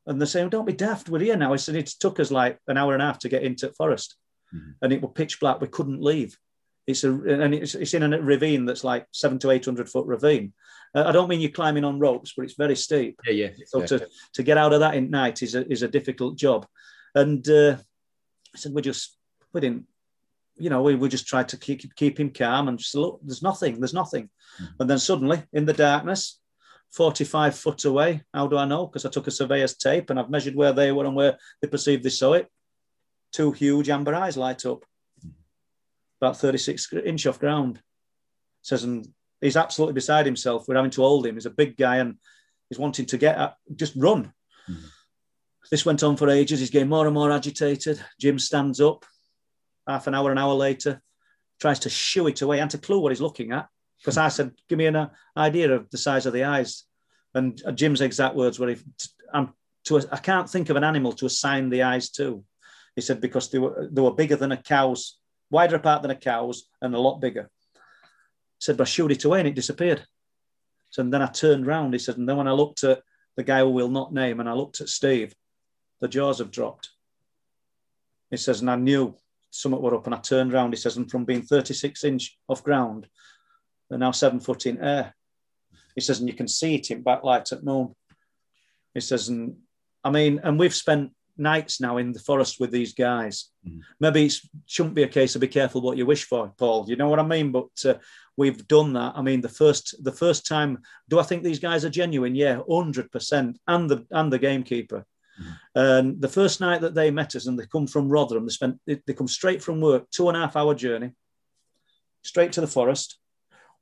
And 0.05 0.19
they're 0.19 0.27
saying, 0.27 0.49
"Don't 0.49 0.65
be 0.65 0.73
daft. 0.73 1.09
We're 1.09 1.19
here 1.19 1.37
now." 1.37 1.53
I 1.53 1.57
said, 1.57 1.75
"It 1.75 1.87
took 1.87 2.19
us 2.19 2.29
like 2.29 2.59
an 2.67 2.77
hour 2.77 2.93
and 2.93 3.01
a 3.01 3.05
half 3.05 3.19
to 3.19 3.29
get 3.29 3.43
into 3.43 3.71
Forest." 3.73 4.15
Mhm. 4.53 4.75
and 4.81 4.93
it 4.93 5.01
was 5.01 5.11
pitch 5.15 5.39
black. 5.39 5.61
We 5.61 5.67
couldn't 5.67 6.01
leave. 6.01 6.37
It's 6.87 7.03
a 7.03 7.11
and 7.11 7.53
it's, 7.53 7.75
it's 7.75 7.93
in 7.93 8.13
a 8.13 8.19
ravine 8.21 8.65
that's 8.65 8.83
like 8.83 9.05
seven 9.11 9.37
to 9.39 9.51
eight 9.51 9.65
hundred 9.65 9.89
foot 9.89 10.07
ravine. 10.07 10.53
Uh, 10.95 11.03
I 11.05 11.11
don't 11.11 11.27
mean 11.29 11.39
you're 11.39 11.51
climbing 11.51 11.83
on 11.83 11.99
ropes, 11.99 12.33
but 12.35 12.45
it's 12.45 12.55
very 12.55 12.75
steep. 12.75 13.19
Yeah. 13.25 13.33
Yeah. 13.33 13.49
So 13.67 13.79
yeah. 13.81 13.85
to, 13.87 14.07
to 14.33 14.43
get 14.43 14.57
out 14.57 14.73
of 14.73 14.79
that 14.79 14.95
in 14.95 15.11
night 15.11 15.43
is 15.43 15.53
a, 15.53 15.71
is 15.71 15.83
a 15.83 15.87
difficult 15.87 16.35
job. 16.35 16.65
And 17.13 17.47
uh, 17.47 17.77
I 18.55 18.57
said 18.57 18.73
we 18.73 18.81
just 18.81 19.15
we 19.53 19.61
didn't, 19.61 19.85
you 20.57 20.71
know, 20.71 20.81
we, 20.81 20.95
we 20.95 21.09
just 21.09 21.27
tried 21.27 21.49
to 21.49 21.57
keep 21.57 21.93
keep 21.95 22.19
him 22.19 22.31
calm 22.31 22.67
and 22.67 22.79
just 22.79 22.95
look. 22.95 23.19
There's 23.23 23.43
nothing. 23.43 23.79
There's 23.79 23.93
nothing. 23.93 24.29
Mhm. 24.59 24.67
And 24.79 24.89
then 24.89 24.99
suddenly 24.99 25.43
in 25.53 25.65
the 25.65 25.73
darkness. 25.73 26.39
45 26.91 27.55
foot 27.55 27.85
away. 27.85 28.23
How 28.33 28.47
do 28.47 28.57
I 28.57 28.65
know? 28.65 28.87
Because 28.87 29.05
I 29.05 29.11
took 29.11 29.27
a 29.27 29.31
surveyor's 29.31 29.75
tape 29.75 30.09
and 30.09 30.19
I've 30.19 30.31
measured 30.31 30.55
where 30.55 30.73
they 30.73 30.91
were 30.91 31.05
and 31.05 31.15
where 31.15 31.37
they 31.61 31.67
perceived 31.67 32.03
they 32.03 32.09
saw 32.09 32.33
it. 32.33 32.47
Two 33.31 33.51
huge 33.51 33.89
amber 33.89 34.15
eyes 34.15 34.37
light 34.37 34.65
up 34.65 34.83
about 36.21 36.37
36 36.37 36.93
inch 37.05 37.27
off 37.27 37.39
ground. 37.39 37.81
Says, 38.61 38.83
and 38.83 39.07
he's 39.39 39.55
absolutely 39.57 39.93
beside 39.93 40.25
himself. 40.25 40.67
We're 40.67 40.75
having 40.75 40.91
to 40.91 41.01
hold 41.01 41.25
him. 41.25 41.35
He's 41.35 41.45
a 41.45 41.51
big 41.51 41.77
guy 41.77 41.97
and 41.97 42.15
he's 42.69 42.79
wanting 42.79 43.05
to 43.07 43.17
get 43.17 43.37
at, 43.37 43.55
just 43.75 43.93
run. 43.95 44.33
Mhm. 44.69 44.83
This 45.71 45.85
went 45.85 46.03
on 46.03 46.17
for 46.17 46.29
ages. 46.29 46.59
He's 46.59 46.71
getting 46.71 46.89
more 46.89 47.05
and 47.05 47.13
more 47.13 47.31
agitated. 47.31 48.03
Jim 48.19 48.39
stands 48.39 48.81
up 48.81 49.05
half 49.87 50.07
an 50.07 50.15
hour, 50.15 50.31
an 50.31 50.37
hour 50.37 50.53
later, 50.53 51.01
tries 51.59 51.79
to 51.79 51.89
shoo 51.89 52.27
it 52.27 52.41
away. 52.41 52.59
and 52.59 52.71
to 52.71 52.77
clue 52.77 52.99
what 52.99 53.11
he's 53.11 53.21
looking 53.21 53.51
at 53.51 53.67
because 53.99 54.17
I 54.17 54.29
said, 54.29 54.51
give 54.67 54.77
me 54.77 54.85
an 54.85 54.95
uh, 54.95 55.09
idea 55.35 55.71
of 55.73 55.89
the 55.89 55.97
size 55.97 56.25
of 56.25 56.33
the 56.33 56.45
eyes. 56.45 56.85
And 57.33 57.61
uh, 57.65 57.71
Jim's 57.71 58.01
exact 58.01 58.35
words 58.35 58.57
were, 58.57 58.69
if, 58.69 58.83
I'm 59.33 59.53
to, 59.85 60.07
I 60.11 60.17
can't 60.17 60.49
think 60.49 60.69
of 60.69 60.77
an 60.77 60.83
animal 60.83 61.11
to 61.13 61.25
assign 61.25 61.69
the 61.69 61.83
eyes 61.83 62.09
to. 62.11 62.43
He 62.99 63.01
said, 63.01 63.21
because 63.21 63.49
they 63.49 63.59
were, 63.59 63.87
they 63.89 64.01
were 64.01 64.11
bigger 64.13 64.35
than 64.35 64.51
a 64.51 64.57
cow's, 64.57 65.19
wider 65.49 65.77
apart 65.77 66.01
than 66.01 66.11
a 66.11 66.15
cow's, 66.15 66.65
and 66.81 66.93
a 66.93 66.99
lot 66.99 67.21
bigger. 67.21 67.49
He 67.73 67.79
said, 68.59 68.75
but 68.75 68.89
I 68.89 68.91
shooed 68.91 69.13
it 69.13 69.23
away 69.23 69.39
and 69.39 69.47
it 69.47 69.55
disappeared. 69.55 70.03
So 70.89 71.01
and 71.01 71.13
then 71.13 71.21
I 71.21 71.27
turned 71.27 71.65
round. 71.65 71.93
He 71.93 71.99
said, 71.99 72.17
and 72.17 72.27
then 72.27 72.35
when 72.35 72.49
I 72.49 72.51
looked 72.51 72.83
at 72.83 73.01
the 73.37 73.43
guy 73.43 73.59
who 73.59 73.69
will 73.69 73.87
not 73.87 74.13
name 74.13 74.41
and 74.41 74.49
I 74.49 74.51
looked 74.51 74.81
at 74.81 74.89
Steve, 74.89 75.33
the 76.01 76.09
jaws 76.09 76.39
have 76.39 76.51
dropped. 76.51 76.89
He 78.31 78.35
says, 78.35 78.59
and 78.59 78.69
I 78.69 78.75
knew 78.75 79.15
something 79.49 79.81
were 79.81 79.95
up 79.95 80.05
and 80.05 80.13
I 80.13 80.19
turned 80.19 80.51
round. 80.51 80.73
He 80.73 80.77
says, 80.77 80.97
and 80.97 81.09
from 81.09 81.23
being 81.23 81.43
36 81.43 82.03
inch 82.03 82.37
off 82.49 82.65
ground, 82.65 83.07
they're 83.89 83.97
now 83.97 84.11
seven 84.11 84.41
foot 84.41 84.65
in 84.65 84.83
air. 84.83 85.15
He 85.95 86.01
says, 86.01 86.19
and 86.19 86.27
you 86.27 86.35
can 86.35 86.49
see 86.49 86.75
it 86.75 86.91
in 86.91 87.01
backlight 87.01 87.53
at 87.53 87.63
noon. 87.63 87.95
He 88.93 88.99
says, 88.99 89.29
and 89.29 89.55
I 90.03 90.09
mean, 90.09 90.41
and 90.43 90.59
we've 90.59 90.75
spent 90.75 91.13
nights 91.39 91.79
now 91.81 91.97
in 91.97 92.11
the 92.11 92.19
forest 92.19 92.59
with 92.59 92.71
these 92.71 92.93
guys. 92.93 93.49
Mhm. 93.67 93.81
Maybe 93.99 94.25
it 94.25 94.39
shouldn't 94.65 94.95
be 94.95 95.03
a 95.03 95.07
case 95.07 95.35
of 95.35 95.41
be 95.41 95.47
careful 95.47 95.81
what 95.81 95.97
you 95.97 96.05
wish 96.05 96.25
for, 96.25 96.53
Paul. 96.57 96.85
You 96.87 96.95
know 96.95 97.09
what 97.09 97.19
I 97.19 97.25
mean? 97.25 97.51
But 97.51 97.69
uh, 97.85 97.95
we've 98.37 98.67
done 98.67 98.93
that. 98.93 99.13
I 99.15 99.21
mean, 99.21 99.41
the 99.41 99.49
first 99.49 100.03
the 100.03 100.11
first 100.11 100.45
time, 100.45 100.79
do 101.07 101.19
I 101.19 101.23
think 101.23 101.43
these 101.43 101.59
guys 101.59 101.85
are 101.85 101.89
genuine? 101.89 102.35
Yeah, 102.35 102.61
hundred 102.69 103.11
percent. 103.11 103.59
And 103.67 103.89
the 103.89 104.05
and 104.11 104.31
the 104.31 104.39
gamekeeper. 104.39 105.05
And 105.73 106.19
the 106.21 106.27
first 106.27 106.59
night 106.59 106.81
that 106.81 106.95
they 106.95 107.11
met 107.11 107.35
us, 107.35 107.47
and 107.47 107.57
they 107.57 107.65
come 107.65 107.87
from 107.87 108.09
Rotherham, 108.09 108.45
they 108.45 108.51
spent 108.51 108.79
they, 108.85 109.01
they 109.05 109.13
come 109.13 109.27
straight 109.27 109.63
from 109.63 109.79
work, 109.81 110.09
two 110.11 110.27
and 110.27 110.37
a 110.37 110.41
half 110.41 110.55
hour 110.55 110.75
journey, 110.75 111.11
straight 112.23 112.51
to 112.53 112.61
the 112.61 112.67
forest. 112.67 113.17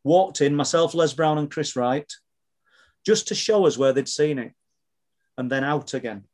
Walked 0.03 0.41
in, 0.41 0.55
myself, 0.55 0.93
Les 0.93 1.14
Brown, 1.14 1.38
and 1.38 1.51
Chris 1.51 1.76
Wright, 1.76 2.10
just 3.05 3.28
to 3.30 3.36
show 3.36 3.66
us 3.66 3.78
where 3.78 3.91
they'd 3.91 4.08
seen 4.08 4.38
it, 4.38 4.53
and 5.38 5.51
then 5.51 5.64
out 5.64 5.93
again, 5.93 6.26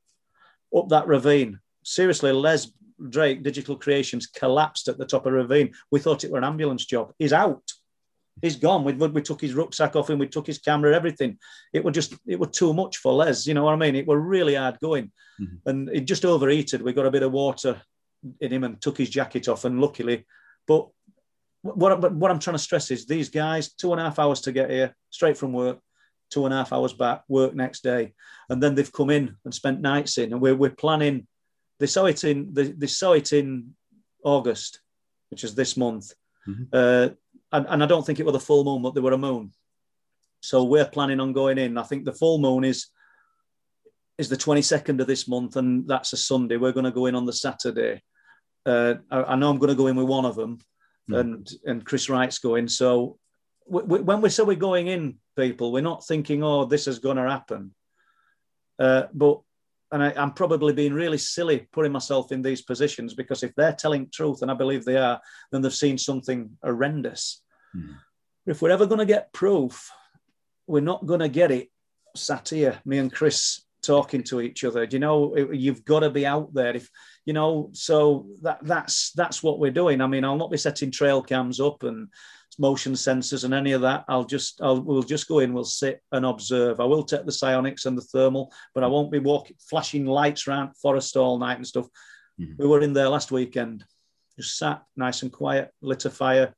up 0.76 0.90
that 0.90 1.08
ravine. 1.08 1.60
Seriously, 1.84 2.32
Les 2.32 2.72
Drake, 3.10 3.44
Digital 3.44 3.76
Creations, 3.76 4.28
collapsed 4.28 4.88
at 4.88 4.98
the 4.98 5.06
top 5.06 5.26
of 5.26 5.34
a 5.34 5.36
ravine. 5.36 5.74
We 5.92 6.00
thought 6.00 6.24
it 6.24 6.32
were 6.32 6.38
an 6.38 6.44
ambulance 6.44 6.86
job. 6.86 7.14
He's 7.20 7.34
out. 7.34 7.64
He's 8.42 8.56
gone. 8.56 8.84
We, 8.84 8.94
we 8.94 9.22
took 9.22 9.42
his 9.42 9.54
rucksack 9.54 9.96
off 9.96 10.10
him. 10.10 10.20
We 10.20 10.28
took 10.28 10.48
his 10.48 10.58
camera, 10.58 10.96
everything. 10.96 11.38
It 11.72 11.84
was 11.84 11.94
just, 11.94 12.16
it 12.26 12.40
was 12.40 12.50
too 12.50 12.74
much 12.74 12.98
for 12.98 13.14
Les. 13.14 13.46
You 13.46 13.54
know 13.54 13.64
what 13.64 13.74
I 13.74 13.78
mean? 13.78 13.96
It 13.96 14.08
were 14.08 14.20
really 14.20 14.56
hard 14.56 14.80
going. 14.80 15.12
Mhm. 15.40 15.60
And 15.66 15.90
it 15.90 16.02
just 16.02 16.26
overheated. 16.26 16.82
We 16.82 16.94
got 16.94 17.06
a 17.06 17.12
bit 17.12 17.24
of 17.24 17.32
water 17.32 17.82
in 18.42 18.52
him 18.52 18.64
and 18.64 18.82
took 18.82 18.98
his 18.98 19.10
jacket 19.10 19.48
off. 19.48 19.66
And 19.66 19.80
luckily, 19.80 20.26
but 20.66 20.88
what, 21.62 22.02
but 22.02 22.14
what 22.14 22.32
I'm 22.32 22.40
trying 22.40 22.56
to 22.56 22.60
stress 22.64 22.90
is 22.90 23.06
these 23.06 23.30
guys, 23.30 23.74
two 23.74 23.92
and 23.92 24.02
a 24.02 24.06
half 24.06 24.20
hours 24.20 24.42
to 24.42 24.52
get 24.52 24.70
here, 24.70 24.96
straight 25.10 25.38
from 25.38 25.54
work, 25.54 25.80
two 26.34 26.46
and 26.46 26.54
a 26.54 26.58
half 26.58 26.74
hours 26.74 26.94
back, 26.94 27.24
work 27.28 27.54
next 27.54 27.84
day. 27.84 28.14
And 28.50 28.62
then 28.62 28.74
they've 28.76 28.92
come 29.00 29.10
in 29.18 29.36
and 29.46 29.54
spent 29.54 29.82
nights 29.82 30.18
in. 30.18 30.32
And 30.34 30.42
we're, 30.42 30.56
we're 30.56 30.72
planning, 30.86 31.28
they 31.80 31.88
saw 31.88 32.06
it 32.06 32.24
in, 32.24 32.54
they, 32.54 32.72
they 32.72 32.88
saw 32.88 33.12
it 33.14 33.32
in 33.34 33.76
August, 34.24 34.82
which 35.30 35.44
is 35.44 35.54
this 35.56 35.78
month. 35.78 36.08
Mhm. 36.48 36.68
Uh, 36.74 37.10
and, 37.52 37.66
and 37.70 37.84
I 37.84 37.86
don't 37.86 38.06
think 38.06 38.20
it 38.20 38.26
was 38.26 38.34
the 38.34 38.40
full 38.40 38.64
moon, 38.64 38.82
but 38.82 38.94
they 38.96 39.02
were 39.02 39.14
a 39.14 39.18
moon. 39.30 39.52
So 40.42 40.64
we're 40.64 40.86
planning 40.96 41.20
on 41.20 41.32
going 41.34 41.58
in. 41.58 41.78
I 41.78 41.84
think 41.84 42.04
the 42.04 42.12
full 42.22 42.40
moon 42.40 42.64
is 42.64 42.88
is 44.18 44.30
the 44.30 44.38
22nd 44.38 45.00
of 45.02 45.08
this 45.08 45.28
month, 45.28 45.56
and 45.56 45.88
that's 45.88 46.14
a 46.14 46.18
Sunday. 46.18 46.58
We're 46.58 46.72
going 46.78 46.84
to 46.92 46.92
go 47.00 47.08
in 47.08 47.16
on 47.16 47.26
the 47.26 47.34
Saturday. 47.34 48.04
Uh, 48.66 48.96
I, 49.10 49.24
I 49.24 49.36
know 49.36 49.50
I'm 49.50 49.58
going 49.58 49.70
to 49.76 49.82
go 49.84 49.88
in 49.88 49.96
with 49.96 50.08
one 50.08 50.26
of 50.26 50.36
them, 50.36 50.60
Mhm. 51.10 51.20
and 51.20 51.52
and 51.66 51.86
Chris 51.86 52.10
Wright's 52.10 52.40
going. 52.40 52.68
So 52.68 53.18
when 53.66 54.22
we 54.22 54.30
say 54.30 54.44
we're 54.44 54.56
going 54.56 54.88
in, 54.88 55.18
people, 55.36 55.72
we're 55.72 55.82
not 55.82 56.06
thinking, 56.06 56.44
oh, 56.44 56.66
this 56.66 56.88
is 56.88 57.00
going 57.00 57.18
to 57.18 57.30
happen. 57.30 57.74
Uh, 58.80 59.04
but 59.14 59.42
and 59.92 60.04
I, 60.04 60.14
I'm 60.18 60.32
probably 60.32 60.74
being 60.74 60.94
really 60.94 61.20
silly 61.20 61.68
putting 61.72 61.92
myself 61.92 62.32
in 62.32 62.42
these 62.42 62.64
positions 62.64 63.14
because 63.14 63.44
if 63.44 63.54
they're 63.56 63.74
telling 63.74 64.10
truth, 64.12 64.42
and 64.42 64.50
I 64.50 64.56
believe 64.56 64.86
they 64.86 64.98
are, 64.98 65.22
then 65.52 65.62
they've 65.62 65.74
seen 65.74 65.98
something 65.98 66.58
horrendous. 66.64 67.44
Mhm. 67.76 67.98
If 68.46 68.62
we're 68.62 68.72
ever 68.72 68.88
going 68.88 69.00
to 69.00 69.06
get 69.06 69.32
proof, 69.32 69.90
we're 70.68 70.82
not 70.82 71.06
going 71.06 71.20
to 71.20 71.30
get 71.30 71.52
it 71.52 71.70
sat 72.16 72.50
here, 72.50 72.82
me 72.86 72.98
and 72.98 73.14
Chris 73.14 73.62
talking 73.84 74.24
to 74.24 74.42
each 74.42 74.64
other. 74.64 74.86
You 74.86 75.00
know, 75.00 75.36
you've 75.52 75.86
got 75.86 76.00
to 76.00 76.10
be 76.10 76.26
out 76.26 76.54
there. 76.54 76.76
If 76.76 76.90
you 77.26 77.34
know, 77.34 77.70
so 77.74 78.28
that 78.42 78.60
that's 78.64 79.12
that's 79.12 79.44
what 79.44 79.60
we're 79.60 79.72
doing. 79.72 80.02
I 80.02 80.08
mean, 80.08 80.26
I'll 80.26 80.38
not 80.38 80.52
be 80.52 80.58
setting 80.58 80.90
trail 80.92 81.22
cams 81.22 81.60
up 81.60 81.84
and 81.84 82.08
motion 82.60 82.94
sensors 82.94 83.44
and 83.44 83.54
any 83.54 83.72
of 83.72 83.82
that. 83.82 84.06
I'll 84.08 84.26
just 84.26 84.62
I'll 84.62 84.82
we'll 84.82 85.04
just 85.04 85.28
go 85.28 85.40
in, 85.40 85.54
we'll 85.54 85.64
sit 85.64 86.02
and 86.12 86.26
observe. 86.26 86.80
I 86.80 86.86
will 86.86 87.04
take 87.04 87.26
the 87.26 87.32
SiOnyx 87.32 87.86
and 87.86 87.98
the 87.98 88.02
thermal, 88.02 88.52
but 88.74 88.84
I 88.84 88.88
won't 88.88 89.12
be 89.12 89.20
walking 89.20 89.56
flashing 89.70 90.06
lights 90.06 90.48
around 90.48 90.78
forest 90.78 91.18
all 91.18 91.38
night 91.38 91.58
and 91.58 91.68
stuff. 91.68 91.88
Mhm. 92.40 92.58
We 92.58 92.68
were 92.68 92.82
in 92.82 92.94
there 92.94 93.10
last 93.10 93.32
weekend, 93.32 93.86
just 94.38 94.58
sat 94.58 94.84
nice 94.96 95.22
and 95.22 95.32
quiet, 95.32 95.72
lit 95.82 96.06
a 96.06 96.10
fire, 96.10 96.56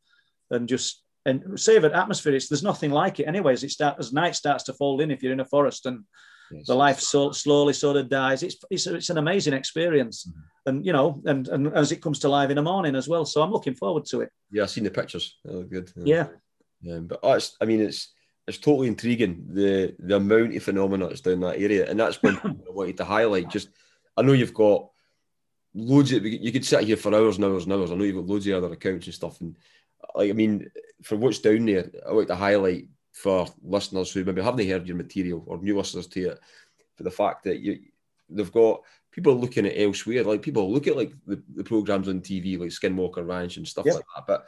and 0.51 0.67
just 0.67 1.03
and 1.25 1.41
save 1.59 1.81
savored 1.81 1.93
atmosphere. 1.93 2.35
It's, 2.35 2.47
there's 2.49 2.63
nothing 2.63 2.91
like 2.91 3.19
it, 3.19 3.27
anyways. 3.27 3.63
It 3.63 3.71
start 3.71 3.97
as 3.99 4.13
night 4.13 4.35
starts 4.35 4.63
to 4.65 4.73
fold 4.73 5.01
in 5.01 5.11
if 5.11 5.23
you're 5.23 5.33
in 5.33 5.39
a 5.39 5.45
forest, 5.45 5.85
and 5.85 6.03
Yes. 6.51 6.67
The 6.67 6.75
life 6.75 6.99
so 6.99 7.31
slowly 7.31 7.73
sort 7.73 7.97
of 7.97 8.09
dies. 8.09 8.43
It's 8.43 8.57
it's, 8.69 8.87
it's 8.87 9.09
an 9.09 9.17
amazing 9.17 9.53
experience, 9.53 10.27
mm-hmm. 10.27 10.69
and 10.69 10.85
you 10.85 10.93
know, 10.93 11.21
and 11.25 11.47
and 11.47 11.73
as 11.73 11.91
it 11.91 12.01
comes 12.01 12.19
to 12.19 12.29
life 12.29 12.49
in 12.49 12.55
the 12.55 12.61
morning 12.61 12.95
as 12.95 13.07
well. 13.07 13.25
So 13.25 13.41
I'm 13.41 13.51
looking 13.51 13.75
forward 13.75 14.05
to 14.05 14.21
it. 14.21 14.29
Yeah, 14.51 14.63
I've 14.63 14.69
seen 14.69 14.83
the 14.83 14.91
pictures. 14.91 15.37
Oh, 15.47 15.63
good. 15.63 15.91
Yeah. 15.95 16.27
Yeah, 16.81 16.99
but 16.99 17.19
oh, 17.23 17.39
I 17.59 17.65
mean, 17.65 17.81
it's 17.81 18.13
it's 18.47 18.59
totally 18.59 18.87
intriguing 18.87 19.47
the 19.49 19.95
the 19.97 20.17
amount 20.17 20.55
of 20.55 20.63
phenomena 20.63 21.07
that's 21.07 21.21
down 21.21 21.39
that 21.39 21.59
area, 21.59 21.89
and 21.89 21.99
that's 21.99 22.21
one 22.21 22.39
I 22.43 22.71
wanted 22.71 22.97
to 22.97 23.05
highlight. 23.05 23.49
Just, 23.49 23.69
I 24.15 24.21
know 24.21 24.33
you've 24.33 24.53
got 24.53 24.89
loads 25.73 26.11
of 26.11 26.25
you 26.25 26.51
could 26.51 26.65
sit 26.65 26.83
here 26.83 26.97
for 26.97 27.13
hours 27.13 27.37
and 27.37 27.45
hours 27.45 27.63
and 27.63 27.73
hours. 27.73 27.91
I 27.91 27.95
know 27.95 28.03
you've 28.03 28.15
got 28.15 28.27
loads 28.27 28.47
of 28.47 28.63
other 28.63 28.73
accounts 28.73 29.07
and 29.07 29.15
stuff, 29.15 29.41
and 29.41 29.55
like 30.13 30.29
I 30.29 30.33
mean, 30.33 30.69
for 31.03 31.15
what's 31.15 31.39
down 31.39 31.65
there, 31.65 31.89
I 32.07 32.13
want 32.13 32.27
to 32.27 32.35
highlight 32.35 32.87
for 33.15 33.47
listeners 33.63 34.11
who 34.11 34.23
maybe 34.25 34.41
haven't 34.41 34.67
heard 34.67 34.87
your 34.87 34.97
material 34.97 35.43
or 35.47 35.57
new 35.57 35.77
listeners 35.77 36.05
to 36.07 36.31
it, 36.31 36.39
for 36.95 37.03
the 37.03 37.11
fact 37.11 37.45
that 37.45 37.59
you 37.59 37.79
they've 38.29 38.51
got 38.51 38.81
people 39.11 39.33
looking 39.33 39.65
at 39.65 39.79
elsewhere. 39.79 40.23
Like 40.23 40.41
people 40.41 40.71
look 40.71 40.87
at 40.87 40.97
like 40.97 41.13
the, 41.25 41.41
the 41.55 41.63
programs 41.63 42.09
on 42.09 42.19
TV, 42.19 42.59
like 42.59 42.69
Skinwalker 42.69 43.25
Ranch 43.25 43.57
and 43.57 43.67
stuff 43.67 43.85
yep. 43.85 43.95
like 43.95 44.05
that, 44.15 44.27
but 44.27 44.45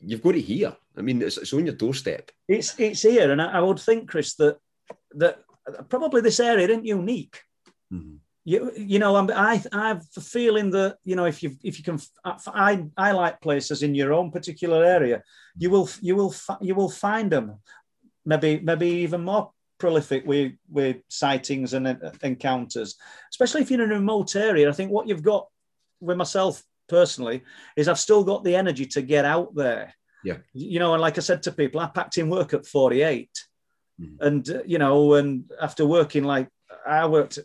you've 0.00 0.22
got 0.22 0.34
it 0.34 0.40
here. 0.40 0.76
I 0.96 1.02
mean, 1.02 1.22
it's, 1.22 1.38
it's 1.38 1.52
on 1.52 1.66
your 1.66 1.76
doorstep. 1.76 2.32
It's 2.48 2.78
it's 2.78 3.02
here, 3.02 3.30
and 3.30 3.40
I, 3.40 3.52
I 3.52 3.60
would 3.60 3.78
think, 3.78 4.08
Chris, 4.10 4.34
that 4.34 4.58
that 5.12 5.44
probably 5.88 6.20
this 6.20 6.40
area 6.40 6.66
isn't 6.68 6.84
unique. 6.84 7.40
Mm-hmm 7.92 8.16
you 8.44 8.70
you 8.76 8.98
know 8.98 9.16
I'm, 9.16 9.30
I 9.30 9.62
I've 9.72 10.02
a 10.16 10.20
feeling 10.20 10.70
that 10.70 10.98
you 11.04 11.16
know 11.16 11.24
if 11.24 11.42
you 11.42 11.56
if 11.62 11.78
you 11.78 11.84
can 11.84 11.98
I 12.26 12.84
I 12.96 13.12
like 13.12 13.40
places 13.40 13.82
in 13.82 13.94
your 13.94 14.12
own 14.12 14.30
particular 14.30 14.84
area 14.84 15.22
you 15.56 15.70
will 15.70 15.88
you 16.00 16.14
will 16.14 16.34
you 16.60 16.74
will 16.74 16.90
find 16.90 17.30
them 17.30 17.58
maybe 18.24 18.60
maybe 18.60 18.88
even 18.88 19.24
more 19.24 19.50
prolific 19.78 20.24
with 20.26 20.52
with 20.70 20.96
sightings 21.08 21.74
and 21.74 21.86
uh, 21.88 21.94
encounters 22.22 22.96
especially 23.30 23.60
if 23.60 23.70
you're 23.70 23.82
in 23.82 23.90
a 23.90 23.94
remote 23.94 24.36
area 24.36 24.68
I 24.68 24.72
think 24.72 24.90
what 24.90 25.08
you've 25.08 25.22
got 25.22 25.46
with 26.00 26.16
myself 26.16 26.62
personally 26.88 27.42
is 27.76 27.88
I've 27.88 27.98
still 27.98 28.24
got 28.24 28.44
the 28.44 28.56
energy 28.56 28.86
to 28.86 29.02
get 29.02 29.24
out 29.24 29.54
there 29.54 29.94
yeah 30.22 30.38
you 30.52 30.78
know 30.78 30.92
and 30.94 31.02
like 31.02 31.18
I 31.18 31.22
said 31.22 31.42
to 31.44 31.52
people 31.52 31.80
I 31.80 31.86
packed 31.86 32.18
in 32.18 32.30
work 32.30 32.54
at 32.54 32.66
48 32.66 33.30
mm-hmm. 34.00 34.24
and 34.24 34.48
uh, 34.48 34.62
you 34.64 34.78
know 34.78 35.14
and 35.14 35.50
after 35.60 35.84
working 35.86 36.24
like 36.24 36.48
I 36.86 37.06
worked 37.06 37.38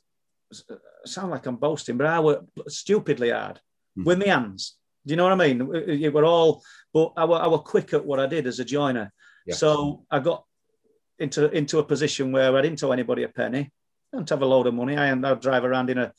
sound 1.05 1.31
like 1.31 1.45
I'm 1.45 1.55
boasting, 1.55 1.97
but 1.97 2.07
I 2.07 2.19
worked 2.19 2.49
stupidly 2.67 3.31
hard 3.31 3.59
mm. 3.97 4.05
with 4.05 4.19
my 4.19 4.27
hands. 4.27 4.77
Do 5.05 5.11
you 5.11 5.17
know 5.17 5.23
what 5.23 5.33
I 5.33 5.47
mean? 5.47 5.67
We 5.67 6.09
were 6.09 6.25
all, 6.25 6.61
but 6.93 7.13
I 7.17 7.25
were, 7.25 7.37
I 7.37 7.47
were 7.47 7.59
quick 7.59 7.93
at 7.93 8.05
what 8.05 8.19
I 8.19 8.27
did 8.27 8.47
as 8.47 8.59
a 8.59 8.65
joiner. 8.65 9.11
Yeah. 9.45 9.55
So 9.55 10.05
I 10.11 10.19
got 10.19 10.43
into 11.19 11.49
into 11.51 11.79
a 11.79 11.83
position 11.83 12.31
where 12.31 12.55
I 12.55 12.61
didn't 12.61 12.83
owe 12.83 12.91
anybody 12.91 13.23
a 13.23 13.29
penny. 13.29 13.71
I 14.13 14.17
don't 14.17 14.29
have 14.29 14.41
a 14.41 14.45
load 14.45 14.67
of 14.67 14.73
money. 14.73 14.97
I 14.97 15.07
and 15.07 15.25
I 15.25 15.33
drive 15.35 15.63
around 15.65 15.89
in 15.89 15.97
a. 15.99 16.13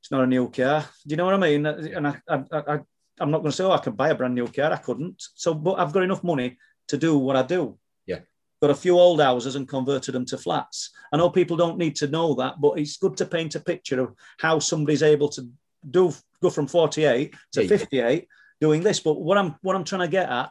It's 0.00 0.10
not 0.10 0.24
a 0.24 0.26
new 0.26 0.50
car. 0.50 0.80
Do 1.06 1.12
you 1.12 1.16
know 1.16 1.26
what 1.26 1.34
I 1.34 1.38
mean? 1.38 1.66
And 1.66 2.08
I, 2.08 2.16
I, 2.26 2.42
I 2.50 2.78
I'm 3.20 3.30
not 3.30 3.42
going 3.42 3.50
to 3.50 3.56
say, 3.56 3.64
oh, 3.64 3.72
I 3.72 3.78
could 3.78 3.98
buy 3.98 4.08
a 4.08 4.14
brand 4.14 4.34
new 4.34 4.48
car. 4.48 4.72
I 4.72 4.78
couldn't. 4.78 5.22
So, 5.34 5.52
but 5.52 5.78
I've 5.78 5.92
got 5.92 6.04
enough 6.04 6.24
money 6.24 6.56
to 6.88 6.96
do 6.96 7.18
what 7.18 7.36
I 7.36 7.42
do 7.42 7.78
Yeah. 8.06 8.20
got 8.62 8.70
a 8.70 8.74
few 8.74 8.98
old 8.98 9.20
houses 9.20 9.56
and 9.56 9.68
converted 9.68 10.14
them 10.14 10.24
to 10.26 10.38
flats. 10.38 10.90
I 11.12 11.18
know 11.18 11.28
people 11.28 11.58
don't 11.58 11.76
need 11.76 11.96
to 11.96 12.06
know 12.08 12.34
that, 12.36 12.62
but 12.62 12.78
it's 12.78 12.96
good 12.96 13.14
to 13.18 13.26
paint 13.26 13.54
a 13.56 13.60
picture 13.60 14.00
of 14.00 14.14
how 14.38 14.58
somebody's 14.58 15.02
able 15.02 15.28
to 15.30 15.48
do 15.90 16.12
go 16.42 16.48
from 16.48 16.66
48 16.66 17.34
to 17.52 17.68
58 17.68 18.26
doing 18.58 18.82
this. 18.82 19.00
But 19.00 19.20
what 19.20 19.36
I'm 19.36 19.56
what 19.60 19.76
I'm 19.76 19.84
trying 19.84 20.00
to 20.00 20.08
get 20.08 20.30
at 20.30 20.50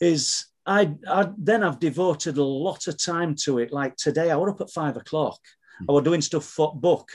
is 0.00 0.46
I, 0.68 0.94
I 1.08 1.30
then 1.36 1.62
I've 1.64 1.80
devoted 1.80 2.36
a 2.36 2.44
lot 2.44 2.86
of 2.86 3.02
time 3.02 3.34
to 3.44 3.58
it. 3.58 3.72
Like 3.72 3.96
today, 3.96 4.30
I 4.30 4.36
was 4.36 4.50
up 4.52 4.60
at 4.60 4.70
five 4.70 4.96
o'clock. 4.96 5.40
I 5.88 5.92
was 5.92 6.04
doing 6.04 6.20
stuff 6.20 6.44
for 6.44 6.74
book. 6.74 7.08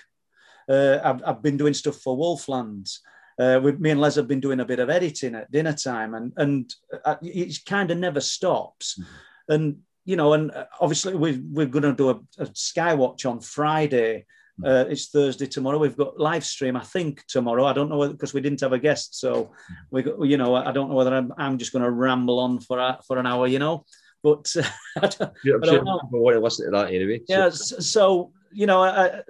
Uh, 0.68 1.00
I've, 1.04 1.22
I've 1.26 1.44
been 1.44 1.58
doing 1.58 1.74
stuff 1.74 1.98
for 1.98 2.18
Wolflands. 2.18 3.00
Uh, 3.40 3.60
with 3.62 3.80
me 3.80 3.90
and 3.90 4.00
Les 4.00 4.16
have 4.16 4.28
been 4.28 4.40
doing 4.40 4.60
a 4.60 4.66
bit 4.66 4.80
of 4.80 4.90
editing 4.90 5.36
at 5.36 5.52
dinner 5.52 5.74
time, 5.74 6.14
and 6.14 6.34
and 6.38 6.74
uh, 7.06 7.16
it 7.22 7.58
kind 7.66 7.92
of 7.92 7.98
never 7.98 8.20
stops. 8.20 9.00
Mm-hmm 9.00 9.16
and 9.50 9.78
you 10.06 10.16
know, 10.16 10.34
and 10.34 10.52
uh, 10.52 10.66
obviously 10.82 11.16
we 11.16 11.42
we're 11.50 11.66
going 11.66 11.84
to 11.84 11.94
do 11.94 12.10
a, 12.10 12.16
a 12.40 12.46
Skywatch 12.48 13.30
on 13.30 13.40
Friday. 13.40 14.26
Uh, 14.64 14.86
it's 14.90 15.08
Thursday 15.08 15.48
tomorrow. 15.48 15.80
We've 15.80 15.98
got 15.98 16.20
live 16.20 16.46
stream, 16.46 16.76
I 16.76 16.84
think, 16.84 17.26
tomorrow. 17.28 17.66
I 17.66 17.74
don't 17.74 17.90
know 17.90 18.08
because 18.08 18.34
we 18.34 18.42
didn't 18.42 18.62
have 18.62 18.74
a 18.74 18.80
guest, 18.80 19.20
so 19.20 19.52
we, 19.90 20.04
got, 20.04 20.22
you 20.24 20.38
know, 20.38 20.56
I 20.56 20.72
don't 20.72 20.90
know 20.90 20.96
whether 20.96 21.14
I'm, 21.14 21.34
I'm 21.38 21.58
just 21.58 21.74
going 21.74 21.84
to 21.84 21.90
ramble 21.90 22.40
on 22.40 22.60
for 22.60 22.78
a, 22.78 23.00
for 23.08 23.18
an 23.18 23.26
hour, 23.26 23.48
you 23.48 23.60
know. 23.60 23.86
But 24.22 24.54
uh, 24.56 24.64
I 24.98 25.08
don't, 25.08 25.34
yeah, 25.44 25.56
I 25.62 25.66
don't 25.66 25.86
know. 25.86 26.00
want 26.12 26.36
to 26.36 26.40
listen 26.40 26.66
to 26.66 26.72
that 26.72 26.94
anyway. 26.94 27.22
So. 27.28 27.34
Yeah, 27.34 27.50
so 27.50 28.32
you 28.52 28.68
know, 28.68 28.84
I, 28.84 29.22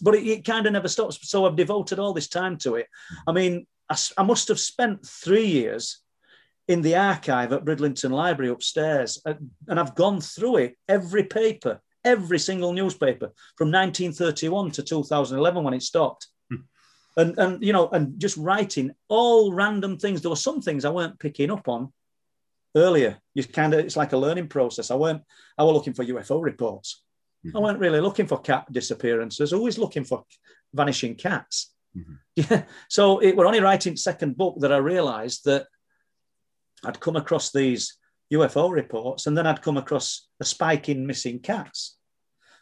but 0.00 0.14
it, 0.14 0.26
it 0.26 0.44
kind 0.44 0.66
of 0.66 0.72
never 0.72 0.88
stops. 0.88 1.28
So 1.28 1.46
I've 1.46 1.56
devoted 1.56 1.98
all 1.98 2.14
this 2.14 2.28
time 2.28 2.56
to 2.58 2.76
it. 2.76 2.86
I 3.26 3.32
mean, 3.32 3.66
I, 3.88 3.96
I 4.16 4.22
must 4.22 4.48
have 4.48 4.60
spent 4.60 5.06
three 5.06 5.46
years 5.46 6.00
in 6.68 6.82
the 6.82 6.96
archive 6.96 7.52
at 7.52 7.64
Bridlington 7.64 8.12
Library 8.12 8.50
upstairs. 8.50 9.20
Uh, 9.26 9.34
and 9.68 9.78
I've 9.78 9.94
gone 9.94 10.20
through 10.20 10.56
it, 10.58 10.76
every 10.88 11.24
paper, 11.24 11.80
every 12.04 12.38
single 12.38 12.72
newspaper 12.72 13.32
from 13.56 13.68
1931 13.68 14.70
to 14.72 14.82
2011 14.82 15.64
when 15.64 15.74
it 15.74 15.82
stopped. 15.82 16.28
Hmm. 16.50 16.56
And, 17.16 17.38
and, 17.38 17.64
you 17.64 17.72
know, 17.72 17.88
and 17.88 18.18
just 18.18 18.36
writing 18.36 18.92
all 19.08 19.52
random 19.52 19.98
things. 19.98 20.20
There 20.20 20.30
were 20.30 20.36
some 20.36 20.60
things 20.60 20.84
I 20.84 20.90
weren't 20.90 21.18
picking 21.18 21.50
up 21.50 21.68
on 21.68 21.92
earlier. 22.76 23.18
You 23.34 23.44
kind 23.44 23.74
of, 23.74 23.80
it's 23.80 23.96
like 23.96 24.12
a 24.12 24.18
learning 24.18 24.48
process. 24.48 24.90
I 24.90 24.96
weren't, 24.96 25.22
I 25.58 25.64
was 25.64 25.74
looking 25.74 25.94
for 25.94 26.04
UFO 26.04 26.42
reports. 26.42 27.02
Mm-hmm. 27.44 27.56
I 27.56 27.60
weren't 27.60 27.78
really 27.78 28.00
looking 28.00 28.26
for 28.26 28.40
cat 28.40 28.70
disappearances, 28.70 29.52
always 29.52 29.78
looking 29.78 30.04
for 30.04 30.24
vanishing 30.74 31.14
cats. 31.14 31.72
Mm-hmm. 31.96 32.14
Yeah. 32.36 32.62
So 32.88 33.18
it 33.18 33.36
were 33.36 33.44
only 33.44 33.60
writing 33.60 33.96
second 33.96 34.36
book 34.36 34.60
that 34.60 34.72
I 34.72 34.78
realized 34.78 35.44
that 35.44 35.66
I'd 36.84 37.00
come 37.00 37.16
across 37.16 37.52
these 37.52 37.98
UFO 38.32 38.70
reports, 38.70 39.26
and 39.26 39.36
then 39.36 39.46
I'd 39.46 39.62
come 39.62 39.76
across 39.76 40.28
a 40.40 40.44
spike 40.44 40.88
in 40.88 41.06
missing 41.06 41.40
cats. 41.40 41.96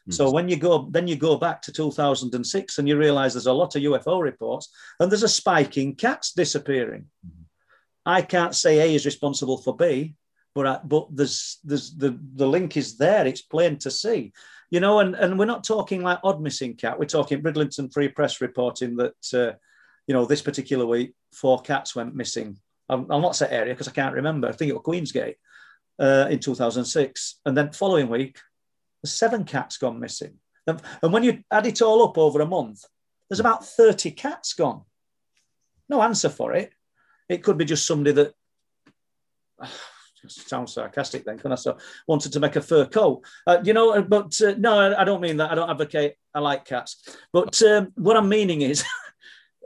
Mm-hmm. 0.03 0.13
So 0.13 0.31
when 0.31 0.49
you 0.49 0.57
go, 0.57 0.89
then 0.91 1.07
you 1.07 1.17
go 1.17 1.37
back 1.37 1.63
to 1.63 1.73
2006, 1.73 2.79
and 2.79 2.89
you 2.89 2.97
realise 2.97 3.35
there's 3.35 3.47
a 3.47 3.53
lot 3.53 3.77
of 3.77 3.83
UFO 3.83 4.23
reports, 4.23 4.73
and 4.99 5.11
there's 5.11 5.23
a 5.23 5.29
spike 5.29 5.77
in 5.77 5.95
cats 5.95 6.33
disappearing. 6.33 7.07
Mm-hmm. 7.27 7.43
I 8.07 8.23
can't 8.23 8.55
say 8.55 8.79
A 8.79 8.95
is 8.95 9.05
responsible 9.05 9.59
for 9.59 9.77
B, 9.77 10.15
but 10.55 10.67
I, 10.67 10.81
but 10.83 11.09
there's 11.11 11.59
there's 11.63 11.95
the 11.95 12.19
the 12.35 12.47
link 12.47 12.77
is 12.77 12.97
there. 12.97 13.27
It's 13.27 13.43
plain 13.43 13.77
to 13.79 13.91
see, 13.91 14.33
you 14.71 14.81
know. 14.81 15.01
And 15.01 15.15
and 15.15 15.39
we're 15.39 15.45
not 15.45 15.65
talking 15.65 16.03
like 16.03 16.21
odd 16.25 16.41
missing 16.41 16.75
cat. 16.75 16.99
We're 16.99 17.05
talking 17.05 17.43
Bridlington 17.43 17.93
Free 17.93 18.09
Press 18.09 18.41
reporting 18.41 18.97
that. 18.97 19.35
Uh, 19.35 19.57
you 20.07 20.15
know, 20.15 20.25
this 20.25 20.41
particular 20.41 20.87
week, 20.87 21.13
four 21.35 21.61
cats 21.61 21.95
went 21.95 22.15
missing 22.15 22.59
I'll, 22.89 23.07
I'll 23.11 23.21
not 23.21 23.37
say 23.37 23.49
area 23.51 23.75
because 23.75 23.89
I 23.89 23.93
can't 23.93 24.15
remember. 24.15 24.49
I 24.49 24.53
think 24.53 24.71
it 24.71 24.75
was 24.75 24.83
Queensgate 24.83 25.37
uh, 25.99 26.29
in 26.31 26.39
2006. 26.39 27.41
And 27.47 27.57
then 27.57 27.73
following 27.73 28.09
week, 28.09 28.39
seven 29.05 29.45
cats 29.45 29.79
gone 29.79 30.01
missing. 30.01 30.35
And, 30.67 30.81
and 31.03 31.13
when 31.13 31.23
you 31.23 31.43
add 31.51 31.67
it 31.67 31.83
all 31.83 32.03
up 32.03 32.19
over 32.19 32.41
a 32.41 32.47
month, 32.47 32.85
there's 33.29 33.41
about 33.41 33.67
30 33.67 34.11
cats 34.13 34.55
gone. 34.55 34.83
No 35.89 36.03
answer 36.03 36.29
for 36.29 36.53
it. 36.55 36.73
It 37.29 37.43
could 37.43 37.59
be 37.59 37.65
just 37.65 37.87
somebody 37.87 38.13
that 38.13 38.33
sounds 40.29 40.75
sarcastic 40.75 41.25
then, 41.25 41.39
can 41.39 41.53
I? 41.53 41.57
So 41.57 41.79
wanted 42.07 42.33
to 42.33 42.41
make 42.41 42.57
a 42.57 42.61
fur 42.61 42.87
coat, 42.87 43.25
uh, 43.47 43.59
you 43.63 43.73
know. 43.73 44.03
But 44.03 44.41
uh, 44.41 44.55
no, 44.59 44.95
I 44.97 45.05
don't 45.05 45.21
mean 45.21 45.37
that. 45.39 45.51
I 45.51 45.55
don't 45.55 45.71
advocate. 45.71 46.15
I 46.35 46.41
like 46.41 46.65
cats, 46.65 47.19
but 47.33 47.61
um, 47.63 47.93
what 47.97 48.17
I'm 48.17 48.29
meaning 48.29 48.63
is 48.63 48.85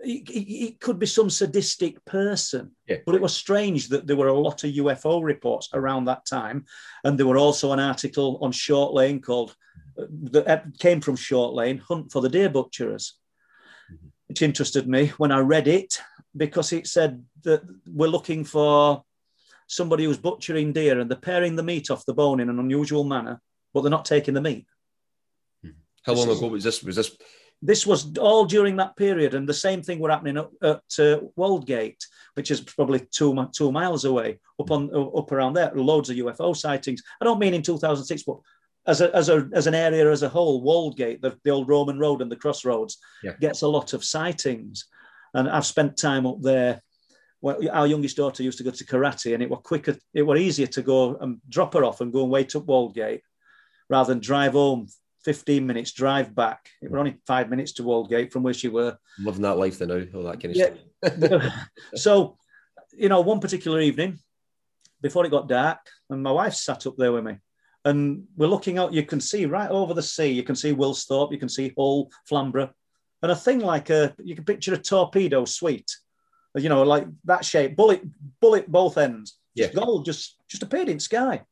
it, 0.02 0.80
could 0.80 0.98
be 0.98 1.06
some 1.06 1.30
sadistic 1.30 2.04
person. 2.04 2.72
Yeah. 2.86 2.98
But 3.06 3.14
it 3.14 3.20
was 3.20 3.34
strange 3.34 3.88
that 3.88 4.06
there 4.06 4.16
were 4.16 4.28
a 4.28 4.38
lot 4.38 4.64
of 4.64 4.70
UFO 4.70 5.22
reports 5.22 5.68
around 5.74 6.04
that 6.04 6.26
time. 6.26 6.64
And 7.04 7.18
there 7.18 7.26
were 7.26 7.38
also 7.38 7.72
an 7.72 7.80
article 7.80 8.38
on 8.42 8.52
Short 8.52 8.92
Lane 8.92 9.20
called, 9.20 9.54
uh, 9.98 10.06
that 10.30 10.48
uh, 10.48 10.60
came 10.78 11.00
from 11.00 11.16
Short 11.16 11.54
Lane, 11.54 11.78
Hunt 11.78 12.10
for 12.10 12.20
the 12.20 12.28
Deer 12.28 12.48
Butcherers, 12.48 13.12
mm-hmm. 13.92 14.08
which 14.26 14.42
interested 14.42 14.88
me 14.88 15.08
when 15.18 15.32
I 15.32 15.38
read 15.38 15.68
it 15.68 16.00
because 16.36 16.72
it 16.72 16.86
said 16.86 17.24
that 17.42 17.62
we're 17.86 18.08
looking 18.08 18.44
for 18.44 19.04
somebody 19.66 20.04
who's 20.04 20.18
butchering 20.18 20.72
deer 20.72 20.98
and 20.98 21.10
they're 21.10 21.18
paring 21.18 21.56
the 21.56 21.62
meat 21.62 21.90
off 21.90 22.06
the 22.06 22.14
bone 22.14 22.40
in 22.40 22.50
an 22.50 22.58
unusual 22.58 23.04
manner, 23.04 23.40
but 23.72 23.82
they're 23.82 23.90
not 23.90 24.04
taking 24.04 24.34
the 24.34 24.40
meat. 24.40 24.66
Mm-hmm. 25.64 25.76
How 26.02 26.14
long 26.14 26.30
ago 26.30 26.48
was 26.48 26.64
this? 26.64 26.82
Was 26.82 26.96
this 26.96 27.16
this 27.62 27.86
was 27.86 28.18
all 28.18 28.44
during 28.44 28.76
that 28.76 28.97
period, 28.97 29.34
and 29.34 29.48
the 29.48 29.55
same 29.55 29.82
thing 29.82 30.01
were 30.01 30.10
happening 30.10 30.36
at, 30.36 30.48
at 30.62 30.76
uh, 30.98 31.20
Woldgate, 31.39 32.05
which 32.34 32.51
is 32.51 32.60
probably 32.60 33.06
two 33.12 33.48
two 33.52 33.70
miles 33.70 34.05
away, 34.05 34.40
up 34.60 34.70
on 34.72 34.90
up 35.16 35.30
around 35.30 35.55
there. 35.55 35.70
Loads 35.74 36.10
of 36.10 36.16
UFO 36.16 36.56
sightings. 36.56 37.02
I 37.20 37.24
don't 37.24 37.39
mean 37.39 37.55
in 37.55 37.62
2006, 37.62 38.24
but 38.24 38.39
as 38.86 39.01
a, 39.01 39.14
as 39.14 39.28
a 39.28 39.48
as 39.55 39.68
an 39.68 39.74
area 39.74 40.10
as 40.10 40.24
a 40.24 40.28
whole, 40.28 40.64
Woldgate, 40.64 41.20
the, 41.20 41.39
the 41.44 41.51
old 41.51 41.68
Roman 41.68 42.01
road 42.01 42.20
and 42.20 42.30
the 42.30 42.36
crossroads, 42.36 42.98
yeah. 43.22 43.34
gets 43.40 43.62
a 43.62 43.68
lot 43.68 43.93
of 43.93 44.05
sightings. 44.05 44.86
And 45.32 45.48
I've 45.48 45.66
spent 45.66 45.97
time 45.97 46.26
up 46.26 46.43
there. 46.43 46.82
Well, 47.40 47.59
our 47.72 47.86
youngest 47.86 48.16
daughter 48.16 48.43
used 48.43 48.59
to 48.59 48.64
go 48.64 48.70
to 48.70 48.84
karate, 48.84 49.34
and 49.34 49.43
it 49.43 49.51
were 49.51 49.56
quicker, 49.56 49.97
it 50.14 50.22
were 50.22 50.36
easier 50.36 50.66
to 50.68 50.82
go 50.82 51.16
and 51.16 51.40
drop 51.48 51.74
her 51.74 51.84
off 51.84 52.01
and 52.01 52.12
go 52.12 52.22
and 52.22 52.30
wait 52.30 52.56
up 52.56 52.66
Woldgate 52.66 53.20
rather 53.89 54.12
than 54.12 54.20
drive 54.20 54.52
home 54.52 54.89
15 55.24 55.66
minutes 55.66 55.93
drive 55.93 56.35
back. 56.35 56.69
It 56.81 56.90
were 56.90 56.99
only 56.99 57.19
five 57.27 57.49
minutes 57.49 57.73
to 57.74 57.82
Woldgate 57.82 58.32
from 58.32 58.43
where 58.43 58.55
she 58.55 58.69
were. 58.69 58.97
Loving 59.20 59.43
that 59.43 59.59
life, 59.59 59.78
then 59.78 59.89
now, 59.89 60.05
all 60.15 60.24
that 60.24 60.40
kind 60.40 60.57
of 60.57 60.57
yeah. 60.57 61.49
stuff. 61.49 61.53
so, 61.94 62.36
you 62.93 63.09
know, 63.09 63.20
one 63.20 63.40
particular 63.40 63.81
evening, 63.81 64.19
before 65.01 65.24
it 65.24 65.31
got 65.31 65.49
dark, 65.49 65.78
and 66.11 66.23
my 66.23 66.32
wife 66.32 66.55
sat 66.55 66.86
up 66.86 66.97
there 66.97 67.12
with 67.12 67.24
me. 67.24 67.39
And 67.85 68.24
we're 68.36 68.47
looking 68.47 68.78
out, 68.78 68.93
you 68.93 69.05
can 69.05 69.20
see 69.20 69.47
right 69.47 69.70
over 69.70 69.93
the 69.93 70.03
sea, 70.03 70.31
you 70.31 70.44
can 70.44 70.55
see 70.55 70.73
Wilsthorpe, 70.73 71.32
you 71.32 71.39
can 71.39 71.49
see 71.49 71.73
Hull, 71.77 72.11
Flamborough, 72.28 72.70
and 73.23 73.32
a 73.32 73.36
thing 73.36 73.59
like 73.59 73.90
a, 73.90 74.15
you 74.23 74.35
can 74.35 74.44
picture 74.44 74.74
a 74.74 74.78
torpedo 74.78 75.44
sweet, 75.44 75.90
you 76.57 76.69
know, 76.69 76.82
like 76.82 77.07
that 77.24 77.44
shape, 77.44 77.77
bullet, 77.77 78.03
bullet 78.40 78.70
both 78.70 78.99
ends. 78.99 79.39
Yeah. 79.55 79.73
Gold 79.73 80.05
just, 80.05 80.36
just 80.49 80.62
appeared 80.62 80.89
in 80.89 81.01
sky. 81.01 81.43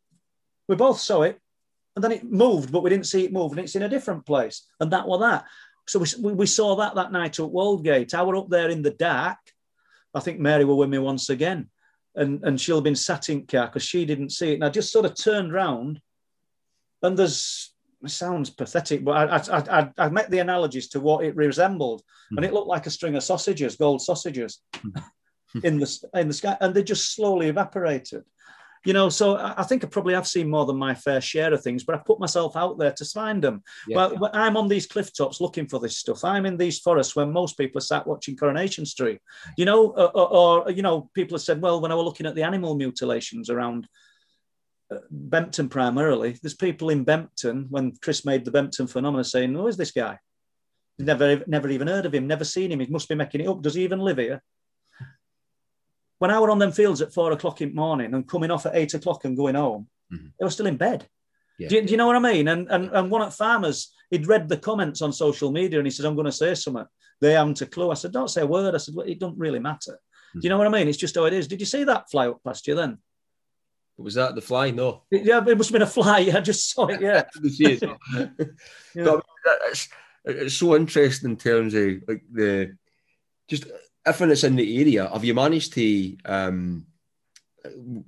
We 0.69 0.77
both 0.77 1.01
saw 1.01 1.23
it, 1.23 1.41
and 2.01 2.05
then 2.05 2.19
it 2.19 2.31
moved, 2.31 2.73
but 2.73 2.83
we 2.83 2.91
didn't 2.91 3.07
see 3.07 3.25
it 3.25 3.33
move, 3.33 3.53
and 3.53 3.61
it's 3.61 3.77
in 3.77 3.83
a 3.83 3.89
different 3.89 4.25
place. 4.27 4.67
And 4.81 4.91
that 4.93 5.07
was 5.07 5.21
that. 5.21 5.45
So 5.87 6.05
we, 6.21 6.33
we 6.33 6.47
saw 6.47 6.77
that 6.77 6.95
that 6.95 7.13
night 7.13 7.39
at 7.39 7.47
Woldgate. 7.47 8.15
I 8.15 8.23
were 8.23 8.37
up 8.37 8.49
there 8.49 8.69
in 8.71 8.83
the 8.83 8.91
dark. 8.91 9.39
I 10.15 10.21
think 10.21 10.39
Mary 10.39 10.65
were 10.65 10.75
with 10.75 10.89
me 10.89 10.99
once 10.99 11.31
again 11.31 11.69
and 12.15 12.43
and 12.45 12.61
she'll 12.61 12.77
have 12.77 12.85
been 12.85 12.97
sat 12.97 13.29
in 13.29 13.47
car 13.47 13.67
because 13.67 13.83
she 13.83 14.05
didn't 14.05 14.31
see 14.31 14.53
it. 14.53 14.55
And 14.55 14.65
I 14.65 14.71
just 14.71 14.93
sort 14.93 15.07
of 15.07 15.15
turned 15.15 15.53
round, 15.53 16.01
and 17.03 17.17
there's 17.17 17.73
it 18.03 18.11
sounds 18.11 18.51
pathetic, 18.51 19.05
but 19.05 19.13
I 19.13 19.37
I, 19.37 19.81
I, 19.81 19.91
I 19.99 20.09
met 20.09 20.31
the 20.31 20.39
analogies 20.39 20.89
to 20.91 21.01
what 21.01 21.25
it 21.25 21.37
resembled, 21.37 22.03
mm. 22.33 22.37
and 22.37 22.45
it 22.45 22.53
looked 22.53 22.69
like 22.69 22.87
a 22.87 22.91
string 22.91 23.17
of 23.17 23.23
sausages, 23.23 23.77
gold 23.77 24.03
sausages, 24.03 24.61
mm. 24.75 25.03
in 25.65 25.79
the 25.79 26.09
in 26.15 26.29
the 26.29 26.35
sky, 26.35 26.57
and 26.61 26.75
they 26.75 26.83
just 26.83 27.15
slowly 27.15 27.49
evaporated 27.49 28.25
you 28.85 28.95
know, 28.95 29.11
so 29.11 29.37
I 29.37 29.63
think 29.65 29.85
I 29.85 29.89
probably 29.89 30.15
have 30.15 30.27
seen 30.27 30.49
more 30.49 30.65
than 30.65 30.77
my 30.77 30.95
fair 30.95 31.21
share 31.21 31.53
of 31.53 31.63
things, 31.63 31.85
but 31.85 31.95
I 31.95 31.99
put 31.99 32.19
myself 32.19 32.57
out 32.57 32.79
there 32.79 32.93
to 32.93 33.05
find 33.05 33.45
them. 33.45 33.63
Yeah. 33.87 34.09
Well, 34.09 34.31
I'm 34.33 34.57
on 34.57 34.69
these 34.69 34.87
cliff 34.87 35.13
tops 35.13 35.41
looking 35.41 35.67
for 35.67 35.79
this 35.79 35.99
stuff. 35.99 36.25
I'm 36.25 36.47
in 36.47 36.57
these 36.57 36.79
forests 36.79 37.15
when 37.15 37.31
most 37.31 37.59
people 37.59 37.79
are 37.79 37.83
sat 37.83 38.07
watching 38.07 38.37
Coronation 38.37 38.87
Street, 38.87 39.21
you 39.59 39.67
know, 39.67 39.89
or, 39.89 40.17
or, 40.17 40.65
or 40.65 40.71
you 40.71 40.81
know, 40.81 41.11
people 41.13 41.37
have 41.37 41.43
said, 41.43 41.61
well, 41.61 41.81
when 41.81 41.93
I 41.93 41.95
was 41.95 42.05
looking 42.05 42.27
at 42.27 42.35
the 42.35 42.43
animal 42.43 42.75
mutilations 42.75 43.51
around 43.51 43.87
uh, 44.91 44.97
Bempton 45.11 45.69
primarily, 45.69 46.39
there's 46.43 46.55
people 46.55 46.89
in 46.89 47.05
Bempton 47.05 47.67
when 47.69 47.93
Chris 48.01 48.25
made 48.25 48.47
the 48.47 48.51
Bempton 48.51 48.87
phenomenon 48.87 49.25
saying, 49.25 49.53
who 49.53 49.67
is 49.67 49.77
this 49.77 49.93
guy? 49.93 50.19
Never, 50.99 51.43
never 51.47 51.69
even 51.69 51.89
heard 51.89 52.07
of 52.07 52.15
him, 52.15 52.27
never 52.27 52.45
seen 52.45 52.73
him. 52.73 52.81
He 52.81 52.87
must 52.87 53.09
be 53.09 53.15
making 53.15 53.43
it 53.43 53.49
up. 53.49 53.61
Does 53.61 53.75
he 53.75 53.85
even 53.85 54.01
live 54.01 54.19
here? 54.19 54.43
When 56.21 56.31
I 56.31 56.39
were 56.39 56.51
on 56.51 56.59
them 56.59 56.71
fields 56.71 57.01
at 57.01 57.13
four 57.13 57.33
o'clock 57.33 57.63
in 57.63 57.71
the 57.71 57.75
morning 57.75 58.15
and 58.15 58.29
coming 58.29 58.51
off 58.51 58.67
at 58.67 58.77
eight 58.77 58.93
o'clock 58.95 59.25
and 59.25 59.37
going 59.37 59.55
home, 59.55 59.89
mm-hmm. 60.13 60.29
they 60.39 60.45
were 60.45 60.51
still 60.51 60.67
in 60.67 60.77
bed. 60.77 61.09
Yeah. 61.59 61.69
Do, 61.69 61.75
you, 61.75 61.83
do, 61.83 61.91
you, 61.91 61.97
know 61.97 62.07
what 62.07 62.17
I 62.17 62.19
mean? 62.19 62.47
And, 62.49 62.71
and 62.71 62.91
and 62.93 63.11
one 63.11 63.23
at 63.23 63.33
Farmers, 63.33 63.93
he'd 64.11 64.27
read 64.27 64.49
the 64.49 64.59
comments 64.59 65.01
on 65.03 65.13
social 65.13 65.51
media 65.51 65.79
and 65.79 65.87
he 65.87 65.91
said, 65.91 66.05
I'm 66.05 66.15
going 66.15 66.27
to 66.27 66.33
say 66.33 66.55
something. 66.55 66.85
They 67.23 67.33
haven't 67.33 67.63
a 67.63 67.67
clue. 67.67 67.91
I 67.91 67.95
said, 67.95 68.13
don't 68.13 68.29
say 68.29 68.43
a 68.43 68.47
word. 68.47 68.75
I 68.75 68.79
said, 68.79 68.95
well, 68.95 69.07
it 69.07 69.19
doesn't 69.19 69.39
really 69.39 69.59
matter. 69.59 69.93
Mm-hmm. 69.93 70.41
Do 70.41 70.45
you 70.45 70.51
know 70.51 70.59
what 70.59 70.67
I 70.67 70.71
mean? 70.71 70.89
It's 70.89 70.99
just 70.99 71.15
how 71.15 71.25
it 71.25 71.33
is. 71.33 71.49
Did 71.49 71.61
you 71.61 71.67
see 71.67 71.85
that 71.85 72.11
fly 72.11 72.29
up 72.29 72.41
past 72.45 72.67
you 72.67 72.75
then? 72.75 72.99
Was 73.97 74.15
that 74.15 74.35
the 74.35 74.43
fly? 74.43 74.71
No. 74.71 75.05
Yeah, 75.11 75.43
it 75.47 75.57
must 75.57 75.71
have 75.71 75.73
been 75.73 75.83
a 75.83 75.87
fly. 75.87 76.19
I 76.35 76.41
just 76.41 76.71
saw 76.71 76.87
it. 76.87 77.01
Yeah. 77.01 77.25
yeah. 78.95 79.05
But 79.05 79.25
it's, 79.71 79.89
it's 80.25 80.55
so 80.55 80.77
interesting 80.77 81.31
in 81.31 81.37
terms 81.37 81.75
of 81.75 82.03
like 82.07 82.23
the 82.31 82.77
just 83.49 83.65
everything 84.07 84.29
that's 84.29 84.45
in 84.45 84.57
the 84.57 84.81
area, 84.81 85.09
have 85.09 85.25
you 85.25 85.35
managed 85.35 85.73
to, 85.75 86.17
um, 86.25 86.87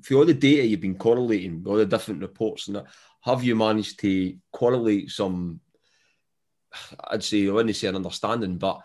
for 0.02 0.14
all 0.14 0.24
the 0.24 0.34
data 0.34 0.66
you've 0.66 0.80
been 0.80 0.96
correlating, 0.96 1.62
all 1.66 1.76
the 1.76 1.86
different 1.86 2.22
reports, 2.22 2.68
and 2.68 2.76
that, 2.76 2.86
have 3.22 3.44
you 3.44 3.54
managed 3.54 4.00
to 4.00 4.34
correlate 4.52 5.10
some? 5.10 5.60
I'd 7.10 7.22
say 7.22 7.46
I 7.46 7.52
wouldn't 7.52 7.76
say 7.76 7.88
an 7.88 7.96
understanding, 7.96 8.56
but 8.56 8.80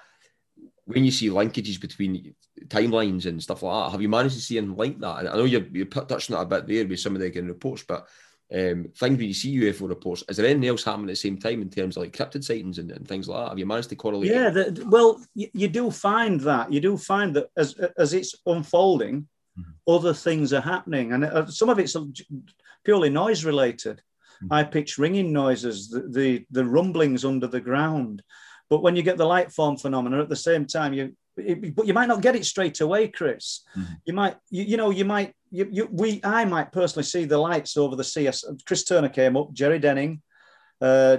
when 0.85 1.03
you 1.03 1.11
see 1.11 1.29
linkages 1.29 1.79
between 1.79 2.35
timelines 2.67 3.25
and 3.25 3.41
stuff 3.41 3.63
like 3.63 3.85
that, 3.85 3.91
have 3.91 4.01
you 4.01 4.09
managed 4.09 4.35
to 4.35 4.41
see 4.41 4.57
anything 4.57 4.75
like 4.75 4.99
that? 4.99 5.19
And 5.19 5.29
I 5.29 5.35
know 5.35 5.45
you're, 5.45 5.67
you're 5.71 5.85
touching 5.85 6.35
it 6.35 6.41
a 6.41 6.45
bit 6.45 6.67
there 6.67 6.87
with 6.87 6.99
some 6.99 7.15
of 7.15 7.21
the 7.21 7.41
reports, 7.41 7.83
but 7.87 8.07
um, 8.53 8.87
things 8.95 9.17
when 9.17 9.27
you 9.27 9.33
see 9.33 9.57
UFO 9.57 9.89
reports, 9.89 10.23
is 10.29 10.37
there 10.37 10.45
anything 10.45 10.69
else 10.69 10.83
happening 10.83 11.09
at 11.09 11.13
the 11.13 11.15
same 11.15 11.37
time 11.37 11.61
in 11.61 11.69
terms 11.69 11.97
of 11.97 12.03
like 12.03 12.15
cryptid 12.15 12.43
sightings 12.43 12.77
and, 12.77 12.91
and 12.91 13.05
things 13.05 13.27
like 13.27 13.43
that? 13.43 13.49
Have 13.49 13.59
you 13.59 13.65
managed 13.65 13.89
to 13.89 13.95
correlate? 13.95 14.31
Yeah, 14.31 14.49
the, 14.49 14.85
well, 14.87 15.21
you, 15.35 15.49
you, 15.53 15.67
do 15.67 15.91
find 15.91 16.39
that 16.41 16.71
you 16.71 16.79
do 16.79 16.97
find 16.97 17.35
that 17.35 17.49
as 17.57 17.73
as 17.97 18.13
it's 18.13 18.35
unfolding, 18.45 19.27
mm-hmm. 19.59 19.93
other 19.93 20.13
things 20.13 20.53
are 20.53 20.61
happening, 20.61 21.11
and 21.11 21.25
uh, 21.25 21.45
some 21.47 21.69
of 21.69 21.77
it's 21.77 21.97
purely 22.85 23.09
noise 23.09 23.43
related. 23.43 24.01
Mm-hmm. 24.41 24.53
I 24.53 24.63
pitch 24.63 24.97
ringing 24.97 25.33
noises, 25.33 25.89
the, 25.89 26.07
the 26.09 26.45
the 26.51 26.65
rumblings 26.65 27.25
under 27.25 27.47
the 27.47 27.61
ground, 27.61 28.23
but 28.69 28.81
when 28.81 28.95
you 28.95 29.03
get 29.03 29.17
the 29.17 29.25
light 29.25 29.51
form 29.51 29.75
phenomena 29.75 30.21
at 30.21 30.29
the 30.29 30.37
same 30.37 30.65
time, 30.65 30.93
you 30.93 31.13
it, 31.37 31.75
but 31.75 31.87
you 31.87 31.93
might 31.93 32.07
not 32.07 32.21
get 32.21 32.35
it 32.35 32.45
straight 32.45 32.79
away, 32.81 33.07
Chris. 33.07 33.63
Mm-hmm. 33.77 33.93
You 34.05 34.13
might, 34.13 34.37
you, 34.49 34.63
you, 34.63 34.77
know, 34.77 34.89
you 34.89 35.05
might, 35.05 35.33
you, 35.51 35.67
you, 35.71 35.89
we, 35.91 36.19
I 36.23 36.45
might 36.45 36.71
personally 36.71 37.03
see 37.03 37.25
the 37.25 37.37
lights 37.37 37.77
over 37.77 37.95
the 37.95 38.03
sea. 38.03 38.29
Chris 38.65 38.83
Turner 38.83 39.09
came 39.09 39.37
up, 39.37 39.53
Jerry 39.53 39.79
Denning, 39.79 40.21
uh, 40.81 41.17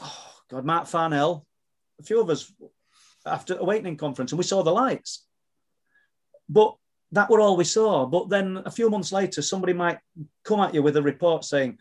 oh 0.00 0.34
God, 0.50 0.64
Matt 0.64 0.88
Farnell, 0.88 1.46
a 2.00 2.02
few 2.02 2.20
of 2.20 2.30
us 2.30 2.52
after 3.26 3.56
Awakening 3.56 3.96
Conference, 3.96 4.32
and 4.32 4.38
we 4.38 4.44
saw 4.44 4.62
the 4.62 4.72
lights. 4.72 5.24
But 6.48 6.74
that 7.12 7.30
were 7.30 7.40
all 7.40 7.56
we 7.56 7.64
saw. 7.64 8.06
But 8.06 8.28
then 8.28 8.62
a 8.64 8.70
few 8.70 8.90
months 8.90 9.12
later, 9.12 9.42
somebody 9.42 9.72
might 9.72 9.98
come 10.44 10.60
at 10.60 10.74
you 10.74 10.82
with 10.82 10.96
a 10.96 11.02
report 11.02 11.44
saying, 11.44 11.78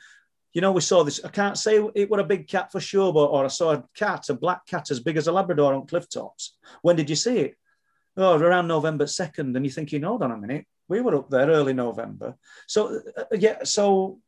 you 0.53 0.61
know, 0.61 0.72
we 0.72 0.81
saw 0.81 1.03
this. 1.03 1.23
I 1.23 1.30
can't 1.30 1.57
say 1.57 1.80
it 1.93 2.09
were 2.09 2.19
a 2.19 2.23
big 2.23 2.47
cat 2.47 2.72
for 2.72 2.80
sure, 2.80 3.14
but 3.14 3.26
or 3.26 3.45
I 3.45 3.49
saw 3.49 3.73
a 3.73 3.84
cat, 3.95 4.30
a 4.30 4.34
black 4.34 4.65
cat 4.65 4.89
as 4.89 4.99
big 4.99 5.18
as 5.18 5.27
a 5.27 5.31
Labrador 5.31 5.73
on 5.73 5.85
cliff 5.85 6.09
tops. 6.09 6.57
When 6.81 6.95
did 6.95 7.09
you 7.09 7.15
see 7.15 7.39
it? 7.39 7.57
Oh, 8.18 8.38
around 8.38 8.68
November 8.68 9.06
2nd. 9.06 9.56
And 9.56 9.65
you're 9.65 9.72
thinking, 9.72 10.03
hold 10.03 10.23
on 10.23 10.31
a 10.31 10.38
minute, 10.38 10.65
we 10.88 11.02
were 11.02 11.15
up 11.15 11.30
there 11.30 11.48
early 11.48 11.73
November. 11.73 12.35
So, 12.68 13.02
uh, 13.15 13.23
yeah, 13.38 13.64
so, 13.64 14.19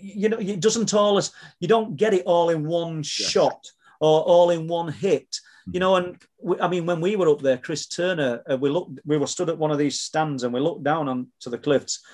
you 0.00 0.28
know, 0.28 0.38
it 0.38 0.60
doesn't 0.60 0.92
all, 0.94 1.20
you 1.60 1.68
don't 1.68 1.96
get 1.96 2.14
it 2.14 2.24
all 2.26 2.50
in 2.50 2.66
one 2.66 2.98
yes. 2.98 3.06
shot 3.06 3.66
or 4.00 4.20
all 4.22 4.50
in 4.50 4.66
one 4.66 4.92
hit. 4.92 5.30
Mm-hmm. 5.30 5.70
You 5.74 5.80
know, 5.80 5.96
and 5.96 6.16
we, 6.42 6.60
I 6.60 6.68
mean, 6.68 6.86
when 6.86 7.00
we 7.00 7.16
were 7.16 7.28
up 7.28 7.40
there, 7.40 7.58
Chris 7.58 7.86
Turner, 7.86 8.42
uh, 8.50 8.56
we 8.56 8.70
looked, 8.70 9.00
we 9.04 9.16
were 9.16 9.26
stood 9.26 9.48
at 9.48 9.58
one 9.58 9.70
of 9.70 9.78
these 9.78 10.00
stands 10.00 10.42
and 10.42 10.52
we 10.52 10.60
looked 10.60 10.84
down 10.84 11.08
onto 11.08 11.50
the 11.50 11.58
cliffs. 11.58 12.04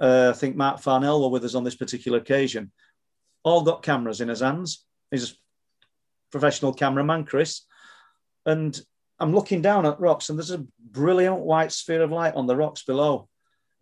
Uh, 0.00 0.32
I 0.34 0.36
think 0.36 0.56
Mark 0.56 0.80
Farnell 0.80 1.22
were 1.22 1.28
with 1.28 1.44
us 1.44 1.54
on 1.54 1.64
this 1.64 1.76
particular 1.76 2.18
occasion. 2.18 2.72
All 3.44 3.62
got 3.62 3.82
cameras 3.82 4.20
in 4.20 4.28
his 4.28 4.40
hands. 4.40 4.84
He's 5.10 5.32
a 5.32 5.34
professional 6.30 6.72
cameraman, 6.72 7.24
Chris. 7.24 7.62
And 8.46 8.80
I'm 9.22 9.32
looking 9.32 9.62
down 9.62 9.86
at 9.86 10.00
rocks 10.00 10.28
and 10.28 10.38
there's 10.38 10.50
a 10.50 10.66
brilliant 10.90 11.38
white 11.38 11.70
sphere 11.70 12.02
of 12.02 12.10
light 12.10 12.34
on 12.34 12.48
the 12.48 12.56
rocks 12.56 12.82
below. 12.82 13.28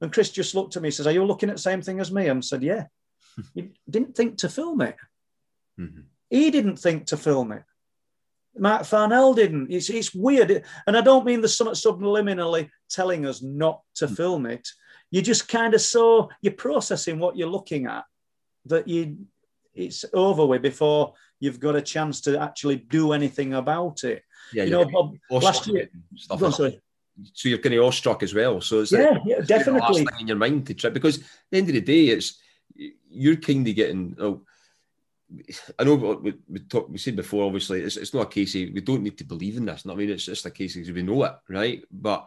And 0.03 0.13
Chris 0.13 0.31
just 0.31 0.55
looked 0.55 0.77
at 0.77 0.83
me 0.83 0.89
and 0.89 0.95
says, 0.95 1.07
Are 1.07 1.13
you 1.13 1.25
looking 1.25 1.49
at 1.49 1.57
the 1.57 1.63
same 1.63 1.81
thing 1.81 1.99
as 1.99 2.13
me? 2.13 2.29
And 2.29 2.39
I 2.39 2.41
said, 2.43 2.63
Yeah. 2.63 2.87
he 3.55 3.71
didn't 3.89 4.15
think 4.15 4.39
to 4.39 4.51
film 4.51 4.83
it. 4.83 4.97
Mm-hmm. 5.79 6.03
He 6.29 6.51
didn't 6.51 6.77
think 6.77 7.07
to 7.07 7.17
film 7.17 7.53
it. 7.53 7.63
Mark 8.59 8.85
Farnell 8.85 9.33
didn't. 9.33 9.73
It's, 9.73 9.89
it's 9.89 10.15
weird. 10.15 10.63
And 10.87 10.97
I 10.97 11.01
don't 11.01 11.25
mean 11.25 11.41
the 11.41 11.49
summit 11.49 11.75
subliminally 11.75 12.69
telling 12.91 13.25
us 13.25 13.41
not 13.41 13.81
to 13.95 14.07
mm-hmm. 14.07 14.15
film 14.15 14.47
it. 14.47 14.69
You 15.11 15.23
just 15.23 15.49
kind 15.49 15.73
of 15.73 15.81
saw, 15.81 16.29
you're 16.43 16.53
processing 16.53 17.19
what 17.19 17.39
you're 17.39 17.49
looking 17.49 17.87
at, 17.87 18.05
that 18.67 18.87
you 18.89 19.17
it's 19.75 20.05
over 20.13 20.45
with 20.45 20.63
before 20.63 21.15
you've 21.39 21.61
got 21.61 21.77
a 21.77 21.83
chance 21.83 22.21
to 22.23 22.39
actually 22.39 22.77
do 22.77 23.13
anything 23.13 23.55
about 23.55 24.05
it. 24.05 24.23
Yeah, 24.53 24.65
you 24.65 24.71
know, 24.71 24.85
Bob, 24.85 25.17
last 25.31 25.67
year. 25.67 25.89
Stuff 26.17 26.55
sorry. 26.55 26.81
So 27.35 27.49
you're 27.49 27.59
kind 27.59 27.75
of 27.75 27.85
awestruck 27.85 28.23
as 28.23 28.35
well. 28.35 28.61
So 28.61 28.81
it's 28.81 28.93
yeah, 28.93 29.11
like, 29.11 29.23
yeah, 29.27 29.41
definitely. 29.41 29.81
Last 29.81 29.97
thing 29.99 30.21
in 30.21 30.29
your 30.29 30.37
mind 30.37 30.67
to 30.67 30.75
trip 30.75 30.95
because 30.95 31.19
at 31.19 31.25
the 31.51 31.59
end 31.59 31.69
of 31.69 31.75
the 31.75 31.81
day, 31.81 32.07
it's 32.07 32.39
you're 33.11 33.37
kind 33.37 33.67
of 33.67 33.75
getting. 33.75 34.17
Oh, 34.19 34.43
I 35.79 35.85
know 35.85 35.95
we, 35.95 36.35
we, 36.49 36.59
talked, 36.61 36.91
we 36.91 36.99
said 36.99 37.17
before. 37.17 37.47
Obviously, 37.47 37.83
it's, 37.83 37.97
it's 37.97 38.15
not 38.15 38.27
a 38.27 38.31
case 38.31 38.55
of 38.55 38.73
we 38.73 38.81
don't 38.81 39.03
need 39.03 39.19
to 39.19 39.25
believe 39.25 39.57
in 39.57 39.67
this. 39.67 39.85
I 39.87 39.95
mean, 39.95 40.11
it's 40.11 40.25
just 40.25 40.47
a 40.47 40.51
case 40.51 40.77
of 40.77 40.95
we 40.95 41.03
know 41.03 41.23
it, 41.25 41.35
right? 41.49 41.83
But 41.91 42.27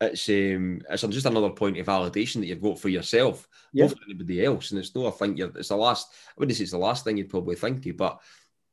it's 0.00 0.28
um, 0.28 0.80
it's 0.88 1.02
just 1.02 1.26
another 1.26 1.50
point 1.50 1.78
of 1.78 1.86
validation 1.86 2.36
that 2.36 2.46
you've 2.46 2.62
got 2.62 2.78
for 2.78 2.88
yourself, 2.88 3.46
yeah. 3.72 3.86
not 3.86 3.96
for 3.96 4.04
anybody 4.04 4.44
else. 4.44 4.70
And 4.70 4.80
it's 4.80 4.94
not. 4.94 5.08
I 5.08 5.10
think 5.16 5.38
you're. 5.38 5.52
It's 5.56 5.68
the 5.68 5.76
last. 5.76 6.08
I 6.28 6.32
wouldn't 6.38 6.56
say 6.56 6.62
it's 6.62 6.72
the 6.72 6.78
last 6.78 7.04
thing 7.04 7.18
you'd 7.18 7.28
probably 7.28 7.56
think 7.56 7.84
of, 7.86 7.96
but 7.96 8.20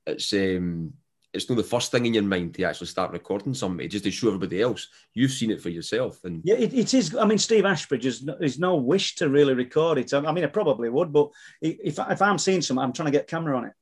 it's 0.06 0.32
um, 0.34 0.94
it's 1.38 1.50
not 1.50 1.56
the 1.56 1.64
first 1.64 1.92
thing 1.92 2.06
in 2.06 2.14
your 2.14 2.24
mind 2.24 2.56
to 2.56 2.64
actually 2.64 2.88
start 2.88 3.12
recording 3.12 3.54
something, 3.54 3.88
just 3.90 4.04
to 4.04 4.12
show 4.12 4.28
everybody 4.28 4.62
else 4.62 4.88
you've 5.14 5.32
seen 5.32 5.52
it 5.52 5.62
for 5.62 5.70
yourself. 5.70 6.20
And 6.24 6.42
yeah, 6.44 6.56
it, 6.56 6.74
it 6.74 6.94
is. 6.94 7.16
I 7.16 7.26
mean, 7.26 7.38
Steve 7.38 7.64
Ashbridge 7.64 8.04
has 8.04 8.24
no, 8.24 8.38
no 8.58 8.76
wish 8.76 9.16
to 9.16 9.30
really 9.30 9.54
record 9.54 10.00
it. 10.00 10.14
I 10.14 10.32
mean, 10.32 10.44
I 10.44 10.48
probably 10.48 10.90
would, 10.90 11.14
but 11.14 11.30
if 11.62 12.00
if 12.00 12.22
I'm 12.22 12.38
seeing 12.38 12.62
something, 12.62 12.84
I'm 12.84 12.94
trying 12.94 13.08
to 13.08 13.18
get 13.18 13.28
camera 13.28 13.58
on 13.58 13.66
it. 13.66 13.74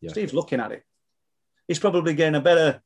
Yeah. 0.00 0.10
Steve's 0.10 0.34
looking 0.34 0.60
at 0.60 0.72
it. 0.72 0.82
He's 1.68 1.78
probably 1.78 2.14
getting 2.14 2.34
a 2.34 2.40
better 2.40 2.82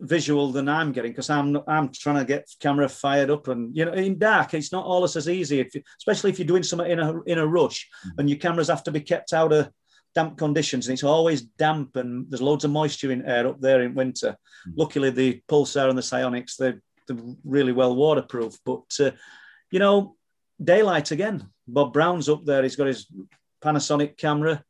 visual 0.00 0.50
than 0.50 0.68
I'm 0.68 0.92
getting 0.92 1.12
because 1.12 1.30
I'm 1.30 1.56
I'm 1.68 1.90
trying 1.92 2.16
to 2.16 2.24
get 2.24 2.50
camera 2.60 2.88
fired 2.88 3.30
up 3.30 3.46
and 3.46 3.74
you 3.76 3.84
know 3.84 3.92
in 3.92 4.18
dark 4.18 4.52
it's 4.52 4.72
not 4.72 4.84
always 4.84 5.14
as 5.14 5.28
easy 5.28 5.60
if 5.60 5.74
you, 5.76 5.82
especially 5.96 6.30
if 6.30 6.40
you're 6.40 6.48
doing 6.48 6.64
something 6.64 6.90
in 6.90 6.98
a 6.98 7.22
in 7.22 7.38
a 7.38 7.46
rush 7.46 7.88
mm-hmm. 8.06 8.18
and 8.18 8.28
your 8.28 8.40
cameras 8.40 8.66
have 8.66 8.82
to 8.82 8.90
be 8.90 9.00
kept 9.00 9.32
out 9.32 9.52
of 9.52 9.70
damp 10.14 10.38
conditions, 10.38 10.86
and 10.86 10.94
it's 10.94 11.04
always 11.04 11.42
damp, 11.42 11.96
and 11.96 12.30
there's 12.30 12.42
loads 12.42 12.64
of 12.64 12.70
moisture 12.70 13.12
in 13.12 13.26
air 13.26 13.46
up 13.46 13.60
there 13.60 13.82
in 13.82 13.94
winter. 13.94 14.36
Mm. 14.68 14.72
Luckily, 14.76 15.10
the 15.10 15.42
Pulsar 15.48 15.88
and 15.88 15.98
the 15.98 16.02
SiOnyx 16.02 16.56
they're, 16.56 16.80
they're 17.08 17.16
really 17.44 17.72
well 17.72 17.96
waterproof. 17.96 18.56
But 18.64 18.84
uh, 19.00 19.12
you 19.70 19.78
know, 19.78 20.16
daylight 20.62 21.10
again. 21.10 21.48
Bob 21.66 21.92
Brown's 21.92 22.28
up 22.28 22.44
there. 22.44 22.62
He's 22.62 22.76
got 22.76 22.88
his 22.88 23.06
Panasonic 23.62 24.16
camera. 24.16 24.62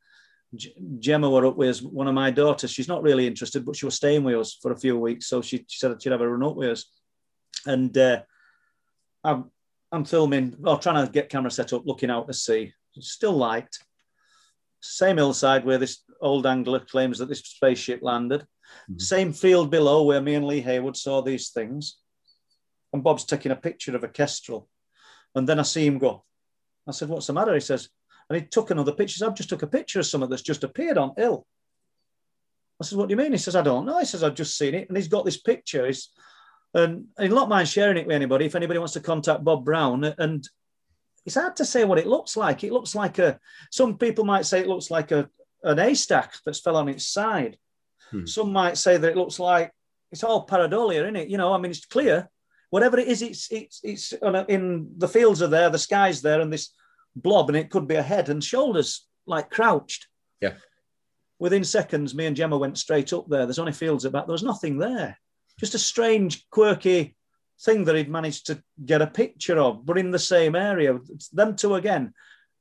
Gemma 0.98 1.30
were 1.30 1.46
up 1.46 1.56
with 1.56 1.70
us, 1.70 1.82
one 1.82 2.08
of 2.08 2.14
my 2.14 2.30
daughters. 2.30 2.70
She's 2.70 2.88
not 2.88 3.02
really 3.02 3.26
interested, 3.26 3.64
but 3.64 3.74
she 3.74 3.86
was 3.86 3.94
staying 3.94 4.22
with 4.22 4.36
us 4.36 4.58
for 4.60 4.72
a 4.72 4.78
few 4.78 4.98
weeks, 4.98 5.26
so 5.26 5.40
she, 5.40 5.64
she 5.66 5.78
said 5.78 6.00
she'd 6.00 6.12
have 6.12 6.20
a 6.20 6.28
run 6.28 6.42
up 6.46 6.56
with 6.56 6.70
us. 6.70 6.84
And 7.64 7.96
uh, 7.96 8.22
I'm, 9.24 9.50
I'm 9.90 10.04
filming, 10.04 10.56
or 10.64 10.78
trying 10.78 11.06
to 11.06 11.10
get 11.10 11.30
camera 11.30 11.50
set 11.50 11.72
up, 11.72 11.86
looking 11.86 12.10
out 12.10 12.26
to 12.26 12.34
sea. 12.34 12.74
Still 13.00 13.32
light. 13.32 13.78
Same 14.82 15.16
hillside 15.16 15.64
where 15.64 15.78
this 15.78 16.02
old 16.20 16.44
angler 16.44 16.80
claims 16.80 17.18
that 17.18 17.28
this 17.28 17.40
spaceship 17.40 18.00
landed. 18.02 18.40
Mm-hmm. 18.40 18.98
Same 18.98 19.32
field 19.32 19.70
below 19.70 20.02
where 20.02 20.20
me 20.20 20.34
and 20.34 20.46
Lee 20.46 20.60
Haywood 20.60 20.96
saw 20.96 21.22
these 21.22 21.50
things. 21.50 21.98
And 22.92 23.02
Bob's 23.02 23.24
taking 23.24 23.52
a 23.52 23.56
picture 23.56 23.94
of 23.94 24.04
a 24.04 24.08
kestrel. 24.08 24.68
And 25.34 25.48
then 25.48 25.58
I 25.58 25.62
see 25.62 25.86
him 25.86 25.98
go. 25.98 26.24
I 26.86 26.90
said, 26.90 27.08
What's 27.08 27.28
the 27.28 27.32
matter? 27.32 27.54
He 27.54 27.60
says, 27.60 27.88
and 28.28 28.40
he 28.40 28.46
took 28.46 28.70
another 28.70 28.92
picture. 28.92 29.24
I've 29.24 29.34
just 29.34 29.48
took 29.48 29.62
a 29.62 29.66
picture 29.66 30.00
of 30.00 30.06
something 30.06 30.28
that's 30.28 30.42
just 30.42 30.64
appeared 30.64 30.98
on 30.98 31.14
Hill. 31.16 31.46
I 32.80 32.84
said, 32.84 32.98
What 32.98 33.08
do 33.08 33.12
you 33.12 33.16
mean? 33.16 33.32
He 33.32 33.38
says, 33.38 33.56
I 33.56 33.62
don't 33.62 33.86
know. 33.86 33.98
He 33.98 34.04
says, 34.04 34.24
I've 34.24 34.34
just 34.34 34.58
seen 34.58 34.74
it. 34.74 34.88
And 34.88 34.96
he's 34.96 35.08
got 35.08 35.24
this 35.24 35.40
picture. 35.40 35.86
He's, 35.86 36.10
and 36.74 37.06
he'll 37.18 37.34
not 37.34 37.48
mind 37.48 37.68
sharing 37.68 37.98
it 37.98 38.06
with 38.06 38.16
anybody 38.16 38.46
if 38.46 38.56
anybody 38.56 38.78
wants 38.78 38.94
to 38.94 39.00
contact 39.00 39.44
Bob 39.44 39.64
Brown. 39.64 40.04
And 40.18 40.48
it's 41.24 41.36
hard 41.36 41.56
to 41.56 41.64
say 41.64 41.84
what 41.84 41.98
it 41.98 42.06
looks 42.06 42.36
like. 42.36 42.64
It 42.64 42.72
looks 42.72 42.94
like 42.94 43.18
a, 43.18 43.38
some 43.70 43.96
people 43.96 44.24
might 44.24 44.46
say 44.46 44.60
it 44.60 44.68
looks 44.68 44.90
like 44.90 45.12
a, 45.12 45.28
an 45.62 45.78
haystack 45.78 46.34
that's 46.44 46.60
fell 46.60 46.76
on 46.76 46.88
its 46.88 47.06
side. 47.06 47.56
Hmm. 48.10 48.26
Some 48.26 48.52
might 48.52 48.76
say 48.76 48.96
that 48.96 49.10
it 49.10 49.16
looks 49.16 49.38
like 49.38 49.72
it's 50.10 50.24
all 50.24 50.46
pareidolia, 50.46 51.02
isn't 51.02 51.16
it? 51.16 51.28
You 51.28 51.38
know, 51.38 51.52
I 51.52 51.58
mean, 51.58 51.70
it's 51.70 51.84
clear. 51.84 52.28
Whatever 52.70 52.98
it 52.98 53.08
is, 53.08 53.22
it's 53.22 53.50
it's 53.52 53.80
it's 53.82 54.12
in 54.48 54.92
the 54.96 55.08
fields 55.08 55.42
are 55.42 55.48
there, 55.48 55.70
the 55.70 55.78
sky's 55.78 56.22
there, 56.22 56.40
and 56.40 56.52
this 56.52 56.72
blob, 57.14 57.48
and 57.48 57.56
it 57.56 57.70
could 57.70 57.86
be 57.86 57.96
a 57.96 58.02
head 58.02 58.28
and 58.28 58.42
shoulders 58.42 59.06
like 59.26 59.50
crouched. 59.50 60.06
Yeah. 60.40 60.54
Within 61.38 61.64
seconds, 61.64 62.14
me 62.14 62.26
and 62.26 62.36
Gemma 62.36 62.56
went 62.56 62.78
straight 62.78 63.12
up 63.12 63.28
there. 63.28 63.46
There's 63.46 63.58
only 63.58 63.72
fields 63.72 64.04
about. 64.04 64.26
There 64.26 64.32
was 64.32 64.42
nothing 64.42 64.78
there. 64.78 65.18
Just 65.58 65.74
a 65.74 65.78
strange, 65.78 66.48
quirky 66.50 67.14
thing 67.64 67.84
that 67.84 67.96
he'd 67.96 68.10
managed 68.10 68.46
to 68.46 68.62
get 68.84 69.02
a 69.02 69.06
picture 69.06 69.58
of, 69.58 69.86
but 69.86 69.98
in 69.98 70.10
the 70.10 70.18
same 70.18 70.56
area. 70.56 70.98
Them 71.32 71.56
two 71.56 71.74
again 71.74 72.12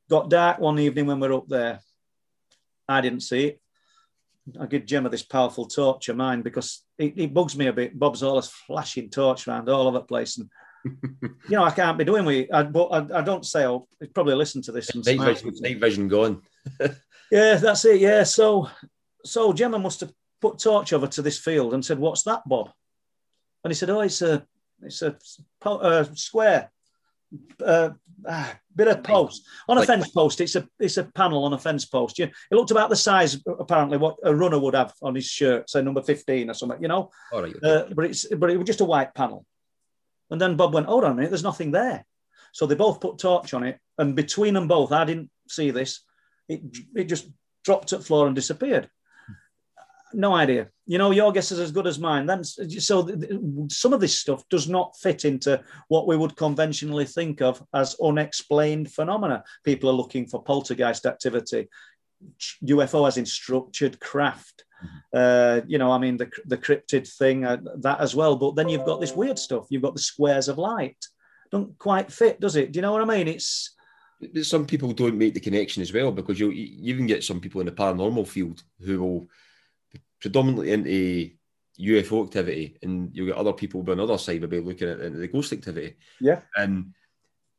got 0.10 0.30
dark 0.30 0.60
one 0.60 0.80
evening 0.80 1.08
when 1.08 1.20
we 1.20 1.28
were 1.28 1.36
up 1.36 1.48
there. 1.48 1.80
I 2.88 3.02
didn't 3.02 3.22
see 3.22 3.48
it. 3.48 3.62
I 4.60 4.66
give 4.66 4.86
Gemma 4.86 5.10
this 5.10 5.24
powerful 5.24 5.66
torch 5.66 6.10
of 6.10 6.18
mine 6.18 6.42
because 6.42 6.84
it, 6.98 7.14
it 7.16 7.34
bugs 7.34 7.56
me 7.56 7.68
a 7.68 7.74
bit. 7.74 7.98
Bob's 7.98 8.24
always 8.24 8.48
flashing 8.48 9.10
torch 9.10 9.48
around 9.48 9.70
all 9.70 9.88
over 9.88 10.00
the 10.00 10.04
place, 10.04 10.38
and 10.38 10.50
you 11.24 11.56
know 11.56 11.64
I 11.64 11.72
can't 11.72 11.98
be 11.98 12.04
doing 12.04 12.26
with. 12.26 12.54
I, 12.54 12.64
but 12.64 12.88
I, 12.88 13.20
I 13.20 13.22
don't 13.22 13.46
say. 13.46 13.64
I'll 13.64 13.88
probably 14.14 14.36
listen 14.36 14.62
to 14.64 14.72
this. 14.72 14.90
And 14.90 15.06
night, 15.06 15.38
vision, 15.38 15.54
night 15.62 15.80
vision 15.80 16.08
gone. 16.08 16.42
yeah, 17.32 17.56
that's 17.56 17.86
it. 17.86 18.02
Yeah, 18.02 18.24
so 18.24 18.68
so 19.24 19.54
Gemma 19.54 19.80
must 19.80 20.02
have 20.02 20.12
put 20.42 20.60
torch 20.60 20.92
over 20.92 21.08
to 21.08 21.22
this 21.22 21.38
field 21.38 21.74
and 21.74 21.86
said, 21.86 22.00
"What's 22.00 22.24
that, 22.24 22.42
Bob?" 22.46 22.72
And 23.64 23.72
he 23.72 23.76
said, 23.76 23.92
"Oh, 23.92 24.02
it's 24.02 24.24
a 24.24 24.46
it's 24.84 25.02
a, 25.02 25.16
a 25.70 26.08
square 26.16 26.72
uh, 27.66 27.90
ah, 28.28 28.56
bit 28.76 28.88
of 28.88 29.04
post 29.04 29.46
on 29.68 29.78
a 29.78 29.82
like, 29.82 29.88
fence 29.88 30.10
post. 30.10 30.42
It's 30.42 30.56
a 30.56 30.68
it's 30.80 30.98
a 30.98 31.04
panel 31.04 31.44
on 31.44 31.54
a 31.54 31.58
fence 31.58 31.86
post. 31.86 32.20
You, 32.20 32.26
it 32.26 32.56
looked 32.56 32.72
about 32.72 32.90
the 32.90 32.96
size 32.96 33.42
apparently 33.48 33.98
what 33.98 34.18
a 34.24 34.36
runner 34.36 34.60
would 34.60 34.74
have 34.74 34.94
on 35.02 35.16
his 35.16 35.26
shirt, 35.26 35.70
say 35.70 35.82
number 35.82 36.02
fifteen 36.02 36.50
or 36.50 36.54
something. 36.54 36.82
You 36.82 36.88
know, 36.88 37.12
right. 37.34 37.56
Uh, 37.64 37.86
but 37.96 38.06
it's 38.06 38.26
but 38.28 38.50
it 38.50 38.58
was 38.58 38.68
just 38.68 38.82
a 38.82 38.86
white 38.86 39.14
panel. 39.14 39.46
And 40.30 40.40
then 40.40 40.56
Bob 40.56 40.74
went, 40.74 40.88
"Hold 40.88 41.04
on 41.04 41.12
a 41.12 41.16
minute, 41.16 41.32
there's 41.32 41.44
nothing 41.44 41.72
there." 41.72 42.06
So 42.54 42.66
they 42.66 42.76
both 42.76 43.00
put 43.00 43.18
torch 43.18 43.54
on 43.54 43.64
it, 43.64 43.80
and 43.98 44.16
between 44.16 44.54
them 44.54 44.68
both, 44.68 44.92
I 44.92 45.06
didn't 45.06 45.30
see 45.48 45.72
this. 45.72 46.02
It 46.48 46.62
it 46.96 47.04
just 47.06 47.30
dropped 47.64 47.90
to 47.90 47.98
the 47.98 48.04
floor 48.04 48.28
and 48.28 48.36
disappeared 48.36 48.90
no 50.14 50.36
idea. 50.36 50.70
You 50.86 50.98
know, 50.98 51.12
your 51.12 51.32
guess 51.32 51.52
is 51.52 51.60
as 51.60 51.72
good 51.72 51.88
as 51.88 52.00
mine. 52.00 52.26
Then, 52.26 52.44
so 52.44 53.08
some 53.70 53.94
of 53.94 54.00
this 54.00 54.20
stuff 54.20 54.48
does 54.50 54.68
not 54.68 54.98
fit 54.98 55.26
into 55.26 55.62
what 55.88 56.08
we 56.08 56.18
would 56.18 56.36
conventionally 56.36 57.06
think 57.06 57.42
of 57.42 57.64
as 57.74 57.96
unexplained 58.02 58.92
phenomena. 58.92 59.44
People 59.64 59.90
are 59.90 59.94
looking 59.94 60.26
for 60.28 60.44
poltergeist 60.44 61.06
activity, 61.06 61.70
UFO 62.66 63.08
as 63.08 63.18
in 63.18 63.26
structured 63.26 64.00
craft. 64.00 64.66
Mm-hmm. 64.84 64.98
Uh, 65.14 65.66
you 65.68 65.78
know, 65.78 65.92
I 65.92 65.98
mean, 65.98 66.18
the, 66.18 66.30
the 66.46 66.58
cryptid 66.58 67.08
thing, 67.18 67.46
uh, 67.46 67.58
that 67.78 68.00
as 68.00 68.16
well. 68.16 68.36
But 68.36 68.56
then 68.56 68.70
you've 68.70 68.86
got 68.86 69.00
this 69.00 69.16
weird 69.16 69.40
stuff. 69.40 69.68
You've 69.70 69.84
got 69.84 69.96
the 69.96 70.02
squares 70.02 70.48
of 70.48 70.58
light. 70.58 70.98
Don't 71.52 71.78
quite 71.78 72.12
fit, 72.12 72.40
does 72.40 72.56
it? 72.56 72.72
Do 72.72 72.78
you 72.78 72.82
know 72.82 72.94
what 72.94 73.02
I 73.02 73.06
mean? 73.18 73.28
It's 73.28 73.76
some 74.44 74.66
people 74.66 74.94
don't 74.94 75.18
make 75.18 75.34
the 75.34 75.40
connection 75.40 75.82
as 75.82 75.94
well 75.94 76.12
because 76.12 76.40
you 76.40 76.50
you 76.52 76.94
even 76.94 77.08
get 77.08 77.24
some 77.24 77.40
people 77.40 77.62
in 77.62 77.66
the 77.66 77.72
paranormal 77.72 78.28
field 78.28 78.64
who 78.80 79.02
will 79.02 79.30
predominantly 80.22 80.72
into 80.72 81.32
UFO 81.80 82.26
activity, 82.26 82.78
and 82.82 83.10
you'll 83.14 83.28
get 83.28 83.36
other 83.36 83.54
people 83.54 83.80
on 83.90 83.98
the 83.98 84.04
other 84.04 84.18
side 84.18 84.42
maybe 84.42 84.60
looking 84.60 84.90
at, 84.90 85.00
the 85.00 85.28
ghost 85.28 85.52
activity. 85.54 85.96
Yeah. 86.20 86.42
And 86.56 86.94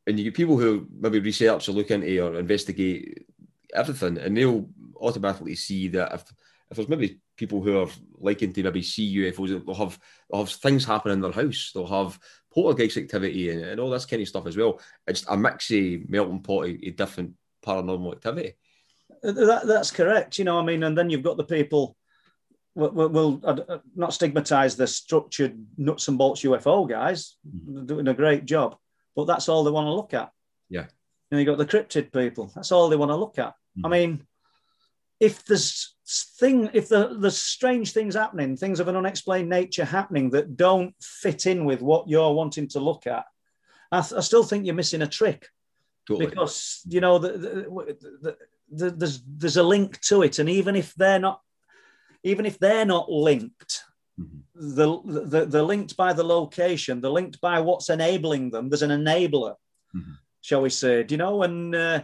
and 0.06 0.18
you 0.18 0.24
get 0.24 0.34
people 0.34 0.59
who 0.59 0.86
maybe 0.98 1.20
research 1.20 1.68
or 1.68 1.72
look 1.72 1.90
into 1.90 2.24
or 2.24 2.39
investigate 2.39 3.26
everything, 3.74 4.18
and 4.18 4.36
they'll 4.36 4.68
automatically 5.01 5.55
see 5.55 5.89
that 5.89 6.14
if 6.14 6.24
if 6.70 6.76
there's 6.76 6.89
maybe 6.89 7.20
people 7.36 7.60
who 7.60 7.80
are 7.80 7.89
liking 8.18 8.52
to 8.52 8.62
maybe 8.62 8.82
see 8.82 9.16
UFOs, 9.16 9.64
they'll 9.64 9.74
have 9.74 9.98
they'll 10.30 10.40
have 10.40 10.51
things 10.51 10.84
happen 10.84 11.12
in 11.12 11.20
their 11.20 11.32
house, 11.32 11.72
they'll 11.74 11.86
have 11.86 12.18
poltergeist 12.52 12.97
activity 12.97 13.51
and, 13.51 13.62
and 13.62 13.80
all 13.80 13.90
this 13.90 14.06
kind 14.06 14.22
of 14.22 14.28
stuff 14.28 14.47
as 14.47 14.56
well. 14.56 14.80
It's 15.06 15.22
a 15.24 15.36
mixy 15.36 16.09
melting 16.09 16.43
pot 16.43 16.64
of, 16.66 16.70
of 16.70 16.97
different 16.97 17.34
paranormal 17.64 18.12
activity. 18.12 18.55
That, 19.22 19.62
that's 19.66 19.90
correct. 19.90 20.39
You 20.39 20.44
know, 20.44 20.59
I 20.59 20.64
mean, 20.64 20.82
and 20.82 20.97
then 20.97 21.10
you've 21.10 21.22
got 21.22 21.36
the 21.36 21.44
people 21.44 21.97
will, 22.74 23.09
will 23.09 23.40
uh, 23.44 23.78
not 23.94 24.15
stigmatize 24.15 24.77
the 24.77 24.86
structured 24.86 25.59
nuts 25.77 26.09
and 26.09 26.19
bolts 26.19 26.43
UFO 26.43 26.89
guys. 26.89 27.36
Mm. 27.47 27.86
doing 27.86 28.09
a 28.09 28.15
great 28.15 28.44
job, 28.44 28.77
but 29.15 29.27
that's 29.27 29.49
all 29.49 29.65
they 29.65 29.70
want 29.70 29.86
to 29.86 29.94
look 29.94 30.15
at. 30.15 30.31
Yeah. 30.69 30.86
And 31.31 31.40
you 31.40 31.47
got 31.47 31.59
the 31.59 31.66
cryptid 31.66 32.12
people. 32.12 32.51
That's 32.55 32.73
all 32.73 32.89
they 32.89 32.97
want 32.97 33.11
to 33.11 33.16
look 33.16 33.39
at. 33.39 33.55
Mm. 33.78 33.82
I 33.85 33.89
mean, 33.89 34.27
if 35.20 35.44
there's 35.44 35.94
thing, 36.39 36.70
if 36.73 36.89
the, 36.89 37.16
there's 37.19 37.39
strange 37.39 37.93
things 37.93 38.15
happening, 38.15 38.57
things 38.57 38.81
of 38.81 38.89
an 38.89 38.97
unexplained 38.97 39.49
nature 39.49 39.85
happening 39.85 40.31
that 40.31 40.57
don't 40.57 40.94
fit 41.01 41.47
in 41.47 41.65
with 41.65 41.81
what 41.81 42.09
you're 42.09 42.32
wanting 42.32 42.69
to 42.69 42.81
look 42.81 43.07
at, 43.07 43.24
I, 43.90 44.01
th- 44.01 44.19
I 44.19 44.20
still 44.20 44.43
think 44.43 44.65
you're 44.66 44.74
missing 44.74 45.03
a 45.03 45.07
trick. 45.07 45.49
Totally. 46.09 46.27
Because 46.27 46.81
you 46.89 47.01
know 47.01 47.19
the, 47.19 47.32
the, 47.39 48.36
the, 48.70 48.90
there's 48.90 49.23
there's 49.24 49.57
a 49.57 49.62
link 49.62 50.01
to 50.01 50.23
it, 50.23 50.40
and 50.40 50.49
even 50.49 50.74
if 50.74 50.94
they're 50.94 51.20
not 51.20 51.40
even 52.23 52.47
if 52.47 52.59
they're 52.59 52.85
not 52.85 53.11
linked, 53.11 53.82
mm-hmm. 54.19 54.39
the, 54.55 55.23
the, 55.27 55.44
they're 55.47 55.62
linked 55.62 55.97
by 55.97 56.12
the 56.12 56.24
location, 56.24 57.01
they're 57.01 57.11
linked 57.11 57.40
by 57.40 57.61
what's 57.61 57.90
enabling 57.90 58.51
them. 58.51 58.69
There's 58.69 58.82
an 58.82 58.90
enabler, 58.90 59.55
mm-hmm. 59.94 60.12
shall 60.40 60.62
we 60.62 60.70
say? 60.70 61.03
Do 61.03 61.15
you 61.15 61.19
know? 61.19 61.43
And 61.43 61.74
uh, 61.74 62.03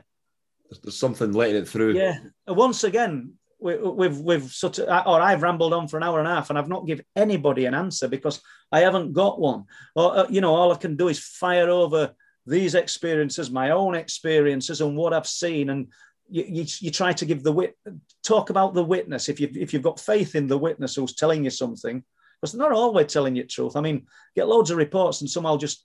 there's 0.82 0.99
something 0.99 1.32
letting 1.32 1.57
it 1.57 1.69
through. 1.69 1.95
Yeah. 1.95 2.19
Once 2.47 2.85
again, 2.85 3.35
we, 3.61 3.77
we've 3.77 4.19
we've 4.19 4.51
sort 4.51 4.78
of, 4.78 4.89
or 5.07 5.20
I've 5.20 5.43
rambled 5.43 5.73
on 5.73 5.89
for 5.89 5.97
an 5.97 6.03
hour 6.03 6.19
and 6.19 6.28
a 6.28 6.35
half, 6.35 6.51
and 6.51 6.59
I've 6.59 6.69
not 6.69 6.86
given 6.86 7.05
anybody 7.16 7.66
an 7.66 7.74
answer 7.74 8.09
because 8.09 8.40
I 8.70 8.81
haven't 8.81 9.12
got 9.12 9.40
one. 9.40 9.65
Or 9.97 10.16
uh, 10.16 10.27
you 10.28 10.40
know, 10.40 10.55
all 10.55 10.73
I 10.73 10.77
can 10.77 10.97
do 10.97 11.09
is 11.09 11.19
fire 11.19 11.69
over 11.69 12.12
these 12.47 12.74
experiences, 12.74 13.51
my 13.51 13.70
own 13.70 13.95
experiences, 13.95 14.81
and 14.81 14.97
what 14.97 15.12
I've 15.12 15.27
seen, 15.27 15.70
and 15.70 15.89
you, 16.28 16.44
you, 16.46 16.64
you, 16.80 16.90
try 16.90 17.12
to 17.12 17.24
give 17.24 17.42
the 17.42 17.52
wit 17.52 17.76
talk 18.22 18.50
about 18.50 18.74
the 18.74 18.84
witness. 18.84 19.28
If 19.28 19.40
you 19.40 19.50
if 19.55 19.72
you've 19.72 19.82
got 19.82 20.00
faith 20.00 20.34
in 20.34 20.46
the 20.46 20.59
witness 20.59 20.94
who's 20.94 21.14
telling 21.14 21.44
you 21.44 21.50
something 21.50 22.05
because 22.40 22.52
they're 22.52 22.68
not 22.68 22.76
always 22.76 23.12
telling 23.12 23.36
you 23.36 23.44
truth. 23.44 23.76
I 23.76 23.80
mean 23.80 24.06
get 24.34 24.48
loads 24.48 24.70
of 24.70 24.78
reports 24.78 25.20
and 25.20 25.30
some 25.30 25.44
will 25.44 25.56
just 25.56 25.84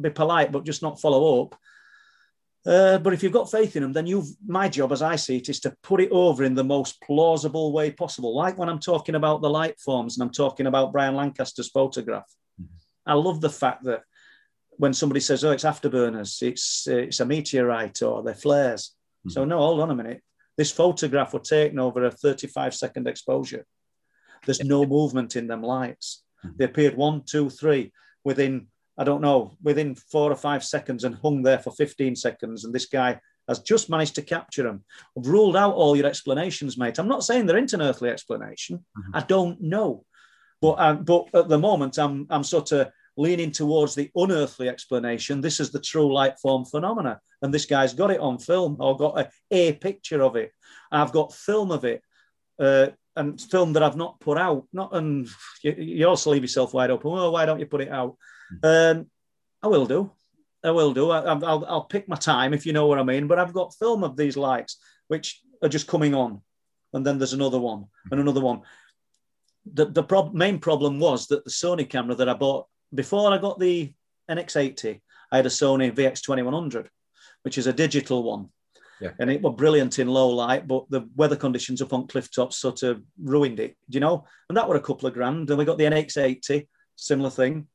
be 0.00 0.10
polite 0.10 0.52
but 0.52 0.64
just 0.64 0.82
not 0.82 1.00
follow 1.00 1.42
up. 1.42 1.58
Uh, 2.64 2.96
but 2.98 3.12
if 3.12 3.22
you've 3.22 3.32
got 3.32 3.50
faith 3.50 3.74
in 3.74 3.82
them 3.82 3.92
then 3.92 4.06
you've 4.06 4.28
my 4.46 4.68
job 4.68 4.92
as 4.92 5.02
i 5.02 5.16
see 5.16 5.36
it 5.36 5.48
is 5.48 5.58
to 5.58 5.74
put 5.82 6.00
it 6.00 6.08
over 6.12 6.44
in 6.44 6.54
the 6.54 6.62
most 6.62 7.00
plausible 7.02 7.72
way 7.72 7.90
possible. 7.90 8.36
Like 8.36 8.56
when 8.56 8.68
i'm 8.68 8.78
talking 8.78 9.16
about 9.16 9.42
the 9.42 9.50
light 9.50 9.80
forms 9.80 10.16
and 10.16 10.22
i'm 10.22 10.32
talking 10.32 10.66
about 10.66 10.92
brian 10.92 11.16
lancaster's 11.16 11.68
photograph. 11.68 12.32
Mm-hmm. 12.60 13.10
i 13.10 13.14
love 13.14 13.40
the 13.40 13.50
fact 13.50 13.82
that 13.84 14.02
when 14.76 14.94
somebody 14.94 15.18
says 15.18 15.42
oh 15.44 15.50
it's 15.50 15.64
afterburners 15.64 16.40
it's 16.40 16.86
it's 16.86 17.18
a 17.18 17.26
meteorite 17.26 18.00
or 18.00 18.22
they're 18.22 18.34
flares 18.34 18.94
Mm-hmm. 19.22 19.30
So, 19.30 19.44
no, 19.44 19.58
hold 19.58 19.80
on 19.80 19.90
a 19.90 19.94
minute. 19.94 20.22
This 20.56 20.70
photograph 20.70 21.32
was 21.32 21.48
taken 21.48 21.78
over 21.78 22.04
a 22.04 22.10
35 22.10 22.74
second 22.74 23.08
exposure. 23.08 23.64
There's 24.44 24.64
no 24.64 24.84
movement 24.84 25.36
in 25.36 25.46
them 25.46 25.62
lights. 25.62 26.22
Mm-hmm. 26.44 26.56
They 26.58 26.64
appeared 26.64 26.96
one, 26.96 27.22
two, 27.24 27.48
three 27.48 27.92
within, 28.24 28.66
I 28.98 29.04
don't 29.04 29.22
know, 29.22 29.52
within 29.62 29.94
four 29.94 30.30
or 30.30 30.36
five 30.36 30.64
seconds 30.64 31.04
and 31.04 31.14
hung 31.14 31.42
there 31.42 31.58
for 31.58 31.70
15 31.70 32.16
seconds. 32.16 32.64
And 32.64 32.74
this 32.74 32.86
guy 32.86 33.20
has 33.48 33.60
just 33.60 33.90
managed 33.90 34.14
to 34.16 34.22
capture 34.22 34.64
them. 34.64 34.84
I've 35.16 35.26
ruled 35.26 35.56
out 35.56 35.74
all 35.74 35.96
your 35.96 36.06
explanations, 36.06 36.76
mate. 36.76 36.98
I'm 36.98 37.08
not 37.08 37.24
saying 37.24 37.46
there 37.46 37.56
isn't 37.56 37.80
an 37.80 37.86
earthly 37.86 38.10
explanation. 38.10 38.78
Mm-hmm. 38.78 39.16
I 39.16 39.20
don't 39.20 39.60
know. 39.60 40.04
But, 40.60 40.78
um, 40.78 41.04
but 41.04 41.26
at 41.34 41.48
the 41.48 41.58
moment, 41.58 41.98
I'm, 41.98 42.26
I'm 42.30 42.44
sort 42.44 42.72
of 42.72 42.90
leaning 43.16 43.50
towards 43.50 43.94
the 43.94 44.10
unearthly 44.14 44.68
explanation. 44.68 45.40
This 45.40 45.60
is 45.60 45.70
the 45.70 45.80
true 45.80 46.12
light 46.12 46.38
form 46.40 46.64
phenomena. 46.64 47.20
And 47.42 47.52
this 47.52 47.66
guy's 47.66 47.94
got 47.94 48.10
it 48.10 48.20
on 48.20 48.38
film 48.38 48.76
or 48.80 48.96
got 48.96 49.18
a, 49.18 49.30
a 49.50 49.72
picture 49.74 50.22
of 50.22 50.36
it. 50.36 50.52
I've 50.90 51.12
got 51.12 51.34
film 51.34 51.70
of 51.70 51.84
it. 51.84 52.02
Uh, 52.58 52.88
and 53.16 53.40
film 53.40 53.74
that 53.74 53.82
I've 53.82 53.96
not 53.96 54.20
put 54.20 54.38
out. 54.38 54.66
Not 54.72 54.94
and 54.94 55.28
you, 55.62 55.72
you, 55.72 56.08
also 56.08 56.30
leave 56.30 56.42
yourself 56.42 56.72
wide 56.72 56.90
open. 56.90 57.10
Well, 57.10 57.32
why 57.32 57.44
don't 57.44 57.60
you 57.60 57.66
put 57.66 57.82
it 57.82 57.90
out? 57.90 58.16
Mm-hmm. 58.64 58.98
Um, 59.00 59.10
I 59.62 59.66
will 59.66 59.86
do. 59.86 60.10
I 60.64 60.70
will 60.70 60.94
do. 60.94 61.10
I, 61.10 61.34
will 61.34 61.66
I'll 61.66 61.84
pick 61.84 62.08
my 62.08 62.16
time 62.16 62.54
if 62.54 62.64
you 62.64 62.72
know 62.72 62.86
what 62.86 62.98
I 62.98 63.02
mean. 63.02 63.26
But 63.26 63.38
I've 63.38 63.52
got 63.52 63.74
film 63.74 64.04
of 64.04 64.16
these 64.16 64.36
lights 64.36 64.78
which 65.08 65.40
are 65.62 65.68
just 65.68 65.86
coming 65.86 66.14
on, 66.14 66.40
and 66.92 67.04
then 67.04 67.18
there's 67.18 67.32
another 67.32 67.58
one 67.58 67.86
and 68.10 68.20
another 68.20 68.40
one. 68.40 68.62
The 69.72 69.86
the 69.86 70.02
prob- 70.02 70.34
main 70.34 70.58
problem 70.58 70.98
was 70.98 71.26
that 71.28 71.44
the 71.44 71.50
Sony 71.50 71.88
camera 71.88 72.14
that 72.14 72.28
I 72.28 72.34
bought 72.34 72.66
before 72.94 73.32
I 73.32 73.38
got 73.38 73.58
the 73.58 73.92
NX80, 74.30 75.00
I 75.30 75.36
had 75.36 75.46
a 75.46 75.50
Sony 75.50 75.92
VX2100, 75.92 76.88
which 77.42 77.58
is 77.58 77.66
a 77.66 77.72
digital 77.72 78.22
one. 78.22 78.48
Yeah. 79.00 79.10
And 79.18 79.30
it 79.30 79.42
was 79.42 79.54
brilliant 79.56 79.98
in 79.98 80.06
low 80.06 80.28
light, 80.28 80.68
but 80.68 80.84
the 80.88 81.08
weather 81.16 81.34
conditions 81.34 81.82
up 81.82 81.92
on 81.92 82.06
cliff 82.06 82.30
tops 82.32 82.58
sort 82.58 82.84
of 82.84 83.02
ruined 83.20 83.58
it, 83.58 83.76
you 83.88 83.98
know? 83.98 84.24
And 84.48 84.56
that 84.56 84.68
were 84.68 84.76
a 84.76 84.80
couple 84.80 85.08
of 85.08 85.14
grand. 85.14 85.48
And 85.50 85.58
we 85.58 85.64
got 85.64 85.76
the 85.76 85.84
NX80, 85.84 86.68
similar 86.94 87.30
thing. 87.30 87.66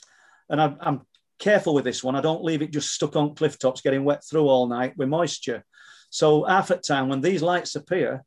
And 0.50 0.62
I, 0.62 0.74
I'm 0.80 1.02
careful 1.40 1.74
with 1.74 1.84
this 1.84 2.04
one. 2.04 2.16
I 2.16 2.22
don't 2.22 2.44
leave 2.44 2.62
it 2.62 2.72
just 2.72 2.94
stuck 2.94 3.16
on 3.16 3.36
cliff 3.36 3.60
tops, 3.60 3.82
getting 3.82 4.06
wet 4.06 4.24
through 4.24 4.48
all 4.48 4.68
night 4.68 4.94
with 4.98 5.10
moisture. 5.10 5.66
So 6.10 6.46
half 6.46 6.72
at 6.72 6.84
time, 6.84 7.10
when 7.10 7.22
these 7.22 7.42
lights 7.42 7.76
appear, 7.76 8.24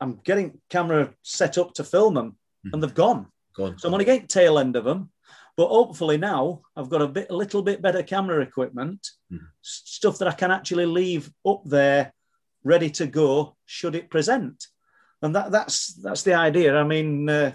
I'm 0.00 0.20
getting 0.24 0.60
camera 0.70 1.12
set 1.22 1.58
up 1.58 1.74
to 1.74 1.84
film 1.84 2.14
them, 2.14 2.30
mm-hmm. 2.30 2.70
and 2.72 2.82
they've 2.82 2.94
gone. 2.94 3.26
gone. 3.56 3.78
So 3.78 3.88
I'm 3.88 3.94
only 3.94 4.04
getting 4.04 4.26
tail 4.26 4.58
end 4.58 4.76
of 4.76 4.84
them. 4.84 5.10
But 5.60 5.68
hopefully 5.68 6.16
now 6.16 6.62
I've 6.74 6.88
got 6.88 7.02
a 7.02 7.06
bit, 7.06 7.26
a 7.28 7.36
little 7.36 7.60
bit 7.60 7.82
better 7.82 8.02
camera 8.02 8.40
equipment, 8.40 9.06
mm-hmm. 9.30 9.44
stuff 9.60 10.16
that 10.16 10.28
I 10.28 10.32
can 10.32 10.50
actually 10.50 10.86
leave 10.86 11.30
up 11.46 11.60
there, 11.66 12.14
ready 12.64 12.88
to 12.92 13.06
go 13.06 13.58
should 13.66 13.94
it 13.94 14.08
present. 14.08 14.68
And 15.20 15.36
that, 15.36 15.50
that's 15.52 15.92
that's 15.96 16.22
the 16.22 16.32
idea. 16.32 16.74
I 16.74 16.84
mean, 16.84 17.28
uh, 17.28 17.52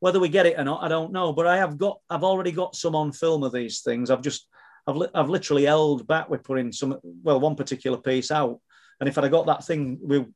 whether 0.00 0.18
we 0.18 0.30
get 0.30 0.46
it 0.46 0.58
or 0.58 0.64
not, 0.64 0.82
I 0.82 0.88
don't 0.88 1.12
know. 1.12 1.34
But 1.34 1.46
I 1.46 1.58
have 1.58 1.76
got, 1.76 2.00
I've 2.08 2.24
already 2.24 2.52
got 2.52 2.74
some 2.74 2.96
on 2.96 3.12
film 3.12 3.42
of 3.42 3.52
these 3.52 3.82
things. 3.82 4.08
I've 4.08 4.22
just, 4.22 4.48
I've, 4.86 4.96
li- 4.96 5.14
I've 5.14 5.28
literally 5.28 5.66
held 5.66 6.06
back 6.06 6.30
with 6.30 6.44
putting 6.44 6.72
some, 6.72 7.00
well, 7.22 7.38
one 7.38 7.54
particular 7.54 7.98
piece 7.98 8.30
out. 8.30 8.62
And 8.98 9.10
if 9.10 9.18
I'd 9.18 9.24
have 9.24 9.30
got 9.30 9.44
that 9.48 9.66
thing 9.66 9.98
with 10.00 10.26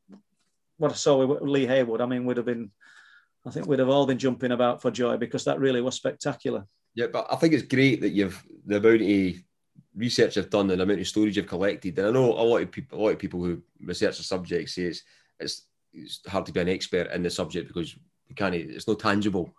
what 0.76 0.93
I 0.93 0.94
saw 0.97 1.24
with 1.24 1.40
Lee 1.40 1.66
Haywood, 1.66 2.02
I 2.02 2.06
mean, 2.06 2.26
we'd 2.26 2.36
have 2.36 2.44
been, 2.44 2.70
I 3.47 3.51
think 3.52 3.66
we'd 3.66 3.78
have 3.78 3.88
all 3.88 4.05
been 4.05 4.18
jumping 4.18 4.52
about 4.52 4.82
for 4.82 4.90
joy 4.90 5.16
because 5.16 5.44
that 5.44 5.60
really 5.60 5.80
was 5.80 5.94
spectacular. 5.94 6.66
Yeah, 6.97 7.06
but 7.12 7.27
I 7.31 7.36
think 7.36 7.52
it's 7.52 7.62
great 7.62 8.01
that 8.01 8.10
you've 8.10 8.43
the 8.64 8.78
amount 8.78 9.02
of 9.02 9.43
research 9.94 10.36
you've 10.36 10.51
done 10.51 10.70
and 10.70 10.81
the 10.81 10.85
amount 10.85 11.01
of 11.01 11.06
storage 11.06 11.36
you've 11.36 11.47
collected. 11.47 11.98
And 11.98 12.09
I 12.09 12.10
know 12.10 12.32
a 12.32 12.43
lot 12.43 12.62
of 12.62 12.70
people, 12.73 12.98
a 12.98 13.01
lot 13.01 13.10
of 13.10 13.18
people 13.18 13.44
who 13.44 13.62
research 13.81 14.16
the 14.16 14.24
subject 14.24 14.70
say 14.70 14.82
it's, 14.85 15.02
it's, 15.39 15.66
it's 15.93 16.20
hard 16.27 16.47
to 16.47 16.52
be 16.52 16.60
an 16.60 16.68
expert 16.68 17.10
in 17.12 17.23
the 17.23 17.31
subject 17.31 17.68
because 17.68 17.94
kind 18.35 18.55
of 18.55 18.62
it's 18.62 18.89
not 18.89 18.98
tangible. 18.98 19.55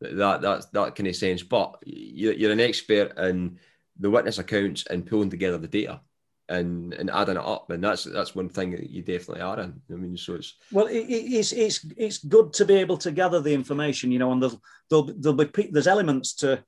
That 0.00 0.42
that 0.42 0.72
that 0.72 0.96
kind 0.96 1.06
of 1.06 1.16
sense. 1.16 1.42
But 1.44 1.78
you're, 1.86 2.34
you're 2.34 2.52
an 2.52 2.60
expert 2.60 3.16
in 3.18 3.58
the 3.98 4.10
witness 4.10 4.38
accounts 4.38 4.84
and 4.86 5.06
pulling 5.06 5.30
together 5.30 5.58
the 5.58 5.68
data 5.68 6.00
and 6.48 6.92
and 6.94 7.10
adding 7.10 7.36
it 7.36 7.44
up 7.44 7.70
and 7.70 7.82
that's 7.82 8.04
that's 8.04 8.34
one 8.34 8.48
thing 8.48 8.70
that 8.72 8.90
you 8.90 9.02
definitely 9.02 9.40
are 9.40 9.60
in 9.60 9.80
i 9.90 9.94
mean 9.94 10.16
so 10.16 10.34
it's 10.34 10.54
well 10.72 10.86
it, 10.86 11.06
it's 11.08 11.52
it's 11.52 11.86
it's 11.96 12.18
good 12.18 12.52
to 12.52 12.66
be 12.66 12.74
able 12.74 12.98
to 12.98 13.10
gather 13.10 13.40
the 13.40 13.52
information 13.52 14.12
you 14.12 14.18
know 14.18 14.30
and 14.30 14.42
there'll 14.42 14.60
there'll, 14.90 15.10
there'll 15.16 15.36
be 15.36 15.68
there's 15.70 15.86
elements 15.86 16.34
to 16.34 16.62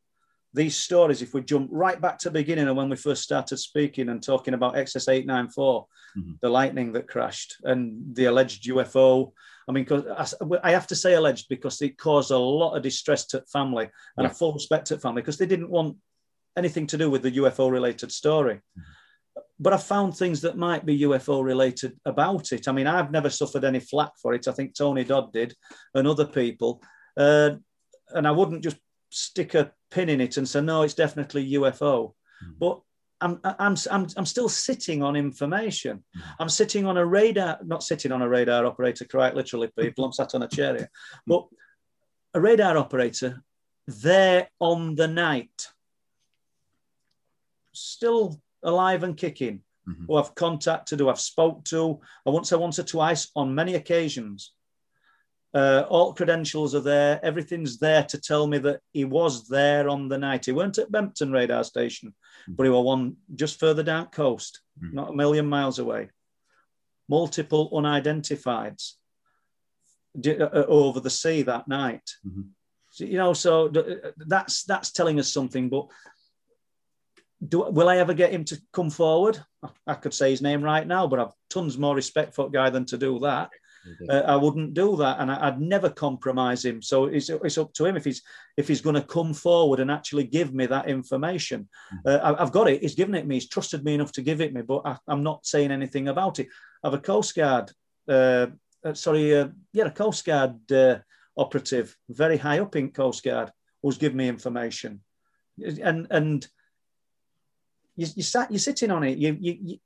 these 0.54 0.76
stories 0.76 1.20
if 1.20 1.34
we 1.34 1.42
jump 1.42 1.68
right 1.70 2.00
back 2.00 2.18
to 2.18 2.30
the 2.30 2.32
beginning 2.32 2.66
and 2.66 2.76
when 2.76 2.88
we 2.88 2.96
first 2.96 3.22
started 3.22 3.58
speaking 3.58 4.08
and 4.08 4.22
talking 4.22 4.54
about 4.54 4.76
xs894 4.76 5.26
mm-hmm. 5.26 6.32
the 6.40 6.48
lightning 6.48 6.92
that 6.92 7.06
crashed 7.06 7.56
and 7.64 8.16
the 8.16 8.24
alleged 8.24 8.64
ufo 8.64 9.32
I 9.68 9.72
mean, 9.72 9.82
because 9.82 10.34
I 10.62 10.70
have 10.70 10.86
to 10.86 10.94
say 10.94 11.14
alleged 11.14 11.48
because 11.48 11.82
it 11.82 11.98
caused 11.98 12.30
a 12.30 12.38
lot 12.38 12.76
of 12.76 12.84
distress 12.84 13.26
to 13.26 13.42
family 13.52 13.90
and 14.16 14.24
yeah. 14.24 14.30
a 14.30 14.32
full 14.32 14.52
respect 14.52 14.86
to 14.86 14.98
family 14.98 15.22
because 15.22 15.38
they 15.38 15.46
didn't 15.46 15.70
want 15.70 15.96
anything 16.56 16.86
to 16.86 16.96
do 16.96 17.10
with 17.10 17.22
the 17.22 17.32
UFO 17.32 17.70
related 17.70 18.12
story. 18.12 18.54
Mm-hmm. 18.54 18.92
But 19.58 19.72
I 19.72 19.78
found 19.78 20.14
things 20.16 20.42
that 20.42 20.58
might 20.58 20.84
be 20.84 21.00
UFO 21.00 21.42
related 21.42 21.96
about 22.04 22.52
it. 22.52 22.68
I 22.68 22.72
mean, 22.72 22.86
I've 22.86 23.10
never 23.10 23.30
suffered 23.30 23.64
any 23.64 23.80
flack 23.80 24.12
for 24.20 24.34
it. 24.34 24.48
I 24.48 24.52
think 24.52 24.74
Tony 24.74 25.02
Dodd 25.02 25.32
did 25.32 25.54
and 25.94 26.06
other 26.06 26.26
people. 26.26 26.82
Uh, 27.16 27.52
and 28.10 28.28
I 28.28 28.32
wouldn't 28.32 28.62
just 28.62 28.76
stick 29.10 29.54
a 29.54 29.72
pin 29.90 30.08
in 30.08 30.20
it 30.20 30.36
and 30.36 30.48
say, 30.48 30.60
no, 30.60 30.82
it's 30.82 30.94
definitely 30.94 31.52
UFO. 31.52 32.12
Mm-hmm. 32.44 32.52
But 32.58 32.80
I'm, 33.20 33.40
I'm, 33.42 33.76
I'm, 33.90 34.06
I'm 34.16 34.26
still 34.26 34.48
sitting 34.48 35.02
on 35.02 35.16
information. 35.16 35.98
Mm-hmm. 35.98 36.30
I'm 36.38 36.48
sitting 36.50 36.86
on 36.86 36.98
a 36.98 37.06
radar, 37.06 37.58
not 37.64 37.82
sitting 37.82 38.12
on 38.12 38.22
a 38.22 38.28
radar 38.28 38.66
operator, 38.66 39.06
quite 39.06 39.34
literally, 39.34 39.70
people. 39.78 40.04
I'm 40.04 40.12
sat 40.12 40.34
on 40.34 40.42
a 40.42 40.48
chair 40.48 40.76
here. 40.76 40.90
But 41.26 41.46
a 42.34 42.40
radar 42.40 42.76
operator 42.76 43.42
there 43.86 44.48
on 44.60 44.96
the 44.96 45.08
night, 45.08 45.68
still 47.72 48.40
alive 48.62 49.02
and 49.02 49.16
kicking, 49.16 49.62
mm-hmm. 49.88 50.04
who 50.06 50.16
I've 50.16 50.34
contacted, 50.34 51.00
who 51.00 51.08
I've 51.08 51.20
spoke 51.20 51.64
to, 51.66 52.00
I 52.26 52.30
once, 52.30 52.52
I 52.52 52.56
once 52.56 52.78
or 52.78 52.84
twice 52.84 53.30
on 53.34 53.54
many 53.54 53.74
occasions. 53.74 54.52
Uh, 55.54 55.86
all 55.88 56.12
credentials 56.12 56.74
are 56.74 56.80
there. 56.80 57.18
Everything's 57.24 57.78
there 57.78 58.02
to 58.04 58.20
tell 58.20 58.46
me 58.46 58.58
that 58.58 58.80
he 58.92 59.06
was 59.06 59.48
there 59.48 59.88
on 59.88 60.08
the 60.08 60.18
night. 60.18 60.44
He 60.44 60.52
weren't 60.52 60.76
at 60.76 60.92
Bempton 60.92 61.32
radar 61.32 61.64
station, 61.64 62.14
mm. 62.50 62.56
but 62.56 62.64
he 62.64 62.70
was 62.70 62.84
one 62.84 63.16
just 63.34 63.58
further 63.58 63.82
down 63.82 64.06
coast, 64.08 64.60
mm. 64.82 64.92
not 64.92 65.10
a 65.10 65.16
million 65.16 65.46
miles 65.46 65.78
away. 65.78 66.10
Multiple 67.08 67.70
unidentifieds 67.70 68.94
uh, 70.26 70.30
uh, 70.30 70.64
over 70.68 71.00
the 71.00 71.08
sea 71.08 71.42
that 71.42 71.68
night. 71.68 72.10
Mm-hmm. 72.26 72.42
So, 72.90 73.04
you 73.04 73.18
know, 73.18 73.32
so 73.32 73.68
uh, 73.68 74.10
that's 74.16 74.64
that's 74.64 74.90
telling 74.90 75.18
us 75.18 75.32
something. 75.32 75.68
But 75.68 75.86
do 77.46 77.60
will 77.70 77.88
I 77.88 77.98
ever 77.98 78.14
get 78.14 78.32
him 78.32 78.44
to 78.44 78.60
come 78.72 78.90
forward? 78.90 79.42
I 79.86 79.94
could 79.94 80.14
say 80.14 80.30
his 80.30 80.42
name 80.42 80.62
right 80.62 80.86
now, 80.86 81.06
but 81.06 81.18
I've 81.18 81.32
tons 81.50 81.76
more 81.78 81.94
respect 81.94 82.34
for 82.34 82.46
a 82.46 82.50
guy 82.50 82.70
than 82.70 82.84
to 82.86 82.98
do 82.98 83.18
that 83.20 83.50
uh, 84.08 84.22
I 84.26 84.36
wouldn't 84.36 84.74
do 84.74 84.96
that, 84.96 85.20
and 85.20 85.30
I, 85.30 85.50
would 85.50 85.60
never 85.60 85.88
compromise 85.88 86.64
him. 86.64 86.82
So 86.82 87.06
it's, 87.06 87.28
it's 87.28 87.58
up 87.58 87.72
to 87.74 87.84
him 87.84 87.96
if 87.96 88.04
he's 88.04 88.22
if 88.56 88.68
he's 88.68 88.80
going 88.80 88.94
to 88.94 89.02
come 89.02 89.34
forward 89.34 89.80
and 89.80 89.90
actually 89.90 90.24
give 90.24 90.54
me 90.54 90.66
that 90.66 90.88
information. 90.88 91.68
Mm-hmm. 92.06 92.26
Uh, 92.26 92.34
I, 92.38 92.42
have 92.42 92.52
got 92.52 92.68
it. 92.68 92.82
He's 92.82 92.94
given 92.94 93.14
it 93.14 93.26
me. 93.26 93.36
He's 93.36 93.48
trusted 93.48 93.84
me 93.84 93.94
enough 93.94 94.12
to 94.12 94.22
give 94.22 94.40
it 94.40 94.54
me, 94.54 94.62
but 94.62 94.82
I, 94.84 94.98
am 95.08 95.22
not 95.22 95.46
saying 95.46 95.70
anything 95.70 96.08
about 96.08 96.38
it. 96.38 96.48
I 96.82 96.88
have 96.88 96.94
a 96.94 96.98
Coast 96.98 97.34
Guard, 97.34 97.70
uh, 98.08 98.48
uh 98.84 98.94
sorry, 98.94 99.36
uh, 99.36 99.48
yeah, 99.72 99.86
a 99.86 99.90
Coast 99.90 100.24
Guard 100.24 100.72
uh, 100.72 100.98
operative, 101.36 101.96
very 102.08 102.36
high 102.36 102.60
up 102.60 102.76
in 102.76 102.90
Coast 102.90 103.24
Guard, 103.24 103.50
who's 103.82 103.98
given 103.98 104.18
me 104.18 104.28
information, 104.28 105.00
and 105.82 106.06
and 106.10 106.46
you, 107.96 108.06
you 108.16 108.22
sat, 108.22 108.50
you're 108.50 108.58
sitting 108.58 108.90
on 108.90 109.02
it. 109.04 109.18
You 109.18 109.36
you, 109.40 109.78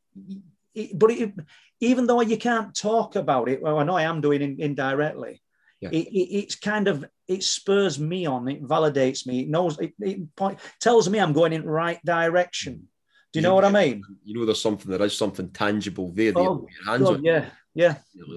you 0.74 0.89
but 0.95 1.11
it, 1.11 1.32
even 1.81 2.07
though 2.07 2.20
you 2.20 2.37
can't 2.37 2.74
talk 2.74 3.16
about 3.16 3.49
it, 3.49 3.62
well, 3.62 3.78
I 3.78 3.85
know 3.85 3.97
I 3.97 4.03
am 4.03 4.20
doing 4.20 4.43
it 4.43 4.59
indirectly. 4.61 5.43
Yeah. 5.81 5.89
It, 5.91 6.09
it, 6.09 6.37
it's 6.37 6.55
kind 6.57 6.89
of 6.89 7.05
it 7.27 7.43
spurs 7.43 7.99
me 7.99 8.27
on. 8.27 8.49
It 8.49 8.62
validates 8.62 9.27
me. 9.27 9.41
It 9.41 9.49
knows 9.49 9.78
it, 9.78 9.95
it 9.99 10.37
point, 10.37 10.59
tells 10.81 11.09
me 11.09 11.19
I'm 11.19 11.32
going 11.32 11.53
in 11.53 11.65
right 11.65 11.99
direction. 12.05 12.74
Mm. 12.74 13.32
Do 13.32 13.39
you 13.39 13.43
know 13.43 13.55
what 13.55 13.65
I 13.65 13.70
mean? 13.70 14.03
You 14.24 14.39
know, 14.39 14.45
there's 14.45 14.61
something. 14.61 14.91
There 14.91 15.03
is 15.03 15.16
something 15.16 15.51
tangible 15.51 16.12
there. 16.15 16.32
Oh, 16.37 16.66
God, 16.85 17.20
yeah, 17.23 17.47
yeah, 17.74 17.95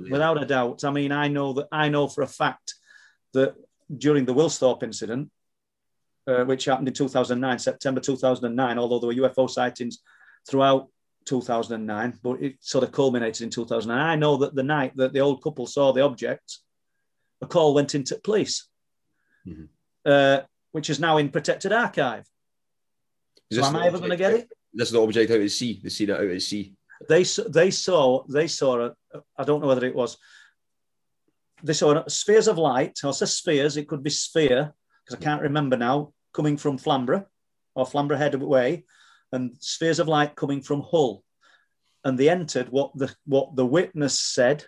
without 0.09 0.41
a 0.41 0.45
doubt. 0.45 0.83
I 0.83 0.91
mean, 0.91 1.11
I 1.11 1.27
know 1.27 1.53
that 1.53 1.67
I 1.71 1.89
know 1.89 2.07
for 2.07 2.21
a 2.21 2.27
fact 2.27 2.75
that 3.33 3.55
during 3.95 4.25
the 4.25 4.33
Wilsthorpe 4.35 4.83
incident, 4.83 5.31
uh, 6.27 6.43
which 6.45 6.65
happened 6.65 6.87
in 6.87 6.93
2009, 6.93 7.59
September 7.59 7.99
2009, 7.99 8.79
although 8.79 8.99
there 8.99 9.07
were 9.07 9.29
UFO 9.29 9.49
sightings 9.49 9.99
throughout 10.47 10.89
2009, 11.25 12.19
but 12.23 12.41
it 12.41 12.55
sort 12.59 12.83
of 12.83 12.91
culminated 12.91 13.41
in 13.41 13.49
2009. 13.49 13.97
I 13.97 14.15
know 14.15 14.37
that 14.37 14.55
the 14.55 14.63
night 14.63 14.95
that 14.97 15.13
the 15.13 15.19
old 15.19 15.43
couple 15.43 15.67
saw 15.67 15.91
the 15.91 16.01
object, 16.01 16.59
a 17.41 17.45
call 17.45 17.73
went 17.73 17.95
into 17.95 18.19
police, 18.23 18.67
mm-hmm. 19.47 19.65
uh, 20.05 20.41
which 20.71 20.89
is 20.89 20.99
now 20.99 21.17
in 21.17 21.29
protected 21.29 21.71
archive. 21.71 22.25
Is 23.49 23.59
so 23.59 23.65
am 23.65 23.75
I 23.75 23.87
ever 23.87 23.99
going 23.99 24.11
to 24.11 24.17
get 24.17 24.33
it? 24.33 24.49
That's 24.73 24.91
the 24.91 25.01
object 25.01 25.31
out 25.31 25.41
at 25.41 25.51
sea. 25.51 25.79
They 25.83 25.89
see 25.89 26.05
that 26.05 26.19
out 26.19 26.27
at 26.27 26.41
sea. 26.41 26.73
They 27.07 27.23
they 27.49 27.69
saw 27.69 28.23
they 28.27 28.47
saw 28.47 28.85
a, 28.85 28.93
I 29.37 29.43
don't 29.43 29.61
know 29.61 29.67
whether 29.67 29.85
it 29.85 29.95
was. 29.95 30.17
They 31.61 31.73
saw 31.73 32.03
spheres 32.07 32.47
of 32.47 32.57
light. 32.57 32.97
Say 32.97 33.25
spheres. 33.25 33.77
It 33.77 33.87
could 33.87 34.03
be 34.03 34.09
sphere 34.09 34.73
because 35.05 35.19
I 35.19 35.23
can't 35.23 35.41
remember 35.41 35.77
now. 35.77 36.13
Coming 36.33 36.57
from 36.57 36.79
Flamborough 36.79 37.27
or 37.75 37.85
Flamborough 37.85 38.17
Head 38.17 38.33
Way, 38.41 38.85
and 39.31 39.55
spheres 39.59 39.99
of 39.99 40.07
light 40.07 40.35
coming 40.35 40.61
from 40.61 40.81
Hull. 40.81 41.23
and 42.05 42.17
they 42.17 42.29
entered 42.29 42.69
what 42.69 42.91
the 42.95 43.13
what 43.25 43.55
the 43.55 43.65
witness 43.65 44.19
said 44.19 44.65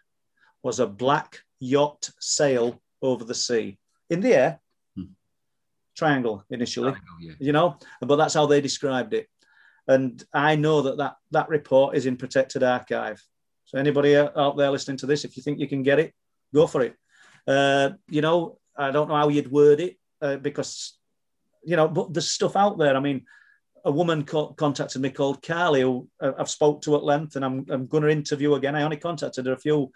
was 0.63 0.79
a 0.79 0.87
black 0.87 1.39
yacht 1.59 2.09
sail 2.19 2.81
over 3.01 3.23
the 3.23 3.35
sea 3.35 3.77
in 4.09 4.21
the 4.21 4.33
air. 4.33 4.59
Hmm. 4.95 5.13
Triangle 5.95 6.43
initially, 6.49 6.91
Triangle, 6.91 7.17
yeah. 7.21 7.33
you 7.39 7.51
know, 7.51 7.77
but 8.01 8.15
that's 8.15 8.33
how 8.33 8.45
they 8.45 8.61
described 8.61 9.13
it. 9.13 9.27
And 9.87 10.23
I 10.33 10.55
know 10.55 10.81
that 10.81 10.97
that, 10.97 11.15
that 11.31 11.49
report 11.49 11.95
is 11.95 12.05
in 12.05 12.17
protected 12.17 12.63
archive. 12.63 13.21
So 13.65 13.77
anybody 13.77 14.15
out 14.15 14.57
there 14.57 14.71
listening 14.71 14.97
to 14.97 15.05
this, 15.05 15.25
if 15.25 15.37
you 15.37 15.43
think 15.43 15.59
you 15.59 15.67
can 15.67 15.83
get 15.83 15.99
it, 15.99 16.13
go 16.53 16.65
for 16.67 16.81
it. 16.81 16.95
Uh, 17.47 17.91
you 18.09 18.21
know, 18.21 18.57
I 18.75 18.91
don't 18.91 19.09
know 19.09 19.15
how 19.15 19.29
you'd 19.29 19.51
word 19.51 19.79
it 19.79 19.97
uh, 20.25 20.37
because, 20.37 20.97
you 21.63 21.75
know, 21.75 21.87
but 21.87 22.13
there's 22.13 22.29
stuff 22.29 22.55
out 22.55 22.77
there. 22.77 22.95
I 22.97 22.99
mean, 22.99 23.25
a 23.85 23.91
woman 23.91 24.23
co- 24.25 24.53
contacted 24.53 25.01
me 25.01 25.11
called 25.11 25.43
Carly, 25.43 25.81
who 25.81 26.09
uh, 26.19 26.31
I've 26.39 26.49
spoke 26.49 26.81
to 26.81 26.95
at 26.95 27.03
length, 27.03 27.35
and 27.35 27.45
I'm, 27.45 27.65
I'm 27.69 27.85
going 27.85 28.03
to 28.03 28.09
interview 28.09 28.55
again. 28.55 28.75
I 28.75 28.81
only 28.81 28.97
contacted 28.97 29.45
her 29.45 29.53
a 29.53 29.59
few, 29.59 29.91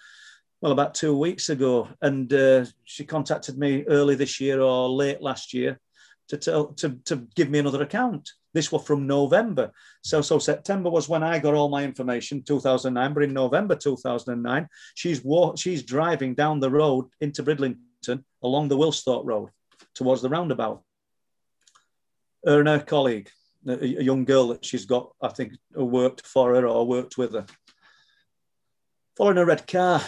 well, 0.62 0.72
about 0.72 0.94
two 0.94 1.18
weeks 1.18 1.50
ago, 1.50 1.90
and 2.02 2.32
uh, 2.32 2.66
she 2.86 3.04
contacted 3.04 3.58
me 3.58 3.84
early 3.88 4.16
this 4.16 4.40
year 4.40 4.62
or 4.62 4.88
late 4.88 5.22
last 5.22 5.54
year 5.54 5.80
to 6.28 6.38
tell 6.38 6.68
to, 6.74 7.00
to 7.06 7.28
give 7.36 7.50
me 7.50 7.60
another 7.60 7.82
account. 7.82 8.30
This 8.54 8.72
was 8.72 8.86
from 8.86 9.08
November, 9.08 9.72
so 10.02 10.22
so 10.22 10.38
September 10.38 10.90
was 10.90 11.10
when 11.10 11.24
I 11.24 11.40
got 11.40 11.56
all 11.56 11.70
my 11.70 11.84
information, 11.84 12.44
2009. 12.44 13.14
But 13.14 13.24
in 13.24 13.34
November 13.34 13.76
2009, 13.76 14.68
she's 14.94 15.24
wa- 15.24 15.56
she's 15.56 15.84
driving 15.84 16.36
down 16.36 16.60
the 16.60 16.70
road 16.70 17.06
into 17.22 17.42
Bridlington 17.44 18.24
along 18.44 18.68
the 18.68 18.78
Wilsthorpe 18.78 19.26
Road 19.26 19.50
towards 20.00 20.22
the 20.22 20.30
roundabout. 20.30 20.82
Her 22.46 22.60
and 22.60 22.70
her 22.70 22.80
colleague, 22.80 23.30
a, 23.68 23.86
young 23.86 24.24
girl 24.24 24.48
that 24.48 24.64
she's 24.64 24.86
got, 24.86 25.12
I 25.22 25.28
think, 25.28 25.54
worked 25.76 26.26
for 26.26 26.56
her 26.56 26.66
or 26.66 26.88
worked 26.88 27.18
with 27.18 27.34
her, 27.34 27.46
following 29.18 29.38
a 29.40 29.46
red 29.46 29.68
car. 29.68 30.02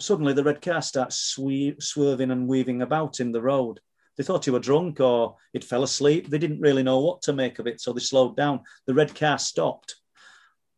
Suddenly, 0.00 0.32
the 0.32 0.42
red 0.42 0.60
car 0.60 0.82
starts 0.82 1.16
swe- 1.16 1.76
swerving 1.78 2.32
and 2.32 2.48
weaving 2.48 2.82
about 2.82 3.20
in 3.20 3.30
the 3.30 3.40
road. 3.40 3.78
They 4.16 4.24
thought 4.24 4.44
he 4.44 4.50
were 4.50 4.58
drunk 4.58 4.98
or 4.98 5.36
he'd 5.52 5.64
fell 5.64 5.84
asleep. 5.84 6.28
They 6.28 6.38
didn't 6.38 6.60
really 6.60 6.82
know 6.82 6.98
what 6.98 7.22
to 7.22 7.32
make 7.32 7.60
of 7.60 7.68
it, 7.68 7.80
so 7.80 7.92
they 7.92 8.00
slowed 8.00 8.36
down. 8.36 8.60
The 8.86 8.94
red 8.94 9.14
car 9.14 9.38
stopped. 9.38 9.94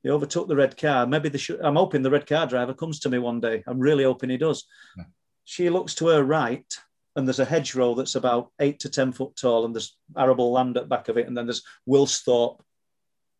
They 0.04 0.10
overtook 0.10 0.48
the 0.48 0.56
red 0.56 0.76
car. 0.76 1.06
Maybe 1.06 1.30
they 1.30 1.38
should. 1.38 1.60
I'm 1.60 1.76
hoping 1.76 2.02
the 2.02 2.10
red 2.10 2.26
car 2.26 2.46
driver 2.46 2.74
comes 2.74 3.00
to 3.00 3.08
me 3.08 3.18
one 3.18 3.40
day. 3.40 3.64
I'm 3.66 3.80
really 3.80 4.04
hoping 4.04 4.28
he 4.28 4.36
does. 4.36 4.66
Yeah. 4.98 5.04
She 5.46 5.70
looks 5.70 5.94
to 5.94 6.08
her 6.08 6.22
right, 6.22 6.78
and 7.18 7.26
there's 7.26 7.40
a 7.40 7.44
hedgerow 7.44 7.94
that's 7.94 8.14
about 8.14 8.52
eight 8.60 8.78
to 8.80 8.88
ten 8.88 9.10
foot 9.10 9.34
tall, 9.34 9.64
and 9.64 9.74
there's 9.74 9.98
arable 10.16 10.52
land 10.52 10.76
at 10.76 10.88
back 10.88 11.08
of 11.08 11.18
it, 11.18 11.26
and 11.26 11.36
then 11.36 11.46
there's 11.46 11.64
Wilsthorpe 11.86 12.60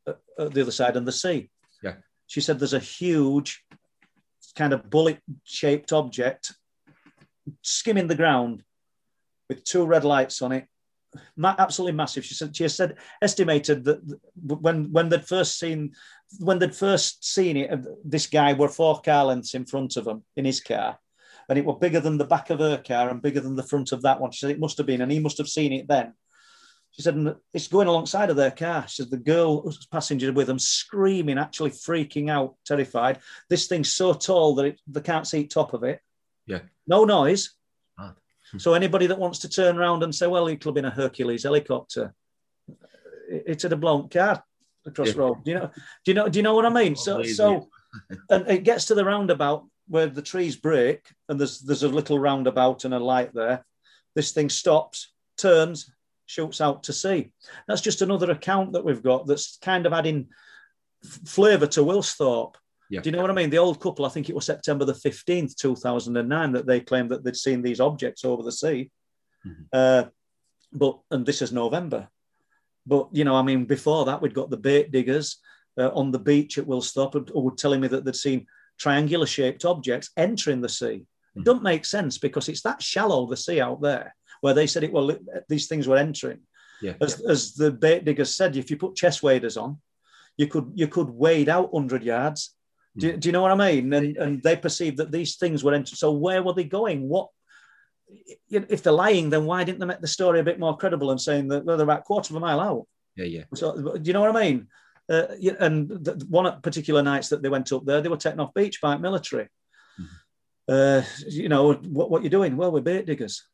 at, 0.07 0.19
at 0.39 0.53
the 0.53 0.63
other 0.63 0.73
side, 0.73 0.97
and 0.97 1.07
the 1.07 1.13
sea. 1.13 1.49
Yeah. 1.81 1.95
She 2.27 2.41
said 2.41 2.59
there's 2.59 2.75
a 2.75 2.81
huge 2.81 3.65
kind 4.57 4.73
of 4.73 4.91
bullet-shaped 4.91 5.93
object 5.93 6.53
skimming 7.63 8.09
the 8.09 8.17
ground 8.17 8.65
with 9.49 9.63
two 9.63 9.87
red 9.87 10.05
lights 10.05 10.43
on 10.43 10.51
it. 10.51 10.67
Ma- 11.37 11.55
absolutely 11.57 11.97
massive. 11.97 12.25
She 12.25 12.35
said 12.35 12.57
she 12.57 12.65
has 12.65 12.75
said 12.75 12.97
estimated 13.23 13.85
that 13.85 14.01
when 14.35 14.93
when 14.93 15.09
they'd 15.09 15.25
first 15.25 15.59
seen 15.59 15.95
when 16.41 16.59
they'd 16.59 16.75
first 16.75 17.25
seen 17.25 17.57
it, 17.57 17.71
uh, 17.71 17.79
this 18.05 18.27
guy 18.27 18.53
were 18.55 18.69
four 18.69 19.01
car 19.01 19.27
lengths 19.27 19.55
in 19.55 19.65
front 19.65 19.97
of 19.97 20.07
him 20.07 20.25
in 20.37 20.45
his 20.45 20.61
car, 20.61 20.99
and 21.49 21.59
it 21.59 21.65
were 21.65 21.77
bigger 21.77 22.01
than 22.01 22.19
the 22.19 22.25
back 22.25 22.51
of 22.51 22.59
her 22.59 22.79
car 22.79 23.09
and 23.09 23.23
bigger 23.23 23.41
than 23.41 23.57
the 23.57 23.63
front 23.63 23.93
of 23.93 24.03
that 24.03 24.21
one. 24.21 24.31
She 24.31 24.41
said 24.41 24.51
it 24.51 24.61
must 24.61 24.77
have 24.79 24.87
been, 24.87 25.01
and 25.01 25.11
he 25.11 25.19
must 25.19 25.39
have 25.39 25.49
seen 25.49 25.73
it 25.73 25.89
then. 25.89 26.15
She 26.91 27.03
said 27.03 27.15
"And 27.15 27.37
it's 27.55 27.69
going 27.69 27.87
alongside 27.87 28.31
of 28.31 28.37
their 28.37 28.51
car. 28.51 28.87
She 28.89 29.03
said 29.03 29.11
the 29.11 29.19
girl 29.19 29.71
passenger 29.91 30.33
with 30.33 30.47
them 30.47 30.59
screaming, 30.59 31.39
actually 31.39 31.71
freaking 31.71 32.31
out, 32.31 32.57
terrified. 32.67 33.21
This 33.49 33.67
thing's 33.67 33.91
so 33.91 34.13
tall 34.15 34.55
that 34.57 34.67
it, 34.67 34.81
they 34.87 35.01
can't 35.01 35.27
see 35.27 35.47
top 35.47 35.75
of 35.75 35.85
it. 35.85 36.01
Yeah. 36.47 36.61
No 36.87 37.05
noise. 37.05 37.51
Mad. 37.99 38.15
So 38.57 38.73
anybody 38.73 39.07
that 39.09 39.19
wants 39.19 39.41
to 39.41 39.49
turn 39.51 39.77
around 39.77 40.03
and 40.03 40.15
say, 40.15 40.27
well, 40.27 40.47
it 40.47 40.57
could 40.57 40.69
have 40.71 40.75
been 40.75 40.87
a 40.87 40.91
Hercules 40.91 41.43
helicopter, 41.43 42.15
it's 43.29 43.67
at 43.67 43.75
a 43.75 43.77
blown 43.77 44.09
car 44.09 44.43
across 44.87 45.09
Yeah. 45.09 45.13
the 45.13 45.19
road. 45.19 45.45
Do 45.45 45.51
you 45.51 45.59
know? 45.59 45.71
Do 46.05 46.11
you 46.11 46.15
know? 46.15 46.29
Do 46.31 46.39
you 46.39 46.43
know 46.43 46.55
what 46.55 46.65
I 46.65 46.71
mean? 46.71 46.97
So, 46.97 47.23
so, 47.23 47.69
and 48.31 48.49
it 48.49 48.65
gets 48.65 48.87
to 48.87 48.95
the 48.95 49.05
roundabout 49.05 49.67
where 49.89 50.07
the 50.07 50.23
trees 50.23 50.57
break, 50.57 51.13
and 51.29 51.39
there's 51.39 51.61
there's 51.61 51.83
a 51.83 51.89
little 51.89 52.19
roundabout 52.19 52.85
and 52.85 52.95
a 52.95 52.99
light 52.99 53.35
there. 53.35 53.65
This 54.15 54.33
thing 54.33 54.49
stops, 54.49 55.13
turns, 55.37 55.91
shoots 56.27 56.61
out 56.61 56.85
to 56.85 56.93
sea. 56.93 57.33
That's 57.67 57.81
just 57.81 58.03
another 58.03 58.31
account 58.31 58.73
that 58.73 58.85
we've 58.85 59.03
got 59.03 59.27
that's 59.27 59.59
kind 59.63 59.87
of 59.87 59.93
adding 59.93 60.29
flavour 61.03 61.67
to 61.69 61.81
Wilsthorpe. 61.81 62.55
Yeah. 62.91 63.01
Do 63.01 63.11
you 63.11 63.17
know 63.17 63.23
what 63.23 63.31
I 63.31 63.35
mean? 63.35 63.51
The 63.51 63.59
old 63.59 63.81
couple, 63.81 64.05
I 64.05 64.09
think 64.09 64.29
it 64.29 64.35
was 64.35 64.47
September 64.47 64.85
the 64.85 64.95
15th, 64.95 65.57
2009, 65.57 66.53
that 66.53 66.67
they 66.67 66.81
claimed 66.81 67.11
that 67.11 67.23
they'd 67.23 67.37
seen 67.37 67.63
these 67.63 67.81
objects 67.81 68.25
over 68.25 68.43
the 68.43 68.53
sea. 68.53 68.91
Mhm. 69.47 69.67
Uh, 69.73 70.05
but, 70.73 70.99
and 71.11 71.25
this 71.25 71.43
is 71.43 71.53
November. 71.53 72.09
But, 72.87 73.09
you 73.13 73.25
know, 73.25 73.35
I 73.35 73.43
mean, 73.43 73.67
before 73.67 74.07
that, 74.07 74.23
we'd 74.23 74.35
got 74.35 74.49
the 74.51 74.57
bait 74.57 74.91
diggers 74.91 75.37
uh, 75.79 75.91
on 75.91 76.11
the 76.11 76.19
beach 76.19 76.57
at 76.59 76.67
Wilsthorpe 76.67 77.31
who 77.31 77.41
were 77.41 77.53
telling 77.53 77.81
me 77.81 77.89
that 77.89 78.05
they'd 78.05 78.17
seen 78.17 78.47
triangular 78.79 79.27
shaped 79.27 79.65
objects 79.65 80.11
entering 80.17 80.61
the 80.61 80.69
sea. 80.69 81.05
It 81.37 81.41
Mhm. 81.41 81.45
doesn't 81.45 81.63
make 81.63 81.85
sense 81.85 82.19
because 82.19 82.49
it's 82.49 82.63
that 82.63 82.83
shallow, 82.83 83.27
the 83.27 83.37
sea 83.37 83.61
out 83.61 83.81
there, 83.81 84.15
where 84.41 84.55
they 84.55 84.67
said 84.67 84.85
it, 84.85 84.93
well, 84.93 85.17
these 85.49 85.67
things 85.67 85.87
were 85.87 85.97
entering. 85.97 86.41
Yeah. 86.81 86.95
As, 87.01 87.21
as 87.21 87.55
the 87.55 87.73
bait 87.73 88.05
diggers 88.05 88.35
said, 88.37 88.57
if 88.57 88.71
you 88.71 88.77
put 88.77 88.95
chest 88.97 89.23
waders 89.23 89.57
on, 89.57 89.79
you 90.37 90.47
could 90.47 90.71
you 90.75 90.87
could 90.87 91.11
wade 91.11 91.49
out 91.49 91.73
100 91.73 92.05
yards. 92.05 92.55
Do, 92.97 93.17
do 93.17 93.29
you 93.29 93.33
know 93.33 93.43
what 93.43 93.51
I 93.51 93.73
mean? 93.73 93.93
And, 93.93 94.17
and 94.17 94.43
they 94.43 94.57
perceived 94.57 94.97
that 94.99 95.11
these 95.13 95.37
things 95.37 95.63
were 95.63 95.75
entering. 95.75 95.97
So 95.97 96.13
where 96.13 96.43
were 96.43 96.53
they 96.55 96.65
going? 96.65 97.09
What 97.09 97.29
if 98.51 98.83
they're 98.83 98.93
lying? 98.93 99.31
Then 99.31 99.45
why 99.45 99.65
didn't 99.65 99.81
they 99.81 99.87
make 99.87 100.01
the 100.01 100.07
story 100.07 100.41
a 100.41 100.45
bit 100.45 100.59
more 100.59 100.77
credible 100.77 101.11
and 101.11 101.21
saying 101.21 101.49
that 101.49 101.65
well, 101.65 101.77
they're 101.77 101.85
about 101.85 102.01
a 102.01 102.05
quarter 102.05 102.33
of 102.33 102.37
a 102.37 102.41
mile 102.41 102.61
out? 102.61 102.87
Yeah, 103.17 103.25
yeah. 103.27 103.45
So 103.55 103.97
do 103.97 104.01
you 104.03 104.13
know 104.13 104.21
what 104.21 104.37
I 104.37 104.43
mean? 104.45 104.69
Uh, 105.11 105.27
and 105.59 105.89
the, 105.89 106.25
one 106.29 106.61
particular 106.61 107.03
nights 107.03 107.29
that 107.31 107.43
they 107.43 107.49
went 107.49 107.73
up 107.73 107.85
there, 107.85 108.01
they 108.01 108.09
were 108.09 108.17
taken 108.17 108.41
off 108.41 108.53
beach 108.55 108.81
by 108.81 108.97
military. 108.97 109.49
Uh, 110.69 111.03
you 111.27 111.49
know 111.49 111.73
what? 111.73 112.11
What 112.11 112.23
you 112.23 112.29
doing? 112.29 112.57
Well, 112.57 112.71
we're 112.71 112.83
bait 112.83 113.07
diggers. 113.07 113.47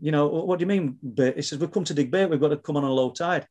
You 0.00 0.12
know 0.12 0.26
what 0.28 0.58
do 0.58 0.62
you 0.62 0.66
mean 0.66 0.98
bait? 1.02 1.36
He 1.36 1.42
says 1.42 1.58
we've 1.58 1.70
come 1.70 1.84
to 1.84 1.94
dig 1.94 2.10
bait. 2.10 2.26
We've 2.26 2.40
got 2.40 2.48
to 2.48 2.56
come 2.56 2.78
on 2.78 2.84
a 2.84 2.90
low 2.90 3.10
tide, 3.10 3.46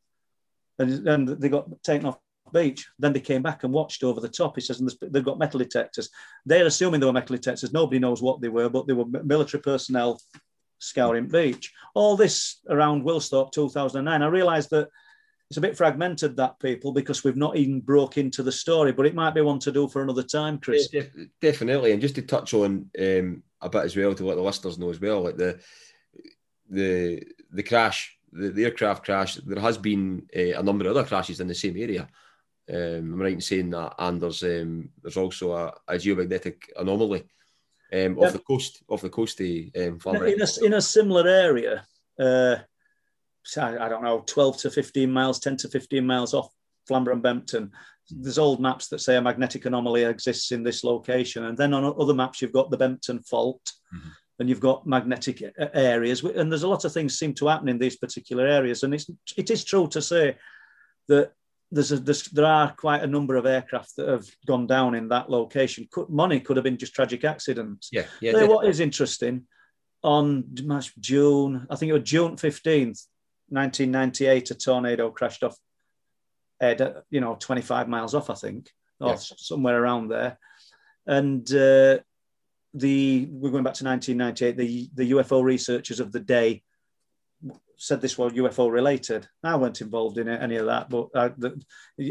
and 0.80 1.08
and 1.08 1.28
they 1.28 1.48
got 1.48 1.68
taken 1.84 2.06
off 2.06 2.18
beach. 2.52 2.88
Then 2.98 3.12
they 3.12 3.20
came 3.20 3.42
back 3.42 3.62
and 3.62 3.72
watched 3.72 4.02
over 4.02 4.20
the 4.20 4.28
top. 4.28 4.56
He 4.56 4.60
says 4.60 4.80
and 4.80 4.92
they've 5.00 5.24
got 5.24 5.38
metal 5.38 5.58
detectors. 5.58 6.10
They're 6.44 6.66
assuming 6.66 7.00
they 7.00 7.06
were 7.06 7.12
metal 7.12 7.36
detectors. 7.36 7.72
Nobody 7.72 8.00
knows 8.00 8.20
what 8.20 8.40
they 8.40 8.48
were, 8.48 8.68
but 8.68 8.86
they 8.88 8.92
were 8.92 9.06
military 9.06 9.62
personnel 9.62 10.20
scouring 10.80 11.28
beach. 11.28 11.72
All 11.94 12.16
this 12.16 12.60
around 12.68 13.04
Wilsthorpe 13.04 13.52
2009. 13.52 14.22
I 14.22 14.26
realised 14.26 14.70
that 14.70 14.88
it's 15.54 15.58
a 15.58 15.60
bit 15.60 15.76
fragmented 15.76 16.36
that 16.36 16.58
people 16.58 16.90
because 16.90 17.22
we've 17.22 17.36
not 17.36 17.56
even 17.56 17.80
broke 17.80 18.18
into 18.18 18.42
the 18.42 18.50
story, 18.50 18.90
but 18.90 19.06
it 19.06 19.14
might 19.14 19.34
be 19.34 19.40
one 19.40 19.60
to 19.60 19.70
do 19.70 19.86
for 19.86 20.02
another 20.02 20.24
time, 20.24 20.58
Chris. 20.58 20.88
Def- 20.88 21.14
definitely, 21.40 21.92
and 21.92 22.00
just 22.00 22.16
to 22.16 22.22
touch 22.22 22.54
on 22.54 22.90
um, 23.00 23.44
a 23.60 23.68
bit 23.68 23.84
as 23.84 23.96
well 23.96 24.16
to 24.16 24.26
let 24.26 24.34
the 24.34 24.42
listeners 24.42 24.80
know 24.80 24.90
as 24.90 25.00
well, 25.00 25.22
like 25.22 25.36
the 25.36 25.60
the 26.68 27.22
the 27.52 27.62
crash, 27.62 28.18
the, 28.32 28.50
the 28.50 28.64
aircraft 28.64 29.04
crash. 29.04 29.36
There 29.36 29.60
has 29.60 29.78
been 29.78 30.26
uh, 30.36 30.58
a 30.58 30.62
number 30.64 30.88
of 30.88 30.96
other 30.96 31.06
crashes 31.06 31.38
in 31.38 31.46
the 31.46 31.54
same 31.54 31.76
area. 31.76 32.08
Um, 32.68 33.12
I'm 33.12 33.22
right 33.22 33.34
in 33.34 33.40
saying 33.40 33.70
that, 33.70 33.94
and 33.96 34.20
there's 34.20 34.42
um, 34.42 34.88
there's 35.02 35.16
also 35.16 35.52
a, 35.52 35.72
a 35.86 35.94
geomagnetic 35.94 36.64
anomaly 36.76 37.20
um, 37.92 38.18
Yeah. 38.18 38.26
off 38.26 38.32
the 38.32 38.40
coast 38.40 38.82
off 38.88 39.02
the 39.02 39.08
coast 39.08 39.38
of 39.40 39.46
um, 39.46 40.16
In 40.26 40.42
a, 40.42 40.64
in 40.66 40.74
a 40.74 40.82
similar 40.82 41.28
area, 41.28 41.86
uh, 42.18 42.56
I, 43.56 43.88
don't 43.88 44.02
know, 44.02 44.22
12 44.26 44.58
to 44.58 44.70
15 44.70 45.10
miles, 45.10 45.40
10 45.40 45.56
to 45.58 45.68
15 45.68 46.06
miles 46.06 46.34
off 46.34 46.48
Flamborough 46.86 47.14
and 47.14 47.22
Bempton. 47.22 47.70
There's 48.10 48.38
old 48.38 48.60
maps 48.60 48.88
that 48.88 49.00
say 49.00 49.16
a 49.16 49.22
magnetic 49.22 49.64
anomaly 49.66 50.04
exists 50.04 50.52
in 50.52 50.62
this 50.62 50.84
location. 50.84 51.44
And 51.44 51.56
then 51.56 51.72
on 51.74 51.84
other 51.98 52.14
maps, 52.14 52.42
you've 52.42 52.52
got 52.52 52.70
the 52.70 52.76
Bempton 52.76 53.20
Fault 53.22 53.72
Mhm. 53.94 54.10
and 54.38 54.48
you've 54.48 54.60
got 54.60 54.86
magnetic 54.86 55.42
areas. 55.74 56.22
And 56.22 56.50
there's 56.50 56.64
a 56.64 56.68
lot 56.68 56.84
of 56.84 56.92
things 56.92 57.18
seem 57.18 57.34
to 57.34 57.46
happen 57.48 57.68
in 57.68 57.78
these 57.78 57.96
particular 57.96 58.46
areas. 58.46 58.82
And 58.82 58.92
it's, 58.94 59.08
it 59.36 59.50
is 59.50 59.64
true 59.64 59.88
to 59.88 60.02
say 60.02 60.36
that 61.08 61.32
there's, 61.70 61.92
a, 61.92 61.98
there's 61.98 62.24
there 62.24 62.44
are 62.46 62.72
quite 62.76 63.02
a 63.02 63.06
number 63.06 63.36
of 63.36 63.46
aircraft 63.46 63.96
that 63.96 64.08
have 64.08 64.26
gone 64.46 64.66
down 64.66 64.94
in 64.94 65.08
that 65.08 65.30
location. 65.30 65.88
Could, 65.90 66.08
money 66.08 66.40
could 66.40 66.56
have 66.56 66.64
been 66.64 66.76
just 66.78 66.94
tragic 66.94 67.24
accidents. 67.24 67.88
yeah, 67.90 68.04
yeah, 68.20 68.32
def- 68.32 68.48
what 68.48 68.66
is 68.68 68.80
interesting, 68.80 69.46
on 70.02 70.44
June, 71.00 71.66
I 71.70 71.76
think 71.76 71.90
it 71.90 71.94
was 71.94 72.02
June 72.02 72.36
15th, 72.36 73.06
1998, 73.48 74.50
a 74.50 74.54
tornado 74.54 75.10
crashed 75.10 75.42
off 75.42 75.56
Ed, 76.60 76.80
uh, 76.80 77.00
you 77.10 77.20
know, 77.20 77.36
25 77.38 77.88
miles 77.88 78.14
off, 78.14 78.30
I 78.30 78.34
think, 78.34 78.70
or 79.00 79.08
Yeah. 79.08 79.14
s- 79.14 79.32
somewhere 79.38 79.82
around 79.82 80.08
there. 80.08 80.38
And 81.06 81.46
uh, 81.52 81.98
the 82.72 83.26
we're 83.30 83.50
going 83.50 83.64
back 83.64 83.74
to 83.74 83.84
1998. 83.84 84.56
The 84.56 84.90
the 84.94 85.10
UFO 85.12 85.42
researchers 85.42 86.00
of 86.00 86.12
the 86.12 86.20
day 86.20 86.62
said 87.76 88.00
this 88.00 88.18
was 88.18 88.32
UFO 88.32 88.70
related. 88.70 89.26
I 89.42 89.56
weren't 89.56 89.80
involved 89.80 90.18
in 90.18 90.28
any 90.28 90.56
of 90.56 90.66
that, 90.66 90.88
but 90.88 91.08
I, 91.14 91.28
the, 91.36 91.62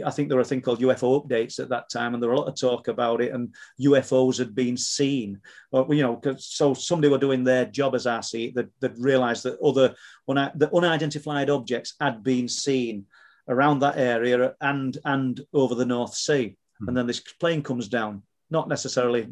I 0.06 0.12
think 0.12 0.28
there 0.28 0.38
were 0.38 0.42
a 0.42 0.46
thing 0.46 0.62
called 0.62 0.82
UFO 0.82 1.26
updates 1.26 1.60
at 1.60 1.70
that 1.70 1.90
time, 1.90 2.14
and 2.14 2.22
there 2.22 2.30
were 2.30 2.36
a 2.36 2.40
lot 2.40 2.48
of 2.48 2.56
talk 2.56 2.88
about 2.88 3.22
it. 3.22 3.34
And 3.34 3.54
UFOs 3.82 4.38
had 4.38 4.54
been 4.56 4.78
seen, 4.78 5.40
or, 5.72 5.94
you 5.94 6.04
know, 6.04 6.22
so 6.38 6.74
somebody 6.74 7.10
were 7.10 7.18
doing 7.18 7.44
their 7.44 7.66
job 7.66 7.96
as 7.96 8.08
see 8.28 8.52
that, 8.52 8.70
that 8.80 8.98
realised 8.98 9.44
that 9.44 9.60
other 9.60 9.96
the 10.28 10.70
unidentified 10.74 11.50
objects 11.50 11.96
had 12.00 12.24
been 12.24 12.48
seen 12.48 13.06
around 13.48 13.80
that 13.80 13.98
area 13.98 14.56
and 14.62 14.98
and 15.06 15.42
over 15.54 15.76
the 15.76 15.86
North 15.86 16.16
Sea. 16.16 16.56
Mm. 16.82 16.88
And 16.88 16.98
then 16.98 17.08
this 17.08 17.20
plane 17.20 17.62
comes 17.62 17.88
down, 17.88 18.24
not 18.50 18.70
necessarily 18.70 19.28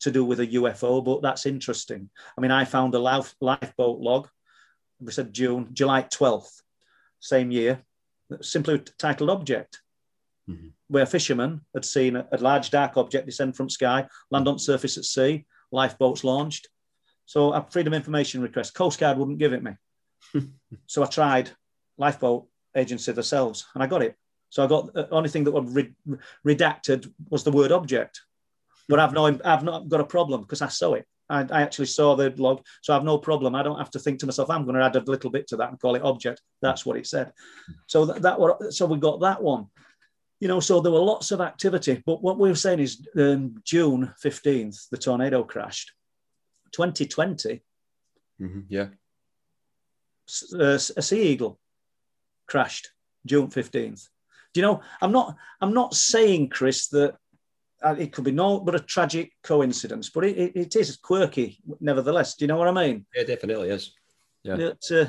to 0.00 0.10
do 0.10 0.24
with 0.24 0.40
a 0.40 0.46
UFO, 0.46 1.04
but 1.04 1.22
that's 1.22 1.46
interesting. 1.46 2.08
I 2.36 2.40
mean, 2.40 2.50
I 2.50 2.64
found 2.64 2.94
a 2.94 2.98
life, 2.98 3.34
lifeboat 3.40 4.00
log 4.00 4.28
we 5.00 5.12
said 5.12 5.32
June, 5.32 5.68
July 5.72 6.02
12th, 6.02 6.62
same 7.20 7.50
year, 7.50 7.82
simply 8.40 8.82
titled 8.98 9.30
Object, 9.30 9.80
mm-hmm. 10.48 10.68
where 10.88 11.06
fishermen 11.06 11.62
had 11.74 11.84
seen 11.84 12.16
a, 12.16 12.26
a, 12.32 12.38
large 12.38 12.70
dark 12.70 12.96
object 12.96 13.26
descend 13.26 13.56
from 13.56 13.70
sky, 13.70 14.06
land 14.30 14.48
on 14.48 14.58
surface 14.58 14.98
at 14.98 15.04
sea, 15.04 15.46
lifeboats 15.70 16.24
launched. 16.24 16.68
So 17.26 17.52
a 17.52 17.66
freedom 17.70 17.94
information 17.94 18.40
request, 18.40 18.74
Coast 18.74 18.98
Guard 18.98 19.18
wouldn't 19.18 19.38
give 19.38 19.52
it 19.52 19.62
me. 19.62 19.72
so 20.86 21.02
I 21.02 21.06
tried 21.06 21.50
lifeboat 21.96 22.46
agency 22.74 23.12
themselves 23.12 23.66
and 23.74 23.82
I 23.82 23.86
got 23.86 24.02
it. 24.02 24.14
So 24.50 24.64
I 24.64 24.66
got 24.66 24.94
the 24.94 25.08
only 25.10 25.28
thing 25.28 25.44
that 25.44 25.52
was 25.52 25.72
re- 25.74 25.94
redacted 26.46 27.12
was 27.28 27.44
the 27.44 27.52
word 27.52 27.70
object, 27.70 28.22
but 28.88 28.98
I've 28.98 29.12
no, 29.12 29.26
I've 29.44 29.62
not 29.62 29.88
got 29.88 30.00
a 30.00 30.04
problem 30.04 30.42
because 30.42 30.62
I 30.62 30.68
saw 30.68 30.94
it. 30.94 31.06
I, 31.28 31.40
I, 31.50 31.62
actually 31.62 31.86
saw 31.86 32.14
the 32.14 32.30
log, 32.36 32.64
so 32.82 32.92
I 32.92 32.96
have 32.96 33.04
no 33.04 33.18
problem. 33.18 33.54
I 33.54 33.62
don't 33.62 33.78
have 33.78 33.90
to 33.92 33.98
think 33.98 34.18
to 34.20 34.26
myself, 34.26 34.50
I'm 34.50 34.64
going 34.64 34.76
to 34.76 34.84
add 34.84 34.96
a 34.96 35.00
little 35.00 35.30
bit 35.30 35.46
to 35.48 35.56
that 35.56 35.70
and 35.70 35.80
call 35.80 35.94
it 35.94 36.02
object. 36.02 36.40
That's 36.62 36.86
what 36.86 36.96
it 36.96 37.06
said. 37.06 37.32
So 37.86 38.06
that, 38.06 38.22
that 38.22 38.72
so 38.72 38.86
we 38.86 38.98
got 38.98 39.20
that 39.20 39.42
one. 39.42 39.66
You 40.40 40.48
know, 40.48 40.60
so 40.60 40.80
there 40.80 40.92
were 40.92 40.98
lots 41.00 41.30
of 41.32 41.40
activity. 41.40 42.02
But 42.06 42.22
what 42.22 42.38
we 42.38 42.48
were 42.48 42.54
saying 42.54 42.78
is 42.78 43.06
um, 43.16 43.56
June 43.64 44.12
15th, 44.24 44.88
the 44.90 44.96
tornado 44.96 45.42
crashed. 45.42 45.92
2020, 46.72 47.62
mm-hmm, 48.40 48.60
yeah, 48.68 48.88
a, 50.54 50.74
a 50.74 50.78
sea 50.78 51.22
eagle 51.22 51.58
crashed 52.46 52.90
June 53.26 53.48
15th. 53.48 54.08
Do 54.52 54.60
you 54.60 54.66
know? 54.66 54.80
I'm 55.00 55.12
not. 55.12 55.36
I'm 55.60 55.74
not 55.74 55.94
saying, 55.94 56.48
Chris, 56.48 56.88
that 56.88 57.12
uh, 57.12 57.16
it 57.84 58.12
could 58.12 58.24
be 58.24 58.32
no 58.32 58.60
but 58.60 58.74
a 58.74 58.80
tragic 58.80 59.32
coincidence, 59.42 60.10
but 60.10 60.24
it, 60.24 60.36
it, 60.36 60.56
it 60.56 60.76
is 60.76 60.96
quirky 60.96 61.58
nevertheless. 61.80 62.34
Do 62.34 62.44
you 62.44 62.48
know 62.48 62.56
what 62.56 62.68
I 62.68 62.72
mean? 62.72 63.06
Yeah, 63.14 63.24
definitely 63.24 63.70
is. 63.70 63.94
Yeah. 64.42 64.56
But, 64.56 64.96
uh, 64.96 65.06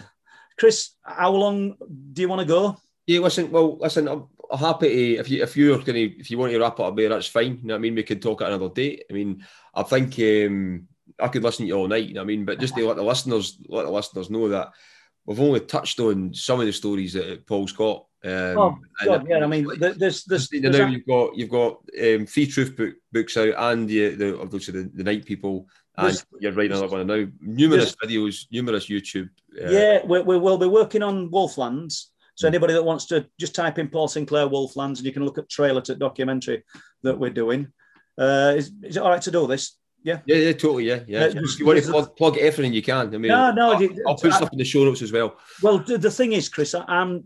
Chris, 0.57 0.91
how 1.03 1.31
long 1.31 1.75
do 2.13 2.21
you 2.21 2.29
want 2.29 2.41
to 2.41 2.47
go? 2.47 2.77
Yeah, 3.07 3.19
listen. 3.21 3.51
Well, 3.51 3.77
listen. 3.79 4.07
I'm, 4.07 4.27
happy 4.57 4.89
to 4.89 5.19
if 5.19 5.29
you 5.29 5.43
if 5.43 5.55
you're 5.55 5.77
gonna 5.77 5.99
if 5.99 6.31
you 6.31 6.37
want 6.37 6.51
to 6.51 6.59
wrap 6.59 6.79
up 6.79 6.91
a 6.91 6.91
bit, 6.91 7.09
that's 7.09 7.27
fine. 7.27 7.59
You 7.61 7.67
know 7.67 7.73
what 7.75 7.79
I 7.79 7.81
mean? 7.81 7.95
We 7.95 8.03
could 8.03 8.21
talk 8.21 8.41
at 8.41 8.47
another 8.47 8.69
date. 8.69 9.03
I 9.09 9.13
mean, 9.13 9.45
I 9.73 9.83
think 9.83 10.19
um, 10.19 10.87
I 11.19 11.27
could 11.27 11.43
listen 11.43 11.65
to 11.65 11.67
you 11.67 11.75
all 11.75 11.87
night. 11.87 12.07
You 12.07 12.15
know 12.15 12.21
what 12.21 12.25
I 12.25 12.27
mean? 12.27 12.45
But 12.45 12.59
just 12.59 12.75
to 12.75 12.87
let 12.87 12.97
the 12.97 13.03
listeners 13.03 13.59
let 13.67 13.85
the 13.85 13.91
listeners 13.91 14.29
know 14.29 14.49
that 14.49 14.71
we've 15.25 15.39
only 15.39 15.59
touched 15.59 15.99
on 15.99 16.33
some 16.33 16.59
of 16.59 16.65
the 16.65 16.73
stories 16.73 17.13
that 17.13 17.45
Paul's 17.45 17.71
got 17.71 18.05
um, 18.25 18.57
oh 18.57 18.77
God, 19.05 19.27
yeah. 19.29 19.43
I 19.43 19.47
mean, 19.47 19.67
there's 19.79 20.25
there's, 20.25 20.51
you 20.51 20.61
know, 20.61 20.87
you've 20.87 21.05
got 21.05 21.37
you've 21.37 21.49
got 21.49 21.77
um, 22.01 22.25
free 22.25 22.47
Truth 22.47 22.75
Proof, 22.75 22.95
books 23.11 23.37
out, 23.37 23.53
and 23.57 23.87
the 23.87 24.15
the 24.15 24.39
obviously 24.39 24.73
the, 24.73 24.91
the 24.93 25.03
night 25.03 25.25
people, 25.25 25.67
and 25.97 26.21
you're 26.39 26.51
writing 26.51 26.73
another 26.73 26.87
one 26.87 27.07
now. 27.07 27.25
Numerous 27.39 27.95
videos, 27.95 28.45
numerous 28.51 28.87
YouTube. 28.87 29.29
Uh, 29.57 29.69
yeah, 29.69 30.05
we, 30.05 30.21
we 30.21 30.37
will 30.37 30.57
be 30.57 30.67
working 30.67 31.01
on 31.01 31.29
Wolflands. 31.29 32.07
So 32.35 32.47
hmm. 32.47 32.53
anybody 32.53 32.73
that 32.73 32.83
wants 32.83 33.05
to 33.07 33.25
just 33.39 33.55
type 33.55 33.79
in 33.79 33.87
Paul 33.87 34.09
Sinclair 34.09 34.47
Wolflands, 34.47 34.97
and 34.97 35.05
you 35.05 35.13
can 35.13 35.23
look 35.23 35.37
at 35.37 35.49
trailer 35.49 35.81
to 35.81 35.95
documentary 35.95 36.63
that 37.03 37.17
we're 37.17 37.29
doing. 37.29 37.71
Uh, 38.17 38.53
is, 38.57 38.71
is 38.83 38.97
it 38.97 38.99
all 38.99 39.11
right 39.11 39.21
to 39.21 39.31
do 39.31 39.47
this? 39.47 39.77
Yeah. 40.03 40.19
Yeah, 40.25 40.35
yeah, 40.35 40.51
totally. 40.53 40.85
Yeah, 40.85 40.99
yeah. 41.07 41.23
Uh, 41.25 41.41
you 41.57 41.65
want 41.65 41.81
to 41.81 41.91
plug, 41.91 42.15
plug, 42.15 42.37
everything 42.37 42.73
you 42.73 42.81
can. 42.81 43.13
I 43.13 43.17
mean, 43.17 43.29
no, 43.29 43.51
no. 43.51 43.73
I'll, 43.73 43.89
I'll 44.07 44.15
put 44.15 44.31
I, 44.31 44.37
stuff 44.37 44.49
in 44.51 44.57
the 44.57 44.65
show 44.65 44.83
notes 44.83 45.01
as 45.01 45.11
well. 45.11 45.37
Well, 45.61 45.79
the, 45.79 45.97
the 45.97 46.11
thing 46.11 46.33
is, 46.33 46.49
Chris, 46.49 46.73
I, 46.73 46.83
I'm 46.87 47.25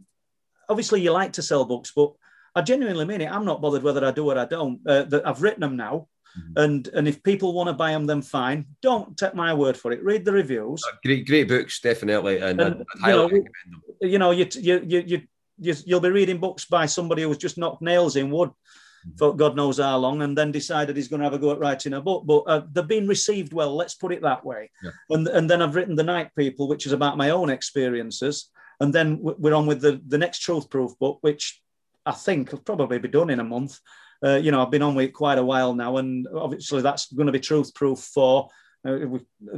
obviously 0.69 1.02
you 1.02 1.11
like 1.11 1.34
to 1.34 1.41
sell 1.41 1.65
books, 1.65 1.91
but 1.95 2.14
I 2.56 2.61
genuinely 2.61 3.06
mean 3.06 3.22
it. 3.22 3.31
I'm 3.31 3.45
not 3.45 3.61
bothered 3.61 3.84
whether 3.84 4.06
I 4.06 4.11
do 4.11 4.30
or 4.30 4.38
I 4.38 4.45
don't. 4.45 4.80
Uh, 4.88 5.03
that 5.03 5.27
I've 5.27 5.41
written 5.41 5.61
them 5.61 5.76
now, 5.76 6.07
mm-hmm. 6.38 6.60
and 6.60 6.88
and 6.90 7.07
if 7.07 7.23
people 7.23 7.53
want 7.53 7.68
to 7.68 7.73
buy 7.73 7.91
them, 7.91 8.06
then 8.06 8.22
fine. 8.22 8.65
Don't 8.81 9.18
take 9.18 9.34
my 9.34 9.53
word 9.53 9.76
for 9.76 9.91
it. 9.91 10.03
Read 10.03 10.26
the 10.26 10.34
reviews. 10.34 10.84
Uh, 10.88 10.95
great, 11.03 11.26
great 11.26 11.48
books, 11.48 11.80
definitely, 11.80 12.38
and, 12.38 12.61
and 12.61 12.76
I'd 12.76 13.02
highly 13.02 13.11
you 13.11 13.18
know, 13.18 13.23
recommend 13.23 13.49
them. 13.72 14.10
You 14.10 14.19
know, 14.19 14.31
you 14.31 14.48
you 14.53 14.81
you 14.85 15.22
you 15.60 15.76
you'll 15.85 15.99
be 15.99 16.10
reading 16.10 16.40
books 16.40 16.65
by 16.65 16.85
somebody 16.85 17.23
who's 17.23 17.38
just 17.38 17.57
knocked 17.57 17.81
nails 17.81 18.15
in 18.15 18.30
wood 18.30 18.49
mm-hmm. 18.49 19.18
for 19.18 19.35
God 19.35 19.56
knows 19.56 19.80
how 19.80 19.98
long, 19.98 20.22
and 20.22 20.38
then 20.38 20.52
decided 20.52 20.95
he's 20.95 21.07
going 21.07 21.22
to 21.22 21.26
have 21.26 21.34
a 21.34 21.40
go 21.40 21.52
at 21.52 21.60
writing 21.60 21.94
a 21.94 22.02
book. 22.02 22.26
But 22.26 22.41
uh, 22.41 22.61
they've 22.72 22.88
been 22.88 23.07
received 23.07 23.53
well. 23.53 23.76
Let's 23.76 23.95
put 23.95 24.14
it 24.14 24.22
that 24.22 24.45
way. 24.45 24.69
Yeah. 24.84 24.91
And 25.10 25.27
and 25.27 25.49
then 25.49 25.61
I've 25.61 25.76
written 25.76 25.95
the 25.95 26.03
Night 26.03 26.30
People, 26.38 26.68
which 26.68 26.85
is 26.85 26.91
about 26.91 27.18
my 27.18 27.31
own 27.31 27.49
experiences. 27.49 28.49
And 28.80 28.94
then 28.94 29.20
we're 29.22 29.54
on 29.54 29.66
with 29.66 29.82
the, 29.82 30.02
the 30.08 30.18
next 30.18 30.40
Truth 30.40 30.70
Proof 30.70 30.98
book, 31.00 31.20
which 31.22 31.62
I 32.06 32.12
think 32.12 32.52
will 32.52 32.60
probably 32.60 33.00
be 33.00 33.08
done 33.08 33.30
in 33.30 33.40
a 33.40 33.44
month. 33.44 33.80
Uh, 34.24 34.36
you 34.36 34.52
know, 34.52 34.62
I've 34.62 34.72
been 34.72 34.82
on 34.82 34.95
with 34.95 35.06
it 35.06 35.14
quite 35.14 35.38
a 35.38 35.44
while 35.44 35.74
now, 35.74 35.98
and 35.98 36.28
obviously 36.34 36.82
that's 36.82 37.12
going 37.12 37.28
to 37.28 37.34
be 37.34 37.40
Truth 37.40 37.74
Proof 37.74 38.00
for 38.00 38.50
uh, 38.86 39.08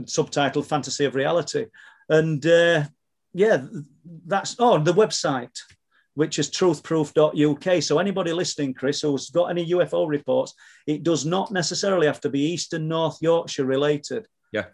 subtitled 0.04 0.66
Fantasy 0.66 1.06
of 1.06 1.16
Reality. 1.16 1.68
And 2.10 2.46
uh, 2.46 2.86
yeah, 3.34 3.66
that's 4.26 4.56
oh 4.60 4.80
the 4.80 4.94
website, 4.94 5.58
which 6.14 6.40
is 6.40 6.50
truthproof.uk. 6.50 7.84
So 7.84 8.00
anybody 8.00 8.34
listening, 8.34 8.74
Chris, 8.74 9.02
who's 9.02 9.30
got 9.30 9.48
any 9.48 9.70
UFO 9.72 10.08
reports, 10.08 10.54
it 10.88 11.04
does 11.04 11.26
not 11.26 11.52
necessarily 11.52 12.08
have 12.08 12.22
to 12.22 12.30
be 12.30 12.54
Eastern 12.54 12.88
North 12.88 13.18
Yorkshire 13.22 13.66
related. 13.66 14.28
Yeah. 14.52 14.66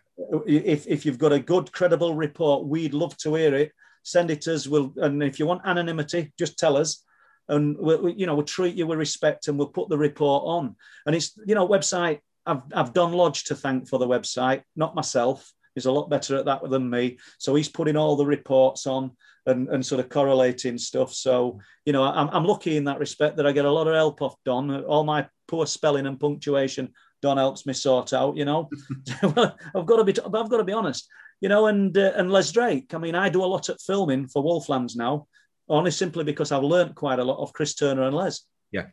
If, 0.45 0.85
if 0.87 1.05
you've 1.05 1.17
got 1.17 1.33
a 1.33 1.39
good, 1.39 1.71
credible 1.71 2.13
report, 2.13 2.67
we'd 2.67 2.93
love 2.93 3.17
to 3.17 3.35
hear 3.35 3.55
it 3.55 3.71
send 4.03 4.31
it 4.31 4.41
to 4.41 4.55
us. 4.55 4.67
We'll, 4.67 4.93
and 4.97 5.21
if 5.23 5.39
you 5.39 5.45
want 5.45 5.61
anonymity, 5.65 6.33
just 6.37 6.57
tell 6.57 6.77
us. 6.77 7.03
And 7.47 7.75
we'll, 7.77 8.01
we, 8.01 8.13
you 8.13 8.25
know, 8.25 8.35
we'll 8.35 8.45
treat 8.45 8.75
you 8.75 8.87
with 8.87 8.99
respect 8.99 9.47
and 9.47 9.57
we'll 9.57 9.67
put 9.67 9.89
the 9.89 9.97
report 9.97 10.43
on. 10.45 10.75
And 11.05 11.15
it's, 11.15 11.37
you 11.45 11.55
know, 11.55 11.67
website, 11.67 12.19
I've, 12.45 12.61
I've 12.73 12.93
Don 12.93 13.11
Lodge 13.13 13.45
to 13.45 13.55
thank 13.55 13.87
for 13.87 13.99
the 13.99 14.07
website, 14.07 14.63
not 14.75 14.95
myself. 14.95 15.51
He's 15.75 15.85
a 15.85 15.91
lot 15.91 16.09
better 16.09 16.35
at 16.37 16.45
that 16.45 16.69
than 16.69 16.89
me. 16.89 17.17
So 17.39 17.55
he's 17.55 17.69
putting 17.69 17.95
all 17.95 18.15
the 18.15 18.25
reports 18.25 18.87
on 18.87 19.11
and, 19.45 19.69
and 19.69 19.85
sort 19.85 19.99
of 19.99 20.09
correlating 20.09 20.77
stuff. 20.77 21.13
So, 21.13 21.59
you 21.85 21.93
know, 21.93 22.03
I'm, 22.03 22.29
I'm 22.29 22.45
lucky 22.45 22.77
in 22.77 22.83
that 22.85 22.99
respect 22.99 23.37
that 23.37 23.47
I 23.47 23.51
get 23.51 23.65
a 23.65 23.71
lot 23.71 23.87
of 23.87 23.95
help 23.95 24.21
off 24.21 24.35
Don. 24.45 24.83
All 24.83 25.03
my 25.03 25.27
poor 25.47 25.65
spelling 25.65 26.07
and 26.07 26.19
punctuation, 26.19 26.93
Don 27.21 27.37
helps 27.37 27.65
me 27.65 27.73
sort 27.73 28.13
out, 28.13 28.35
you 28.37 28.45
know. 28.45 28.69
I've 29.23 29.85
got 29.85 29.97
to 29.97 30.03
be, 30.03 30.13
I've 30.21 30.49
got 30.49 30.57
to 30.57 30.63
be 30.63 30.73
honest 30.73 31.07
you 31.41 31.49
know, 31.49 31.65
and 31.65 31.97
uh, 31.97 32.13
and 32.15 32.31
Les 32.31 32.51
Drake. 32.51 32.93
I 32.93 32.99
mean, 32.99 33.15
I 33.15 33.27
do 33.27 33.43
a 33.43 33.45
lot 33.45 33.67
of 33.67 33.81
filming 33.81 34.27
for 34.27 34.43
Wolflands 34.43 34.95
now, 34.95 35.27
only 35.67 35.91
simply 35.91 36.23
because 36.23 36.51
I've 36.51 36.63
learned 36.63 36.95
quite 36.95 37.19
a 37.19 37.23
lot 37.23 37.41
of 37.41 37.51
Chris 37.51 37.73
Turner 37.73 38.03
and 38.03 38.15
Les. 38.15 38.41
Yeah. 38.71 38.85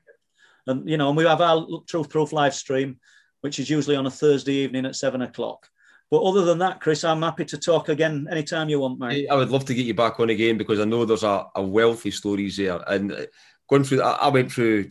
And 0.67 0.89
you 0.89 0.97
know, 0.97 1.09
and 1.09 1.17
we 1.17 1.25
have 1.25 1.43
our 1.43 1.67
Truth 1.87 2.09
Proof 2.09 2.33
live 2.33 2.55
stream, 2.55 2.99
which 3.43 3.59
is 3.59 3.71
usually 3.71 3.97
on 3.97 4.07
a 4.07 4.11
Thursday 4.11 4.55
evening 4.55 4.87
at 4.87 4.97
seven 4.97 5.23
o'clock. 5.23 5.69
But 6.11 6.23
other 6.23 6.47
than 6.47 6.59
that, 6.61 6.81
Chris, 6.81 7.05
I'm 7.05 7.21
happy 7.21 7.45
to 7.45 7.59
talk 7.59 7.91
again 7.91 8.27
anytime 8.31 8.71
you 8.71 8.81
want, 8.81 8.99
mate. 8.99 9.29
I 9.31 9.35
would 9.35 9.51
love 9.51 9.67
to 9.67 9.75
get 9.75 9.85
you 9.85 9.93
back 9.93 10.19
on 10.19 10.31
again 10.31 10.57
because 10.57 10.81
I 10.81 10.85
know 10.85 11.05
there's 11.05 11.23
a, 11.23 11.47
a 11.55 11.63
wealth 11.63 12.07
of 12.07 12.15
stories 12.15 12.57
there. 12.57 12.81
And 12.87 13.13
uh, 13.13 13.27
going 13.69 13.85
through, 13.85 14.01
I, 14.01 14.13
I 14.13 14.29
went 14.29 14.51
through 14.51 14.89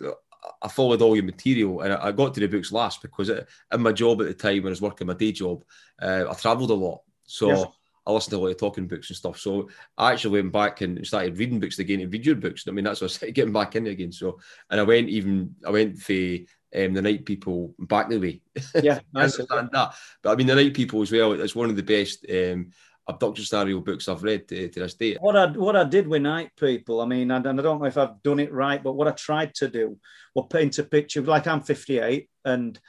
I 0.61 0.67
followed 0.67 1.01
all 1.01 1.15
your 1.15 1.25
material 1.25 1.81
and 1.81 1.93
I 1.93 2.11
got 2.11 2.33
to 2.33 2.39
the 2.39 2.47
books 2.47 2.71
last 2.71 3.01
because 3.01 3.29
in 3.29 3.81
my 3.81 3.91
job 3.91 4.21
at 4.21 4.27
the 4.27 4.33
time 4.33 4.63
when 4.63 4.67
I 4.67 4.69
was 4.69 4.81
working 4.81 5.07
my 5.07 5.13
day 5.13 5.31
job, 5.31 5.63
uh, 6.01 6.25
I 6.29 6.33
travelled 6.35 6.71
a 6.71 6.75
lot 6.75 7.01
so 7.27 7.49
yes. 7.49 7.65
I 8.07 8.11
listened 8.11 8.31
to 8.31 8.37
a 8.37 8.39
lot 8.39 8.47
of 8.47 8.57
talking 8.57 8.87
books 8.87 9.09
and 9.09 9.17
stuff. 9.17 9.37
So 9.37 9.69
I 9.97 10.13
actually 10.13 10.41
went 10.41 10.53
back 10.53 10.81
and 10.81 11.05
started 11.05 11.37
reading 11.37 11.59
books 11.59 11.77
again 11.77 11.99
and 11.99 12.11
read 12.11 12.25
your 12.25 12.35
books. 12.35 12.63
I 12.67 12.71
mean, 12.71 12.85
that's 12.85 13.01
what 13.01 13.11
I 13.11 13.13
started 13.13 13.35
getting 13.35 13.53
back 13.53 13.75
in 13.75 13.85
again. 13.85 14.13
So, 14.13 14.39
and 14.69 14.79
I 14.79 14.83
went 14.83 15.09
even, 15.09 15.55
I 15.65 15.71
went 15.71 15.99
for 15.99 16.13
um, 16.13 16.93
the 16.93 17.01
Night 17.01 17.25
People 17.25 17.75
back 17.77 18.09
the 18.09 18.17
way. 18.17 18.41
Yeah, 18.81 18.99
I 19.13 19.23
understand 19.23 19.69
that. 19.73 19.93
But 20.23 20.31
I 20.31 20.35
mean, 20.35 20.47
the 20.47 20.55
Night 20.55 20.73
People 20.73 21.01
as 21.01 21.11
well, 21.11 21.33
it's 21.33 21.55
one 21.55 21.69
of 21.69 21.75
the 21.75 21.83
best 21.83 22.25
um, 22.29 22.71
abduction 23.07 23.45
scenario 23.45 23.79
books 23.79 24.07
I've 24.07 24.23
read 24.23 24.47
to, 24.49 24.69
to, 24.69 24.79
this 24.79 24.93
day. 24.93 25.17
What 25.19 25.35
I 25.35 25.47
what 25.47 25.75
I 25.75 25.83
did 25.83 26.07
with 26.07 26.21
Night 26.21 26.51
People, 26.57 27.01
I 27.01 27.05
mean, 27.05 27.31
and, 27.31 27.45
and 27.45 27.59
I 27.59 27.63
don't 27.63 27.79
know 27.79 27.87
if 27.87 27.97
I've 27.97 28.21
done 28.23 28.39
it 28.39 28.53
right, 28.53 28.83
but 28.83 28.93
what 28.93 29.07
I 29.07 29.11
tried 29.11 29.53
to 29.55 29.67
do 29.67 29.97
was 30.35 30.47
paint 30.49 30.77
a 30.79 30.83
picture. 30.83 31.21
Like 31.21 31.47
I'm 31.47 31.61
58, 31.61 32.29
and 32.45 32.79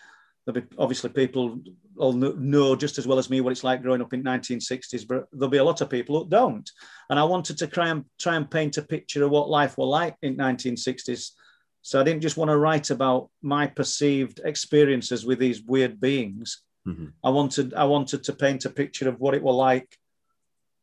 there'll 0.45 0.61
be 0.61 0.67
obviously 0.79 1.11
people 1.11 1.61
will 1.99 2.13
know 2.13 2.77
just 2.77 2.99
as 2.99 3.07
well 3.07 3.19
as 3.19 3.29
me 3.31 3.41
what 3.41 3.51
it's 3.51 3.65
like 3.65 3.83
growing 3.83 4.01
up 4.01 4.13
in 4.13 4.23
1960s, 4.23 5.07
but 5.07 5.27
there'll 5.33 5.51
be 5.51 5.59
a 5.59 5.65
lot 5.65 5.81
of 5.81 5.91
people 5.91 6.19
who 6.19 6.29
don't. 6.29 6.71
And 7.11 7.19
I 7.19 7.25
wanted 7.25 7.59
to 7.59 7.67
try 7.67 7.89
and 7.89 8.05
try 8.19 8.37
and 8.37 8.51
paint 8.51 8.77
a 8.79 8.83
picture 8.83 9.25
of 9.25 9.31
what 9.31 9.51
life 9.51 9.77
was 9.77 9.89
like 9.89 10.17
in 10.23 10.37
1960s. 10.37 11.31
So 11.83 12.01
I 12.01 12.05
didn't 12.05 12.23
just 12.23 12.37
want 12.37 12.51
to 12.51 12.57
write 12.57 12.91
about 12.91 13.31
my 13.43 13.67
perceived 13.67 14.41
experiences 14.45 15.25
with 15.25 15.39
these 15.39 15.63
weird 15.63 16.01
beings. 16.01 16.63
Mm-hmm. 16.87 17.07
I 17.25 17.31
wanted 17.31 17.75
I 17.75 17.85
wanted 17.85 18.25
to 18.25 18.33
paint 18.33 18.65
a 18.65 18.71
picture 18.71 19.09
of 19.09 19.21
what 19.21 19.35
it 19.35 19.43
was 19.43 19.55
like 19.57 19.97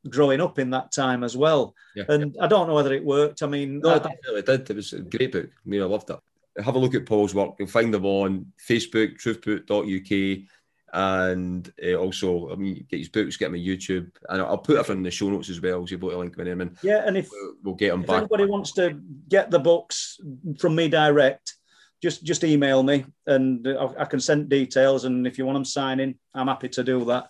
growing 0.10 0.42
up 0.42 0.60
in 0.60 0.70
that 0.72 0.92
time 0.92 1.24
as 1.24 1.36
well. 1.36 1.74
Yeah. 1.96 2.04
And 2.10 2.36
I 2.40 2.48
don't 2.48 2.68
know 2.68 2.76
whether 2.76 2.94
it 2.94 3.04
worked. 3.04 3.42
I 3.42 3.48
mean, 3.48 3.80
No, 3.80 3.90
I- 3.96 4.38
it 4.38 4.46
did. 4.46 4.70
It 4.70 4.76
was 4.76 4.94
a 4.94 5.02
great 5.02 5.32
book. 5.32 5.50
I 5.50 5.70
mean, 5.70 5.82
I 5.82 5.86
loved 5.86 6.10
it. 6.10 6.20
Have 6.64 6.76
a 6.76 6.80
look 6.80 6.96
at 6.96 7.06
Paul's 7.06 7.36
work. 7.36 7.56
You'll 7.60 7.68
find 7.68 7.94
them 7.94 8.06
on 8.06 8.52
Facebook, 8.70 9.18
truthproof.uk, 9.20 10.48
and 10.96 11.72
uh, 11.86 11.96
also, 11.96 12.52
I 12.52 12.56
mean, 12.56 12.86
get 12.90 13.00
his 13.00 13.10
books, 13.10 13.36
get 13.36 13.48
them 13.48 13.56
on 13.56 13.60
YouTube, 13.60 14.10
and 14.30 14.42
I'll 14.42 14.58
put 14.58 14.78
everything 14.78 15.00
in 15.00 15.04
the 15.04 15.12
show 15.12 15.30
notes 15.30 15.50
as 15.50 15.60
well. 15.60 15.86
So 15.86 15.92
you'll 15.92 16.00
be 16.00 16.08
able 16.08 16.12
to 16.12 16.18
link 16.20 16.36
them 16.38 16.48
in, 16.48 16.62
and 16.62 16.78
yeah, 16.82 17.04
and 17.06 17.18
if 17.18 17.30
we'll, 17.32 17.54
we'll 17.64 17.76
get 17.76 17.92
them 17.92 18.02
if 18.02 18.08
back. 18.08 18.18
anybody 18.20 18.46
wants 18.46 18.72
to 18.74 19.00
get 19.28 19.52
the 19.52 19.60
books 19.60 20.18
from 20.58 20.74
me 20.74 20.88
direct, 20.88 21.56
just 22.02 22.24
just 22.24 22.44
email 22.44 22.82
me 22.82 23.06
and 23.28 23.68
I, 23.68 23.90
I 24.00 24.06
can 24.06 24.20
send 24.20 24.50
details. 24.50 25.06
And 25.06 25.28
if 25.28 25.38
you 25.38 25.46
want 25.46 25.58
them 25.58 25.66
signing, 25.66 26.16
I'm 26.34 26.48
happy 26.48 26.70
to 26.70 26.84
do 26.84 27.04
that. 27.06 27.28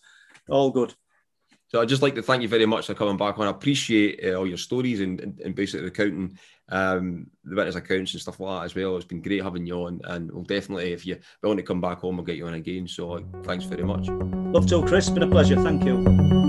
All 0.49 0.69
good. 0.69 0.93
So 1.75 1.81
I'd 1.81 1.89
just 1.89 2.01
like 2.01 2.15
to 2.15 2.21
thank 2.21 2.41
you 2.41 2.47
very 2.47 2.65
much 2.65 2.87
for 2.87 2.93
coming 2.93 3.17
back 3.17 3.37
on. 3.37 3.47
I 3.47 3.49
appreciate 3.49 4.23
uh, 4.23 4.35
all 4.35 4.47
your 4.47 4.57
stories 4.57 5.01
and, 5.01 5.19
and, 5.19 5.37
and 5.41 5.53
basically 5.53 5.85
accounting, 5.85 6.39
um, 6.69 7.27
the 7.43 7.53
witness 7.53 7.75
accounts 7.75 8.13
and 8.13 8.21
stuff 8.21 8.39
like 8.39 8.61
that 8.61 8.65
as 8.67 8.75
well. 8.75 8.95
It's 8.95 9.03
been 9.03 9.21
great 9.21 9.43
having 9.43 9.65
you 9.65 9.83
on, 9.83 9.99
and 10.05 10.31
we'll 10.31 10.43
definitely, 10.43 10.93
if 10.93 11.05
you're 11.05 11.17
willing 11.43 11.57
to 11.57 11.63
come 11.63 11.81
back 11.81 11.99
home, 11.99 12.15
we'll 12.15 12.25
get 12.25 12.37
you 12.37 12.47
on 12.47 12.53
again. 12.53 12.87
So 12.87 13.21
thanks 13.43 13.65
very 13.65 13.83
much. 13.83 14.07
Love 14.07 14.67
to, 14.67 14.85
Chris. 14.85 15.09
Been 15.09 15.23
a 15.23 15.27
pleasure. 15.27 15.61
Thank 15.61 15.83
you. 15.83 16.44